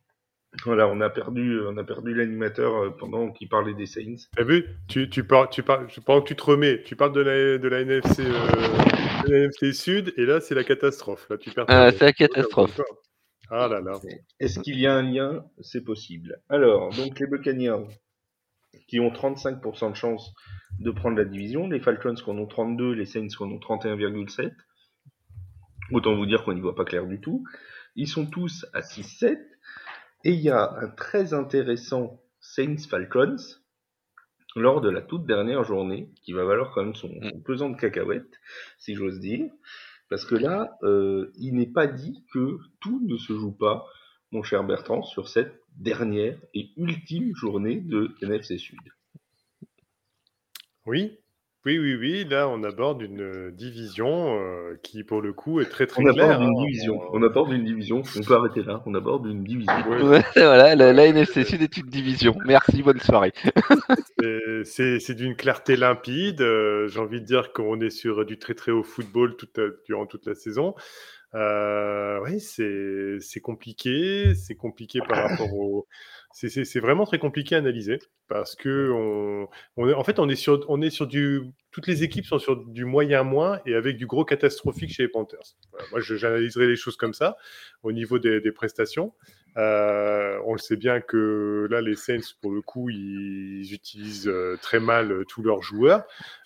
Voilà, 0.64 0.88
on 0.88 1.02
a 1.02 1.10
perdu, 1.10 1.60
on 1.68 1.78
a 1.78 1.84
perdu 1.84 2.14
l'animateur 2.14 2.76
euh, 2.76 2.90
pendant 2.90 3.32
qu'il 3.32 3.50
parlait 3.50 3.74
des 3.74 3.86
Saints. 3.86 4.28
T'as 4.36 4.44
vu? 4.44 4.66
Tu, 4.88 5.10
tu 5.10 5.24
parles, 5.24 5.50
tu 5.50 5.64
parles, 5.64 5.88
pendant 6.06 6.22
que 6.22 6.28
tu 6.28 6.36
te 6.36 6.44
remets, 6.44 6.82
tu 6.84 6.96
parles 6.96 7.14
de 7.14 7.22
la, 7.22 7.58
de 7.58 7.68
la 7.68 7.82
NFC, 7.82 8.22
euh, 8.22 9.24
de 9.26 9.32
la 9.32 9.38
NFC 9.40 9.74
Sud, 9.74 10.14
et 10.18 10.26
là 10.26 10.40
c'est 10.40 10.56
la 10.56 10.64
catastrophe. 10.64 11.28
Là, 11.30 11.38
tu 11.38 11.52
perds. 11.52 11.66
Ah, 11.68 11.92
c'est 11.92 12.06
la 12.06 12.14
catastrophe. 12.14 12.80
Ah 13.50 13.68
là 13.68 13.80
là. 13.82 14.00
Est-ce 14.40 14.60
qu'il 14.60 14.80
y 14.80 14.88
a 14.88 14.94
un 14.94 15.04
lien? 15.04 15.46
C'est 15.62 15.84
possible. 15.84 16.42
Alors, 16.50 16.90
donc 16.96 17.20
les 17.20 17.28
Buccaneers 17.28 17.86
qui 18.88 19.00
ont 19.00 19.10
35% 19.10 19.92
de 19.92 19.96
chance 19.96 20.34
de 20.80 20.92
prendre 20.92 21.18
la 21.18 21.26
division, 21.26 21.68
les 21.68 21.80
Falcons 21.80 22.16
qui 22.16 22.30
en 22.30 22.38
ont 22.38 22.48
32, 22.48 22.94
les 22.94 23.06
Saints 23.06 23.28
qui 23.28 23.44
en 23.44 23.52
ont 23.52 23.60
31,7. 23.60 24.52
Autant 25.92 26.16
vous 26.16 26.26
dire 26.26 26.44
qu'on 26.44 26.54
n'y 26.54 26.62
voit 26.62 26.76
pas 26.76 26.86
clair 26.86 27.06
du 27.06 27.22
tout. 27.22 27.44
Ils 27.96 28.08
sont 28.08 28.26
tous 28.26 28.66
à 28.74 28.82
6-7. 28.82 29.38
Et 30.26 30.32
il 30.32 30.42
y 30.42 30.50
a 30.50 30.74
un 30.80 30.90
très 30.90 31.34
intéressant 31.36 32.20
Saints 32.42 32.90
Falcons 32.90 33.38
lors 34.56 34.82
de 34.82 34.90
la 34.90 35.02
toute 35.02 35.26
dernière 35.28 35.64
journée, 35.64 36.10
qui 36.24 36.34
va 36.34 36.44
valoir 36.46 36.72
quand 36.74 36.84
même 36.84 36.96
son, 36.96 37.10
Mm. 37.10 37.30
son 37.30 37.40
pesant 37.42 37.70
de 37.70 37.78
cacahuètes, 37.78 38.40
si 38.80 38.96
j'ose 38.96 39.20
dire. 39.20 39.52
Parce 40.10 40.26
que 40.26 40.36
là, 40.36 40.78
euh, 40.82 41.32
il 41.36 41.56
n'est 41.56 41.72
pas 41.72 41.86
dit 41.88 42.26
que 42.34 42.58
tout 42.80 43.06
ne 43.06 43.18
se 43.18 43.34
joue 43.34 43.52
pas, 43.52 43.86
mon 44.32 44.42
cher 44.42 44.64
Bertrand, 44.64 45.04
sur 45.04 45.30
cette 45.30 45.62
dernière 45.78 46.40
et 46.56 46.72
ultime 46.78 47.36
journée 47.36 47.80
de 47.80 48.16
NFC 48.22 48.58
Sud. 48.58 48.80
Oui, 50.88 51.20
oui, 51.66 51.80
oui, 51.80 51.96
oui. 51.96 52.26
Là, 52.30 52.48
on 52.48 52.64
aborde 52.64 53.02
une 53.02 53.22
euh, 53.22 53.52
division 53.52 54.38
euh, 54.40 54.76
qui, 54.84 55.04
pour 55.04 55.22
le 55.22 55.34
coup, 55.34 55.60
est 55.62 55.66
très, 55.66 55.88
très 55.88 56.02
On 56.04 56.06
aborde 56.06 56.18
claire. 56.30 56.42
une 56.42 56.48
hein. 56.50 56.64
division. 56.66 57.02
On- 57.12 57.20
On 57.20 57.24
aborde 57.24 57.52
une 57.52 57.64
division. 57.64 58.02
On 58.18 58.22
peut 58.24 58.36
arrêter 58.36 58.64
là. 58.64 58.84
On 58.86 58.94
aborde 58.94 59.26
une 59.28 59.44
division. 59.44 59.74
Ouais, 59.90 60.24
voilà, 60.36 60.76
la, 60.76 60.94
la 60.94 61.06
NFC 61.08 61.44
Sud 61.44 61.62
est 61.62 61.78
une 61.78 61.88
division. 61.88 62.36
Merci, 62.46 62.84
bonne 62.84 63.00
soirée. 63.00 63.34
c'est- 64.64 65.14
d'une 65.16 65.36
clarté 65.36 65.76
limpide. 65.76 66.42
euh, 66.42 66.88
J'ai 66.88 67.00
envie 67.00 67.22
de 67.22 67.26
dire 67.26 67.52
qu'on 67.54 67.80
est 67.82 67.90
sur 67.90 68.26
du 68.26 68.38
très, 68.38 68.54
très 68.54 68.72
haut 68.72 68.84
football 68.84 69.36
toute, 69.36 69.60
durant 69.86 70.06
toute 70.06 70.26
la 70.26 70.36
saison. 70.36 70.76
Euh, 71.34 72.20
oui, 72.24 72.40
c'est 72.40 73.40
compliqué. 73.42 74.34
C'est 74.36 74.56
compliqué 74.56 75.00
par 75.08 75.30
rapport 75.30 75.54
au. 75.54 75.88
c'est 76.32 76.80
vraiment 76.80 77.06
très 77.06 77.20
compliqué 77.20 77.56
à 77.56 77.60
analyser 77.60 78.00
parce 78.28 78.56
que 78.56 78.92
on, 78.94 79.48
on 79.78 79.90
est, 79.90 79.94
en 79.94 80.04
fait 80.04 80.20
on 80.20 80.30
est 80.30 80.36
sur 80.36 80.66
on 80.70 80.82
est 80.82 80.90
sur 80.90 81.08
du 81.08 81.42
toutes 81.76 81.88
les 81.88 82.04
équipes 82.04 82.26
sont 82.26 82.40
sur 82.40 82.56
du 82.56 82.86
moyen 82.86 83.24
moins 83.24 83.60
et 83.66 83.76
avec 83.76 83.98
du 83.98 84.06
gros 84.08 84.24
catastrophique 84.24 84.94
chez 84.94 85.04
les 85.04 85.10
Panthers. 85.10 85.58
Voilà, 85.72 85.86
moi, 85.92 86.00
j'analyserai 86.00 86.68
les 86.68 86.78
choses 86.78 86.96
comme 86.96 87.14
ça 87.14 87.36
au 87.84 87.92
niveau 87.92 88.18
des, 88.18 88.40
des 88.40 88.54
prestations. 88.54 89.12
Euh, 89.58 90.38
on 90.46 90.54
le 90.54 90.58
sait 90.58 90.78
bien 90.78 91.02
que 91.02 91.68
là, 91.70 91.82
les 91.82 91.96
Saints, 91.96 92.34
pour 92.42 92.52
le 92.54 92.62
coup, 92.62 92.90
ils 92.90 93.74
utilisent 93.74 94.30
euh, 94.30 94.58
très 94.62 94.80
mal 94.80 95.12
euh, 95.12 95.24
tous 95.26 95.42
leurs 95.44 95.62
joueurs 95.62 96.04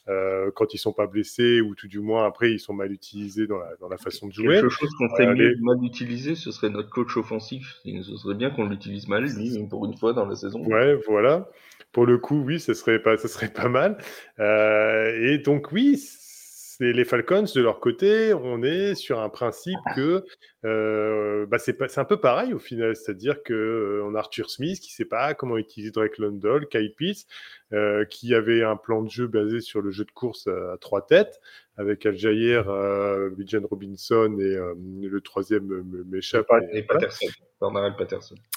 euh, 0.08 0.50
quand 0.56 0.74
ils 0.74 0.80
sont 0.80 0.94
pas 0.94 1.06
blessés 1.06 1.62
ou 1.62 1.76
tout 1.76 1.88
du 1.88 2.00
moins 2.00 2.26
après 2.26 2.52
ils 2.52 2.60
sont 2.60 2.74
mal 2.74 2.92
utilisés 2.92 3.46
dans 3.46 3.60
la, 3.60 3.76
dans 3.80 3.90
la 3.90 3.98
façon 3.98 4.28
de 4.28 4.34
jouer. 4.34 4.56
Quelque 4.62 4.70
chose 4.70 4.90
qu'on 4.98 5.10
ferait 5.10 5.28
Euh, 5.28 5.36
mieux 5.36 5.50
les- 5.50 5.62
mal 5.62 5.78
utiliser, 5.84 6.34
ce 6.34 6.52
serait 6.52 6.70
notre 6.72 6.90
coach 6.90 7.16
offensif. 7.18 7.78
Ce 7.86 8.18
serait 8.18 8.34
bien 8.36 8.50
qu'on 8.50 8.66
l'utilise 8.68 9.08
mal, 9.08 9.26
lui, 9.26 9.68
pour 9.70 9.86
une 9.86 9.96
fois 9.96 10.14
dans 10.14 10.26
la 10.26 10.36
saison. 10.36 10.64
Ouais, 10.66 10.96
voilà. 11.08 11.48
Pour 11.92 12.06
le 12.06 12.18
coup, 12.18 12.44
oui, 12.46 12.60
ce 12.60 12.74
serait 12.74 13.00
pas, 13.00 13.18
mal. 13.68 13.98
Euh, 14.40 15.34
et 15.34 15.40
donc, 15.40 15.72
oui, 15.72 16.00
les 16.80 17.04
Falcons 17.04 17.46
de 17.54 17.62
leur 17.62 17.80
côté, 17.80 18.34
on 18.34 18.62
est 18.62 18.94
sur 18.94 19.20
un 19.20 19.30
principe 19.30 19.80
que 19.96 20.24
euh, 20.66 21.46
bah, 21.48 21.58
c'est 21.58 21.98
un 21.98 22.06
peu 22.06 22.18
pareil 22.18 22.54
au 22.54 22.60
final, 22.60 22.96
c'est-à-dire 22.96 23.42
que 23.44 23.54
euh, 23.54 24.16
a 24.16 24.20
Arthur 24.20 24.50
Smith 24.50 24.80
qui 24.80 24.94
sait 24.94 25.06
pas 25.06 25.34
comment 25.34 25.58
utiliser 25.58 25.92
Drake 25.92 26.20
London, 26.20 26.62
Kyle 26.70 26.94
Pitts, 26.96 27.28
qui 28.10 28.34
avait 28.34 28.64
un 28.64 28.76
plan 28.76 29.02
de 29.02 29.10
jeu 29.10 29.28
basé 29.28 29.60
sur 29.60 29.82
le 29.82 29.92
jeu 29.92 30.06
de 30.06 30.12
course 30.12 30.48
à 30.48 30.78
trois 30.80 31.06
têtes 31.06 31.42
avec 31.80 32.06
Al 32.06 32.16
Jair, 32.18 32.70
euh, 32.70 33.30
Bijan 33.32 33.62
Robinson 33.64 34.38
et 34.40 34.44
euh, 34.56 34.74
le 35.02 35.22
troisième 35.22 35.64
me- 35.66 35.82
me- 35.84 36.04
m'échappe. 36.04 36.46
Et 36.74 36.82
voilà. 36.84 37.08
Patterson. 37.08 37.28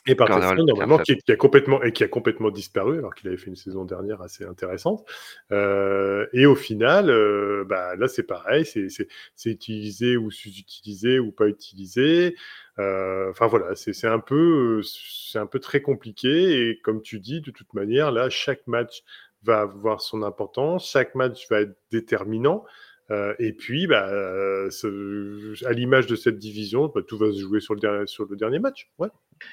Et 0.06 0.14
Patterson, 0.16 0.40
normalement, 0.66 0.98
qui, 1.04 1.16
qui 1.16 1.32
a 1.32 1.36
complètement 1.36 1.82
et 1.82 1.92
qui 1.92 2.02
a 2.04 2.08
complètement 2.08 2.50
disparu 2.50 2.98
alors 2.98 3.14
qu'il 3.14 3.28
avait 3.28 3.36
fait 3.36 3.46
une 3.46 3.56
saison 3.56 3.84
dernière 3.84 4.20
assez 4.22 4.44
intéressante. 4.44 5.04
Euh, 5.52 6.26
et 6.32 6.46
au 6.46 6.54
final, 6.54 7.10
euh, 7.10 7.64
bah, 7.68 7.94
là 7.96 8.08
c'est 8.08 8.22
pareil, 8.24 8.64
c'est 8.64 8.88
c'est- 8.88 9.08
c'est 9.36 9.50
utilisé 9.50 10.16
ou 10.16 10.30
sous-utilisé 10.30 11.18
ou 11.18 11.30
pas 11.32 11.46
utilisé. 11.46 12.34
Euh, 12.78 13.30
Enfin 13.30 13.46
voilà, 13.46 13.74
c'est 13.76 13.92
c'est 13.92 14.08
un 14.08 14.18
peu 14.20 14.82
c'est 14.82 15.38
un 15.38 15.46
peu 15.46 15.58
très 15.60 15.80
compliqué 15.82 16.68
et 16.70 16.80
comme 16.80 17.02
tu 17.02 17.20
dis, 17.20 17.40
de 17.40 17.50
toute 17.50 17.72
manière, 17.74 18.10
là 18.12 18.30
chaque 18.30 18.66
match 18.66 19.02
va 19.44 19.60
avoir 19.60 20.00
son 20.00 20.22
importance, 20.22 20.88
chaque 20.90 21.14
match 21.14 21.48
va 21.50 21.60
être 21.62 21.76
déterminant. 21.90 22.64
Euh, 23.12 23.34
et 23.38 23.52
puis, 23.52 23.86
bah, 23.86 24.08
euh, 24.08 24.70
ce- 24.70 25.64
à 25.66 25.72
l'image 25.72 26.06
de 26.06 26.16
cette 26.16 26.38
division, 26.38 26.90
bah, 26.94 27.02
tout 27.06 27.18
va 27.18 27.30
se 27.30 27.38
jouer 27.38 27.60
sur 27.60 27.74
le, 27.74 27.80
dernier, 27.80 28.06
sur 28.06 28.24
le 28.28 28.36
dernier 28.36 28.58
match. 28.58 28.88
Ouais, 28.98 29.08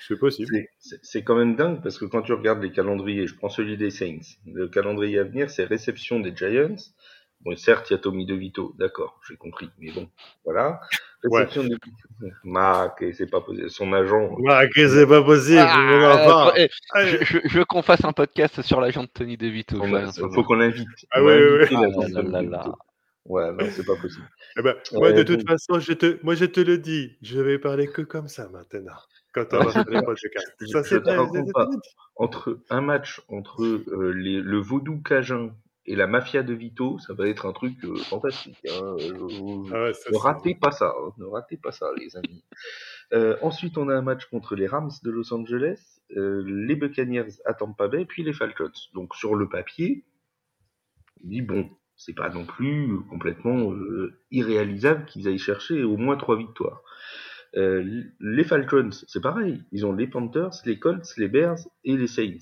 c'est 0.08 0.18
possible. 0.18 0.48
C'est- 0.80 1.24
quand 1.24 1.36
même 1.36 1.56
dingue 1.56 1.82
parce 1.84 1.98
que 1.98 2.06
quand 2.06 2.22
tu 2.22 2.32
regardes 2.34 2.64
les 2.64 2.72
calendriers, 2.72 3.28
je 3.28 3.36
prends 3.36 3.50
celui 3.50 3.76
des 3.76 3.90
Saints, 3.92 4.20
le 4.48 4.68
calendrier 4.68 5.20
à 5.20 5.24
venir, 5.26 5.50
c'est 5.50 5.66
réception 5.66 6.20
des 6.20 6.34
Giants. 6.36 6.76
Bon, 7.42 7.56
certes, 7.56 7.90
il 7.90 7.94
y 7.94 7.96
a 7.96 8.00
Tommy 8.00 8.26
DeVito, 8.26 8.76
d'accord, 8.78 9.20
j'ai 9.28 9.38
compris, 9.38 9.70
mais 9.80 9.92
bon, 9.92 10.10
voilà. 10.44 10.80
Ouais. 11.24 11.40
Réception 11.40 11.64
des 11.64 11.76
Mac, 12.44 13.02
et 13.02 13.14
c'est 13.14 13.30
pas 13.30 13.40
possible. 13.42 13.70
Son 13.70 13.92
agent, 13.94 14.36
Ouais, 14.40 14.70
que 14.74 14.88
c'est 14.88 15.08
pas 15.08 15.22
possible, 15.24 15.58
Ah, 16.94 17.06
je, 17.06 17.18
je- 17.24 17.40
je 17.46 17.58
veux 17.60 17.66
qu'on 17.66 17.82
fasse 17.82 18.04
un 18.06 18.12
podcast 18.14 18.62
sur 18.62 18.80
l'agent 18.82 19.04
de 19.04 19.10
Tony 19.10 19.38
DeVito. 19.38 19.78
a- 19.96 20.00
rien 20.00 20.12
faut 20.34 20.44
qu'on 20.44 20.56
l'invite. 20.56 20.88
Ah 21.12 21.24
ouais, 21.24 21.38
ouais, 21.42 21.60
ouais. 21.60 21.68
Ouais, 23.30 23.52
non, 23.54 23.66
c'est 23.72 23.86
pas 23.86 23.96
possible. 23.96 24.28
Eh 24.58 24.62
ben, 24.62 24.76
moi, 24.94 25.02
Ouais, 25.10 25.14
de 25.14 25.24
toute 25.24 25.48
façon, 25.48 25.80
je 25.80 25.94
te, 25.94 26.20
moi, 26.24 26.36
je 26.36 26.46
te 26.46 26.60
le 26.60 26.78
dis, 26.80 27.16
je 27.22 27.40
vais 27.40 27.60
parler 27.60 27.88
que 27.88 28.02
comme 28.02 28.28
ça 28.28 28.50
maintenant. 28.50 28.98
Quand 29.34 29.46
on 29.54 29.60
va 29.64 29.72
faire 29.72 29.90
les 29.90 30.02
podcasts. 30.06 30.66
Ça, 30.72 30.84
c'est 30.84 31.02
pas- 31.02 31.68
Entre 32.16 32.60
un 32.70 32.82
match 32.82 33.22
entre 33.30 33.64
euh, 33.64 34.12
les- 34.14 34.42
le 34.42 34.58
vaudou 34.60 35.00
cajun 35.02 35.56
et 35.86 35.96
la 35.96 36.08
mafia 36.08 36.44
de 36.44 36.54
Vito, 36.54 36.98
ça 37.00 37.14
va 37.14 37.28
être 37.28 37.46
un 37.46 37.54
truc 37.54 37.76
euh, 37.86 37.96
fantastique. 37.98 38.58
hein. 38.70 38.96
Je- 38.98 39.06
je- 39.06 39.74
Ah 39.74 39.84
ouais, 39.86 39.94
ça, 39.94 40.10
Ne 40.12 40.18
ratez 40.18 40.56
pas 40.56 40.72
ça, 40.72 40.94
hein. 40.98 41.12
ne 41.18 41.26
ratez 41.26 41.58
pas 41.58 41.72
ça, 41.72 41.86
les 41.98 42.18
amis. 42.18 42.44
Euh, 43.14 43.38
ensuite, 43.42 43.78
on 43.78 43.90
a 43.90 43.96
un 43.96 44.02
match 44.02 44.26
contre 44.26 44.56
les 44.56 44.68
Rams 44.68 44.92
de 45.04 45.12
Los 45.12 45.32
Angeles, 45.34 46.00
euh, 46.18 46.44
les 46.46 46.76
Buccaneers 46.76 47.30
à 47.46 47.54
Tampa 47.54 47.88
Bay, 47.88 48.06
puis 48.06 48.24
les 48.24 48.34
Falcons. 48.34 48.72
Donc, 48.96 49.16
sur 49.16 49.36
le 49.36 49.48
papier, 49.48 50.04
on 51.24 51.28
dit 51.28 51.42
bon, 51.42 51.70
c'est 52.00 52.16
pas 52.16 52.30
non 52.32 52.46
plus 52.46 53.00
complètement 53.12 53.74
euh, 53.74 54.20
irréalisable 54.32 55.06
qu'ils 55.06 55.28
aillent 55.28 55.38
chercher 55.38 55.84
au 55.84 55.98
moins 55.98 56.18
trois 56.18 56.38
victoires. 56.38 56.82
Euh, 57.58 58.04
les 58.20 58.44
Falcons, 58.44 58.90
c'est 59.08 59.22
pareil, 59.22 59.64
ils 59.72 59.86
ont 59.86 59.94
les 59.94 60.08
Panthers, 60.08 60.52
les 60.66 60.80
Colts, 60.80 61.06
les 61.18 61.28
Bears 61.28 61.58
et 61.84 61.98
les 61.98 62.08
Saints. 62.08 62.38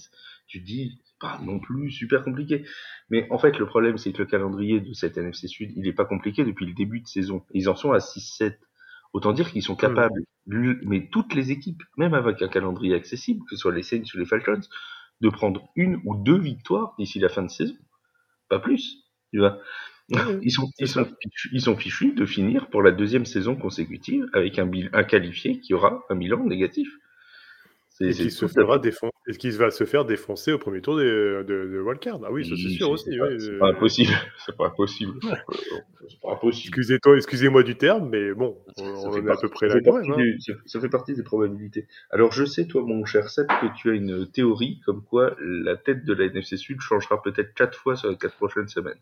Tu 0.47 0.61
te 0.61 0.65
dis, 0.65 0.99
c'est 1.05 1.19
pas 1.19 1.39
non 1.43 1.59
plus 1.59 1.91
super 1.91 2.23
compliqué. 2.23 2.65
Mais 3.09 3.27
en 3.31 3.37
fait, 3.37 3.57
le 3.57 3.65
problème, 3.65 3.97
c'est 3.97 4.11
que 4.13 4.19
le 4.19 4.25
calendrier 4.25 4.81
de 4.81 4.93
cette 4.93 5.17
NFC 5.17 5.47
Sud, 5.47 5.71
il 5.75 5.87
est 5.87 5.93
pas 5.93 6.05
compliqué 6.05 6.43
depuis 6.45 6.65
le 6.65 6.73
début 6.73 6.99
de 7.01 7.07
saison. 7.07 7.45
Ils 7.53 7.69
en 7.69 7.75
sont 7.75 7.91
à 7.93 7.99
6-7. 7.99 8.59
Autant 9.13 9.31
dire 9.33 9.51
qu'ils 9.51 9.63
sont 9.63 9.75
capables, 9.77 10.21
lu- 10.45 10.81
mais 10.85 11.09
toutes 11.09 11.33
les 11.33 11.51
équipes, 11.51 11.83
même 11.97 12.13
avec 12.13 12.41
un 12.41 12.49
calendrier 12.49 12.93
accessible, 12.93 13.41
que 13.49 13.55
ce 13.55 13.61
soit 13.61 13.73
les 13.73 13.83
Saints 13.83 14.03
ou 14.13 14.17
les 14.17 14.25
Falcons, 14.25 14.59
de 15.21 15.29
prendre 15.29 15.69
une 15.75 16.01
ou 16.05 16.15
deux 16.21 16.37
victoires 16.37 16.93
d'ici 16.99 17.19
la 17.19 17.29
fin 17.29 17.43
de 17.43 17.49
saison. 17.49 17.75
Pas 18.49 18.59
plus. 18.59 19.06
Tu 19.37 19.41
vois. 19.41 19.59
Ouais, 20.09 20.39
Ils 20.41 20.49
sont, 20.51 20.67
ils, 20.79 20.87
sont 20.87 21.05
fichus, 21.05 21.49
ils 21.53 21.61
sont 21.61 21.75
fichus 21.75 22.13
de 22.13 22.25
finir 22.25 22.69
pour 22.69 22.81
la 22.81 22.89
deuxième 22.91 23.25
saison 23.25 23.55
consécutive 23.55 24.25
avec 24.33 24.57
un, 24.57 24.67
qualifié 25.03 25.59
qui 25.59 25.75
aura 25.75 26.03
un 26.09 26.15
bilan 26.15 26.43
négatif. 26.45 26.89
C'est- 27.89 28.05
Et 28.05 28.13
c'est 28.13 28.23
qui 28.23 28.31
se 28.31 28.45
tout 28.45 28.59
à 28.59 28.63
fera 28.63 28.79
défon- 28.79 29.11
et 29.27 29.33
qui 29.37 29.51
va 29.51 29.69
se 29.69 29.83
faire 29.83 30.05
défoncer 30.05 30.51
au 30.53 30.57
premier 30.57 30.81
tour 30.81 30.97
des- 30.97 31.03
de, 31.03 31.43
de 31.43 31.79
Wildcard. 31.81 32.19
Ah 32.25 32.31
oui, 32.31 32.45
ça 32.49 32.55
c'est 32.55 32.69
sûr 32.69 32.89
aussi. 32.89 33.15
pas, 33.15 33.27
oui, 33.27 33.37
euh, 33.49 33.59
pas 33.59 33.69
impossible. 33.69 34.09
C'est 34.45 34.55
pas 34.57 34.67
impossible. 34.67 35.13
Impossible. 36.23 36.67
Excusez-toi, 36.69 37.15
excusez-moi 37.17 37.63
du 37.63 37.75
terme, 37.75 38.09
mais 38.09 38.33
bon, 38.33 38.57
on, 38.77 38.95
Ça 38.95 39.07
on 39.07 39.11
fait 39.11 39.19
est 39.19 39.29
à 39.29 39.35
peu 39.35 39.49
près 39.49 39.67
là 39.67 39.75
même. 39.75 40.11
hein. 40.11 40.15
du- 40.17 40.39
ça- 40.41 40.53
ça 40.65 40.79
fait 40.79 40.89
partie 40.89 41.13
des 41.15 41.23
probabilités. 41.23 41.87
Alors 42.11 42.31
je 42.31 42.45
sais, 42.45 42.65
toi, 42.65 42.81
mon 42.85 43.05
cher 43.05 43.29
Seth, 43.29 43.47
que 43.47 43.75
tu 43.77 43.89
as 43.89 43.93
une 43.93 44.25
théorie 44.31 44.79
comme 44.85 45.03
quoi 45.03 45.35
la 45.39 45.75
tête 45.75 46.05
de 46.05 46.13
la 46.13 46.25
NFC 46.25 46.57
Sud 46.57 46.79
changera 46.81 47.21
peut-être 47.21 47.53
quatre 47.53 47.77
fois 47.77 47.95
sur 47.95 48.09
les 48.09 48.17
quatre 48.17 48.35
prochaines 48.35 48.67
semaines. 48.67 48.99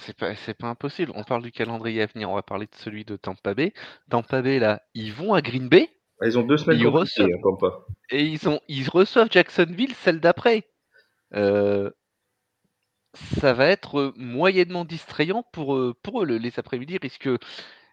C'est 0.00 0.16
pas, 0.16 0.34
c'est 0.34 0.54
pas 0.54 0.68
impossible. 0.68 1.12
On 1.14 1.22
parle 1.24 1.42
du 1.42 1.52
calendrier 1.52 2.02
à 2.02 2.06
venir. 2.06 2.30
On 2.30 2.34
va 2.34 2.42
parler 2.42 2.66
de 2.66 2.74
celui 2.76 3.04
de 3.04 3.16
Tampa 3.16 3.54
Bay. 3.54 3.72
Tampa 4.10 4.40
Bay, 4.42 4.58
là, 4.58 4.82
ils 4.94 5.12
vont 5.12 5.34
à 5.34 5.42
Green 5.42 5.68
Bay 5.68 5.90
Ah, 6.20 6.26
Ils 6.26 6.38
ont 6.38 6.42
deux 6.42 6.56
semaines 6.56 6.78
Ils 6.78 6.84
compliquées, 6.84 7.22
reçoivent- 7.22 7.28
hein, 7.34 7.40
Tampa. 7.42 7.84
et 8.10 8.22
ils, 8.24 8.48
ont, 8.48 8.60
ils 8.68 8.88
reçoivent 8.88 9.28
Jacksonville 9.30 9.94
celle 9.94 10.20
d'après. 10.20 10.64
Euh, 11.34 11.90
ça 13.40 13.52
va 13.52 13.66
être 13.66 13.98
euh, 13.98 14.12
moyennement 14.16 14.84
distrayant 14.84 15.42
pour, 15.52 15.74
eux- 15.76 15.94
pour 16.02 16.22
eux. 16.22 16.26
Le- 16.26 16.38
Les 16.38 16.58
après-midi 16.58 16.98
risquent, 17.00 17.28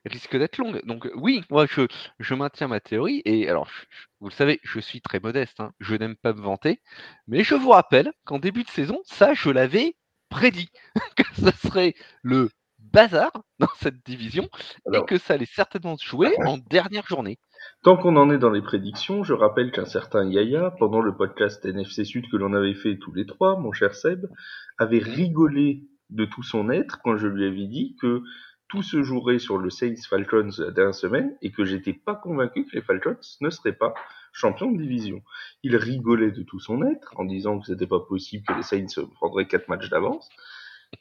risquent 0.05 0.37
d'être 0.37 0.57
longues. 0.57 0.81
Donc, 0.85 1.05
euh, 1.05 1.11
oui, 1.15 1.43
moi, 1.49 1.65
je, 1.69 1.81
je 2.19 2.33
maintiens 2.33 2.67
ma 2.67 2.79
théorie. 2.79 3.21
Et 3.25 3.49
alors, 3.49 3.67
je- 3.67 3.85
je- 3.89 4.05
vous 4.19 4.27
le 4.29 4.33
savez, 4.33 4.59
je 4.63 4.79
suis 4.79 5.01
très 5.01 5.19
modeste. 5.19 5.59
hein, 5.59 5.71
je 5.79 5.95
n'aime 5.95 6.15
pas 6.15 6.33
me 6.33 6.41
vanter. 6.41 6.81
Mais 7.27 7.43
je 7.43 7.55
vous 7.55 7.69
rappelle 7.71 8.11
qu'en 8.25 8.39
début 8.39 8.63
de 8.63 8.69
saison, 8.69 8.99
ça, 9.03 9.33
je 9.33 9.49
l'avais 9.49 9.95
prédit. 10.33 10.69
que 11.15 11.23
ce 11.35 11.67
serait 11.67 11.93
le 12.23 12.49
bazar 12.79 13.31
dans 13.59 13.69
cette 13.79 14.03
division 14.05 14.49
Alors, 14.87 15.03
et 15.03 15.05
que 15.05 15.17
ça 15.17 15.35
allait 15.35 15.45
certainement 15.45 15.95
se 15.95 16.05
jouer 16.05 16.33
en 16.45 16.57
dernière 16.57 17.05
journée. 17.05 17.37
Tant 17.83 17.97
qu'on 17.97 18.17
en 18.17 18.29
est 18.29 18.39
dans 18.39 18.49
les 18.49 18.61
prédictions, 18.61 19.23
je 19.23 19.33
rappelle 19.33 19.71
qu'un 19.71 19.85
certain 19.85 20.25
Yaya, 20.25 20.71
pendant 20.79 21.01
le 21.01 21.15
podcast 21.15 21.63
NFC 21.65 22.03
Sud 22.03 22.29
que 22.29 22.37
l'on 22.37 22.53
avait 22.53 22.73
fait 22.73 22.97
tous 22.97 23.13
les 23.13 23.25
trois, 23.25 23.57
mon 23.57 23.71
cher 23.71 23.93
Seb, 23.93 24.25
avait 24.77 24.99
rigolé 24.99 25.83
de 26.09 26.25
tout 26.25 26.43
son 26.43 26.69
être 26.69 26.99
quand 27.03 27.15
je 27.17 27.27
lui 27.27 27.45
avais 27.45 27.67
dit 27.67 27.95
que 28.01 28.21
tout 28.67 28.81
se 28.81 29.03
jouerait 29.03 29.39
sur 29.39 29.57
le 29.57 29.69
Saints 29.69 29.93
Falcons 30.09 30.49
la 30.57 30.71
dernière 30.71 30.95
semaine 30.95 31.35
et 31.41 31.51
que 31.51 31.63
j'étais 31.63 31.93
pas 31.93 32.15
convaincu 32.15 32.65
que 32.65 32.75
les 32.75 32.81
Falcons 32.81 33.17
ne 33.39 33.49
seraient 33.49 33.73
pas 33.73 33.93
champion 34.33 34.71
de 34.71 34.77
division. 34.77 35.21
Il 35.63 35.75
rigolait 35.77 36.31
de 36.31 36.43
tout 36.43 36.59
son 36.59 36.83
être 36.85 37.13
en 37.17 37.23
disant 37.25 37.59
que 37.59 37.67
c'était 37.67 37.87
pas 37.87 38.01
possible 38.01 38.43
que 38.45 38.53
les 38.53 38.63
Saints 38.63 39.01
prendraient 39.15 39.47
quatre 39.47 39.69
matchs 39.69 39.89
d'avance. 39.89 40.29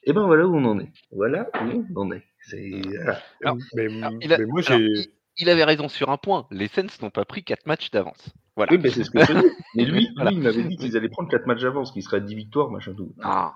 Et 0.05 0.12
ben 0.12 0.24
voilà 0.26 0.47
où 0.47 0.57
on 0.57 0.64
en 0.64 0.78
est. 0.78 0.93
Voilà 1.11 1.51
où 1.61 1.85
on 1.97 2.03
en 2.03 2.12
est. 2.12 2.24
mais, 3.74 3.89
moi, 4.47 4.62
j'ai 4.62 5.11
il 5.39 5.49
avait 5.49 5.64
raison 5.64 5.89
sur 5.89 6.11
un 6.11 6.16
point. 6.16 6.47
Les 6.51 6.68
Saints 6.68 6.87
n'ont 7.01 7.11
pas 7.11 7.24
pris 7.24 7.43
4 7.43 7.66
matchs 7.66 7.91
d'avance. 7.91 8.30
Voilà. 8.55 8.72
Oui, 8.72 8.78
mais 8.83 8.91
c'est 8.91 9.05
ce 9.05 9.11
que 9.11 9.24
je 9.24 9.33
dis. 9.33 9.47
Mais 9.74 9.85
lui, 9.85 10.09
lui 10.16 10.28
il 10.33 10.41
m'avait 10.41 10.64
dit 10.64 10.76
qu'ils 10.76 10.97
allaient 10.97 11.09
prendre 11.09 11.30
4 11.30 11.47
matchs 11.47 11.62
d'avance, 11.62 11.91
qu'il 11.91 12.03
serait 12.03 12.18
à 12.18 12.20
10 12.20 12.35
victoires, 12.35 12.70
machin 12.70 12.93
tout. 12.95 13.14
Ah, 13.22 13.55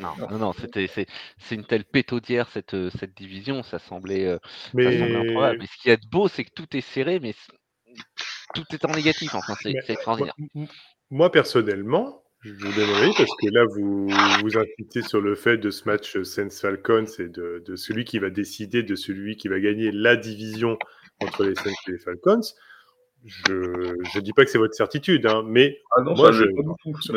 non, 0.00 0.28
non, 0.30 0.38
non, 0.38 0.52
c'était, 0.52 0.86
c'est, 0.86 1.06
une 1.54 1.64
telle 1.64 1.84
pétaudière 1.84 2.48
cette, 2.48 2.76
cette 2.90 3.16
division, 3.16 3.62
ça 3.62 3.78
semblait, 3.78 4.26
euh, 4.26 4.38
mais... 4.72 4.84
ça 4.84 4.98
semblait 4.98 5.30
improbable. 5.30 5.58
Mais 5.60 5.66
ce 5.66 5.82
qui 5.82 5.90
est 5.90 6.10
beau, 6.10 6.28
c'est 6.28 6.44
que 6.44 6.52
tout 6.54 6.76
est 6.76 6.80
serré, 6.80 7.18
mais 7.18 7.34
tout 8.54 8.64
est 8.72 8.84
en 8.84 8.92
négatif. 8.92 9.34
Enfin, 9.34 9.54
c'est, 9.60 9.74
extraordinaire. 9.88 10.34
Moi, 11.10 11.30
personnellement, 11.30 12.22
je 12.40 12.52
vous 12.52 12.72
donne 12.72 13.12
parce 13.16 13.30
que 13.40 13.48
là, 13.52 13.64
vous 13.64 14.08
vous 14.42 14.58
insistez 14.58 15.02
sur 15.02 15.20
le 15.20 15.34
fait 15.34 15.56
de 15.56 15.70
ce 15.70 15.84
match 15.86 16.22
Saints-Falcons 16.22 17.06
et 17.18 17.28
de, 17.28 17.62
de, 17.66 17.76
celui 17.76 18.04
qui 18.04 18.18
va 18.18 18.30
décider 18.30 18.82
de 18.82 18.94
celui 18.94 19.36
qui 19.36 19.48
va 19.48 19.60
gagner 19.60 19.90
la 19.92 20.16
division 20.16 20.78
entre 21.22 21.44
les 21.44 21.54
Saints 21.54 21.70
et 21.88 21.92
les 21.92 21.98
Falcons. 21.98 22.40
Je 23.24 23.52
ne 23.54 24.20
dis 24.20 24.32
pas 24.32 24.44
que 24.44 24.50
c'est 24.50 24.58
votre 24.58 24.74
certitude, 24.74 25.26
hein, 25.26 25.42
mais 25.46 25.80
ah 25.96 26.02
non, 26.02 26.14
moi, 26.14 26.32
je, 26.32 26.44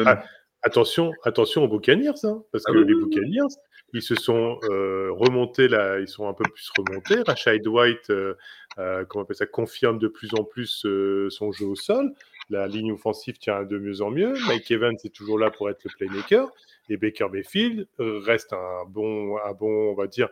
ah, 0.06 0.24
attention, 0.62 1.12
attention 1.24 1.64
aux 1.64 1.68
Buccaneers, 1.68 2.24
hein, 2.24 2.44
parce 2.54 2.64
ah 2.68 2.72
que 2.72 2.78
les 2.78 2.96
Buccaneers, 2.96 3.54
ils 3.94 4.02
se 4.02 4.16
sont 4.16 4.58
euh, 4.70 5.10
remontés 5.12 5.68
là, 5.68 6.00
ils 6.00 6.08
sont 6.08 6.28
un 6.28 6.34
peu 6.34 6.44
plus 6.44 6.70
remontés. 6.78 7.22
Rashad 7.26 7.66
White, 7.68 8.10
euh, 8.10 8.36
euh, 8.80 9.06
comment 9.06 9.22
on 9.22 9.26
appelle 9.26 9.36
ça, 9.36 9.46
confirme 9.46 10.00
de 10.00 10.08
plus 10.08 10.34
en 10.34 10.44
plus 10.44 10.86
son 11.30 11.52
jeu 11.52 11.66
au 11.66 11.76
sol. 11.76 12.14
La 12.50 12.68
ligne 12.68 12.92
offensive 12.92 13.38
tient 13.38 13.64
de 13.64 13.78
mieux 13.78 14.02
en 14.02 14.12
mieux. 14.12 14.34
Mike 14.48 14.70
Evans 14.72 14.96
est 15.04 15.14
toujours 15.14 15.40
là 15.40 15.52
pour 15.52 15.70
être 15.70 15.84
le 15.84 15.90
playmaker. 15.98 16.50
Et 16.90 16.98
Baker 16.98 17.28
Mayfield 17.32 17.88
reste 17.98 18.54
un 18.54 18.86
bon, 18.88 19.38
un 19.38 19.54
bon, 19.54 19.92
on 19.92 19.96
va 19.96 20.08
dire, 20.08 20.30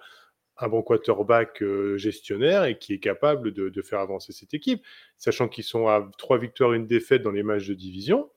un 0.57 0.69
bon 0.69 0.81
quarterback 0.81 1.63
gestionnaire 1.97 2.63
et 2.65 2.77
qui 2.77 2.93
est 2.93 2.99
capable 2.99 3.51
de, 3.51 3.81
faire 3.81 3.99
avancer 3.99 4.31
cette 4.31 4.53
équipe, 4.53 4.81
sachant 5.17 5.47
qu'ils 5.47 5.63
sont 5.63 5.87
à 5.87 6.09
trois 6.17 6.37
victoires, 6.37 6.73
une 6.73 6.87
défaite 6.87 7.23
dans 7.23 7.31
les 7.31 7.43
matchs 7.43 7.67
de 7.67 7.73
division, 7.73 8.29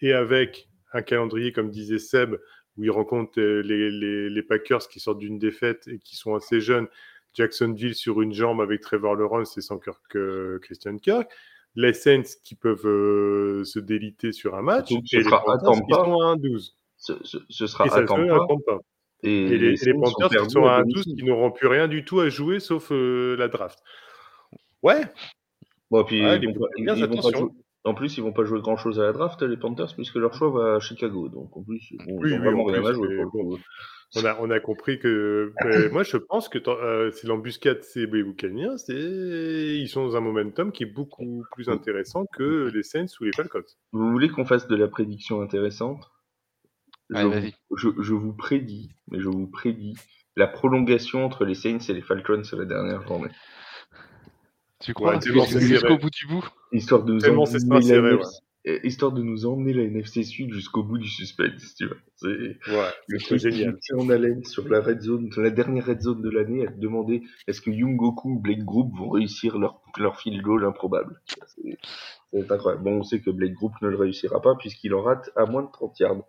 et 0.00 0.12
avec 0.12 0.68
un 0.92 1.02
calendrier, 1.02 1.52
comme 1.52 1.70
disait 1.70 1.98
Seb, 1.98 2.36
où 2.76 2.84
ils 2.84 2.90
rencontrent 2.90 3.40
les, 3.40 4.42
Packers 4.42 4.88
qui 4.88 5.00
sortent 5.00 5.18
d'une 5.18 5.38
défaite 5.38 5.86
et 5.88 5.98
qui 5.98 6.16
sont 6.16 6.34
assez 6.34 6.60
jeunes, 6.60 6.88
Jacksonville 7.34 7.94
sur 7.94 8.20
une 8.20 8.32
jambe 8.32 8.60
avec 8.60 8.80
Trevor 8.80 9.14
Lawrence 9.14 9.56
et 9.58 9.60
sans 9.60 9.78
que 9.78 10.58
Christian 10.58 10.96
Kirk, 10.98 11.30
les 11.74 11.92
Saints 11.92 12.22
qui 12.42 12.54
peuvent 12.54 12.86
euh, 12.86 13.64
se 13.64 13.78
déliter 13.78 14.32
sur 14.32 14.54
un 14.56 14.62
match, 14.62 14.90
et 14.90 15.18
les 15.18 15.24
Panthers 15.24 15.84
qui 15.86 15.94
sont 15.94 16.20
à 16.20 16.34
1-12. 16.36 16.72
Ce, 16.96 17.12
ce, 17.22 17.66
sera 17.68 17.86
et 17.86 17.90
ça 17.90 18.02
pas. 18.02 18.78
Et, 19.22 19.48
les, 19.48 19.74
les, 19.76 19.94
Panthers 19.94 20.28
qui 20.28 20.50
sont 20.50 20.64
à 20.64 20.82
1-12 20.82 21.16
qui 21.16 21.24
n'auront 21.24 21.52
plus 21.52 21.68
rien 21.68 21.86
du 21.86 22.04
tout 22.04 22.18
à 22.20 22.28
jouer 22.28 22.58
sauf 22.58 22.90
euh, 22.90 23.36
la 23.36 23.46
draft. 23.48 23.78
Ouais. 24.82 25.02
Bon, 25.90 26.04
puis, 26.04 26.20
en 27.88 27.94
plus, 27.94 28.16
ils 28.16 28.22
vont 28.22 28.32
pas 28.32 28.44
jouer 28.44 28.60
grand 28.60 28.76
chose 28.76 29.00
à 29.00 29.04
la 29.04 29.12
draft, 29.12 29.42
les 29.42 29.56
Panthers, 29.56 29.94
puisque 29.94 30.16
leur 30.16 30.34
choix 30.34 30.50
va 30.50 30.76
à 30.76 30.80
Chicago. 30.80 31.28
Donc, 31.28 31.56
en 31.56 31.62
plus, 31.62 31.94
bon, 32.06 32.24
ils 32.24 32.38
vraiment 32.38 32.64
rien 32.64 32.84
à 32.84 32.92
jouer. 32.92 33.24
On 34.16 34.24
a, 34.24 34.38
on 34.40 34.50
a 34.50 34.60
compris 34.60 34.98
que. 34.98 35.52
moi, 35.92 36.02
je 36.02 36.16
pense 36.16 36.48
que 36.48 36.58
euh, 36.68 37.10
c'est 37.12 37.26
l'embuscade, 37.26 37.82
c'est 37.82 38.06
Buccaneers, 38.06 38.76
ils 38.88 39.88
sont 39.88 40.04
dans 40.06 40.16
un 40.16 40.20
momentum 40.20 40.72
qui 40.72 40.84
est 40.84 40.92
beaucoup 40.92 41.44
plus 41.52 41.68
intéressant 41.68 42.24
que 42.26 42.70
les 42.72 42.82
Saints 42.82 43.06
ou 43.20 43.24
les 43.24 43.32
Falcons. 43.32 43.64
Vous 43.92 44.10
voulez 44.10 44.28
qu'on 44.28 44.44
fasse 44.44 44.68
de 44.68 44.76
la 44.76 44.88
prédiction 44.88 45.42
intéressante? 45.42 46.10
Je, 47.10 47.50
je, 47.74 47.88
je, 47.98 48.14
vous 48.14 48.34
prédis, 48.34 48.90
mais 49.10 49.18
je 49.18 49.28
vous 49.28 49.46
prédis 49.46 49.96
la 50.36 50.46
prolongation 50.46 51.24
entre 51.24 51.44
les 51.44 51.54
Saints 51.54 51.78
et 51.88 51.92
les 51.94 52.02
Falcons 52.02 52.44
sur 52.44 52.58
la 52.58 52.66
dernière 52.66 53.06
journée. 53.06 53.30
Tu 54.80 54.94
crois? 54.94 55.18
Jusqu'au 55.20 55.98
bout 55.98 56.10
du 56.10 56.26
bout? 56.26 56.44
Histoire 56.72 57.02
de 57.02 57.18
Tellement 57.18 57.46
c'est 57.46 57.58
serré, 57.60 58.12
euh, 58.12 58.22
histoire 58.84 59.12
de 59.12 59.22
nous 59.22 59.46
emmener 59.46 59.72
la 59.72 59.84
NFC 59.84 60.24
Sud 60.24 60.52
jusqu'au 60.52 60.82
bout 60.82 60.98
du 60.98 61.08
suspense, 61.08 61.74
tu 61.76 61.86
vois. 61.86 61.96
C'est 62.16 62.26
ouais, 62.26 62.90
le 63.06 63.18
truc 63.18 63.38
génial. 63.38 63.78
qui 63.78 63.94
en 63.94 64.08
haleine 64.10 64.44
sur 64.44 64.68
la 64.68 64.80
red 64.80 65.00
zone, 65.00 65.30
la 65.36 65.50
dernière 65.50 65.86
red 65.86 66.00
zone 66.00 66.20
de 66.20 66.30
l'année, 66.30 66.66
à 66.66 66.70
te 66.70 66.78
demander 66.78 67.22
est-ce 67.46 67.60
que 67.60 67.70
Young 67.70 67.96
Goku 67.96 68.32
ou 68.32 68.38
Blake 68.40 68.64
Group 68.64 68.92
vont 68.96 69.10
réussir 69.10 69.58
leur, 69.58 69.80
leur 69.98 70.18
field 70.20 70.42
goal 70.42 70.64
improbable? 70.64 71.20
C'est 71.46 71.78
incroyable. 72.50 72.84
Bon, 72.84 72.98
on 72.98 73.02
sait 73.02 73.20
que 73.20 73.30
Blake 73.30 73.54
Group 73.54 73.72
ne 73.80 73.88
le 73.88 73.96
réussira 73.96 74.42
pas 74.42 74.54
puisqu'il 74.56 74.94
en 74.94 75.02
rate 75.02 75.30
à 75.36 75.46
moins 75.46 75.62
de 75.62 75.70
30 75.72 76.00
yards. 76.00 76.28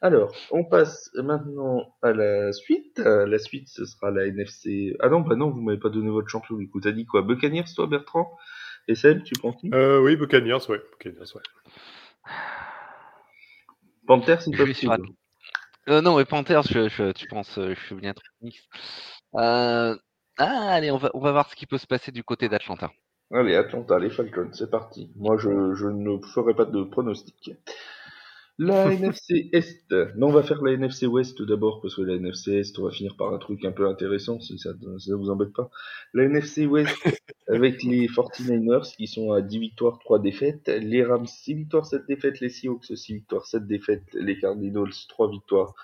Alors, 0.00 0.34
on 0.50 0.64
passe 0.64 1.10
maintenant 1.14 1.94
à 2.02 2.12
la 2.12 2.52
suite. 2.52 3.00
Euh, 3.00 3.26
la 3.26 3.38
suite, 3.38 3.68
ce 3.68 3.84
sera 3.84 4.10
la 4.10 4.26
NFC. 4.26 4.96
Ah 5.00 5.08
non, 5.08 5.20
bah 5.20 5.36
non, 5.36 5.50
vous 5.50 5.60
m'avez 5.60 5.78
pas 5.78 5.90
donné 5.90 6.10
votre 6.10 6.28
champion. 6.28 6.58
Écoute, 6.60 6.84
t'as 6.84 6.92
dit 6.92 7.06
quoi? 7.06 7.22
Buccaneers, 7.22 7.64
toi, 7.74 7.86
Bertrand? 7.86 8.30
Et 8.88 8.94
celle, 8.94 9.22
tu 9.22 9.34
penses 9.40 9.56
qui? 9.56 9.70
Euh, 9.72 10.00
Oui, 10.00 10.16
Buccaneers, 10.16 10.68
ouais. 10.68 10.80
Buccaneers, 10.92 11.34
ouais. 11.34 11.42
Panthers, 14.06 14.42
c'est 14.42 14.56
pas 14.56 14.72
sur... 14.74 14.92
euh, 15.88 16.00
Non, 16.02 16.16
mais 16.16 16.24
Panthers, 16.24 16.62
je, 16.64 16.88
je, 16.88 17.12
tu 17.12 17.26
penses, 17.26 17.58
euh, 17.58 17.74
je 17.74 17.80
suis 17.86 17.94
bien 17.94 18.12
trop 18.14 18.24
euh, 19.36 19.96
Ah, 20.38 20.68
allez, 20.70 20.90
on 20.90 20.98
va, 20.98 21.10
on 21.14 21.20
va 21.20 21.32
voir 21.32 21.50
ce 21.50 21.56
qui 21.56 21.66
peut 21.66 21.78
se 21.78 21.86
passer 21.86 22.12
du 22.12 22.22
côté 22.22 22.48
d'Atlanta. 22.48 22.90
Allez, 23.32 23.54
Atlanta, 23.56 23.98
les 23.98 24.10
Falcons, 24.10 24.50
c'est 24.52 24.70
parti. 24.70 25.10
Moi, 25.16 25.36
je, 25.38 25.74
je 25.74 25.86
ne 25.86 26.18
ferai 26.34 26.54
pas 26.54 26.66
de 26.66 26.84
pronostic. 26.84 27.52
La 28.58 28.92
NFC 28.92 29.50
Est. 29.52 29.92
Non, 30.16 30.28
on 30.28 30.32
va 30.32 30.42
faire 30.42 30.62
la 30.62 30.72
NFC 30.72 31.06
Ouest 31.06 31.42
d'abord, 31.42 31.80
parce 31.80 31.96
que 31.96 32.02
la 32.02 32.14
NFC 32.14 32.52
Est, 32.52 32.78
on 32.78 32.84
va 32.84 32.90
finir 32.90 33.16
par 33.16 33.32
un 33.32 33.38
truc 33.38 33.64
un 33.64 33.72
peu 33.72 33.88
intéressant, 33.88 34.40
si 34.40 34.58
ça 34.58 34.70
ne 34.82 35.14
vous 35.14 35.30
embête 35.30 35.52
pas. 35.52 35.70
La 36.12 36.24
NFC 36.24 36.66
Ouest, 36.66 36.94
avec 37.48 37.82
les 37.82 38.06
49ers, 38.06 38.94
qui 38.96 39.06
sont 39.08 39.32
à 39.32 39.42
10 39.42 39.58
victoires, 39.58 39.98
3 39.98 40.20
défaites. 40.20 40.68
Les 40.68 41.04
Rams, 41.04 41.26
6 41.26 41.54
victoires, 41.54 41.86
7 41.86 42.06
défaites. 42.06 42.40
Les 42.40 42.48
Seahawks, 42.48 42.96
6 42.96 43.14
victoires, 43.14 43.44
7 43.44 43.66
défaites. 43.66 44.04
Les 44.14 44.38
Cardinals, 44.38 44.92
3 45.08 45.30
victoires 45.30 45.74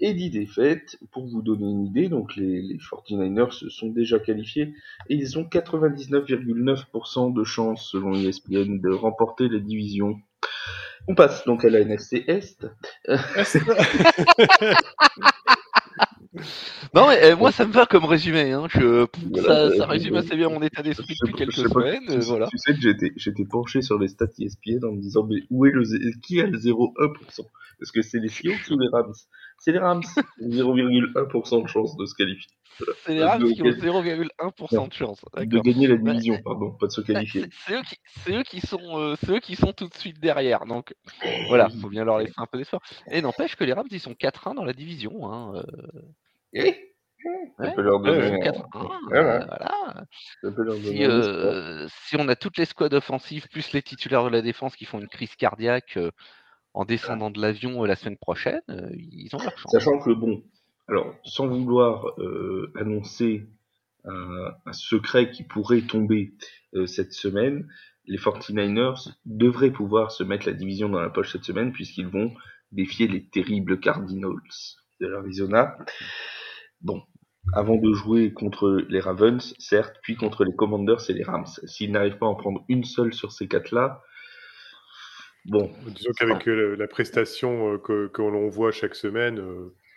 et 0.00 0.14
10 0.14 0.30
défaites. 0.30 0.98
Pour 1.12 1.26
vous 1.26 1.42
donner 1.42 1.66
une 1.66 1.84
idée, 1.86 2.08
donc 2.08 2.34
les, 2.36 2.62
les 2.62 2.78
49ers 2.78 3.52
se 3.52 3.68
sont 3.68 3.90
déjà 3.90 4.18
qualifiés 4.18 4.74
et 5.08 5.14
ils 5.14 5.38
ont 5.38 5.44
99,9% 5.44 7.34
de 7.34 7.44
chance, 7.44 7.90
selon 7.90 8.14
ESPN, 8.14 8.80
de 8.80 8.90
remporter 8.90 9.48
les 9.48 9.60
divisions 9.60 10.18
on 11.08 11.14
passe 11.14 11.44
donc 11.44 11.64
à 11.64 11.70
la 11.70 11.80
NFC 11.80 12.24
Est. 12.26 12.66
non, 16.94 17.08
mais 17.08 17.22
euh, 17.24 17.36
moi, 17.36 17.52
ça 17.52 17.66
me 17.66 17.72
va 17.72 17.86
comme 17.86 18.04
résumé. 18.04 18.52
Hein. 18.52 18.66
Je, 18.70 19.06
ça, 19.76 19.86
résume 19.86 20.16
assez 20.16 20.34
bien 20.36 20.48
mon 20.48 20.62
état 20.62 20.82
d'esprit 20.82 21.14
depuis 21.20 21.34
quelques 21.34 21.52
semaines. 21.52 22.06
tu, 22.08 22.18
voilà. 22.20 22.46
tu 22.48 22.58
sais 22.58 22.74
que 22.74 22.80
j'étais, 22.80 23.12
j'étais 23.16 23.44
penché 23.44 23.82
sur 23.82 23.98
les 23.98 24.08
stats 24.08 24.26
ESPN 24.38 24.84
en 24.84 24.92
me 24.92 25.00
disant, 25.00 25.24
mais 25.24 25.42
où 25.50 25.66
est 25.66 25.70
le, 25.70 25.84
qui 26.22 26.40
a 26.40 26.46
le 26.46 26.58
0,1% 26.58 27.40
Est-ce 27.82 27.92
que 27.92 28.02
c'est 28.02 28.18
les 28.18 28.28
Seahawks 28.28 28.70
ou 28.70 28.78
les 28.78 28.88
Rams 28.88 29.12
C'est 29.58 29.72
les 29.72 29.78
Rams. 29.78 30.02
0,1% 30.40 31.62
de 31.62 31.68
chance 31.68 31.96
de 31.96 32.06
se 32.06 32.14
qualifier. 32.14 32.50
C'est 33.04 33.14
les 33.14 33.24
Rams 33.24 33.52
qui 33.52 33.62
ont 33.62 33.66
0,1% 33.66 34.88
de 34.88 34.92
chance. 34.92 35.24
De 35.36 35.58
gagner 35.60 35.86
la 35.86 35.96
division, 35.96 36.40
pardon, 36.42 36.72
pas 36.72 36.86
de 36.86 36.92
se 36.92 37.00
qualifier. 37.00 37.46
C'est 37.66 37.74
eux, 37.74 37.82
eux, 38.38 38.42
qui 38.42 38.60
sont, 38.60 38.98
euh, 38.98 39.14
eux 39.28 39.40
qui 39.40 39.54
sont 39.56 39.72
tout 39.72 39.88
de 39.88 39.94
suite 39.94 40.20
derrière. 40.20 40.66
Donc 40.66 40.94
voilà, 41.48 41.68
il 41.72 41.80
faut 41.80 41.88
bien 41.88 42.04
leur 42.04 42.18
laisser 42.18 42.34
un 42.36 42.46
peu 42.46 42.58
d'espoir. 42.58 42.82
Et 43.10 43.22
n'empêche 43.22 43.56
que 43.56 43.64
les 43.64 43.72
Rams, 43.72 43.86
ils 43.90 44.00
sont 44.00 44.14
4-1 44.14 44.54
dans 44.54 44.64
la 44.64 44.72
division. 44.72 45.32
Hein. 45.32 45.62
Euh. 46.54 46.72
Ça 47.58 47.70
peut 47.70 47.82
leur 47.82 48.00
donner. 48.00 48.40
4 48.40 48.68
voilà. 49.08 50.04
Si, 50.82 51.04
euh, 51.04 51.86
si, 51.88 52.16
on 52.18 52.28
a 52.28 52.36
toutes 52.36 52.58
les 52.58 52.64
squads 52.64 52.92
offensives 52.92 53.48
plus 53.48 53.72
les 53.72 53.82
titulaires 53.82 54.24
de 54.24 54.30
la 54.30 54.42
défense 54.42 54.76
qui 54.76 54.84
font 54.84 54.98
une 54.98 55.08
crise 55.08 55.34
cardiaque 55.36 55.98
en 56.74 56.84
descendant 56.84 57.30
de 57.30 57.40
l'avion 57.40 57.84
la 57.84 57.96
semaine 57.96 58.18
prochaine, 58.18 58.62
ils 58.92 59.30
ont 59.34 59.38
leur 59.38 59.56
chance. 59.56 59.72
Sachant 59.72 59.98
que 59.98 60.10
bon, 60.10 60.42
alors, 60.88 61.14
sans 61.24 61.46
vouloir 61.46 62.06
euh, 62.18 62.70
annoncer 62.76 63.46
un, 64.04 64.72
secret 64.72 65.30
qui 65.30 65.44
pourrait 65.44 65.82
tomber 65.82 66.34
euh, 66.74 66.86
cette 66.86 67.14
semaine, 67.14 67.66
les 68.06 68.18
49ers 68.18 69.14
devraient 69.24 69.70
pouvoir 69.70 70.10
se 70.12 70.22
mettre 70.22 70.46
la 70.46 70.52
division 70.52 70.90
dans 70.90 71.00
la 71.00 71.08
poche 71.08 71.32
cette 71.32 71.44
semaine 71.44 71.72
puisqu'ils 71.72 72.08
vont 72.08 72.34
défier 72.70 73.08
les 73.08 73.26
terribles 73.26 73.80
Cardinals 73.80 74.34
de 75.00 75.06
l'Arizona. 75.06 75.78
Bon, 76.82 77.02
avant 77.54 77.76
de 77.76 77.94
jouer 77.94 78.34
contre 78.34 78.84
les 78.88 79.00
Ravens, 79.00 79.54
certes, 79.58 79.96
puis 80.02 80.16
contre 80.16 80.44
les 80.44 80.54
Commanders 80.54 81.08
et 81.08 81.14
les 81.14 81.24
Rams. 81.24 81.46
S'ils 81.64 81.92
n'arrivent 81.92 82.18
pas 82.18 82.26
à 82.26 82.30
en 82.30 82.34
prendre 82.34 82.64
une 82.68 82.84
seule 82.84 83.14
sur 83.14 83.32
ces 83.32 83.48
quatre-là, 83.48 84.02
bon. 85.44 85.70
Disons 85.88 86.12
qu'avec 86.18 86.48
euh, 86.48 86.76
la 86.76 86.86
prestation 86.86 87.78
que, 87.78 88.08
que 88.08 88.22
l'on 88.22 88.48
voit 88.48 88.72
chaque 88.72 88.94
semaine, 88.94 89.40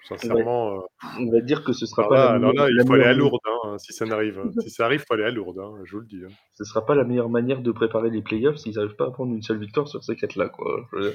Sincèrement. 0.08 0.88
On 1.20 1.32
va, 1.32 1.42
dire 1.42 1.64
que 1.64 1.74
ce 1.74 1.86
sera 1.86 2.08
pas. 2.08 2.38
la 2.38 2.52
là, 2.54 2.68
il 2.70 2.82
faut 2.86 2.94
aller 2.94 3.04
à 3.04 3.14
Lourdes, 3.14 3.40
hein, 3.46 3.78
si 3.78 3.94
ça 3.94 4.06
n'arrive. 4.06 4.42
si 4.62 4.70
ça 4.70 4.86
arrive, 4.86 5.02
il 5.02 5.06
faut 5.06 5.14
aller 5.14 5.26
à 5.26 5.32
Lourdes, 5.32 5.60
hein, 5.60 5.74
je 5.84 5.92
vous 5.94 6.02
le 6.02 6.08
dis. 6.08 6.22
Hein. 6.26 6.32
Ce 6.54 6.64
sera 6.64 6.86
pas 6.86 6.96
la 6.96 7.04
meilleure 7.04 7.30
manière 7.30 7.62
de 7.62 7.72
préparer 7.72 8.10
les 8.10 8.22
playoffs 8.22 8.58
s'ils 8.58 8.76
n'arrivent 8.76 8.96
pas 8.96 9.08
à 9.08 9.12
prendre 9.12 9.34
une 9.34 9.42
seule 9.42 9.60
victoire 9.60 9.88
sur 9.88 10.04
ces 10.04 10.16
quatre-là, 10.16 10.52
voilà. 10.92 11.12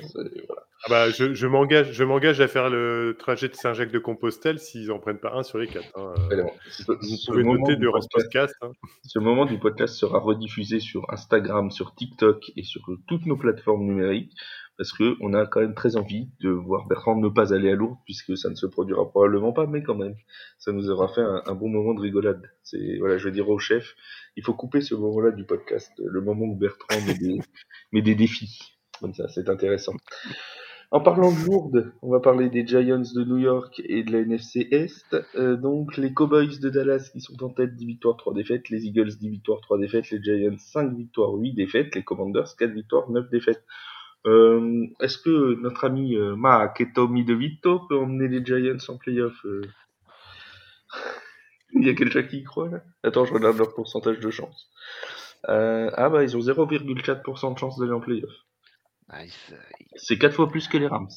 ah 0.85 0.89
bah, 0.89 1.11
je, 1.11 1.33
je 1.33 1.47
m'engage, 1.47 1.93
je 1.93 2.43
à 2.43 2.49
faire 2.49 2.69
le 2.71 3.17
trajet 3.19 3.49
de 3.49 3.55
Saint-Jacques 3.55 3.93
de 3.93 3.99
Compostelle 3.99 4.59
s'ils 4.59 4.93
en 4.93 4.99
prennent 4.99 5.19
pas 5.19 5.33
un 5.35 5.43
sur 5.43 5.59
les 5.59 5.67
quatre. 5.67 5.89
Hein. 5.97 6.13
Vous 6.87 7.17
pouvez 7.27 7.45
noter 7.45 7.77
le 7.77 7.91
podcast. 8.13 8.55
Hein. 8.63 8.73
Ce 9.05 9.19
moment 9.19 9.47
du 9.47 9.59
podcast 9.59 9.95
sera 9.95 10.19
rediffusé 10.19 10.81
sur 10.81 11.11
Instagram, 11.11 11.71
sur 11.71 11.95
TikTok 11.95 12.53
et 12.57 12.63
sur 12.63 12.83
toutes 13.09 13.27
nos 13.27 13.37
plateformes 13.37 13.85
numériques 13.85 14.33
parce 14.79 14.93
que 14.93 15.17
on 15.21 15.35
a 15.35 15.47
quand 15.47 15.61
même 15.61 15.75
très 15.75 15.97
envie 15.97 16.31
de 16.41 16.51
voir 16.51 16.87
Bertrand 16.87 17.17
ne 17.17 17.29
pas 17.29 17.55
aller 17.55 17.71
à 17.71 17.75
Lourdes 17.75 17.99
puisque 18.05 18.37
ça 18.37 18.51
ne 18.51 18.55
se 18.55 18.67
produira 18.67 19.09
probablement 19.09 19.53
pas, 19.53 19.67
mais 19.67 19.83
quand 19.83 19.95
même, 19.95 20.15
ça 20.59 20.73
nous 20.73 20.91
aura 20.91 21.09
fait 21.09 21.23
un, 21.23 21.55
bon 21.55 21.69
moment 21.69 21.95
de 21.95 22.01
rigolade. 22.01 22.43
C'est 22.63 22.99
voilà, 22.99 23.19
je 23.19 23.25
vais 23.25 23.33
dire 23.33 23.49
au 23.49 23.59
chef, 23.59 23.95
il 24.37 24.45
faut 24.45 24.55
couper 24.55 24.81
ce 24.81 24.95
moment-là 24.95 25.31
du 25.31 25.45
podcast, 25.45 25.93
le 25.99 26.21
moment 26.21 26.47
où 26.47 26.57
Bertrand 26.57 27.01
met 27.07 27.15
des, 27.15 27.39
met 27.93 28.03
des 28.03 28.15
défis, 28.15 28.77
comme 29.01 29.15
ça, 29.15 29.29
c'est 29.29 29.49
intéressant. 29.49 29.95
En 30.95 31.01
parlant 31.01 31.33
de 31.33 31.47
Lourdes, 31.47 31.91
on 32.03 32.11
va 32.11 32.21
parler 32.21 32.51
des 32.51 32.67
Giants 32.67 32.99
de 32.99 33.25
New 33.25 33.39
York 33.39 33.81
et 33.87 34.03
de 34.03 34.13
la 34.13 34.19
NFC 34.19 34.69
Est. 34.73 35.17
Euh, 35.37 35.57
donc 35.57 35.97
les 35.97 36.13
Cowboys 36.13 36.59
de 36.61 36.69
Dallas 36.69 37.09
qui 37.11 37.23
sont 37.23 37.43
en 37.43 37.49
tête 37.49 37.75
10 37.77 37.87
victoires, 37.87 38.19
3 38.19 38.35
défaites, 38.35 38.69
les 38.69 38.85
Eagles 38.85 39.17
10 39.19 39.31
victoires, 39.31 39.63
3 39.63 39.79
défaites, 39.79 40.11
les 40.11 40.23
Giants 40.23 40.59
5 40.59 40.95
victoires, 40.95 41.33
8 41.33 41.55
défaites, 41.55 41.95
les 41.95 42.05
Commanders 42.05 42.55
4 42.59 42.73
victoires, 42.73 43.11
9 43.11 43.31
défaites. 43.31 43.65
Euh, 44.27 44.87
Est-ce 45.01 45.19
que 45.19 45.55
notre 45.61 45.85
ami 45.85 46.17
euh, 46.17 46.37
Ma 46.37 46.69
Ketomi 46.69 47.25
De 47.25 47.35
Vito 47.35 47.81
peut 47.81 47.99
emmener 47.99 48.29
les 48.29 48.45
Giants 48.45 48.77
en 48.89 48.97
playoff 48.97 49.45
euh? 49.45 49.63
Il 51.75 51.87
y 51.87 51.91
a 51.91 51.95
quelqu'un 51.95 52.23
qui 52.23 52.39
y 52.39 52.45
croit 52.45 52.69
là? 52.69 52.83
Attends, 53.03 53.25
je 53.25 53.33
regarde 53.33 53.57
leur 53.57 53.75
pourcentage 53.75 54.21
de 54.21 54.31
chance. 54.31 54.71
Euh, 55.49 55.91
ah 55.95 56.09
bah 56.09 56.23
ils 56.23 56.37
ont 56.37 56.41
0,4% 56.41 57.55
de 57.55 57.59
chance 57.59 57.79
d'aller 57.79 57.93
en 57.93 58.01
playoff. 58.01 58.31
Ah, 59.09 59.23
c'est 59.97 60.19
4 60.19 60.35
fois 60.35 60.49
plus 60.49 60.69
que 60.69 60.77
les 60.77 60.87
Rams. 60.87 61.09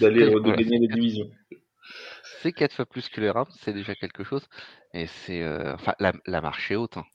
D'aller 0.00 0.28
de 0.28 0.38
gagner 0.40 0.78
les 0.78 0.88
divisions. 0.88 1.30
C'est 2.42 2.52
4 2.52 2.74
fois 2.74 2.86
plus 2.86 3.08
que 3.08 3.20
les 3.20 3.30
Rams, 3.30 3.46
c'est 3.60 3.72
déjà 3.72 3.94
quelque 3.94 4.24
chose. 4.24 4.46
Et 4.92 5.06
c'est 5.06 5.46
enfin 5.72 5.94
la, 6.00 6.12
la 6.26 6.40
marche 6.40 6.70
est 6.70 6.76
haute. 6.76 6.98
Hein. 6.98 7.06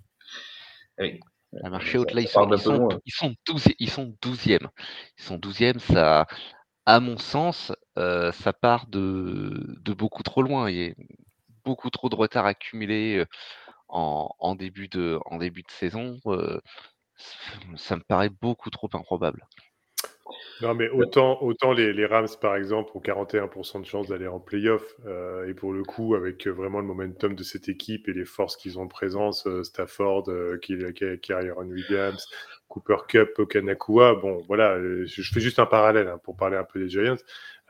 Oui. 0.97 1.19
La 1.61 1.69
marché 1.69 1.97
haute, 1.97 2.13
là, 2.13 2.21
ils 2.21 2.27
sont, 2.27 2.49
ils, 2.51 2.59
sont, 2.59 2.89
ils, 3.05 3.11
sont 3.11 3.35
12, 3.45 3.67
ils 3.79 3.89
sont 3.89 4.15
12e. 4.23 4.67
Ils 5.17 5.23
sont 5.23 5.37
12e, 5.37 5.79
ça, 5.79 6.25
à 6.85 6.99
mon 6.99 7.17
sens, 7.17 7.71
euh, 7.97 8.31
ça 8.31 8.53
part 8.53 8.87
de, 8.87 9.77
de, 9.81 9.93
beaucoup 9.93 10.23
trop 10.23 10.41
loin. 10.41 10.69
Il 10.69 10.77
y 10.77 10.89
a 10.89 10.93
beaucoup 11.63 11.89
trop 11.89 12.09
de 12.09 12.15
retard 12.15 12.45
accumulé 12.45 13.17
euh, 13.17 13.25
en, 13.87 14.29
en 14.39 14.55
début, 14.55 14.87
de, 14.87 15.19
en 15.25 15.37
début 15.37 15.63
de 15.63 15.71
saison. 15.71 16.19
Euh, 16.25 16.59
ça 17.75 17.95
me 17.95 18.01
paraît 18.01 18.29
beaucoup 18.29 18.69
trop 18.69 18.89
improbable. 18.93 19.47
Non, 20.61 20.73
mais 20.73 20.89
autant, 20.89 21.41
autant 21.41 21.73
les, 21.73 21.91
les, 21.91 22.05
Rams, 22.05 22.27
par 22.39 22.55
exemple, 22.55 22.91
ont 22.95 23.01
41% 23.01 23.81
de 23.81 23.85
chance 23.85 24.07
d'aller 24.07 24.27
en 24.27 24.39
playoff. 24.39 24.83
Euh, 25.05 25.47
et 25.47 25.53
pour 25.53 25.73
le 25.73 25.83
coup, 25.83 26.15
avec 26.15 26.47
vraiment 26.47 26.79
le 26.79 26.85
momentum 26.85 27.35
de 27.35 27.43
cette 27.43 27.67
équipe 27.67 28.07
et 28.07 28.13
les 28.13 28.25
forces 28.25 28.55
qu'ils 28.55 28.79
ont 28.79 28.83
en 28.83 28.87
présence, 28.87 29.45
euh, 29.47 29.63
Stafford, 29.63 30.29
euh, 30.29 30.57
Kyron 30.57 31.67
Williams, 31.67 32.25
Cooper 32.73 32.97
Cup, 33.07 33.29
Okanakua, 33.37 34.15
bon, 34.15 34.43
voilà, 34.47 34.71
euh, 34.73 35.05
je, 35.05 35.21
fais 35.21 35.39
juste 35.39 35.59
un 35.59 35.67
parallèle 35.67 36.07
hein, 36.07 36.19
pour 36.23 36.35
parler 36.35 36.57
un 36.57 36.63
peu 36.63 36.79
des 36.79 36.89
Giants. 36.89 37.17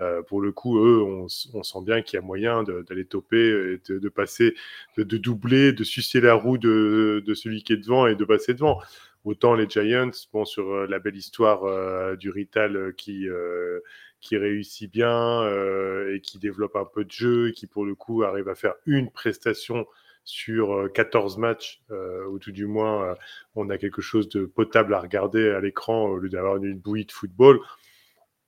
Euh, 0.01 0.22
pour 0.24 0.41
le 0.41 0.51
coup, 0.51 0.80
eux, 0.80 1.01
on, 1.04 1.28
on 1.54 1.64
sent 1.64 1.80
bien 1.86 2.01
qu'il 2.01 2.18
y 2.18 2.24
a 2.24 2.26
moyen 2.26 2.64
d'aller 2.64 3.06
toper, 3.06 3.38
et 3.38 3.82
de, 3.89 3.99
de 3.99 4.10
passer, 4.10 4.56
de, 4.97 5.04
de, 5.04 5.18
doubler, 5.18 5.74
de 5.74 5.84
sucer 5.84 6.22
la 6.22 6.36
roue 6.36 6.58
de, 6.58 7.22
de 7.26 7.34
celui 7.34 7.64
qui 7.64 7.74
est 7.74 7.78
devant 7.78 8.08
et 8.08 8.16
de 8.16 8.24
passer 8.24 8.54
devant. 8.54 8.80
Autant 9.26 9.55
les 9.55 9.69
Giants, 9.69 10.11
bon, 10.34 10.43
sur 10.43 10.69
euh, 10.69 10.86
la 10.88 10.99
belle 10.99 11.15
histoire 11.15 11.63
euh, 11.63 12.17
du 12.17 12.30
Rital 12.30 12.76
euh, 12.76 12.91
qui, 12.91 13.28
qui 14.19 14.36
réussit 14.38 14.91
bien 14.91 15.43
et 16.09 16.19
qui 16.21 16.39
développe 16.39 16.76
un 16.76 16.86
peu 16.86 17.05
de 17.05 17.11
jeu, 17.11 17.49
et 17.49 17.51
qui 17.53 17.67
pour 17.67 17.86
le 17.86 17.95
coup 17.95 18.24
arrive 18.24 18.49
à 18.49 18.55
faire 18.55 18.76
une 18.86 19.11
prestation 19.11 19.86
sur 20.26 20.89
14 20.93 21.38
matchs, 21.38 21.84
ou 22.30 22.39
tout 22.39 22.53
du 22.53 22.65
moins 22.65 23.17
on 23.55 23.69
a 23.69 23.78
quelque 23.78 24.01
chose 24.01 24.30
de 24.30 24.45
potable 24.45 24.93
à 24.93 25.01
regarder 25.01 25.49
à 25.49 25.59
l'écran 25.59 26.05
au 26.05 26.17
lieu 26.17 26.30
d'avoir 26.30 26.55
une 26.57 26.80
bouillie 26.80 27.05
de 27.05 27.11
football. 27.11 27.59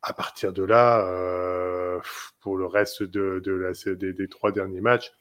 À 0.01 0.13
partir 0.13 0.53
de 0.53 0.63
là, 0.63 1.99
pour 2.39 2.55
le 2.57 2.65
reste 2.65 3.03
de, 3.03 3.41
de 3.43 3.51
la, 3.51 3.73
des, 3.95 4.13
des, 4.13 4.27
trois 4.29 4.53
derniers 4.53 4.79
matchs, 4.79 5.11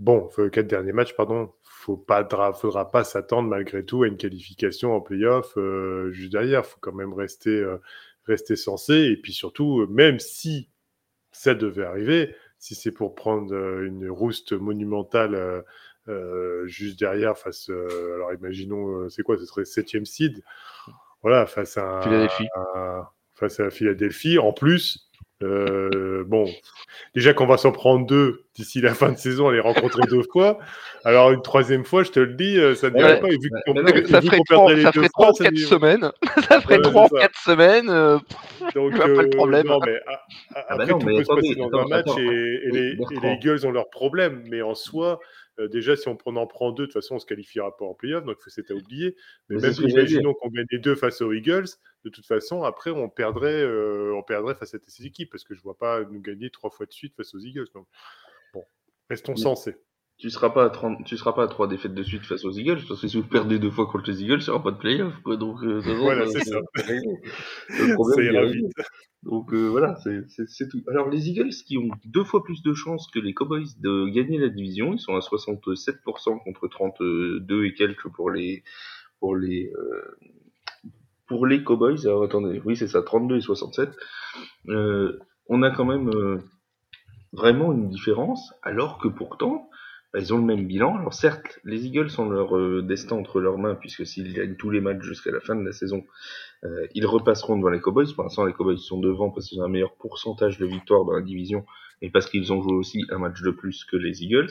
bon, 0.00 0.28
quatre 0.52 0.66
derniers 0.66 0.92
matchs, 0.92 1.14
pardon, 1.14 1.52
faut 1.80 1.96
pas, 1.96 2.28
faudra 2.52 2.90
pas 2.90 3.04
s'attendre 3.04 3.48
malgré 3.48 3.84
tout 3.84 4.02
à 4.02 4.06
une 4.06 4.18
qualification 4.18 4.94
en 4.94 5.00
playoff 5.00 5.56
euh, 5.56 6.12
juste 6.12 6.32
derrière. 6.32 6.66
faut 6.66 6.78
quand 6.80 6.92
même 6.92 7.14
rester, 7.14 7.50
euh, 7.50 7.78
rester 8.26 8.54
sensé. 8.54 8.94
Et 8.94 9.16
puis 9.16 9.32
surtout, 9.32 9.86
même 9.88 10.18
si 10.18 10.68
ça 11.32 11.54
devait 11.54 11.84
arriver, 11.84 12.34
si 12.58 12.74
c'est 12.74 12.92
pour 12.92 13.14
prendre 13.14 13.54
euh, 13.54 13.86
une 13.86 14.10
rouste 14.10 14.52
monumentale 14.52 15.64
juste 16.64 16.98
derrière, 16.98 17.38
face, 17.38 17.70
alors 17.70 18.32
imaginons, 18.34 19.08
c'est 19.08 19.22
quoi, 19.22 19.38
ce 19.38 19.44
serait 19.44 19.64
septième 19.64 20.04
seed, 20.04 20.42
voilà, 21.22 21.46
face 21.46 21.78
à, 21.78 22.00
Philadelphie. 22.02 22.48
face 23.32 23.60
à 23.60 23.70
Philadelphie. 23.70 24.36
En 24.36 24.52
plus, 24.52 25.08
euh, 25.42 26.22
bon, 26.26 26.46
déjà 27.14 27.32
qu'on 27.32 27.46
va 27.46 27.56
s'en 27.56 27.72
prendre 27.72 28.06
deux 28.06 28.44
d'ici 28.54 28.80
la 28.82 28.92
fin 28.92 29.10
de 29.10 29.16
saison, 29.16 29.48
à 29.48 29.52
les 29.52 29.60
rencontrer 29.60 30.02
deux 30.10 30.22
fois. 30.30 30.58
Alors 31.04 31.30
une 31.30 31.40
troisième 31.40 31.84
fois, 31.84 32.02
je 32.02 32.10
te 32.10 32.20
le 32.20 32.34
dis, 32.34 32.58
euh, 32.58 32.74
ça 32.74 32.90
ne 32.90 32.96
dirait 32.96 33.20
pas. 33.20 33.28
Vu 33.28 33.38
ça, 34.06 34.20
ferait 34.20 34.40
trois, 34.44 34.68
ça 34.68 34.92
ferait 34.92 35.08
trois, 35.08 35.32
quatre 35.32 35.56
semaines. 35.56 36.12
ça 36.48 36.60
ferait 36.60 36.82
trois, 36.82 37.08
quatre 37.08 37.38
semaines. 37.40 37.88
Euh, 37.88 38.18
Donc, 38.74 38.98
pas 38.98 39.06
le 39.06 39.30
problème. 39.30 39.66
Non, 39.66 39.80
mais 39.84 39.96
après, 39.96 40.64
ah 40.68 40.76
bah 40.76 40.86
non, 40.86 40.98
tout 40.98 41.06
mais 41.06 41.16
peut 41.16 41.20
attendez, 41.22 41.48
se 41.48 41.48
passer 41.48 41.60
dans 41.60 41.68
attends, 41.68 41.86
un 41.86 41.88
match 41.88 42.06
attends, 42.06 42.18
et, 42.18 42.60
et, 42.64 42.70
les, 42.70 42.88
et, 42.90 43.20
les, 43.22 43.32
Eagles 43.32 43.66
ont 43.66 43.70
leurs 43.70 43.88
problèmes. 43.88 44.44
Mais 44.50 44.60
en 44.60 44.74
soi, 44.74 45.20
euh, 45.60 45.68
déjà, 45.68 45.96
si 45.96 46.08
on 46.08 46.16
en 46.36 46.46
prend 46.46 46.72
deux, 46.72 46.84
de 46.84 46.86
toute 46.86 46.94
façon, 46.94 47.14
on 47.14 47.16
ne 47.16 47.20
se 47.20 47.26
qualifiera 47.26 47.76
pas 47.76 47.84
en 47.84 47.94
playoff, 47.94 48.24
donc 48.24 48.38
c'est 48.46 48.70
à 48.70 48.74
oublier. 48.74 49.14
Mais, 49.48 49.56
mais 49.56 49.62
même 49.62 49.72
si 49.74 49.82
imaginons 49.82 50.34
qu'on 50.34 50.48
gagne 50.48 50.66
les 50.70 50.78
deux 50.78 50.94
face 50.94 51.20
aux 51.20 51.32
Eagles, 51.32 51.68
de 52.04 52.10
toute 52.10 52.26
façon, 52.26 52.62
après, 52.62 52.90
on 52.90 53.08
perdrait, 53.08 53.62
euh, 53.62 54.14
on 54.16 54.22
perdrait 54.22 54.54
face 54.54 54.74
à 54.74 54.78
ces 54.86 55.06
équipes, 55.06 55.30
parce 55.30 55.44
que 55.44 55.54
je 55.54 55.60
ne 55.60 55.64
vois 55.64 55.76
pas 55.76 56.02
nous 56.04 56.20
gagner 56.20 56.50
trois 56.50 56.70
fois 56.70 56.86
de 56.86 56.92
suite 56.92 57.14
face 57.14 57.34
aux 57.34 57.40
Eagles. 57.40 57.68
Donc, 57.74 57.86
bon, 58.54 58.64
restons 59.08 59.36
sensés 59.36 59.76
tu 60.20 60.28
seras 60.30 60.50
pas 60.50 60.66
à 60.66 60.70
30, 60.70 61.04
tu 61.04 61.16
seras 61.16 61.32
pas 61.32 61.44
à 61.44 61.48
trois 61.48 61.66
défaites 61.66 61.94
de 61.94 62.02
suite 62.02 62.26
face 62.26 62.44
aux 62.44 62.52
Eagles 62.52 62.80
parce 62.86 63.00
que 63.00 63.08
si 63.08 63.16
vous 63.16 63.26
perdez 63.26 63.58
deux 63.58 63.70
fois 63.70 63.86
contre 63.86 64.10
les 64.10 64.22
Eagles, 64.22 64.40
il 64.40 64.44
n'y 64.44 64.50
aura 64.50 64.62
pas 64.62 64.70
de 64.70 64.76
playoff 64.76 65.14
quoi. 65.22 65.36
Donc 65.36 65.62
euh, 65.62 65.80
voilà, 65.80 66.26
c'est 66.26 66.44
ça. 66.44 66.60
Le 67.70 67.94
problème 67.94 68.34
ça 68.34 68.44
vite. 68.44 68.66
Donc 69.22 69.52
euh, 69.54 69.66
voilà, 69.68 69.96
c'est 69.96 70.68
tout. 70.68 70.82
Alors 70.88 71.08
les 71.08 71.30
Eagles 71.30 71.50
qui 71.66 71.78
ont 71.78 71.88
deux 72.04 72.24
fois 72.24 72.44
plus 72.44 72.62
de 72.62 72.74
chances 72.74 73.10
que 73.10 73.18
les 73.18 73.32
Cowboys 73.32 73.66
de 73.78 74.08
gagner 74.10 74.38
la 74.38 74.50
division, 74.50 74.92
ils 74.92 75.00
sont 75.00 75.14
à 75.14 75.20
67% 75.20 76.42
contre 76.44 76.68
32 76.68 77.64
et 77.64 77.72
quelques 77.72 78.08
pour 78.08 78.30
les 78.30 78.62
pour 79.20 79.36
les 79.36 79.72
euh, 79.74 80.18
pour 81.26 81.46
les 81.46 81.64
Cowboys. 81.64 82.06
Alors 82.06 82.24
attendez, 82.24 82.60
oui 82.66 82.76
c'est 82.76 82.88
ça, 82.88 83.02
32 83.02 83.38
et 83.38 83.40
67. 83.40 83.90
Euh, 84.68 85.18
on 85.46 85.62
a 85.62 85.70
quand 85.70 85.86
même 85.86 86.10
euh, 86.10 86.38
vraiment 87.32 87.72
une 87.72 87.88
différence, 87.88 88.52
alors 88.62 88.98
que 88.98 89.08
pourtant 89.08 89.69
ils 90.18 90.34
ont 90.34 90.38
le 90.38 90.44
même 90.44 90.66
bilan. 90.66 90.98
Alors 90.98 91.14
certes, 91.14 91.60
les 91.64 91.86
Eagles 91.86 92.10
ont 92.18 92.28
leur 92.28 92.56
euh, 92.56 92.82
destin 92.82 93.16
entre 93.16 93.40
leurs 93.40 93.58
mains, 93.58 93.76
puisque 93.76 94.04
s'ils 94.04 94.32
gagnent 94.32 94.56
tous 94.56 94.70
les 94.70 94.80
matchs 94.80 95.02
jusqu'à 95.02 95.30
la 95.30 95.40
fin 95.40 95.54
de 95.54 95.64
la 95.64 95.72
saison, 95.72 96.04
euh, 96.64 96.86
ils 96.94 97.06
repasseront 97.06 97.56
devant 97.56 97.70
les 97.70 97.80
Cowboys. 97.80 98.12
Pour 98.14 98.24
l'instant, 98.24 98.44
les 98.44 98.52
Cowboys 98.52 98.78
sont 98.78 98.98
devant 98.98 99.30
parce 99.30 99.46
qu'ils 99.46 99.60
ont 99.60 99.64
un 99.64 99.68
meilleur 99.68 99.94
pourcentage 99.94 100.58
de 100.58 100.66
victoires 100.66 101.04
dans 101.04 101.12
la 101.12 101.22
division, 101.22 101.64
et 102.02 102.10
parce 102.10 102.28
qu'ils 102.28 102.52
ont 102.52 102.62
joué 102.62 102.72
aussi 102.72 103.04
un 103.10 103.18
match 103.18 103.40
de 103.42 103.50
plus 103.50 103.84
que 103.84 103.96
les 103.96 104.24
Eagles. 104.24 104.50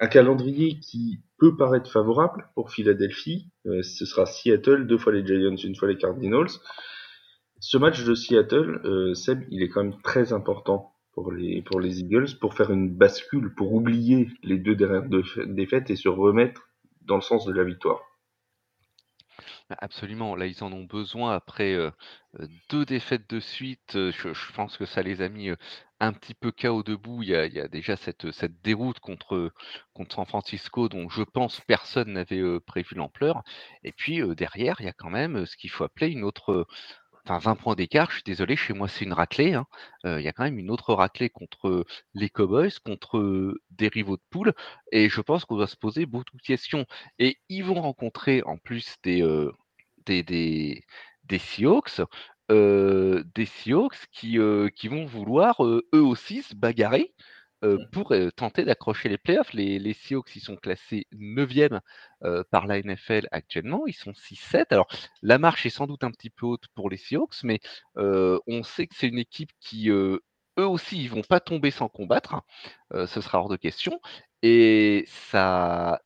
Un 0.00 0.08
calendrier 0.08 0.78
qui 0.80 1.20
peut 1.38 1.56
paraître 1.56 1.90
favorable 1.90 2.48
pour 2.54 2.70
Philadelphie. 2.70 3.48
Euh, 3.64 3.82
ce 3.82 4.04
sera 4.04 4.26
Seattle, 4.26 4.86
deux 4.86 4.98
fois 4.98 5.14
les 5.14 5.24
Giants, 5.24 5.56
une 5.56 5.74
fois 5.74 5.88
les 5.88 5.96
Cardinals. 5.96 6.50
Ce 7.58 7.78
match 7.78 8.04
de 8.04 8.14
Seattle, 8.14 9.14
Seb, 9.14 9.44
il 9.50 9.62
est 9.62 9.70
quand 9.70 9.82
même 9.82 9.98
très 10.02 10.34
important 10.34 10.92
pour 11.16 11.32
les, 11.32 11.62
pour 11.62 11.80
les 11.80 12.00
Eagles 12.00 12.38
pour 12.38 12.52
faire 12.52 12.70
une 12.70 12.90
bascule, 12.90 13.54
pour 13.54 13.72
oublier 13.72 14.28
les 14.42 14.58
deux 14.58 14.76
dernières 14.76 15.08
défaites 15.46 15.88
et 15.88 15.96
se 15.96 16.10
remettre 16.10 16.68
dans 17.00 17.16
le 17.16 17.22
sens 17.22 17.46
de 17.46 17.52
la 17.52 17.64
victoire. 17.64 18.02
Absolument, 19.78 20.36
là 20.36 20.46
ils 20.46 20.62
en 20.62 20.72
ont 20.72 20.84
besoin 20.84 21.34
après 21.34 21.72
euh, 21.72 21.90
deux 22.68 22.84
défaites 22.84 23.28
de 23.28 23.40
suite. 23.40 23.96
Euh, 23.96 24.12
je, 24.12 24.52
pense 24.52 24.76
que 24.76 24.84
ça 24.84 25.02
les 25.02 25.22
a 25.22 25.28
mis 25.28 25.48
euh, 25.48 25.56
un 26.00 26.12
petit 26.12 26.34
peu 26.34 26.52
KO 26.52 26.82
debout. 26.82 27.22
Il 27.22 27.30
y 27.30 27.34
a, 27.34 27.46
il 27.46 27.54
y 27.54 27.60
a 27.60 27.66
déjà 27.66 27.96
cette, 27.96 28.30
cette 28.30 28.60
déroute 28.60 29.00
contre, 29.00 29.50
contre 29.94 30.14
San 30.14 30.26
Francisco 30.26 30.88
dont 30.88 31.08
je 31.08 31.22
pense 31.22 31.60
personne 31.62 32.12
n'avait 32.12 32.60
prévu 32.60 32.94
l'ampleur. 32.94 33.42
Et 33.82 33.92
puis 33.92 34.22
derrière, 34.36 34.76
il 34.80 34.84
y 34.86 34.90
a 34.90 34.92
quand 34.92 35.10
même 35.10 35.46
ce 35.46 35.56
qu'il 35.56 35.70
faut 35.70 35.84
appeler 35.84 36.10
une 36.10 36.24
autre, 36.24 36.66
enfin 37.28 37.38
20 37.38 37.56
points 37.56 37.74
d'écart, 37.74 38.10
je 38.10 38.16
suis 38.16 38.22
désolé, 38.24 38.56
chez 38.56 38.72
moi 38.72 38.88
c'est 38.88 39.04
une 39.04 39.12
raclée. 39.12 39.54
Hein. 39.54 39.66
Il 40.04 40.20
y 40.20 40.28
a 40.28 40.32
quand 40.32 40.44
même 40.44 40.58
une 40.58 40.70
autre 40.70 40.94
raclée 40.94 41.30
contre 41.30 41.84
les 42.14 42.28
Cowboys, 42.30 42.70
contre 42.84 43.54
des 43.70 43.88
rivaux 43.88 44.16
de 44.16 44.22
poule, 44.30 44.52
et 44.92 45.08
je 45.08 45.20
pense 45.20 45.44
qu'on 45.44 45.56
doit 45.56 45.66
se 45.66 45.76
poser 45.76 46.06
beaucoup 46.06 46.36
de 46.36 46.42
questions. 46.42 46.86
Et 47.18 47.38
ils 47.48 47.64
vont 47.64 47.80
rencontrer 47.80 48.42
en 48.44 48.58
plus 48.58 48.96
des, 49.02 49.22
des, 50.06 50.22
des, 50.22 50.84
des 51.24 51.38
Seahawks, 51.38 52.00
des 52.48 53.46
Seahawks 53.46 54.06
qui, 54.12 54.38
qui 54.76 54.88
vont 54.88 55.04
vouloir 55.06 55.64
eux 55.64 55.84
aussi 55.92 56.42
se 56.42 56.54
bagarrer 56.54 57.14
Mmh. 57.62 57.86
pour 57.90 58.14
tenter 58.36 58.64
d'accrocher 58.64 59.08
les 59.08 59.18
playoffs. 59.18 59.52
Les, 59.52 59.78
les 59.78 59.94
Seahawks, 59.94 60.36
ils 60.36 60.40
sont 60.40 60.56
classés 60.56 61.06
9e 61.12 61.80
par 62.50 62.66
la 62.66 62.80
NFL 62.80 63.28
actuellement. 63.32 63.86
Ils 63.86 63.94
sont 63.94 64.12
6-7. 64.12 64.66
Alors, 64.70 64.88
la 65.22 65.38
marche 65.38 65.66
est 65.66 65.70
sans 65.70 65.86
doute 65.86 66.04
un 66.04 66.10
petit 66.10 66.30
peu 66.30 66.46
haute 66.46 66.68
pour 66.74 66.90
les 66.90 66.96
Seahawks, 66.98 67.42
mais 67.44 67.60
on 67.96 68.62
sait 68.62 68.86
que 68.86 68.94
c'est 68.94 69.08
une 69.08 69.18
équipe 69.18 69.52
qui, 69.60 69.88
eux 69.88 70.20
aussi, 70.56 71.02
ils 71.02 71.10
vont 71.10 71.22
pas 71.22 71.40
tomber 71.40 71.70
sans 71.70 71.88
combattre. 71.88 72.42
ce 72.92 73.20
sera 73.20 73.38
hors 73.38 73.48
de 73.48 73.56
question. 73.56 74.00
Et 74.42 75.04
ça, 75.08 76.02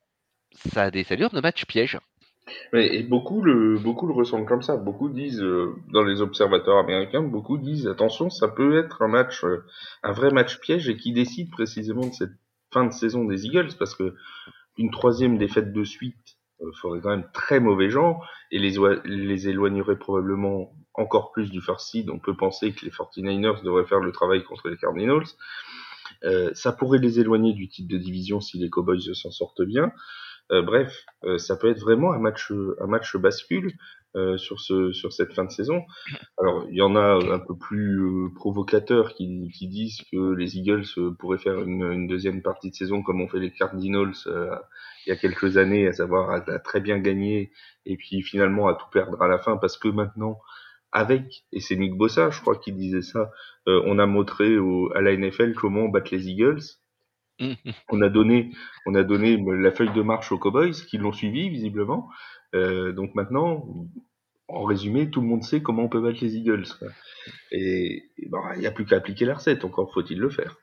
ça 0.53 0.83
a 0.83 0.91
des 0.91 1.11
allures 1.11 1.31
de 1.31 1.41
match 1.41 1.65
piège. 1.65 1.99
Et 2.73 3.03
beaucoup 3.03 3.41
le, 3.41 3.77
beaucoup 3.77 4.07
le 4.07 4.13
ressentent 4.13 4.47
comme 4.47 4.61
ça. 4.61 4.77
Beaucoup 4.77 5.09
disent, 5.09 5.41
euh, 5.41 5.75
dans 5.91 6.03
les 6.03 6.21
observateurs 6.21 6.77
américains, 6.77 7.21
beaucoup 7.21 7.57
disent, 7.57 7.87
attention, 7.87 8.29
ça 8.29 8.47
peut 8.47 8.77
être 8.77 9.01
un 9.01 9.07
match, 9.07 9.43
euh, 9.43 9.65
un 10.03 10.11
vrai 10.11 10.31
match 10.31 10.59
piège 10.59 10.87
et 10.87 10.95
qui 10.95 11.11
décide 11.11 11.49
précisément 11.51 12.07
de 12.07 12.13
cette 12.13 12.33
fin 12.73 12.85
de 12.85 12.93
saison 12.93 13.25
des 13.25 13.45
Eagles 13.45 13.71
parce 13.77 13.95
que 13.95 14.15
une 14.77 14.89
troisième 14.89 15.37
défaite 15.37 15.73
de 15.73 15.83
suite 15.83 16.37
euh, 16.61 16.71
ferait 16.81 17.01
quand 17.01 17.09
même 17.09 17.27
très 17.33 17.59
mauvais 17.59 17.89
genre 17.89 18.25
et 18.51 18.59
les, 18.59 18.75
les 19.03 19.49
éloignerait 19.49 19.97
probablement 19.97 20.71
encore 20.93 21.31
plus 21.33 21.51
du 21.51 21.61
first 21.61 21.91
seed. 21.91 22.09
On 22.09 22.19
peut 22.19 22.35
penser 22.35 22.71
que 22.71 22.85
les 22.85 22.91
49ers 22.91 23.63
devraient 23.63 23.85
faire 23.85 23.99
le 23.99 24.11
travail 24.13 24.43
contre 24.43 24.69
les 24.69 24.77
Cardinals. 24.77 25.25
ça 26.53 26.71
pourrait 26.71 26.99
les 26.99 27.19
éloigner 27.19 27.53
du 27.53 27.67
titre 27.69 27.89
de 27.91 27.97
division 27.97 28.39
si 28.39 28.59
les 28.59 28.69
Cowboys 28.69 29.13
s'en 29.13 29.31
sortent 29.31 29.63
bien. 29.63 29.91
Euh, 30.51 30.61
bref, 30.61 31.05
euh, 31.23 31.37
ça 31.37 31.55
peut 31.55 31.69
être 31.69 31.79
vraiment 31.79 32.11
un 32.11 32.19
match, 32.19 32.51
un 32.79 32.87
match 32.87 33.15
bascule 33.15 33.73
euh, 34.17 34.37
sur 34.37 34.59
ce 34.59 34.91
sur 34.91 35.13
cette 35.13 35.33
fin 35.33 35.45
de 35.45 35.51
saison. 35.51 35.83
Alors 36.37 36.65
il 36.69 36.75
y 36.75 36.81
en 36.81 36.95
a 36.95 37.19
un 37.33 37.39
peu 37.39 37.57
plus 37.57 38.29
provocateurs 38.35 39.13
qui, 39.13 39.49
qui 39.53 39.67
disent 39.69 40.01
que 40.11 40.33
les 40.33 40.57
Eagles 40.57 40.85
pourraient 41.19 41.37
faire 41.37 41.61
une, 41.61 41.83
une, 41.83 42.07
deuxième 42.07 42.41
partie 42.41 42.69
de 42.69 42.75
saison 42.75 43.01
comme 43.01 43.21
ont 43.21 43.29
fait 43.29 43.39
les 43.39 43.51
Cardinals 43.51 44.13
il 44.25 45.09
y 45.09 45.11
a 45.11 45.15
quelques 45.15 45.57
années, 45.57 45.87
à 45.87 45.93
savoir 45.93 46.31
à, 46.31 46.59
très 46.59 46.81
bien 46.81 46.99
gagner 46.99 47.51
et 47.85 47.95
puis 47.95 48.21
finalement 48.21 48.67
à 48.67 48.75
tout 48.75 48.89
perdre 48.91 49.21
à 49.21 49.27
la 49.27 49.39
fin 49.39 49.57
parce 49.57 49.77
que 49.77 49.87
maintenant 49.87 50.39
avec, 50.91 51.45
et 51.53 51.61
c'est 51.61 51.77
Nick 51.77 51.95
Bossa, 51.95 52.31
je 52.31 52.41
crois, 52.41 52.57
qui 52.57 52.73
disait 52.73 53.01
ça, 53.01 53.31
on 53.65 53.97
a 53.97 54.05
montré 54.05 54.57
au, 54.57 54.91
à 54.93 54.99
la 54.99 55.15
NFL 55.15 55.53
comment 55.53 55.87
battre 55.87 56.13
les 56.13 56.27
Eagles. 56.27 56.59
On 57.89 58.01
a 58.01 58.09
donné, 58.09 58.51
on 58.85 58.95
a 58.95 59.03
donné 59.03 59.37
la 59.37 59.71
feuille 59.71 59.93
de 59.93 60.01
marche 60.01 60.31
aux 60.31 60.37
Cowboys 60.37 60.73
qui 60.73 60.97
l'ont 60.97 61.11
suivi 61.11 61.49
visiblement. 61.49 62.09
Euh, 62.53 62.91
donc 62.91 63.15
maintenant, 63.15 63.65
en 64.47 64.63
résumé, 64.63 65.09
tout 65.09 65.21
le 65.21 65.27
monde 65.27 65.43
sait 65.43 65.61
comment 65.61 65.83
on 65.83 65.89
peut 65.89 66.01
battre 66.01 66.19
les 66.21 66.35
Eagles. 66.35 66.67
Et 67.51 68.03
il 68.17 68.29
n'y 68.59 68.67
a 68.67 68.71
plus 68.71 68.85
qu'à 68.85 68.97
appliquer 68.97 69.25
la 69.25 69.35
recette. 69.35 69.65
Encore 69.65 69.91
faut-il 69.93 70.19
le 70.19 70.29
faire 70.29 70.57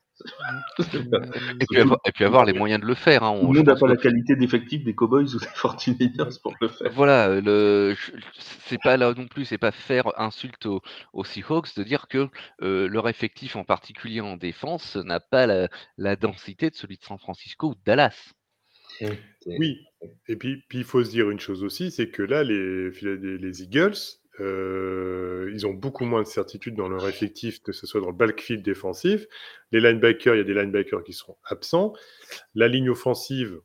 et, 0.78 2.12
puis 2.14 2.24
avoir, 2.24 2.44
les 2.44 2.52
moyens 2.52 2.80
de 2.80 2.86
le 2.86 2.94
faire. 2.94 3.22
Hein. 3.22 3.38
On, 3.42 3.52
n'a 3.52 3.76
pas 3.76 3.86
la 3.86 3.96
qualité 3.96 4.36
d'effectif 4.36 4.84
des 4.84 4.94
Cowboys 4.94 5.34
ou 5.34 5.38
des 5.38 5.46
Fortinanders 5.54 6.40
pour 6.42 6.54
le 6.60 6.68
faire. 6.68 6.90
Voilà, 6.92 7.40
le, 7.40 7.94
c'est 8.38 8.80
pas 8.82 8.96
là 8.96 9.12
non 9.14 9.26
plus, 9.26 9.44
c'est 9.44 9.58
pas 9.58 9.72
faire 9.72 10.18
insulte 10.18 10.66
aux, 10.66 11.24
Seahawks 11.24 11.76
de 11.76 11.82
dire 11.82 12.08
que 12.08 12.28
euh, 12.62 12.88
leur 12.88 13.08
effectif, 13.08 13.56
en 13.56 13.64
particulier 13.64 14.20
en 14.20 14.36
défense, 14.36 14.96
n'a 14.96 15.20
pas 15.20 15.46
la, 15.96 16.16
densité 16.16 16.70
de 16.70 16.74
celui 16.74 16.96
de 16.96 17.04
San 17.04 17.18
Francisco 17.18 17.68
ou 17.68 17.74
de 17.74 17.80
Dallas. 17.84 18.32
Oui, 19.46 19.78
et 20.26 20.36
puis, 20.36 20.62
puis 20.68 20.78
il 20.78 20.84
faut 20.84 21.04
se 21.04 21.10
dire 21.10 21.30
une 21.30 21.38
chose 21.38 21.62
aussi, 21.62 21.90
c'est 21.90 22.10
que 22.10 22.22
là, 22.22 22.42
les, 22.42 22.90
les 22.90 23.62
Eagles, 23.62 23.94
euh, 24.40 25.50
ils 25.52 25.66
ont 25.66 25.72
beaucoup 25.72 26.04
moins 26.04 26.22
de 26.22 26.26
certitude 26.26 26.74
dans 26.74 26.88
leur 26.88 27.06
effectif, 27.08 27.62
que 27.62 27.72
ce 27.72 27.86
soit 27.86 28.00
dans 28.00 28.10
le 28.10 28.16
backfield 28.16 28.62
défensif. 28.62 29.26
Les 29.72 29.80
linebackers, 29.80 30.34
il 30.34 30.38
y 30.38 30.40
a 30.40 30.44
des 30.44 30.54
linebackers 30.54 31.02
qui 31.04 31.12
seront 31.12 31.36
absents. 31.44 31.92
La 32.54 32.68
ligne 32.68 32.90
offensive 32.90 33.60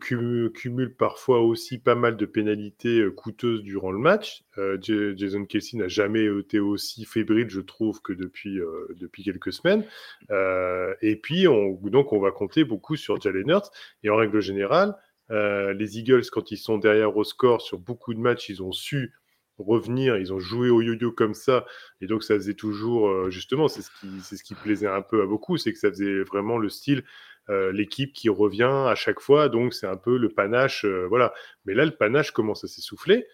cumule, 0.00 0.96
parfois 0.96 1.42
aussi 1.42 1.78
pas 1.78 1.94
mal 1.94 2.16
de 2.16 2.26
pénalités 2.26 2.98
euh, 2.98 3.12
coûteuses 3.12 3.62
durant 3.62 3.92
le 3.92 3.98
match. 3.98 4.42
Euh, 4.58 4.78
Jason 4.80 5.44
Kelsey 5.44 5.78
n'a 5.78 5.86
jamais 5.86 6.24
été 6.24 6.58
aussi 6.58 7.04
fébrile, 7.04 7.48
je 7.48 7.60
trouve, 7.60 8.02
que 8.02 8.12
depuis, 8.12 8.58
quelques 9.24 9.52
semaines. 9.52 9.84
et 11.02 11.16
puis, 11.16 11.46
on, 11.46 11.74
donc, 11.84 12.12
on 12.12 12.18
va 12.18 12.32
compter 12.32 12.64
beaucoup 12.64 12.96
sur 12.96 13.20
Jalen 13.20 13.48
Hurts. 13.48 13.70
Et 14.02 14.10
en 14.10 14.16
règle 14.16 14.40
générale, 14.40 14.96
les 15.30 15.98
Eagles, 15.98 16.24
quand 16.32 16.50
ils 16.50 16.58
sont 16.58 16.78
derrière 16.78 17.16
au 17.16 17.22
score 17.22 17.60
sur 17.60 17.78
beaucoup 17.78 18.12
de 18.12 18.18
matchs, 18.18 18.48
ils 18.48 18.64
ont 18.64 18.72
su 18.72 19.12
revenir. 19.58 20.16
Ils 20.16 20.32
ont 20.32 20.38
joué 20.38 20.70
au 20.70 20.82
yo-yo 20.82 21.12
comme 21.12 21.34
ça. 21.34 21.66
Et 22.00 22.06
donc, 22.06 22.24
ça 22.24 22.34
faisait 22.34 22.54
toujours, 22.54 23.08
euh, 23.08 23.30
justement, 23.30 23.68
c'est 23.68 23.82
ce, 23.82 23.90
qui, 24.00 24.20
ce 24.20 24.42
qui 24.42 24.54
plaisait 24.54 24.86
un 24.86 25.02
peu 25.02 25.22
à 25.22 25.26
beaucoup, 25.26 25.56
c'est 25.56 25.72
que 25.72 25.78
ça 25.78 25.88
faisait 25.88 26.22
vraiment 26.22 26.58
le 26.58 26.68
style, 26.68 27.04
euh, 27.48 27.72
l'équipe 27.72 28.12
qui 28.12 28.28
revient 28.28 28.64
à 28.64 28.94
chaque 28.94 29.20
fois. 29.20 29.48
Donc, 29.48 29.74
c'est 29.74 29.86
un 29.86 29.96
peu 29.96 30.16
le 30.16 30.28
panache. 30.28 30.84
Euh, 30.84 31.06
voilà. 31.08 31.32
Mais 31.64 31.74
là, 31.74 31.84
le 31.84 31.92
panache 31.92 32.32
commence 32.32 32.64
à 32.64 32.68
s'essouffler. 32.68 33.26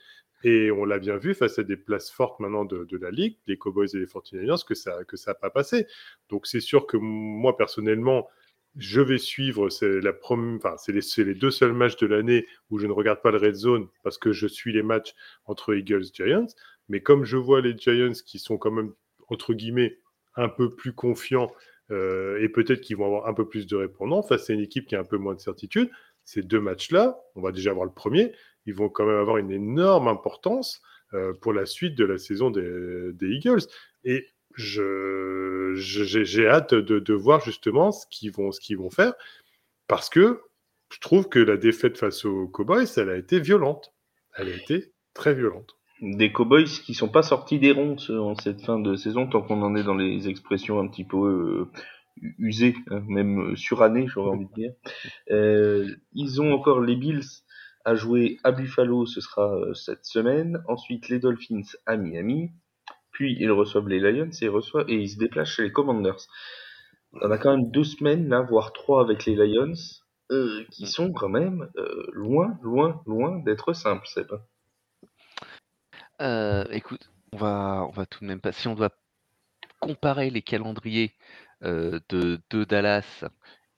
Et 0.45 0.73
on 0.73 0.85
l'a 0.85 0.99
bien 0.99 1.19
vu 1.19 1.35
face 1.35 1.61
à 1.61 1.63
des 1.63 1.77
places 1.77 2.11
fortes 2.11 2.41
maintenant 2.41 2.65
de, 2.65 2.97
la 2.97 3.13
Ligue, 3.13 3.39
les 3.47 3.57
Cowboys 3.57 3.87
et 3.95 3.99
les 3.99 4.07
49ers, 4.07 4.67
que 4.67 4.75
ça 4.75 4.97
n'a 4.97 5.05
que 5.05 5.17
ça 5.17 5.35
pas 5.35 5.51
passé. 5.51 5.87
Donc, 6.31 6.47
c'est 6.47 6.61
sûr 6.61 6.87
que 6.87 6.97
moi, 6.97 7.57
personnellement, 7.57 8.29
je 8.77 9.01
vais 9.01 9.19
suivre, 9.19 9.69
c'est 9.69 10.01
la 10.01 10.13
enfin, 10.31 10.77
c'est 10.79 10.93
les, 10.93 11.25
les, 11.25 11.35
deux 11.35 11.51
seuls 11.51 11.73
matchs 11.73 11.97
de 11.97 12.07
l'année 12.07 12.47
où 12.71 12.79
je 12.79 12.87
ne 12.87 12.93
regarde 12.93 13.21
pas 13.21 13.31
le 13.31 13.39
Red 13.39 13.55
Zone 13.55 13.89
parce 14.03 14.19
que 14.19 14.33
je 14.33 14.47
suis 14.47 14.73
les 14.73 14.83
matchs 14.83 15.15
entre 15.45 15.75
Eagles 15.75 16.05
et 16.05 16.15
Giants. 16.15 16.47
Mais 16.89 17.01
comme 17.01 17.25
je 17.25 17.37
vois 17.37 17.61
les 17.61 17.77
Giants 17.77 18.13
qui 18.25 18.39
sont 18.39 18.57
quand 18.57 18.71
même, 18.71 18.93
entre 19.29 19.55
guillemets, 19.55 19.99
un 20.37 20.49
peu 20.49 20.75
plus 20.75 20.95
confiants 20.95 21.53
euh, 21.91 22.41
et 22.41 22.49
peut-être 22.49 22.81
qu'ils 22.81 22.97
vont 22.97 23.07
avoir 23.07 23.27
un 23.27 23.35
peu 23.35 23.47
plus 23.47 23.67
de 23.67 23.77
répondants 23.77 24.23
face 24.23 24.49
à 24.49 24.55
une 24.55 24.61
équipe 24.61 24.87
qui 24.87 24.97
a 24.97 25.01
un 25.01 25.05
peu 25.05 25.19
moins 25.19 25.35
de 25.35 25.41
certitude, 25.41 25.91
ces 26.25 26.43
deux 26.43 26.61
matchs-là, 26.61 27.19
on 27.35 27.43
va 27.43 27.53
déjà 27.53 27.71
avoir 27.71 27.85
le 27.85 27.93
premier, 27.93 28.33
ils 28.65 28.75
vont 28.75 28.89
quand 28.89 29.05
même 29.05 29.19
avoir 29.19 29.37
une 29.37 29.51
énorme 29.51 30.09
importance 30.09 30.81
euh, 31.15 31.35
pour 31.35 31.53
la 31.53 31.67
suite 31.67 31.95
de 31.95 32.05
la 32.05 32.17
saison 32.17 32.51
des, 32.51 33.13
des 33.13 33.29
Eagles. 33.29 33.67
Et 34.05 34.27
je, 34.55 35.73
j'ai 35.75 36.47
hâte 36.47 36.75
de, 36.75 36.99
de, 36.99 37.15
voir 37.15 37.41
justement 37.41 37.93
ce 37.93 38.07
qu'ils 38.11 38.33
vont, 38.33 38.51
qu'ils 38.51 38.79
vont 38.79 38.91
faire 38.91 39.15
parce 39.89 40.09
que 40.09 40.41
je 40.93 41.01
trouve 41.01 41.29
que 41.29 41.39
la 41.39 41.57
défaite 41.57 41.99
face 41.99 42.25
aux 42.25 42.49
Cowboys, 42.49 42.87
elle 42.97 43.09
a 43.09 43.17
été 43.17 43.41
violente. 43.41 43.93
Elle 44.37 44.49
a 44.49 44.55
été 44.55 44.93
très 45.15 45.35
violente. 45.35 45.77
Des 46.01 46.33
Cowboys 46.33 46.65
qui 46.65 46.95
sont 46.95 47.09
pas 47.09 47.23
sortis 47.23 47.59
des 47.59 47.73
ronds 47.73 47.97
en 48.11 48.35
cette 48.35 48.61
fin 48.63 48.79
de 48.79 48.97
saison, 48.97 49.27
tant 49.27 49.43
qu'on 49.43 49.63
en 49.63 49.77
est 49.77 49.85
dans 49.85 49.95
les 49.95 50.29
expressions 50.29 50.81
un 50.81 50.89
petit 50.89 51.05
peu 51.05 51.17
euh, 51.17 51.71
usées, 52.39 52.75
hein, 52.91 53.03
même 53.07 53.57
surannées, 53.57 54.07
j'aurais 54.09 54.31
envie 54.31 54.47
de 54.47 54.55
dire. 54.55 54.73
Euh, 55.31 55.89
ils 56.13 56.41
ont 56.41 56.53
encore 56.53 56.81
les 56.81 56.97
Bills 56.97 57.45
à 57.85 57.95
jouer 57.95 58.39
à 58.45 58.53
Buffalo, 58.53 59.07
ce 59.07 59.21
sera 59.21 59.55
euh, 59.55 59.75
cette 59.75 60.05
semaine. 60.05 60.63
Ensuite, 60.69 61.09
les 61.09 61.19
Dolphins 61.19 61.63
à 61.87 61.97
Miami. 61.97 62.51
Puis 63.13 63.37
ils 63.39 63.51
reçoivent 63.51 63.89
les 63.89 64.01
Lions 64.01 64.31
et 64.31 64.45
ils, 64.45 64.49
reçoivent, 64.49 64.89
et 64.89 64.95
ils 64.95 65.11
se 65.11 65.19
déplacent 65.19 65.51
chez 65.51 65.63
les 65.63 65.73
Commanders. 65.73 66.27
On 67.13 67.31
a 67.31 67.39
quand 67.39 67.57
même 67.57 67.71
deux 67.71 67.85
semaines 67.85 68.29
là, 68.29 68.41
voire 68.41 68.73
trois 68.73 69.03
avec 69.03 69.27
les 69.27 69.37
Lions, 69.37 69.75
euh, 70.31 70.65
qui 70.71 70.87
sont 70.87 71.13
quand 71.13 71.29
même 71.29 71.69
euh, 71.77 72.07
loin, 72.13 72.59
loin, 72.63 73.03
loin 73.07 73.39
d'être 73.41 73.75
simples, 73.75 74.07
c'est 74.07 74.27
pas. 74.27 74.41
Euh, 76.23 76.65
écoute, 76.71 77.11
on 77.33 77.37
va, 77.37 77.87
on 77.87 77.91
va 77.91 78.07
tout 78.07 78.21
de 78.21 78.27
même 78.27 78.41
pas. 78.41 78.53
Si 78.53 78.67
on 78.67 78.75
doit 78.75 78.93
comparer 79.81 80.31
les 80.31 80.43
calendriers 80.43 81.15
de, 81.61 82.01
de 82.51 82.65
Dallas 82.65 83.25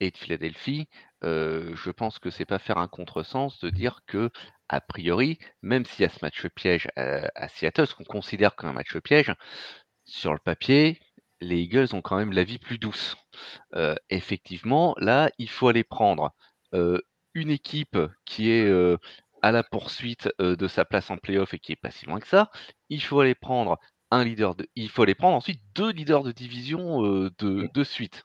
et 0.01 0.11
de 0.11 0.17
Philadelphie, 0.17 0.89
je 1.23 1.91
pense 1.91 2.19
que 2.19 2.31
c'est 2.31 2.45
pas 2.45 2.59
faire 2.59 2.79
un 2.79 2.89
contresens 2.89 3.59
de 3.61 3.69
dire 3.69 4.01
que 4.07 4.31
a 4.69 4.81
priori, 4.81 5.39
même 5.63 5.85
s'il 5.85 6.03
y 6.03 6.07
a 6.07 6.09
ce 6.09 6.19
match 6.23 6.47
piège 6.49 6.89
à, 6.97 7.49
Seattle, 7.49 7.87
ce 7.87 7.95
qu'on 7.95 8.05
considère 8.05 8.57
comme 8.57 8.71
un 8.71 8.75
match 8.75 8.97
piège, 8.99 9.35
sur 10.05 10.33
le 10.33 10.39
papier, 10.39 11.01
les 11.41 11.61
Eagles 11.61 11.95
ont 11.95 12.03
quand 12.03 12.17
même 12.17 12.33
la 12.33 12.45
vie 12.45 12.59
plus 12.59 12.79
douce. 12.79 13.17
effectivement, 14.11 14.95
là, 14.99 15.31
il 15.39 15.51
faut 15.51 15.69
aller 15.69 15.85
prendre 15.85 16.35
une 17.35 17.51
équipe 17.51 17.99
qui 18.25 18.51
est 18.51 18.71
à 19.43 19.53
la 19.53 19.63
poursuite 19.63 20.29
de 20.39 20.69
sa 20.69 20.85
place 20.85 21.11
en 21.11 21.19
playoff 21.19 21.55
et 21.55 21.59
qui 21.59 21.73
est 21.73 21.77
pas 21.77 21.91
si 21.91 22.07
loin 22.07 22.21
que 22.21 22.29
ça. 22.29 22.51
Il 22.89 23.03
faut 23.03 23.21
aller 23.21 23.35
prendre 23.35 23.79
un 24.11 24.25
leader 24.25 24.55
de, 24.55 24.69
il 24.77 24.89
faut 24.89 25.03
aller 25.03 25.15
prendre 25.15 25.37
ensuite 25.37 25.61
deux 25.75 25.91
leaders 25.91 26.23
de 26.23 26.33
division 26.33 27.03
de, 27.03 27.31
de, 27.73 27.85
suite. 27.85 28.25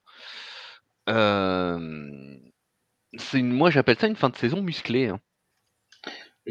c'est 3.17 3.41
moi, 3.41 3.69
j'appelle 3.71 3.97
ça 3.99 4.07
une 4.07 4.15
fin 4.15 4.29
de 4.29 4.35
saison 4.35 4.61
musclée. 4.61 5.07
Hein. 5.09 5.19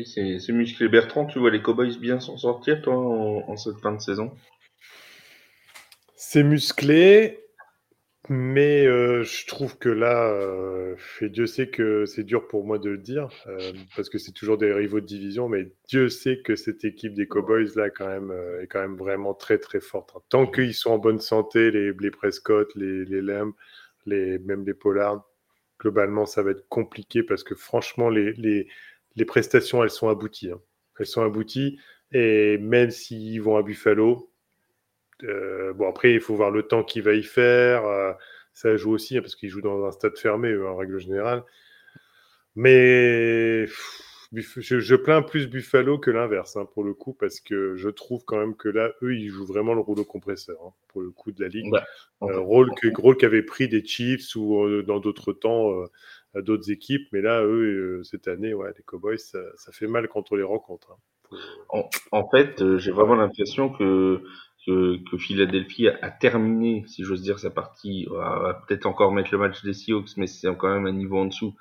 C'est 0.04 0.52
musclé. 0.52 0.88
Bertrand, 0.88 1.26
tu 1.26 1.38
vois 1.38 1.50
les 1.50 1.62
Cowboys 1.62 1.98
bien 1.98 2.20
s'en 2.20 2.36
sortir, 2.36 2.82
toi, 2.82 2.94
en, 2.94 3.56
cette 3.56 3.78
fin 3.78 3.92
de 3.92 4.00
saison? 4.00 4.32
C'est 6.14 6.42
musclé, 6.42 7.40
mais 8.28 8.86
euh, 8.86 9.22
je 9.22 9.46
trouve 9.46 9.78
que 9.78 9.88
là, 9.88 10.28
euh, 10.30 10.96
et 11.20 11.28
Dieu 11.28 11.46
sait 11.46 11.68
que 11.68 12.04
c'est 12.04 12.24
dur 12.24 12.48
pour 12.48 12.64
moi 12.66 12.78
de 12.78 12.90
le 12.90 12.98
dire, 12.98 13.28
euh, 13.46 13.72
parce 13.96 14.10
que 14.10 14.18
c'est 14.18 14.32
toujours 14.32 14.58
des 14.58 14.72
rivaux 14.72 15.00
de 15.00 15.06
division, 15.06 15.48
mais 15.48 15.72
Dieu 15.88 16.08
sait 16.08 16.40
que 16.42 16.54
cette 16.56 16.84
équipe 16.84 17.14
des 17.14 17.26
Cowboys 17.26 17.70
là, 17.76 17.88
quand 17.90 18.08
même, 18.08 18.32
est 18.60 18.66
quand 18.66 18.80
même 18.80 18.96
vraiment 18.96 19.32
très 19.32 19.58
très 19.58 19.80
forte. 19.80 20.14
Tant 20.28 20.46
qu'ils 20.46 20.74
sont 20.74 20.90
en 20.90 20.98
bonne 20.98 21.20
santé, 21.20 21.70
les, 21.70 21.92
les 21.92 22.10
Prescott, 22.10 22.68
les, 22.74 23.04
les 23.04 23.22
les, 24.06 24.38
même 24.38 24.64
les 24.64 24.74
Pollard, 24.74 25.24
globalement, 25.78 26.26
ça 26.26 26.42
va 26.42 26.52
être 26.52 26.66
compliqué 26.68 27.22
parce 27.22 27.44
que 27.44 27.54
franchement, 27.54 28.08
les, 28.08 28.32
les 28.32 28.68
les 29.18 29.24
prestations, 29.24 29.82
elles 29.82 29.90
sont 29.90 30.08
abouties. 30.08 30.50
Hein. 30.50 30.60
Elles 30.98 31.06
sont 31.06 31.22
abouties. 31.22 31.78
Et 32.12 32.56
même 32.58 32.90
s'ils 32.90 33.42
vont 33.42 33.56
à 33.56 33.62
Buffalo, 33.62 34.30
euh, 35.24 35.72
bon, 35.74 35.88
après, 35.88 36.12
il 36.14 36.20
faut 36.20 36.36
voir 36.36 36.50
le 36.50 36.62
temps 36.62 36.84
qu'il 36.84 37.02
va 37.02 37.14
y 37.14 37.22
faire. 37.22 37.84
Euh, 37.84 38.12
ça 38.54 38.76
joue 38.76 38.92
aussi, 38.92 39.18
hein, 39.18 39.20
parce 39.20 39.34
qu'ils 39.34 39.50
jouent 39.50 39.60
dans 39.60 39.84
un 39.84 39.90
stade 39.90 40.16
fermé, 40.16 40.56
en 40.56 40.76
règle 40.76 40.98
générale. 40.98 41.44
Mais 42.54 43.66
je, 44.32 44.94
plains 44.94 45.22
plus 45.22 45.48
Buffalo 45.48 45.98
que 45.98 46.10
l'inverse, 46.10 46.56
hein, 46.56 46.66
pour 46.72 46.84
le 46.84 46.94
coup, 46.94 47.12
parce 47.12 47.40
que 47.40 47.76
je 47.76 47.88
trouve 47.88 48.24
quand 48.24 48.38
même 48.38 48.56
que 48.56 48.68
là, 48.68 48.90
eux, 49.02 49.14
ils 49.16 49.28
jouent 49.28 49.46
vraiment 49.46 49.74
le 49.74 49.80
rouleau 49.80 50.04
compresseur, 50.04 50.72
pour 50.88 51.02
le 51.02 51.10
coup 51.10 51.30
de 51.30 51.42
la 51.42 51.48
ligue. 51.48 51.72
Euh, 52.22 52.40
rôle 52.40 52.70
qu'avait 53.16 53.42
pris 53.42 53.68
des 53.68 53.84
Chiefs 53.84 54.34
ou 54.34 54.82
dans 54.82 54.98
d'autres 54.98 55.32
temps 55.32 55.72
d'autres 56.42 56.70
équipes. 56.70 57.06
Mais 57.12 57.20
là, 57.20 57.42
eux, 57.42 57.98
euh, 58.00 58.02
cette 58.04 58.28
année, 58.28 58.54
ouais, 58.54 58.70
les 58.76 58.84
Cowboys, 58.84 59.18
ça, 59.18 59.40
fait 59.72 59.86
mal 59.86 60.08
quand 60.08 60.32
on 60.32 60.36
les 60.36 60.42
rencontre. 60.42 60.92
Hein. 60.92 61.82
En, 62.10 62.28
fait, 62.30 62.62
euh, 62.62 62.78
j'ai 62.78 62.90
vraiment 62.90 63.14
l'impression 63.14 63.68
que, 63.70 64.22
que, 64.66 65.18
Philadelphie 65.18 65.88
a, 65.88 66.10
terminé, 66.10 66.84
si 66.86 67.04
j'ose 67.04 67.22
dire, 67.22 67.38
sa 67.38 67.50
partie. 67.50 68.06
On 68.10 68.14
va 68.14 68.62
peut-être 68.66 68.86
encore 68.86 69.12
mettre 69.12 69.30
le 69.32 69.38
match 69.38 69.62
des 69.62 69.74
Seahawks, 69.74 70.16
mais 70.16 70.26
c'est 70.26 70.48
quand 70.56 70.72
même 70.72 70.86
un 70.86 70.92
niveau 70.92 71.18
en 71.18 71.26
dessous 71.26 71.54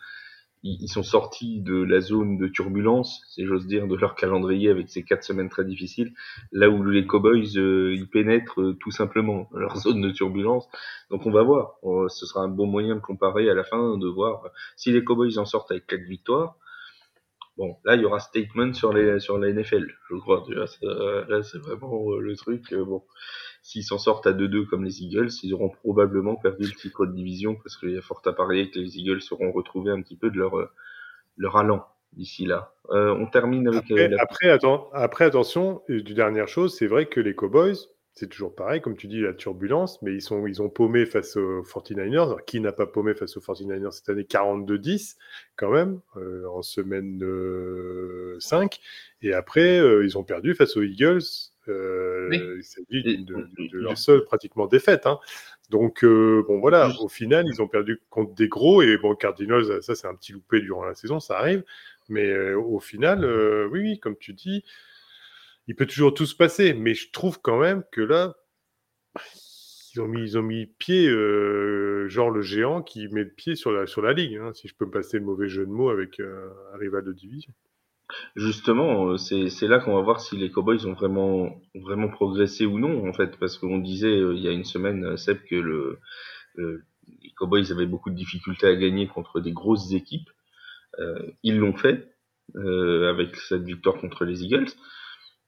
ils, 0.80 0.88
sont 0.88 1.03
sortis 1.03 1.61
de 1.61 1.84
la 1.84 1.99
zone 1.99 2.38
de 2.38 2.48
turbulence, 2.48 3.22
si 3.30 3.45
j'ose 3.45 3.68
dire, 3.68 3.88
de 3.88 3.95
leur 3.95 4.15
calendrier 4.15 4.69
avec 4.69 4.89
ces 4.89 5.03
quatre 5.03 5.23
semaines 5.23 5.49
très 5.49 5.65
difficiles, 5.65 6.14
là 6.52 6.69
où 6.69 6.84
les 6.84 7.06
Cowboys, 7.06 7.57
euh, 7.57 7.94
ils 7.94 8.10
pénètrent 8.10 8.61
euh, 8.61 8.77
tout 8.80 8.91
simplement 8.91 9.49
leur 9.53 9.76
zone 9.77 10.02
de 10.02 10.11
turbulence. 10.11 10.68
Donc 11.10 11.26
on 11.26 11.31
va 11.31 11.44
voir, 11.44 11.76
euh, 11.84 12.07
ce 12.10 12.26
sera 12.26 12.41
un 12.41 12.49
bon 12.49 12.68
moyen 12.68 12.95
de 12.95 13.02
comparer 13.02 13.49
à 13.49 13.53
la 13.53 13.64
fin, 13.64 13.98
de 13.98 14.07
voir 14.07 14.44
si 14.76 14.91
les 14.91 15.03
Cowboys 15.03 15.38
en 15.38 15.45
sortent 15.45 15.72
avec 15.72 15.88
quatre 15.88 16.03
victoires. 16.03 16.56
Bon, 17.57 17.76
là, 17.85 17.95
il 17.95 18.02
y 18.02 18.06
aura 18.06 18.19
statement 18.19 18.73
sur 18.73 18.94
sur 19.19 19.39
la 19.39 19.52
NFL, 19.52 19.88
je 20.11 20.15
crois. 20.18 20.45
Là, 20.49 20.68
c'est 21.41 21.57
vraiment 21.57 22.15
le 22.15 22.35
truc. 22.35 22.72
bon, 22.72 23.02
S'ils 23.68 23.84
s'en 23.84 23.98
sortent 23.98 24.26
à 24.26 24.31
2-2 24.31 24.65
comme 24.65 24.85
les 24.85 25.03
Eagles, 25.03 25.27
ils 25.44 25.53
auront 25.53 25.68
probablement 25.68 26.38
perdu 26.38 26.64
le 26.64 26.72
titre 26.72 27.06
de 27.06 27.11
division 27.11 27.56
parce 27.56 27.76
qu'il 27.76 27.91
y 27.91 27.98
a 27.98 28.02
fort 28.02 28.22
à 28.26 28.31
parier 28.31 28.72
que 28.72 28.80
les 28.80 28.98
Eagles 28.98 29.22
seront 29.22 29.52
retrouvés 29.52 29.91
un 29.91 30.02
petit 30.02 30.15
peu 30.15 30.31
de 30.31 30.38
leur, 30.38 30.57
euh, 30.57 30.72
leur 31.35 31.57
allant 31.57 31.85
d'ici 32.14 32.45
là. 32.45 32.72
Euh, 32.91 33.14
on 33.19 33.26
termine 33.26 33.68
avec. 33.68 33.91
Euh, 33.91 34.15
après, 34.19 34.49
attends, 34.49 34.89
après, 34.94 35.26
attention, 35.26 35.81
du 35.89 36.14
dernière 36.14 36.48
chose, 36.48 36.77
c'est 36.77 36.88
vrai 36.88 37.07
que 37.07 37.19
les 37.19 37.35
Cowboys, 37.35 37.76
c'est 38.18 38.27
toujours 38.27 38.56
pareil, 38.56 38.81
comme 38.81 38.98
tu 38.98 39.07
dis, 39.07 39.22
la 39.22 39.34
turbulence, 39.34 40.02
mais 40.02 40.14
ils, 40.14 40.22
sont, 40.22 40.48
ils 40.48 40.61
ont 40.61 40.69
paumé 40.69 41.06
face 41.06 41.38
aux 41.38 41.61
49ers. 41.61 42.44
qui 42.45 42.60
n'a 42.60 42.72
pas 42.72 42.88
paumé 42.88 43.14
face 43.14 43.38
aux 43.38 43.41
49ers 43.41 43.91
cette 43.91 44.10
année? 44.10 44.23
42-10, 44.23 45.15
quand 45.56 45.72
même, 45.72 46.02
en 46.49 46.61
semaine 46.61 47.23
5. 48.39 48.80
Et 49.22 49.34
après, 49.34 49.77
ils 50.03 50.18
ont 50.18 50.23
perdu 50.23 50.56
face 50.56 50.76
aux 50.77 50.84
Eagles 50.84 51.22
euh, 51.69 52.30
Il 52.31 52.64
s'agit 52.64 53.23
de, 53.23 53.77
leur 53.77 53.98
seule 53.98 54.23
pratiquement 54.23 54.68
défaite. 54.68 55.06
Hein. 55.06 55.19
Donc, 55.69 56.03
euh, 56.03 56.44
bon, 56.48 56.60
voilà, 56.60 56.89
au 57.02 57.10
final, 57.10 57.45
ils 57.48 57.61
ont 57.61 57.68
perdu 57.68 58.02
contre 58.10 58.34
des 58.34 58.48
gros. 58.48 58.81
Et 58.81 58.98
bon, 58.98 59.15
Cardinals, 59.15 59.84
ça, 59.84 59.95
c'est 59.95 60.07
un 60.07 60.15
petit 60.15 60.31
loupé 60.31 60.61
durant 60.61 60.85
la 60.85 60.95
saison, 60.95 61.19
ça 61.19 61.38
arrive. 61.38 61.64
Mais 62.10 62.27
euh, 62.27 62.57
au 62.57 62.80
final, 62.80 63.23
euh, 63.23 63.68
oui, 63.72 63.81
oui, 63.81 63.99
comme 63.99 64.18
tu 64.18 64.34
dis, 64.34 64.64
il 65.68 65.76
peut 65.76 65.85
toujours 65.85 66.14
tout 66.14 66.26
se 66.26 66.35
passer. 66.35 66.73
Mais 66.73 66.94
je 66.94 67.11
trouve 67.11 67.39
quand 67.41 67.60
même 67.60 67.84
que 67.91 68.02
là, 68.02 68.35
ils 69.94 70.38
ont 70.38 70.44
mis, 70.44 70.65
pied, 70.77 71.07
genre 72.07 72.30
le 72.30 72.41
géant 72.41 72.81
qui 72.81 73.07
met 73.10 73.26
pied 73.26 73.56
sur 73.56 73.72
la, 73.72 73.88
sur 73.88 74.02
la 74.02 74.14
ligue, 74.14 74.38
hein, 74.38 74.53
si 74.53 74.68
je 74.68 74.76
peux 74.76 74.85
me 74.85 74.91
passer 74.91 75.19
le 75.19 75.26
mauvais 75.26 75.49
jeu 75.49 75.65
de 75.65 75.72
mots 75.72 75.89
avec 75.89 76.19
un 76.19 76.77
rival 76.77 77.03
de 77.03 77.14
division. 77.14 77.53
Justement, 78.35 79.10
euh, 79.11 79.18
c'est 79.18 79.68
là 79.68 79.80
qu'on 79.80 79.95
va 79.95 80.02
voir 80.02 80.22
si 80.22 80.38
les 80.38 80.49
Cowboys 80.49 80.85
ont 80.85 80.94
vraiment 80.94 81.61
vraiment 81.76 82.07
progressé 82.07 82.65
ou 82.65 82.80
non 82.80 83.07
en 83.07 83.14
fait, 83.14 83.38
parce 83.38 83.57
qu'on 83.57 83.80
disait 83.80 84.15
euh, 84.15 84.34
il 84.34 84.41
y 84.41 84.48
a 84.48 84.52
une 84.52 84.64
semaine, 84.64 85.03
euh, 85.03 85.18
Seb, 85.18 85.39
que 85.49 85.56
le, 85.56 85.99
les 86.57 87.31
Cowboys 87.35 87.72
avaient 87.72 87.85
beaucoup 87.85 88.10
de 88.10 88.15
difficultés 88.15 88.68
à 88.68 88.76
gagner 88.76 89.07
contre 89.07 89.39
des 89.41 89.52
grosses 89.52 89.91
équipes. 89.94 90.30
ils 91.44 91.57
l'ont 91.57 91.76
fait 91.76 92.10
avec 92.56 93.35
cette 93.35 93.64
victoire 93.64 93.99
contre 93.99 94.26
les 94.26 94.44
Eagles. 94.44 94.72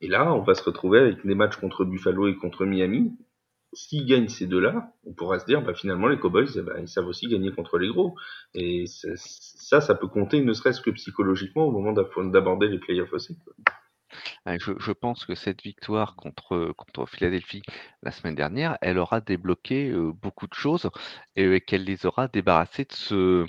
Et 0.02 0.08
là, 0.08 0.34
on 0.34 0.42
va 0.42 0.56
se 0.56 0.64
retrouver 0.64 1.00
avec 1.00 1.26
des 1.26 1.36
matchs 1.36 1.58
contre 1.58 1.86
Buffalo 1.86 2.28
et 2.28 2.36
contre 2.36 2.66
Miami 2.66 3.18
s'ils 3.74 4.06
gagnent 4.06 4.30
ces 4.30 4.48
deux-là, 4.48 4.94
on 5.06 5.14
pourra 5.14 5.40
se 5.40 5.46
dire, 5.46 5.62
bah, 5.62 5.74
finalement, 5.74 6.08
les 6.08 6.20
Cowboys, 6.20 6.50
eh 6.56 6.62
ben, 6.62 6.78
ils 6.80 6.88
savent 6.88 7.08
aussi 7.08 7.28
gagner 7.28 7.52
contre 7.52 7.78
les 7.78 7.88
gros. 7.88 8.16
Et 8.54 8.86
ça, 8.88 9.82
ça 9.82 9.96
peut 9.96 10.08
compter, 10.08 10.42
ne 10.42 10.54
serait-ce 10.54 10.82
que 10.82 10.92
psychologiquement, 10.92 11.66
au 11.66 11.72
moment 11.72 11.94
d'aborder 11.94 12.68
les 12.68 12.80
playoffs 12.80 13.14
aussi. 13.14 13.38
Je, 14.46 14.92
pense 14.92 15.26
que 15.26 15.36
cette 15.36 15.62
victoire 15.62 16.16
contre, 16.16 16.74
contre 16.76 17.06
Philadelphie 17.06 17.62
la 18.02 18.12
semaine 18.12 18.34
dernière, 18.34 18.78
elle 18.82 18.98
aura 18.98 19.22
débloqué 19.22 19.92
euh, 19.92 20.12
beaucoup 20.12 20.48
de 20.48 20.54
choses 20.56 20.90
et 21.36 21.62
qu'elle 21.62 21.84
les 21.84 22.08
aura 22.08 22.28
débarrassés 22.28 22.86
de 22.86 22.94
ce, 22.94 23.46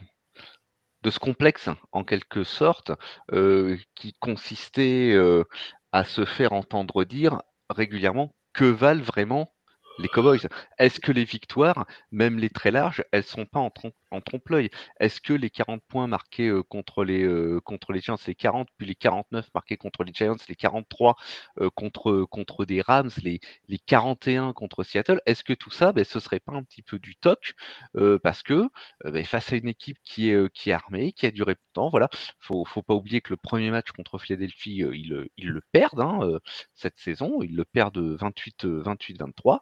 de 1.03 1.11
ce 1.11 1.19
complexe, 1.19 1.71
en 1.93 2.05
quelque 2.05 2.45
sorte, 2.45 2.93
euh, 3.33 3.79
qui 3.95 4.15
consistait 4.21 5.13
euh, 5.15 5.45
à 5.93 6.05
se 6.05 6.25
faire 6.25 6.53
entendre 6.53 7.05
dire 7.05 7.43
régulièrement 7.69 8.35
que 8.53 8.65
valent 8.65 9.03
vraiment 9.03 9.53
les 9.99 10.09
Cowboys. 10.09 10.49
Est-ce 10.79 11.01
que 11.01 11.13
les 11.13 11.25
victoires, 11.25 11.87
même 12.11 12.39
les 12.39 12.51
très 12.51 12.71
larges, 12.71 13.05
elles 13.13 13.25
sont 13.25 13.47
pas 13.47 13.61
en, 13.61 13.71
en 14.11 14.21
trompe-l'œil 14.21 14.71
Est-ce 14.99 15.21
que 15.21 15.33
les 15.33 15.51
40 15.51 15.83
points 15.89 16.07
marqués 16.07 16.53
contre, 16.69 17.05
les, 17.05 17.27
contre 17.65 17.93
les 17.93 18.01
Giants, 18.01 18.17
les 18.27 18.35
40, 18.35 18.69
puis 18.77 18.87
les 18.87 18.95
49 18.95 19.49
marqués 19.55 19.77
contre 19.77 20.05
les 20.05 20.13
Giants, 20.13 20.37
les 20.49 20.55
43 20.55 21.17
contre, 21.75 22.25
contre 22.25 22.65
des 22.65 22.81
Rams, 22.81 23.11
les, 23.23 23.41
les 23.69 23.79
41 23.79 24.53
contre 24.53 24.85
Seattle, 24.85 25.21
est-ce 25.27 25.45
que 25.45 25.53
tout 25.53 25.71
ça, 25.71 25.93
ben, 25.93 26.05
ce 26.05 26.21
serait 26.21 26.41
pas 26.41 26.53
un 26.53 26.63
petit 26.63 26.83
peu 26.83 26.99
du 26.99 27.17
toc 27.17 27.55
Parce 28.23 28.43
que 28.43 28.69
ben, 29.05 29.25
face 29.25 29.53
à 29.53 29.57
une 29.57 29.69
équipe 29.69 29.99
qui 30.05 30.31
est, 30.31 30.53
qui 30.53 30.71
est 30.71 30.73
armée, 30.73 31.13
qui 31.13 31.27
a 31.27 31.31
duré 31.31 31.55
temps, 31.73 31.91
voilà, 31.91 32.09
faut, 32.39 32.65
faut 32.65 32.83
pas 32.83 32.95
oublier 32.95 33.21
que 33.21 33.31
le 33.33 33.37
premier 33.37 33.71
match 33.71 33.91
contre 33.93 34.19
Philadelphie, 34.19 34.79
ils, 34.93 35.29
ils, 35.37 35.49
le 35.49 35.61
perdent 35.73 36.01
hein, 36.01 36.39
cette 36.75 36.99
saison, 36.99 37.43
ils 37.43 37.55
le 37.57 37.65
perdent 37.65 37.99
28-23. 37.99 39.61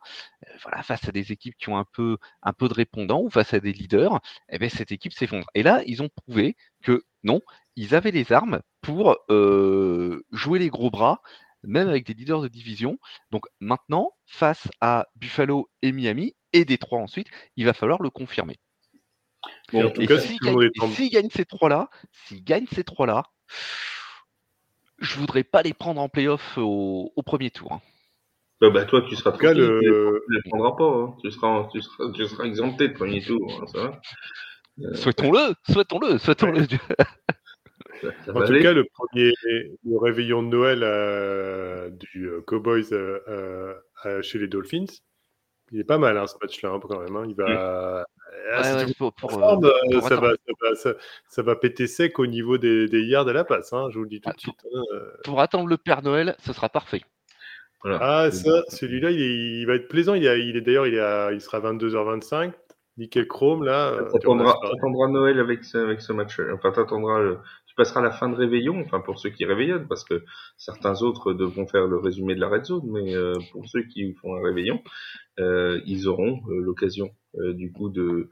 voilà, 0.63 0.83
face 0.83 1.09
à 1.09 1.13
des 1.13 1.33
équipes 1.33 1.57
qui 1.57 1.69
ont 1.69 1.79
un 1.79 1.85
peu, 1.85 2.19
un 2.43 2.53
peu 2.53 2.69
de 2.69 2.75
répondants 2.75 3.23
ou 3.23 3.31
face 3.31 3.55
à 3.55 3.61
des 3.61 3.73
leaders, 3.73 4.21
eh 4.49 4.59
ben, 4.59 4.71
cette 4.71 4.93
équipe 4.93 5.13
s'effondre. 5.13 5.47
Et 5.55 5.63
là, 5.63 5.83
ils 5.87 6.03
ont 6.03 6.09
prouvé 6.09 6.57
que 6.83 7.05
non, 7.23 7.41
ils 7.77 7.95
avaient 7.95 8.11
les 8.11 8.33
armes 8.33 8.61
pour 8.81 9.17
euh, 9.31 10.25
jouer 10.33 10.59
les 10.59 10.69
gros 10.69 10.91
bras, 10.91 11.21
même 11.63 11.89
avec 11.89 12.07
des 12.07 12.15
leaders 12.15 12.41
de 12.41 12.49
division. 12.49 12.99
Donc 13.31 13.47
maintenant, 13.61 14.13
face 14.27 14.69
à 14.81 15.07
Buffalo 15.17 15.69
et 15.83 15.93
Miami, 15.93 16.35
et 16.53 16.65
Détroit 16.65 17.01
ensuite, 17.01 17.29
il 17.57 17.67
va 17.67 17.73
falloir 17.73 18.03
le 18.03 18.11
confirmer. 18.11 18.57
Bon, 19.73 19.93
et 19.95 20.19
s'ils 20.19 21.11
gagnent, 21.11 21.31
ces 21.31 21.45
trois-là, 21.45 21.91
s'ils 22.13 22.43
gagnent 22.43 22.67
ces 22.73 22.85
trois-là, 22.85 23.25
je 24.99 25.19
voudrais 25.19 25.45
pas 25.45 25.63
les 25.63 25.75
prendre 25.75 26.01
en 26.01 26.09
playoff 26.09 26.59
au, 26.59 27.13
au 27.15 27.23
premier 27.23 27.51
tour. 27.51 27.73
Hein. 27.73 27.83
Bah, 28.61 28.71
bah, 28.71 28.85
toi, 28.85 29.03
tu 29.09 29.15
seras 29.15 29.31
tranquille, 29.31 29.59
le... 29.59 29.81
tu 29.81 29.89
ne 29.89 30.35
les 30.35 30.43
prendras 30.49 30.73
pas. 30.77 30.91
Hein. 30.91 31.15
Tu, 31.23 31.31
seras, 31.31 31.69
tu, 31.73 31.81
seras, 31.81 32.11
tu 32.13 32.27
seras 32.27 32.45
exempté 32.45 32.89
de 32.89 32.95
premier 32.95 33.23
tour. 33.23 33.61
Hein, 33.63 33.67
ça 33.67 33.79
va 33.83 34.01
euh... 34.81 34.95
Souhaitons-le, 34.95 35.55
souhaitons-le, 35.71 36.19
souhaitons-le. 36.19 36.63
en 38.29 38.47
tout 38.47 38.61
cas, 38.61 38.73
le 38.73 38.85
premier 38.85 39.33
le 39.85 39.99
réveillon 39.99 40.43
de 40.43 40.49
Noël 40.49 40.81
euh, 40.83 41.91
du 41.91 42.27
euh, 42.27 42.41
Cowboys 42.47 42.93
euh, 42.93 43.75
chez 44.23 44.39
les 44.39 44.49
Dolphins, 44.49 44.87
il 45.73 45.81
est 45.81 45.85
pas 45.85 45.99
mal 45.99 46.17
hein, 46.17 46.27
ce 46.27 46.35
match-là 46.41 46.71
hein, 46.71 46.81
quand 46.81 47.01
même. 47.01 47.17
Hein. 47.17 47.27
Il 47.29 47.35
va. 47.35 48.05
ça, 51.29 51.43
va, 51.43 51.57
péter 51.57 51.87
sec 51.87 52.19
au 52.19 52.27
niveau 52.27 52.59
des, 52.59 52.89
des 52.89 53.03
yards 53.05 53.29
à 53.29 53.33
la 53.33 53.45
passe, 53.45 53.73
hein, 53.73 53.89
je 53.91 53.99
vous 53.99 54.05
le 54.05 54.11
dis 54.11 54.21
tout 54.21 54.31
de 54.31 54.35
ah, 54.37 54.41
suite. 54.41 54.67
Pour 55.25 55.41
attendre 55.41 55.69
le 55.69 55.77
Père 55.77 56.03
Noël, 56.03 56.37
ce 56.41 56.53
sera 56.53 56.69
parfait. 56.69 57.03
Ah, 58.01 58.31
ça, 58.33 58.63
celui-là, 58.69 59.11
il, 59.11 59.65
va 59.67 59.75
être 59.75 59.89
plaisant. 59.89 60.15
Il, 60.15 60.27
est 60.27 60.61
d'ailleurs, 60.61 60.87
il, 60.87 60.95
il 61.35 61.41
sera 61.41 61.61
22h25. 61.61 62.53
nickel 62.97 63.29
chrome, 63.29 63.65
là. 63.65 63.93
euh, 63.93 64.05
tu 64.07 64.13
T'attendras 64.15 64.55
t'attendras 64.71 65.09
Noël 65.09 65.39
avec 65.39 65.65
ce, 65.65 65.79
avec 65.79 66.01
ce 66.01 66.13
match. 66.13 66.41
Enfin, 66.55 66.73
t'attendras, 66.73 67.21
le- 67.21 67.39
tu 67.67 67.75
passeras 67.77 68.01
la 68.03 68.11
fin 68.11 68.29
de 68.29 68.35
réveillon, 68.35 68.81
enfin 68.81 68.99
pour 69.01 69.21
ceux 69.21 69.31
qui 69.31 69.45
réveillonnent, 69.45 69.87
parce 69.87 70.03
que 70.05 70.25
certains 70.57 71.03
autres 71.03 71.33
devront 71.33 71.67
faire 71.69 71.87
le 71.87 71.99
résumé 71.99 72.35
de 72.35 72.41
la 72.41 72.49
red 72.49 72.65
zone, 72.65 72.83
mais 72.91 73.15
euh, 73.15 73.35
pour 73.53 73.69
ceux 73.69 73.83
qui 73.85 74.13
font 74.15 74.35
un 74.35 74.43
réveillon, 74.43 74.83
euh, 75.39 75.81
ils 75.87 76.09
auront 76.09 76.41
euh, 76.49 76.61
l'occasion 76.61 77.11
euh, 77.39 77.53
du 77.55 77.71
coup 77.73 77.89
de 77.91 78.29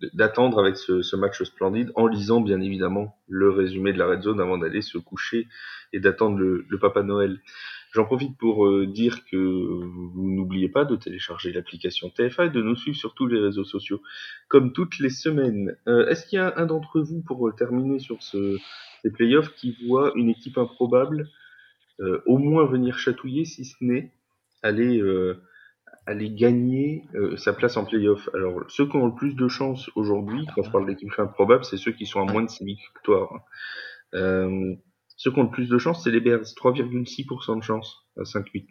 de- 0.00 0.10
d'attendre 0.14 0.58
avec 0.58 0.76
ce, 0.76 1.02
ce 1.02 1.14
match 1.14 1.42
splendide 1.42 1.90
en 1.94 2.06
lisant 2.06 2.40
bien 2.40 2.60
évidemment 2.62 3.18
le 3.28 3.50
résumé 3.50 3.92
de 3.92 3.98
la 3.98 4.06
red 4.06 4.22
zone 4.22 4.40
avant 4.40 4.56
d'aller 4.58 4.80
se 4.82 4.96
coucher 4.96 5.46
et 5.92 6.00
d'attendre 6.00 6.38
le, 6.38 6.64
le 6.70 6.78
Papa 6.78 7.02
Noël. 7.02 7.38
J'en 7.92 8.04
profite 8.04 8.38
pour 8.38 8.66
euh, 8.66 8.86
dire 8.86 9.24
que 9.24 9.36
vous 9.36 10.30
n'oubliez 10.30 10.68
pas 10.68 10.84
de 10.84 10.94
télécharger 10.94 11.52
l'application 11.52 12.08
TFA 12.08 12.46
et 12.46 12.50
de 12.50 12.62
nous 12.62 12.76
suivre 12.76 12.96
sur 12.96 13.14
tous 13.14 13.26
les 13.26 13.40
réseaux 13.40 13.64
sociaux, 13.64 14.00
comme 14.48 14.72
toutes 14.72 14.98
les 15.00 15.10
semaines. 15.10 15.76
Euh, 15.88 16.06
Est-ce 16.06 16.26
qu'il 16.26 16.38
y 16.38 16.40
a 16.40 16.54
un 16.56 16.66
d'entre 16.66 17.00
vous, 17.00 17.20
pour 17.22 17.48
euh, 17.48 17.52
terminer 17.52 17.98
sur 17.98 18.22
ce, 18.22 18.58
ces 19.02 19.10
playoffs, 19.10 19.52
qui 19.56 19.76
voit 19.88 20.12
une 20.14 20.30
équipe 20.30 20.56
improbable 20.56 21.28
euh, 22.00 22.22
au 22.26 22.38
moins 22.38 22.64
venir 22.64 22.96
chatouiller, 22.96 23.44
si 23.44 23.64
ce 23.64 23.76
n'est 23.80 24.12
aller, 24.62 24.98
euh, 25.00 25.42
aller 26.06 26.30
gagner 26.30 27.02
euh, 27.14 27.36
sa 27.36 27.52
place 27.52 27.76
en 27.76 27.84
playoff? 27.84 28.30
Alors, 28.34 28.62
ceux 28.68 28.86
qui 28.86 28.96
ont 28.96 29.06
le 29.06 29.14
plus 29.14 29.34
de 29.34 29.48
chance 29.48 29.90
aujourd'hui, 29.96 30.46
quand 30.54 30.62
je 30.62 30.70
parle 30.70 30.86
d'équipe 30.86 31.10
improbable, 31.18 31.64
c'est 31.64 31.76
ceux 31.76 31.92
qui 31.92 32.06
sont 32.06 32.20
à 32.20 32.30
moins 32.30 32.44
de 32.44 32.50
6 32.50 32.64
victoires. 32.64 33.44
Euh, 34.14 34.74
ceux 35.20 35.30
qui 35.30 35.38
ont 35.38 35.42
le 35.42 35.50
plus 35.50 35.68
de 35.68 35.76
chance, 35.76 36.02
c'est 36.02 36.10
les 36.10 36.20
Bears, 36.20 36.40
3,6% 36.56 37.54
de 37.58 37.62
chance 37.62 38.06
à 38.18 38.24
5-8. 38.24 38.66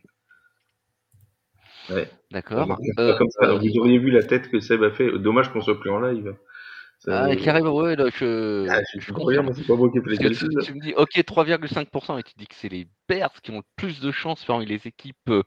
Ouais. 1.92 2.10
D'accord. 2.32 2.76
Euh, 2.98 3.12
pas 3.12 3.18
comme 3.20 3.30
ça. 3.30 3.46
euh, 3.46 3.60
Vous 3.60 3.78
auriez 3.78 4.00
vu 4.00 4.10
la 4.10 4.24
tête 4.24 4.50
que 4.50 4.60
Seb 4.60 4.82
a 4.82 4.90
fait. 4.90 5.12
Dommage 5.20 5.54
qu'on 5.54 5.62
soit 5.62 5.80
plus 5.80 5.92
en 5.92 6.00
live. 6.00 6.34
Ça- 6.98 7.26
ah, 7.26 7.36
carrément, 7.36 7.76
ouais, 7.76 7.96
là, 7.96 8.06
je, 8.18 8.68
Ah, 8.68 8.82
je 8.96 9.00
je 9.00 9.14
rien, 9.14 9.46
c'est 9.54 9.66
pas 9.68 9.76
moi 9.76 9.92
qui 9.92 10.02
fait 10.02 10.10
les 10.10 10.32
tu, 10.36 10.50
tu 10.50 10.74
me 10.74 10.82
dis, 10.82 10.94
ok, 10.98 11.24
3,5%, 11.24 12.18
et 12.18 12.24
tu 12.24 12.34
dis 12.36 12.48
que 12.48 12.56
c'est 12.56 12.68
les 12.68 12.88
Bears 13.08 13.32
qui 13.44 13.52
ont 13.52 13.58
le 13.58 13.64
plus 13.76 14.02
de 14.02 14.12
chances 14.12 14.44
parmi 14.44 14.66
les 14.66 14.88
équipes, 14.88 15.16
euh, 15.30 15.44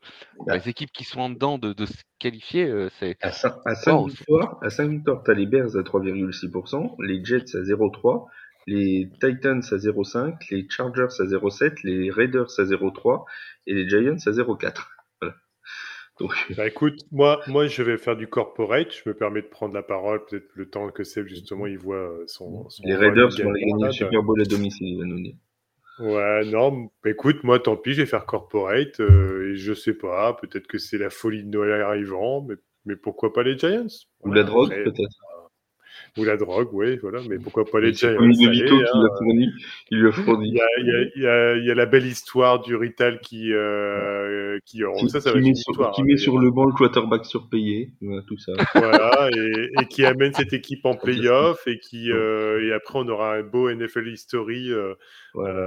les 0.46 0.68
équipes 0.68 0.92
qui 0.92 1.02
sont 1.02 1.20
en 1.20 1.30
dedans 1.30 1.58
de, 1.58 1.72
de 1.72 1.84
se 1.84 1.98
qualifier. 2.20 2.64
euh, 2.66 2.88
c'est 3.00 3.16
À 3.22 3.32
5, 3.32 3.54
à 3.66 3.74
cinq 3.74 3.92
Wow. 3.92 4.06
victoires, 4.06 4.58
à 4.62 4.70
5 4.70 4.88
victoires, 4.88 5.22
t'as 5.24 5.34
les 5.34 5.46
Bears 5.46 5.76
à 5.76 5.82
3,6%, 5.82 6.96
les 7.00 7.24
Jets 7.24 7.54
à 7.56 7.62
0,3%, 7.64 8.26
les 8.66 9.08
Titans 9.20 9.60
à 9.70 9.76
0,5%, 9.76 10.36
les 10.50 10.66
Chargers 10.68 11.02
à 11.18 11.24
0,7%, 11.24 11.74
les 11.84 12.10
Raiders 12.10 12.48
à 12.58 12.62
0,3% 12.64 13.24
et 13.66 13.74
les 13.74 13.88
Giants 13.88 14.16
à 14.26 14.30
0,4%. 14.30 14.74
Voilà. 15.20 15.34
Donc, 16.20 16.32
Bah, 16.56 16.66
écoute, 16.66 17.00
moi, 17.10 17.40
moi, 17.46 17.66
je 17.66 17.82
vais 17.82 17.96
faire 17.96 18.16
du 18.16 18.26
corporate. 18.28 18.92
Je 18.92 19.08
me 19.08 19.14
permets 19.14 19.42
de 19.42 19.46
prendre 19.46 19.74
la 19.74 19.82
parole, 19.82 20.24
peut-être 20.26 20.48
le 20.54 20.68
temps 20.68 20.90
que 20.90 21.04
Seb, 21.04 21.26
justement, 21.26 21.66
il 21.66 21.78
voit 21.78 21.96
euh, 21.96 22.24
son, 22.26 22.68
son 22.68 22.82
les 22.86 22.94
Raiders 22.94 23.30
vont 23.30 23.52
gagner 23.52 23.72
le 23.86 23.92
Super 23.92 24.22
Bowl 24.22 24.40
à 24.40 24.44
domicile, 24.44 24.88
il 24.88 24.98
va 24.98 25.04
nous 25.06 25.20
dire. 25.22 25.34
Ouais, 25.98 26.44
non, 26.46 26.90
bah, 27.04 27.10
écoute, 27.10 27.42
moi, 27.44 27.58
tant 27.60 27.76
pis, 27.76 27.92
je 27.94 28.02
vais 28.02 28.06
faire 28.06 28.26
corporate. 28.26 29.00
euh, 29.00 29.52
et 29.52 29.56
je 29.56 29.72
sais 29.74 29.94
pas, 29.94 30.34
peut-être 30.34 30.66
que 30.66 30.78
c'est 30.78 30.98
la 30.98 31.10
folie 31.10 31.44
de 31.44 31.48
Noël 31.50 31.82
arrivant, 31.82 32.42
mais, 32.42 32.54
mais 32.84 32.96
pourquoi 32.96 33.32
pas 33.32 33.42
les 33.42 33.58
Giants? 33.58 33.86
Ou 34.20 34.28
Voilà, 34.28 34.42
la 34.42 34.46
drogue, 34.46 34.70
peut-être. 34.70 35.16
Ou 36.18 36.24
la 36.24 36.36
drogue, 36.36 36.68
oui, 36.72 36.98
voilà, 36.98 37.20
mais 37.28 37.38
pourquoi 37.38 37.64
pas 37.64 37.80
les 37.80 37.92
qui 37.92 38.06
hein. 38.06 38.16
Il 39.90 39.98
lui 39.98 40.08
a 40.08 40.12
fourni. 40.12 40.48
Il 40.48 40.54
y 40.54 40.60
a, 40.60 40.66
il 40.78 40.86
y, 40.86 40.90
a, 40.90 41.02
il 41.16 41.22
y, 41.22 41.26
a, 41.26 41.56
il 41.56 41.64
y 41.66 41.70
a 41.70 41.74
la 41.74 41.86
belle 41.86 42.06
histoire 42.06 42.60
du 42.60 42.76
Rital 42.76 43.20
qui, 43.20 43.52
euh, 43.52 44.58
qui, 44.64 44.82
Qui, 44.98 45.08
ça, 45.08 45.20
ça 45.20 45.32
qui 45.32 45.38
met, 45.40 45.54
sur, 45.54 45.72
qui 45.74 45.82
hein, 45.82 45.90
met 46.04 46.14
d'ailleurs. 46.14 46.18
sur 46.20 46.38
le 46.38 46.50
banc 46.50 46.66
le 46.66 46.72
quarterback 46.72 47.24
surpayé, 47.24 47.92
voilà, 48.00 48.22
tout 48.26 48.36
ça. 48.38 48.52
Voilà, 48.74 49.28
et, 49.36 49.70
et 49.80 49.86
qui 49.86 50.04
amène 50.04 50.32
cette 50.34 50.52
équipe 50.52 50.84
en 50.84 50.94
playoff 50.96 51.66
et 51.66 51.78
qui 51.78 52.10
euh, 52.12 52.66
et 52.66 52.72
après 52.72 52.98
on 52.98 53.08
aura 53.08 53.34
un 53.36 53.42
beau 53.42 53.70
NFL 53.72 54.08
history 54.08 54.70
euh, 54.72 54.94
Voilà. 55.34 55.58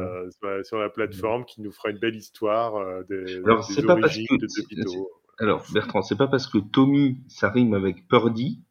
euh, 0.43 0.63
sur, 0.63 0.77
la, 0.79 0.89
plateforme 0.89 1.45
qui 1.45 1.61
nous 1.61 1.71
fera 1.71 1.89
une 1.89 1.97
belle 1.99 2.15
histoire 2.15 2.75
euh, 2.75 3.01
des, 3.09 3.37
Alors, 3.43 3.67
des 3.67 3.73
c'est 3.73 3.85
pas 3.85 3.95
parce 3.95 4.15
origines 4.15 4.27
que- 4.39 4.75
de. 4.75 4.85
Alors, 5.39 5.65
Bertrand, 5.73 6.01
c'est 6.01 6.17
pas 6.17 6.27
parce 6.27 6.47
que 6.47 6.59
Tommy, 6.59 7.17
ça 7.27 7.49
rime 7.49 7.73
avec 7.73 8.07
Purdy 8.07 8.61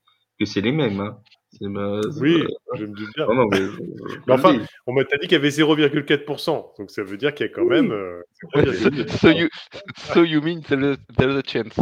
que 0.40 0.46
c'est 0.46 0.62
les 0.62 0.72
mêmes. 0.72 0.98
Hein. 1.00 1.18
Ma- 1.60 2.00
Oui, 2.20 2.44
je 2.74 2.84
me 2.84 2.94
doute 2.94 3.08
bien. 3.14 3.26
Non, 3.26 3.34
non, 3.34 3.46
mais, 3.50 3.56
je- 3.60 3.70
je- 3.72 4.18
Mais 4.26 4.32
enfin, 4.34 4.54
dis. 4.54 4.60
On 4.86 4.92
m'a 4.92 5.04
dit 5.04 5.08
qu'il 5.22 5.32
y 5.32 5.34
avait 5.36 5.48
0,4%, 5.50 6.74
donc 6.78 6.90
ça 6.90 7.02
veut 7.02 7.16
dire 7.16 7.34
qu'il 7.34 7.46
y 7.46 7.48
a 7.48 7.52
quand 7.52 7.64
même. 7.64 7.92
euh, 7.92 8.20
Ouais, 8.54 8.66
so, 8.66 8.88
0,4%. 8.90 9.16
so 9.18 9.30
you, 9.30 9.48
so 9.96 10.24
you 10.24 10.40
mean 10.40 10.60
there's 10.68 10.96
a, 10.96 10.96
there's 11.16 11.36
a 11.36 11.42
chance. 11.46 11.74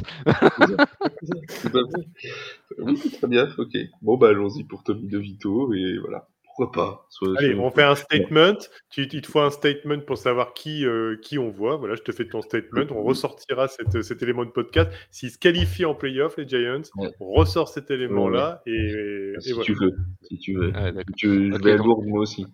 C'est 1.49 1.73
pas 1.73 1.83
vrai. 1.83 2.07
Oui, 2.79 3.01
très 3.19 3.27
bien, 3.29 3.49
ok. 3.59 3.77
Bon, 4.03 4.17
bah, 4.17 4.29
allons-y 4.29 4.65
pour 4.65 4.83
Tommy 4.85 5.07
DeVito, 5.09 5.73
et 5.75 5.99
voilà. 5.99 6.27
Pourquoi 6.57 6.73
pas 6.73 7.07
Soit- 7.09 7.39
Allez, 7.39 7.55
soit- 7.55 7.65
on 7.65 7.71
fait 7.71 7.83
un 7.83 7.95
statement. 7.95 8.55
Tu, 8.91 9.05
il 9.11 9.23
te 9.23 9.27
faut 9.27 9.41
un 9.41 9.51
statement 9.51 10.01
pour 10.01 10.19
savoir 10.19 10.53
qui, 10.55 10.85
euh, 10.85 11.17
qui 11.23 11.39
on 11.39 11.51
voit. 11.51 11.77
Voilà, 11.77 11.95
je 11.95 12.03
te 12.03 12.13
fais 12.13 12.27
ton 12.27 12.43
statement. 12.43 12.85
On 12.91 13.03
ressortira 13.03 13.69
cette- 13.69 14.03
cet 14.03 14.23
élément 14.23 14.45
de 14.45 14.51
podcast. 14.51 14.91
S'ils 15.11 15.31
se 15.31 15.39
qualifient 15.39 15.85
en 15.87 15.95
playoff, 15.95 16.37
les 16.37 16.47
Giants, 16.47 16.83
Ouais. 16.97 17.11
on 17.21 17.33
ressort 17.33 17.69
cet 17.69 17.91
élément-là. 17.91 18.63
Et, 18.67 18.71
et 18.73 19.33
Si 19.41 19.53
voilà. 19.53 19.65
tu 19.65 19.75
veux, 19.75 19.93
si 20.23 20.39
tu 20.39 20.55
veux. 20.55 20.73
Si 21.09 21.13
tu 21.17 21.29
veux, 21.29 21.53
je 21.53 21.59
vais 21.63 21.73
à 21.73 21.77
donc- 21.77 21.87
Lourdes, 21.87 22.07
moi 22.07 22.21
aussi. 22.21 22.47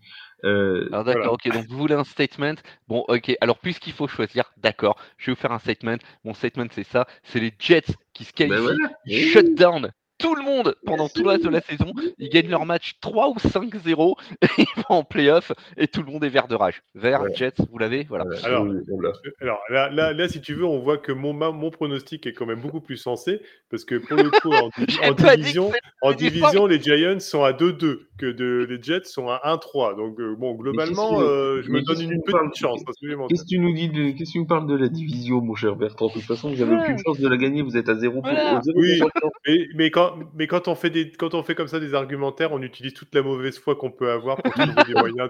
Euh, 0.45 0.87
Alors 0.93 1.03
d'accord, 1.03 1.23
Voilà. 1.23 1.33
ok, 1.33 1.53
donc 1.53 1.67
vous 1.69 1.77
voulez 1.79 1.95
un 1.95 2.05
statement. 2.05 2.55
Bon, 2.87 3.05
ok, 3.09 3.37
alors 3.41 3.59
puisqu'il 3.59 3.93
faut 3.93 4.07
choisir, 4.07 4.53
d'accord, 4.59 4.97
je 5.17 5.27
vais 5.27 5.35
vous 5.35 5.41
faire 5.41 5.51
un 5.51 5.59
statement. 5.59 5.97
Mon 6.23 6.33
statement 6.33 6.67
c'est 6.71 6.87
ça, 6.87 7.09
c'est 7.25 7.41
les 7.41 7.53
Jets 7.59 7.83
qui 8.15 8.23
se 8.23 8.31
bah 8.31 8.47
qualifient, 8.47 8.63
voilà. 8.63 8.91
ils 9.07 9.25
shut 9.27 9.55
down 9.57 9.91
tout 10.19 10.35
le 10.35 10.43
monde 10.43 10.75
pendant 10.85 11.09
tout 11.09 11.23
le 11.23 11.31
reste 11.31 11.45
de 11.45 11.51
la 11.51 11.61
saison, 11.61 11.93
ils 12.19 12.29
gagnent 12.29 12.51
leur 12.51 12.67
match 12.67 12.97
3 13.01 13.29
ou 13.29 13.35
5-0, 13.35 14.15
et 14.43 14.47
ils 14.59 14.65
vont 14.77 14.97
en 14.97 15.05
playoff, 15.05 15.53
et 15.77 15.89
tout 15.89 16.03
le 16.03 16.13
monde 16.13 16.25
est 16.25 16.29
vert 16.29 16.49
de 16.49 16.55
rage. 16.55 16.83
Vert. 16.95 17.23
Jets, 17.35 17.55
vous 17.71 17.79
l'avez 17.79 18.05
Voilà. 18.05 18.25
Voilà. 18.25 19.13
Alors, 19.41 19.61
là, 19.69 19.91
là, 19.91 20.13
là, 20.13 20.29
si 20.29 20.41
tu 20.41 20.55
veux, 20.55 20.65
on 20.65 20.81
voit 20.81 20.99
que 20.99 21.13
mon, 21.13 21.71
pronostic 21.71 22.27
est 22.27 22.33
quand 22.33 22.47
même 22.47 22.61
beaucoup 22.61 22.81
plus 22.81 22.97
sensé. 22.97 23.41
Parce 23.71 23.85
que 23.85 23.97
pour 23.97 24.17
le 24.17 24.31
coup, 24.31 24.53
en, 24.53 25.13
division, 25.37 25.71
en 26.03 26.13
division 26.13 26.67
les 26.67 26.81
Giants 26.81 27.21
sont 27.21 27.45
à 27.45 27.53
2-2, 27.53 28.01
que 28.19 28.27
de, 28.27 28.67
les 28.69 28.83
Jets 28.83 29.05
sont 29.05 29.29
à 29.29 29.41
1-3. 29.45 29.97
Donc, 29.97 30.19
euh, 30.19 30.35
bon, 30.37 30.55
globalement, 30.55 31.21
euh, 31.21 31.63
je 31.63 31.71
me 31.71 31.83
donne 31.83 32.01
une 32.11 32.23
petite 32.23 32.57
chance. 32.57 32.83
Qu'est-ce 33.29 33.43
que 33.43 33.49
tu 33.49 33.59
nous 33.59 33.75
dis 33.75 33.89
de, 33.89 34.11
qu'est-ce 34.11 34.31
que 34.31 34.33
tu 34.33 34.39
nous 34.39 34.47
parles 34.47 34.67
de 34.67 34.77
la 34.77 34.89
division, 34.89 35.41
mon 35.41 35.55
cher 35.55 35.77
Bertrand? 35.77 36.09
De 36.09 36.13
toute 36.15 36.23
façon, 36.23 36.51
vous 36.51 36.63
avez 36.63 36.71
Voilà. 36.71 36.85
aucune 36.85 36.99
chance 37.05 37.21
de 37.21 37.29
la 37.29 37.37
gagner, 37.37 37.63
vous 37.63 37.77
êtes 37.77 37.89
à 37.89 37.95
0 37.95 38.15
pour, 38.15 38.23
Voilà. 38.23 38.61
0 38.63 38.79
Oui. 38.79 39.01
Mais, 39.47 39.69
mais, 39.75 39.91
quand, 39.91 40.08
mais 40.35 40.47
quand, 40.47 40.69
on 40.69 40.75
fait 40.75 40.91
des, 40.91 41.11
quand 41.13 41.35
on 41.35 41.43
fait 41.43 41.55
comme 41.55 41.69
ça 41.69 41.81
des 41.81 41.95
argumentaires, 41.95 42.53
on 42.53 42.63
utilise 42.63 42.95
toute 42.95 43.15
la 43.15 43.23
mauvaise 43.23 43.59
foi 43.59 43.77
qu'on 43.77 43.91
peut 43.91 44.11
avoir 44.11 44.37
pour 44.43 44.53
trouver 44.53 44.85
des 44.87 44.95
moyens 44.95 45.29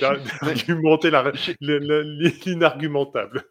d'argumenter 0.00 1.10
l'inargumentable. 2.46 3.44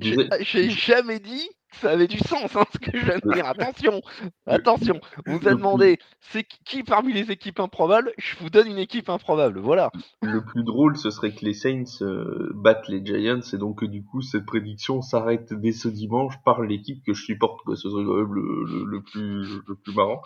J'ai- 0.00 0.70
jamais 0.70 1.18
dit 1.18 1.48
ça 1.72 1.90
avait 1.90 2.06
du 2.06 2.18
sens, 2.18 2.54
hein, 2.56 2.64
ce 2.72 2.78
que 2.78 2.96
je 2.98 3.04
viens 3.04 3.18
de 3.22 3.32
dire. 3.32 3.46
Attention, 3.46 4.00
attention. 4.46 5.00
On 5.26 5.36
vous 5.36 5.48
a 5.48 5.54
demandé, 5.54 5.98
c'est 6.20 6.44
qui- 6.64 6.82
parmi 6.82 7.12
les 7.12 7.30
équipes 7.30 7.60
improbables? 7.60 8.12
Je 8.18 8.36
vous 8.40 8.50
donne 8.50 8.68
une 8.68 8.78
équipe 8.78 9.08
improbable. 9.08 9.58
Voilà. 9.60 9.90
Le 10.22 10.44
plus 10.44 10.64
drôle, 10.64 10.96
ce 10.96 11.10
serait 11.10 11.32
que 11.32 11.44
les 11.44 11.54
Saints 11.54 11.84
euh, 12.02 12.50
battent 12.54 12.88
les 12.88 13.04
Giants 13.04 13.40
et 13.52 13.56
donc 13.58 13.80
que 13.80 13.86
du 13.86 14.04
coup, 14.04 14.22
cette 14.22 14.46
prédiction 14.46 15.02
s'arrête 15.02 15.52
dès 15.54 15.72
ce 15.72 15.88
dimanche 15.88 16.34
par 16.44 16.62
l'équipe 16.62 17.04
que 17.04 17.12
je 17.14 17.22
supporte. 17.22 17.60
Quoi. 17.64 17.76
Ce 17.76 17.88
serait 17.90 18.04
quand 18.04 18.16
même 18.16 18.32
le, 18.34 18.64
le, 18.64 18.84
le 18.84 19.02
plus, 19.02 19.60
le 19.66 19.74
plus 19.76 19.94
marrant. 19.94 20.22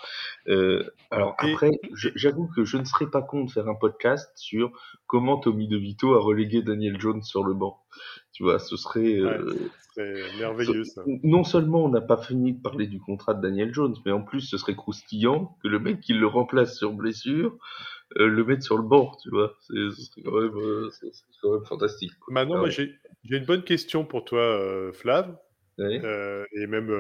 Euh, 0.49 0.83
alors 1.11 1.35
Et- 1.43 1.51
après, 1.53 1.71
j'avoue 1.95 2.49
que 2.55 2.65
je 2.65 2.77
ne 2.77 2.85
serais 2.85 3.07
pas 3.11 3.23
con 3.23 3.45
de 3.45 3.51
faire 3.51 3.69
un 3.69 3.75
podcast 3.75 4.31
sur 4.37 4.71
comment 5.07 5.39
Tommy 5.39 5.69
DeVito 5.69 6.15
a 6.15 6.21
relégué 6.21 6.63
Daniel 6.63 7.01
Jones 7.01 7.23
sur 7.23 7.45
le 7.45 7.55
banc. 7.55 7.79
Tu 8.33 8.43
vois, 8.43 8.59
ce 8.59 8.77
serait... 8.77 9.19
euh, 9.21 9.55
C'est 9.95 10.39
merveilleux 10.39 10.85
ça. 10.85 11.03
Non 11.23 11.45
seulement 11.45 11.85
on 11.85 11.89
n'a 11.91 12.01
pas 12.01 12.17
fini 12.17 12.55
de 12.55 12.61
parler 12.63 12.87
du 12.87 12.99
contrat 12.99 13.35
de 13.35 13.43
Daniel 13.43 13.75
Jones, 13.75 13.95
mais 14.07 14.13
en 14.13 14.23
plus 14.23 14.41
ce 14.41 14.57
serait 14.57 14.75
croustillant 14.75 15.57
que 15.63 15.69
le 15.69 15.79
mec 15.79 16.01
qui 16.01 16.15
le 16.15 16.27
remplace 16.27 16.77
sur 16.79 16.93
blessure 16.93 17.59
euh, 18.19 18.27
le 18.27 18.45
mette 18.45 18.63
sur 18.63 18.77
le 18.77 18.83
banc, 18.83 19.17
tu 19.23 19.31
vois. 19.31 19.55
C'est- 19.61 19.91
Ce 19.91 20.03
serait 20.03 20.23
quand 20.23 20.41
même, 20.41 20.57
euh, 20.57 20.91
ce 20.91 21.07
serait 21.11 21.27
quand 21.43 21.53
même 21.55 21.65
fantastique. 21.65 22.13
quoi. 22.21 22.33
Maintenant, 22.35 22.57
Ah 22.57 22.61
moi, 22.61 22.71
j'ai 22.71 22.95
j'ai 23.25 23.37
une 23.37 23.45
bonne 23.47 23.63
question 23.65 24.05
pour 24.05 24.25
toi, 24.25 24.91
Flav. 24.93 25.37
Et 25.79 26.67
même 26.67 26.91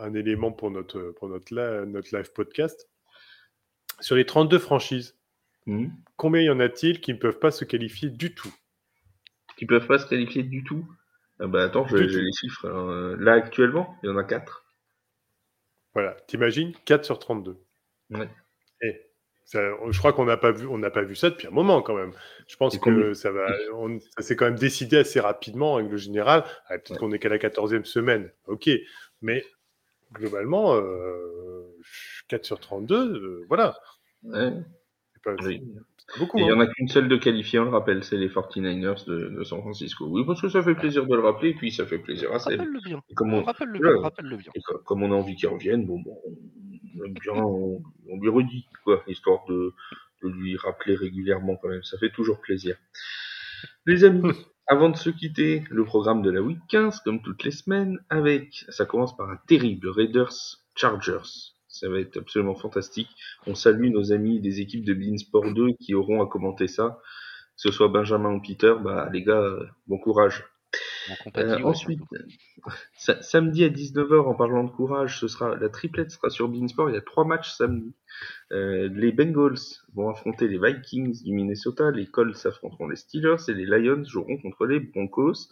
un 0.00 0.14
élément 0.14 0.50
pour 0.52 0.70
notre, 0.70 1.12
pour 1.18 1.28
notre, 1.28 1.54
la- 1.54 1.84
notre 1.86 2.14
live 2.16 2.32
podcast. 2.32 2.88
Sur 4.00 4.16
les 4.16 4.24
32 4.24 4.58
franchises, 4.58 5.16
Mhm. 5.66 5.90
combien 6.16 6.40
y 6.42 6.50
en 6.50 6.60
a-t-il 6.60 7.00
qui 7.00 7.12
ne 7.12 7.18
peuvent 7.18 7.38
pas 7.38 7.50
se 7.50 7.64
qualifier 7.64 8.08
du 8.10 8.34
tout? 8.34 8.52
Qui 9.58 9.66
peuvent 9.66 9.86
pas 9.86 9.98
se 9.98 10.06
qualifier 10.06 10.42
du 10.44 10.62
tout. 10.64 10.86
Ah 11.40 11.46
bah 11.48 11.64
attends, 11.64 11.86
j'ai 11.88 12.06
les 12.06 12.32
chiffres. 12.32 12.66
hein. 12.68 13.16
Là 13.18 13.32
actuellement, 13.34 13.96
il 14.02 14.08
y 14.08 14.12
en 14.12 14.16
a 14.16 14.24
4. 14.24 14.64
Voilà, 15.94 16.12
t'imagines 16.26 16.72
4 16.84 17.04
sur 17.04 17.18
32. 17.18 17.58
Ouais. 18.10 18.28
Et 18.82 19.00
ça, 19.44 19.60
je 19.90 19.98
crois 19.98 20.12
qu'on 20.12 20.26
n'a 20.26 20.36
pas 20.36 20.52
vu, 20.52 20.66
on 20.66 20.78
n'a 20.78 20.90
pas 20.90 21.02
vu 21.02 21.16
ça 21.16 21.30
depuis 21.30 21.48
un 21.48 21.50
moment 21.50 21.82
quand 21.82 21.96
même. 21.96 22.12
Je 22.46 22.56
pense 22.56 22.76
Et 22.76 22.78
que 22.80 23.14
ça 23.14 23.32
va, 23.32 23.46
on- 23.74 23.98
ça 23.98 24.22
s'est 24.22 24.36
quand 24.36 24.44
même 24.44 24.58
décidé 24.58 24.98
assez 24.98 25.18
rapidement 25.20 25.72
en 25.72 25.76
règle 25.76 25.96
générale. 25.96 26.44
Ah, 26.68 26.78
Peut-être 26.78 26.90
Ouais. 26.92 26.98
qu'on 26.98 27.12
est 27.12 27.18
qu'à 27.18 27.28
la 27.28 27.38
14e 27.38 27.84
semaine, 27.84 28.30
ok, 28.46 28.70
mais 29.22 29.44
globalement, 30.12 30.74
euh, 30.76 31.66
je 31.82 32.22
4 32.28 32.44
sur 32.44 32.60
32, 32.60 33.16
euh, 33.16 33.44
voilà. 33.48 33.76
Ouais. 34.22 34.52
Pas, 35.24 35.34
Oui. 35.42 35.62
Beaucoup. 36.18 36.38
Et 36.38 36.42
il 36.42 36.46
y 36.46 36.50
hein. 36.50 36.56
en 36.56 36.60
a 36.60 36.66
qu'une 36.66 36.88
seule 36.88 37.08
de 37.08 37.16
qualifiée, 37.16 37.58
on 37.58 37.64
le 37.64 37.70
rappelle, 37.70 38.04
c'est 38.04 38.16
les 38.16 38.28
49ers 38.28 39.06
de, 39.06 39.28
de 39.36 39.44
San 39.44 39.60
Francisco. 39.60 40.06
Oui, 40.08 40.24
parce 40.26 40.40
que 40.40 40.48
ça 40.48 40.62
fait 40.62 40.74
plaisir 40.74 41.06
de 41.06 41.14
le 41.14 41.22
rappeler, 41.22 41.50
et 41.50 41.54
puis 41.54 41.70
ça 41.72 41.86
fait 41.86 41.98
plaisir 41.98 42.32
à 42.32 42.38
Seb. 42.38 42.58
Rappelle-le 42.58 42.80
bien. 42.80 43.02
Comme 43.14 43.34
on, 43.34 43.42
Rappelle-le 43.42 43.78
bien. 43.78 44.52
Bien. 44.54 44.62
comme 44.84 45.02
on 45.02 45.12
a 45.12 45.14
envie 45.14 45.36
qu'il 45.36 45.48
revienne, 45.48 45.86
bon, 45.86 46.00
bon, 46.00 46.18
on 46.24 47.04
aime 47.04 47.14
bien, 47.14 47.34
on, 47.34 47.82
on 48.08 48.20
lui 48.20 48.28
redit, 48.28 48.66
quoi, 48.84 49.02
histoire 49.06 49.44
de, 49.48 49.74
de 50.22 50.28
lui 50.28 50.56
rappeler 50.56 50.94
régulièrement 50.94 51.56
quand 51.56 51.68
même. 51.68 51.82
Ça 51.82 51.98
fait 51.98 52.10
toujours 52.10 52.40
plaisir. 52.40 52.76
Les 53.86 54.04
amis, 54.04 54.22
avant 54.66 54.88
de 54.88 54.96
se 54.96 55.10
quitter, 55.10 55.64
le 55.70 55.84
programme 55.84 56.22
de 56.22 56.30
la 56.30 56.40
week 56.42 56.60
15, 56.68 57.00
comme 57.00 57.22
toutes 57.22 57.44
les 57.44 57.50
semaines, 57.50 57.98
avec, 58.10 58.64
ça 58.68 58.84
commence 58.84 59.16
par 59.16 59.30
un 59.30 59.38
terrible 59.46 59.88
Raiders 59.88 60.58
Chargers. 60.74 61.54
Ça 61.78 61.88
va 61.88 62.00
être 62.00 62.16
absolument 62.18 62.54
fantastique. 62.54 63.08
On 63.46 63.54
salue 63.54 63.90
nos 63.90 64.12
amis 64.12 64.40
des 64.40 64.60
équipes 64.60 64.84
de 64.84 64.94
Beansport 64.94 65.52
2 65.52 65.72
qui 65.80 65.94
auront 65.94 66.22
à 66.22 66.26
commenter 66.26 66.68
ça. 66.68 67.00
Que 67.56 67.62
ce 67.62 67.72
soit 67.72 67.88
Benjamin 67.88 68.34
ou 68.34 68.40
Peter, 68.40 68.74
bah, 68.82 69.08
les 69.12 69.22
gars, 69.22 69.40
euh, 69.40 69.64
bon 69.88 69.98
courage. 69.98 70.44
Euh, 71.38 71.56
ensuite, 71.64 72.00
sa- 72.94 73.20
samedi 73.22 73.64
à 73.64 73.68
19h, 73.70 74.26
en 74.26 74.34
parlant 74.34 74.62
de 74.64 74.70
courage, 74.70 75.18
ce 75.18 75.26
sera 75.26 75.56
la 75.56 75.68
triplette 75.68 76.10
sera 76.10 76.28
sur 76.30 76.48
Beansport. 76.48 76.90
Il 76.90 76.94
y 76.94 76.98
a 76.98 77.00
trois 77.02 77.24
matchs 77.24 77.50
samedi. 77.52 77.94
Euh, 78.52 78.88
les 78.92 79.12
Bengals 79.12 79.58
vont 79.94 80.10
affronter 80.10 80.46
les 80.48 80.58
Vikings 80.58 81.22
du 81.24 81.32
Minnesota, 81.32 81.90
les 81.90 82.06
Colts 82.06 82.44
affronteront 82.46 82.88
les 82.88 82.96
Steelers 82.96 83.36
et 83.48 83.54
les 83.54 83.64
Lions 83.66 84.04
joueront 84.04 84.36
contre 84.38 84.66
les 84.66 84.80
Broncos. 84.80 85.48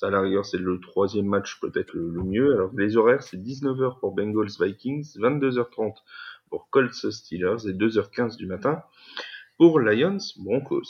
Ça, 0.00 0.06
à 0.06 0.42
c'est 0.44 0.56
le 0.56 0.80
troisième 0.80 1.26
match 1.26 1.60
peut-être 1.60 1.92
le, 1.92 2.22
mieux. 2.22 2.54
Alors, 2.54 2.70
les 2.74 2.96
horaires, 2.96 3.22
c'est 3.22 3.36
19h 3.36 4.00
pour 4.00 4.14
Bengals 4.14 4.48
Vikings, 4.58 5.18
22h30 5.18 5.92
pour 6.48 6.70
Colts 6.70 7.10
Steelers 7.10 7.68
et 7.68 7.74
2h15 7.74 8.38
du 8.38 8.46
matin 8.46 8.82
pour 9.58 9.78
Lions 9.78 10.16
Broncos. 10.38 10.88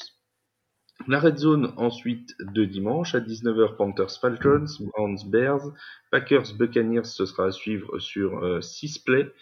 La 1.08 1.18
Red 1.18 1.38
Zone 1.38 1.74
ensuite 1.76 2.36
de 2.38 2.64
dimanche 2.64 3.16
à 3.16 3.20
19h 3.20 3.74
Panthers 3.74 4.20
Falcons, 4.20 4.66
Browns 4.78 5.28
Bears, 5.28 5.72
Packers 6.12 6.54
Buccaneers 6.56 7.02
ce 7.02 7.26
sera 7.26 7.46
à 7.46 7.50
suivre 7.50 7.98
sur 7.98 8.44
euh, 8.44 8.60
6 8.60 9.00
play. 9.00 9.34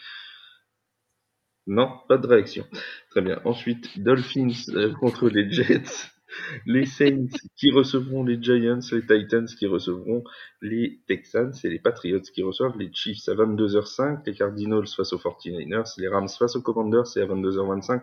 Non, 1.67 1.91
pas 2.09 2.17
de 2.17 2.27
réaction. 2.27 2.65
Très 3.11 3.21
bien. 3.21 3.39
Ensuite 3.45 4.01
Dolphins 4.03 4.49
euh, 4.71 4.95
contre 4.95 5.29
les 5.29 5.51
Jets, 5.53 6.11
les 6.67 6.87
Saints 6.87 7.27
qui 7.57 7.71
recevront 7.71 8.25
les 8.25 8.43
Giants, 8.43 8.81
les 8.93 9.07
Titans 9.07 9.47
qui 9.47 9.67
recevront 9.67 10.25
les 10.63 11.01
Texans 11.07 11.53
et 11.65 11.69
les 11.69 11.79
Patriots 11.79 12.21
qui 12.21 12.43
reçoivent 12.43 12.79
les 12.79 12.91
Chiefs 12.93 13.29
à 13.29 13.35
22h05, 13.35 14.23
les 14.27 14.35
Cardinals 14.35 14.87
face 14.89 15.13
aux 15.13 15.19
49ers, 15.19 15.95
les 15.99 16.09
Rams 16.09 16.29
face 16.29 16.57
aux 16.57 16.63
Commanders 16.63 17.17
et 17.17 17.21
à 17.21 17.27
22h25 17.27 18.03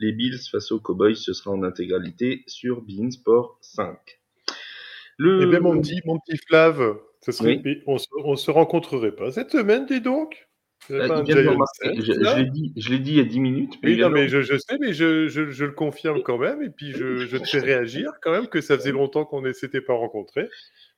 les 0.00 0.12
Bills 0.12 0.38
face 0.50 0.72
aux 0.72 0.80
Cowboys, 0.80 1.14
ce 1.16 1.32
sera 1.32 1.52
en 1.52 1.62
intégralité 1.62 2.42
sur 2.46 2.82
Bein 2.82 3.10
Sport 3.10 3.58
5. 3.60 3.96
Le... 5.18 5.42
Eh 5.42 5.46
bien, 5.46 5.60
mon 5.60 5.80
petit, 5.80 6.00
mon 6.04 6.18
petit 6.18 6.36
Flav, 6.48 6.96
ça 7.20 7.32
serait, 7.32 7.60
Oui. 7.64 7.82
on, 7.86 7.98
se, 7.98 8.08
on 8.24 8.36
se 8.36 8.50
rencontrerait 8.50 9.14
pas 9.14 9.30
cette 9.30 9.50
semaine, 9.52 9.86
dis 9.86 10.00
donc 10.00 10.48
Eh 10.90 10.98
Ah, 11.00 11.08
ben, 11.08 11.18
il 11.20 11.24
vient 11.24 11.34
de 11.36 11.40
me 11.40 11.44
Giants, 11.44 11.52
remarquer. 11.52 12.00
Je, 12.02 12.36
l'ai 12.36 12.50
dit, 12.50 12.72
je 12.76 12.90
l'ai 12.90 12.98
dit 12.98 13.10
il 13.12 13.16
y 13.16 13.20
a 13.20 13.24
10 13.24 13.40
minutes. 13.40 13.74
mais 13.82 13.90
Oui, 13.90 14.00
non, 14.00 14.10
mais 14.10 14.28
je, 14.28 14.42
je 14.42 14.56
sais, 14.58 14.76
mais 14.78 14.92
je, 14.92 15.64
le 15.64 15.72
confirme 15.72 16.22
quand 16.22 16.38
même, 16.38 16.62
et 16.62 16.70
puis 16.70 16.92
je, 16.92 17.36
te 17.36 17.44
fais 17.44 17.60
réagir 17.60 18.12
quand 18.22 18.32
même, 18.32 18.48
que 18.48 18.60
ça 18.60 18.76
faisait 18.76 18.92
longtemps 18.92 19.24
qu'on 19.24 19.40
ne 19.40 19.52
s'était 19.52 19.80
pas 19.80 19.94
rencontrés. 19.94 20.48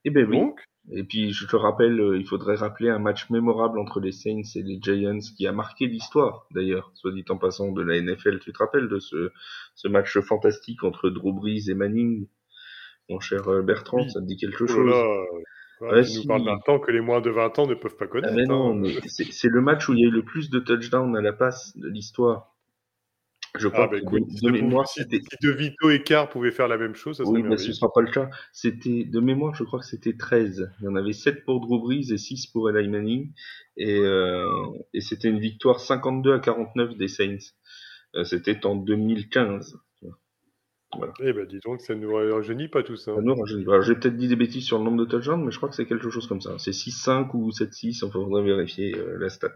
Eh 0.04 0.10
ben 0.10 0.26
oui. 0.28 0.36
Donc, 0.38 0.60
Et 0.92 1.04
puis 1.04 1.32
je 1.32 1.46
te 1.46 1.56
rappelle, 1.56 2.00
euh, 2.00 2.16
il 2.16 2.26
faudrait 2.26 2.54
rappeler 2.56 2.90
un 2.90 2.98
match 2.98 3.28
mémorable 3.30 3.78
entre 3.78 4.00
les 4.00 4.12
Saints 4.12 4.42
et 4.54 4.62
les 4.62 4.78
Giants 4.80 5.18
qui 5.36 5.46
a 5.46 5.52
marqué 5.52 5.86
l'histoire, 5.86 6.46
d'ailleurs, 6.52 6.90
soit 6.94 7.12
dit 7.12 7.24
en 7.28 7.38
passant, 7.38 7.72
de 7.72 7.82
la 7.82 8.00
NFL. 8.00 8.38
Tu 8.40 8.52
te 8.52 8.58
rappelles 8.58 8.88
de 8.88 8.98
ce, 8.98 9.30
ce 9.74 9.88
match 9.88 10.18
fantastique 10.20 10.84
entre 10.84 11.10
Drew 11.10 11.32
Brees 11.32 11.70
et 11.70 11.74
Manning? 11.74 12.26
Mon 13.08 13.20
cher 13.20 13.46
euh, 13.48 13.62
Bertrand, 13.62 13.98
Oui. 13.98 14.10
ça 14.10 14.20
te 14.20 14.26
dit 14.26 14.36
quelque 14.36 14.64
oh 14.64 14.66
chose 14.66 14.86
là, 14.86 15.24
ouais, 15.81 16.03
tu 16.03 16.09
si. 16.11 16.19
nous 16.20 16.27
parles 16.27 16.44
d'un 16.44 16.59
temps 16.59 16.78
que 16.78 16.90
les 16.90 17.01
moins 17.01 17.20
de 17.20 17.31
20 17.31 17.59
ans 17.59 17.66
ne 17.66 17.74
peuvent 17.74 17.97
pas 17.97 18.07
Ah, 18.07 18.09
connaître. 18.09 18.35
mais 18.35 18.44
non, 18.44 18.73
hein. 18.73 18.74
mais 18.82 18.94
c'est 19.09 19.48
le 19.48 19.61
match 19.61 19.89
où 19.89 19.94
il 19.94 20.01
y 20.01 20.05
a 20.05 20.09
eu 20.09 20.11
le 20.11 20.23
plus 20.24 20.51
de 20.51 20.59
touchdowns 20.61 21.16
à 21.16 21.20
la 21.20 21.32
passe 21.32 21.77
de 21.77 21.89
l'histoire. 21.89 22.53
Je 23.59 23.69
crois 23.69 23.85
Ah, 23.85 23.89
bah 23.89 23.98
que 23.98 24.03
écoute, 24.03 24.24
de, 24.43 24.51
mémoire, 24.51 24.86
si, 24.86 25.01
De 25.07 25.51
Vito 25.51 25.89
et 25.90 26.03
Carr 26.03 26.28
pouvaient 26.28 26.51
faire 26.51 26.69
la 26.69 26.77
même 26.77 26.94
chose, 26.94 27.16
ça 27.16 27.24
serait 27.24 27.36
Oui, 27.36 27.43
mais 27.43 27.57
ce 27.57 27.69
merveilleux. 27.69 27.73
sera 27.73 27.90
pas 27.93 28.03
le 28.03 28.11
cas. 28.11 28.28
C'était, 28.53 29.05
de 29.05 29.19
mémoire, 29.20 29.55
je 29.55 29.65
crois 29.65 29.78
que 29.81 29.86
c'était 29.86 30.15
13. 30.15 30.70
Il 30.81 30.85
y 30.85 30.89
en 30.89 30.94
avait 30.94 31.15
7 31.15 31.44
pour 31.47 31.61
Drew 31.61 31.81
Brees 31.81 32.12
et 32.12 32.19
6 32.19 32.48
pour 32.48 32.69
Eli 32.69 32.86
Manning. 32.89 33.32
Et, 33.78 33.98
euh, 33.98 34.47
et 34.93 35.01
c'était 35.01 35.28
une 35.28 35.40
victoire 35.40 35.81
52 35.81 36.35
à 36.35 36.39
49 36.39 36.97
des 36.98 37.09
Saints. 37.09 37.39
Euh, 38.15 38.24
c'était 38.24 38.66
en 38.66 38.77
2015. 38.77 39.78
Eh 41.20 41.32
ben, 41.32 41.46
dis 41.46 41.58
donc, 41.64 41.80
ça 41.80 41.94
ne 41.94 42.00
nous 42.00 42.14
rajeunit 42.14 42.68
pas 42.68 42.82
tout 42.82 42.96
ça. 42.96 43.12
Ah 43.16 43.20
non, 43.20 43.44
je- 43.44 43.58
alors, 43.68 43.82
j'ai 43.82 43.94
peut-être 43.94 44.16
dit 44.16 44.28
des 44.28 44.36
bêtises 44.36 44.64
sur 44.64 44.78
le 44.78 44.84
nombre 44.84 44.98
de 44.98 45.04
touchdowns, 45.04 45.44
mais 45.44 45.50
je 45.50 45.56
crois 45.56 45.68
que 45.68 45.74
c'est 45.74 45.86
quelque 45.86 46.08
chose 46.10 46.26
comme 46.26 46.40
ça. 46.40 46.54
C'est 46.58 46.72
6-5 46.72 47.34
ou 47.34 47.50
7-6, 47.50 48.02
enfin, 48.04 48.20
faudrait 48.22 48.44
vérifier 48.44 48.94
euh, 48.96 49.16
la 49.18 49.28
stat. 49.28 49.50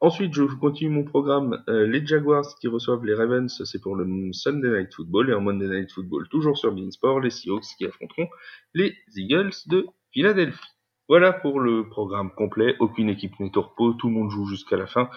Ensuite, 0.00 0.32
je 0.32 0.44
continue 0.44 0.90
mon 0.90 1.04
programme. 1.04 1.62
Euh, 1.68 1.86
les 1.86 2.04
Jaguars 2.06 2.54
qui 2.58 2.68
reçoivent 2.68 3.04
les 3.04 3.14
Ravens, 3.14 3.62
c'est 3.64 3.80
pour 3.82 3.96
le 3.96 4.32
Sunday 4.32 4.70
Night 4.70 4.94
Football. 4.94 5.28
Et 5.30 5.34
en 5.34 5.40
Monday 5.42 5.68
Night 5.68 5.92
Football, 5.92 6.26
toujours 6.30 6.56
sur 6.56 6.72
Beansport, 6.72 7.20
les 7.20 7.30
Seahawks 7.30 7.64
qui 7.76 7.84
affronteront 7.84 8.28
les 8.74 8.94
Eagles 9.14 9.50
de 9.66 9.86
Philadelphie. 10.12 10.58
Voilà 11.06 11.32
pour 11.34 11.60
le 11.60 11.88
programme 11.88 12.30
complet. 12.34 12.76
Aucune 12.78 13.10
équipe 13.10 13.38
n'est 13.40 13.56
au 13.58 13.62
repos. 13.62 13.92
Tout 13.94 14.08
le 14.08 14.14
monde 14.14 14.30
joue 14.30 14.46
jusqu'à 14.46 14.76
la 14.78 14.86
fin. 14.86 15.10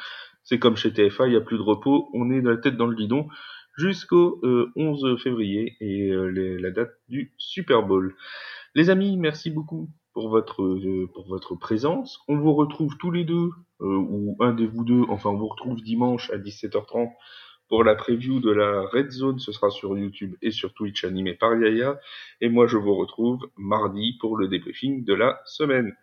C'est 0.43 0.59
comme 0.59 0.75
chez 0.75 0.91
TFA, 0.91 1.27
il 1.27 1.31
n'y 1.31 1.37
a 1.37 1.41
plus 1.41 1.57
de 1.57 1.61
repos. 1.63 2.09
On 2.13 2.29
est 2.29 2.41
de 2.41 2.49
la 2.49 2.57
tête 2.57 2.75
dans 2.75 2.87
le 2.87 2.95
guidon 2.95 3.27
jusqu'au 3.77 4.39
euh, 4.43 4.71
11 4.75 5.21
février 5.21 5.75
et 5.79 6.09
euh, 6.09 6.57
la 6.59 6.71
date 6.71 6.93
du 7.07 7.33
Super 7.37 7.83
Bowl. 7.83 8.15
Les 8.75 8.89
amis, 8.89 9.17
merci 9.17 9.51
beaucoup 9.51 9.89
pour 10.13 10.29
votre 10.29 10.63
euh, 10.63 11.09
pour 11.13 11.27
votre 11.27 11.55
présence. 11.55 12.19
On 12.27 12.37
vous 12.37 12.53
retrouve 12.53 12.97
tous 12.97 13.11
les 13.11 13.23
deux 13.23 13.49
euh, 13.81 13.97
ou 13.97 14.37
un 14.39 14.53
de 14.53 14.65
vous 14.65 14.83
deux. 14.83 15.03
Enfin, 15.09 15.31
on 15.31 15.37
vous 15.37 15.47
retrouve 15.47 15.81
dimanche 15.81 16.29
à 16.31 16.37
17h30 16.37 17.11
pour 17.67 17.83
la 17.83 17.95
preview 17.95 18.39
de 18.39 18.51
la 18.51 18.81
Red 18.81 19.11
Zone. 19.11 19.39
Ce 19.39 19.51
sera 19.51 19.69
sur 19.69 19.97
YouTube 19.97 20.35
et 20.41 20.51
sur 20.51 20.73
Twitch 20.73 21.03
animé 21.03 21.33
par 21.33 21.55
Yaya. 21.55 21.99
Et 22.41 22.49
moi, 22.49 22.67
je 22.67 22.77
vous 22.77 22.95
retrouve 22.95 23.39
mardi 23.57 24.17
pour 24.19 24.37
le 24.37 24.47
débriefing 24.47 25.03
de 25.03 25.13
la 25.13 25.41
semaine. 25.45 25.95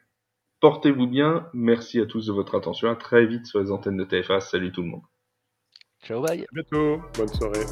Portez-vous 0.61 1.07
bien. 1.07 1.49
Merci 1.55 2.01
à 2.01 2.07
tous 2.07 2.27
de 2.27 2.33
votre 2.33 2.55
attention. 2.55 2.91
À 2.91 2.97
très 2.97 3.27
vite 3.27 3.47
sur 3.47 3.61
les 3.61 3.71
antennes 3.71 3.97
de 3.97 4.05
TFA. 4.05 4.41
Salut 4.41 4.73
tout 4.73 4.83
le 4.83 4.89
monde. 4.89 5.20
Ciao, 6.03 6.21
bye. 6.23 6.43
À 6.43 6.47
bientôt, 6.53 7.03
bonne 7.17 7.29
soirée. 7.29 7.67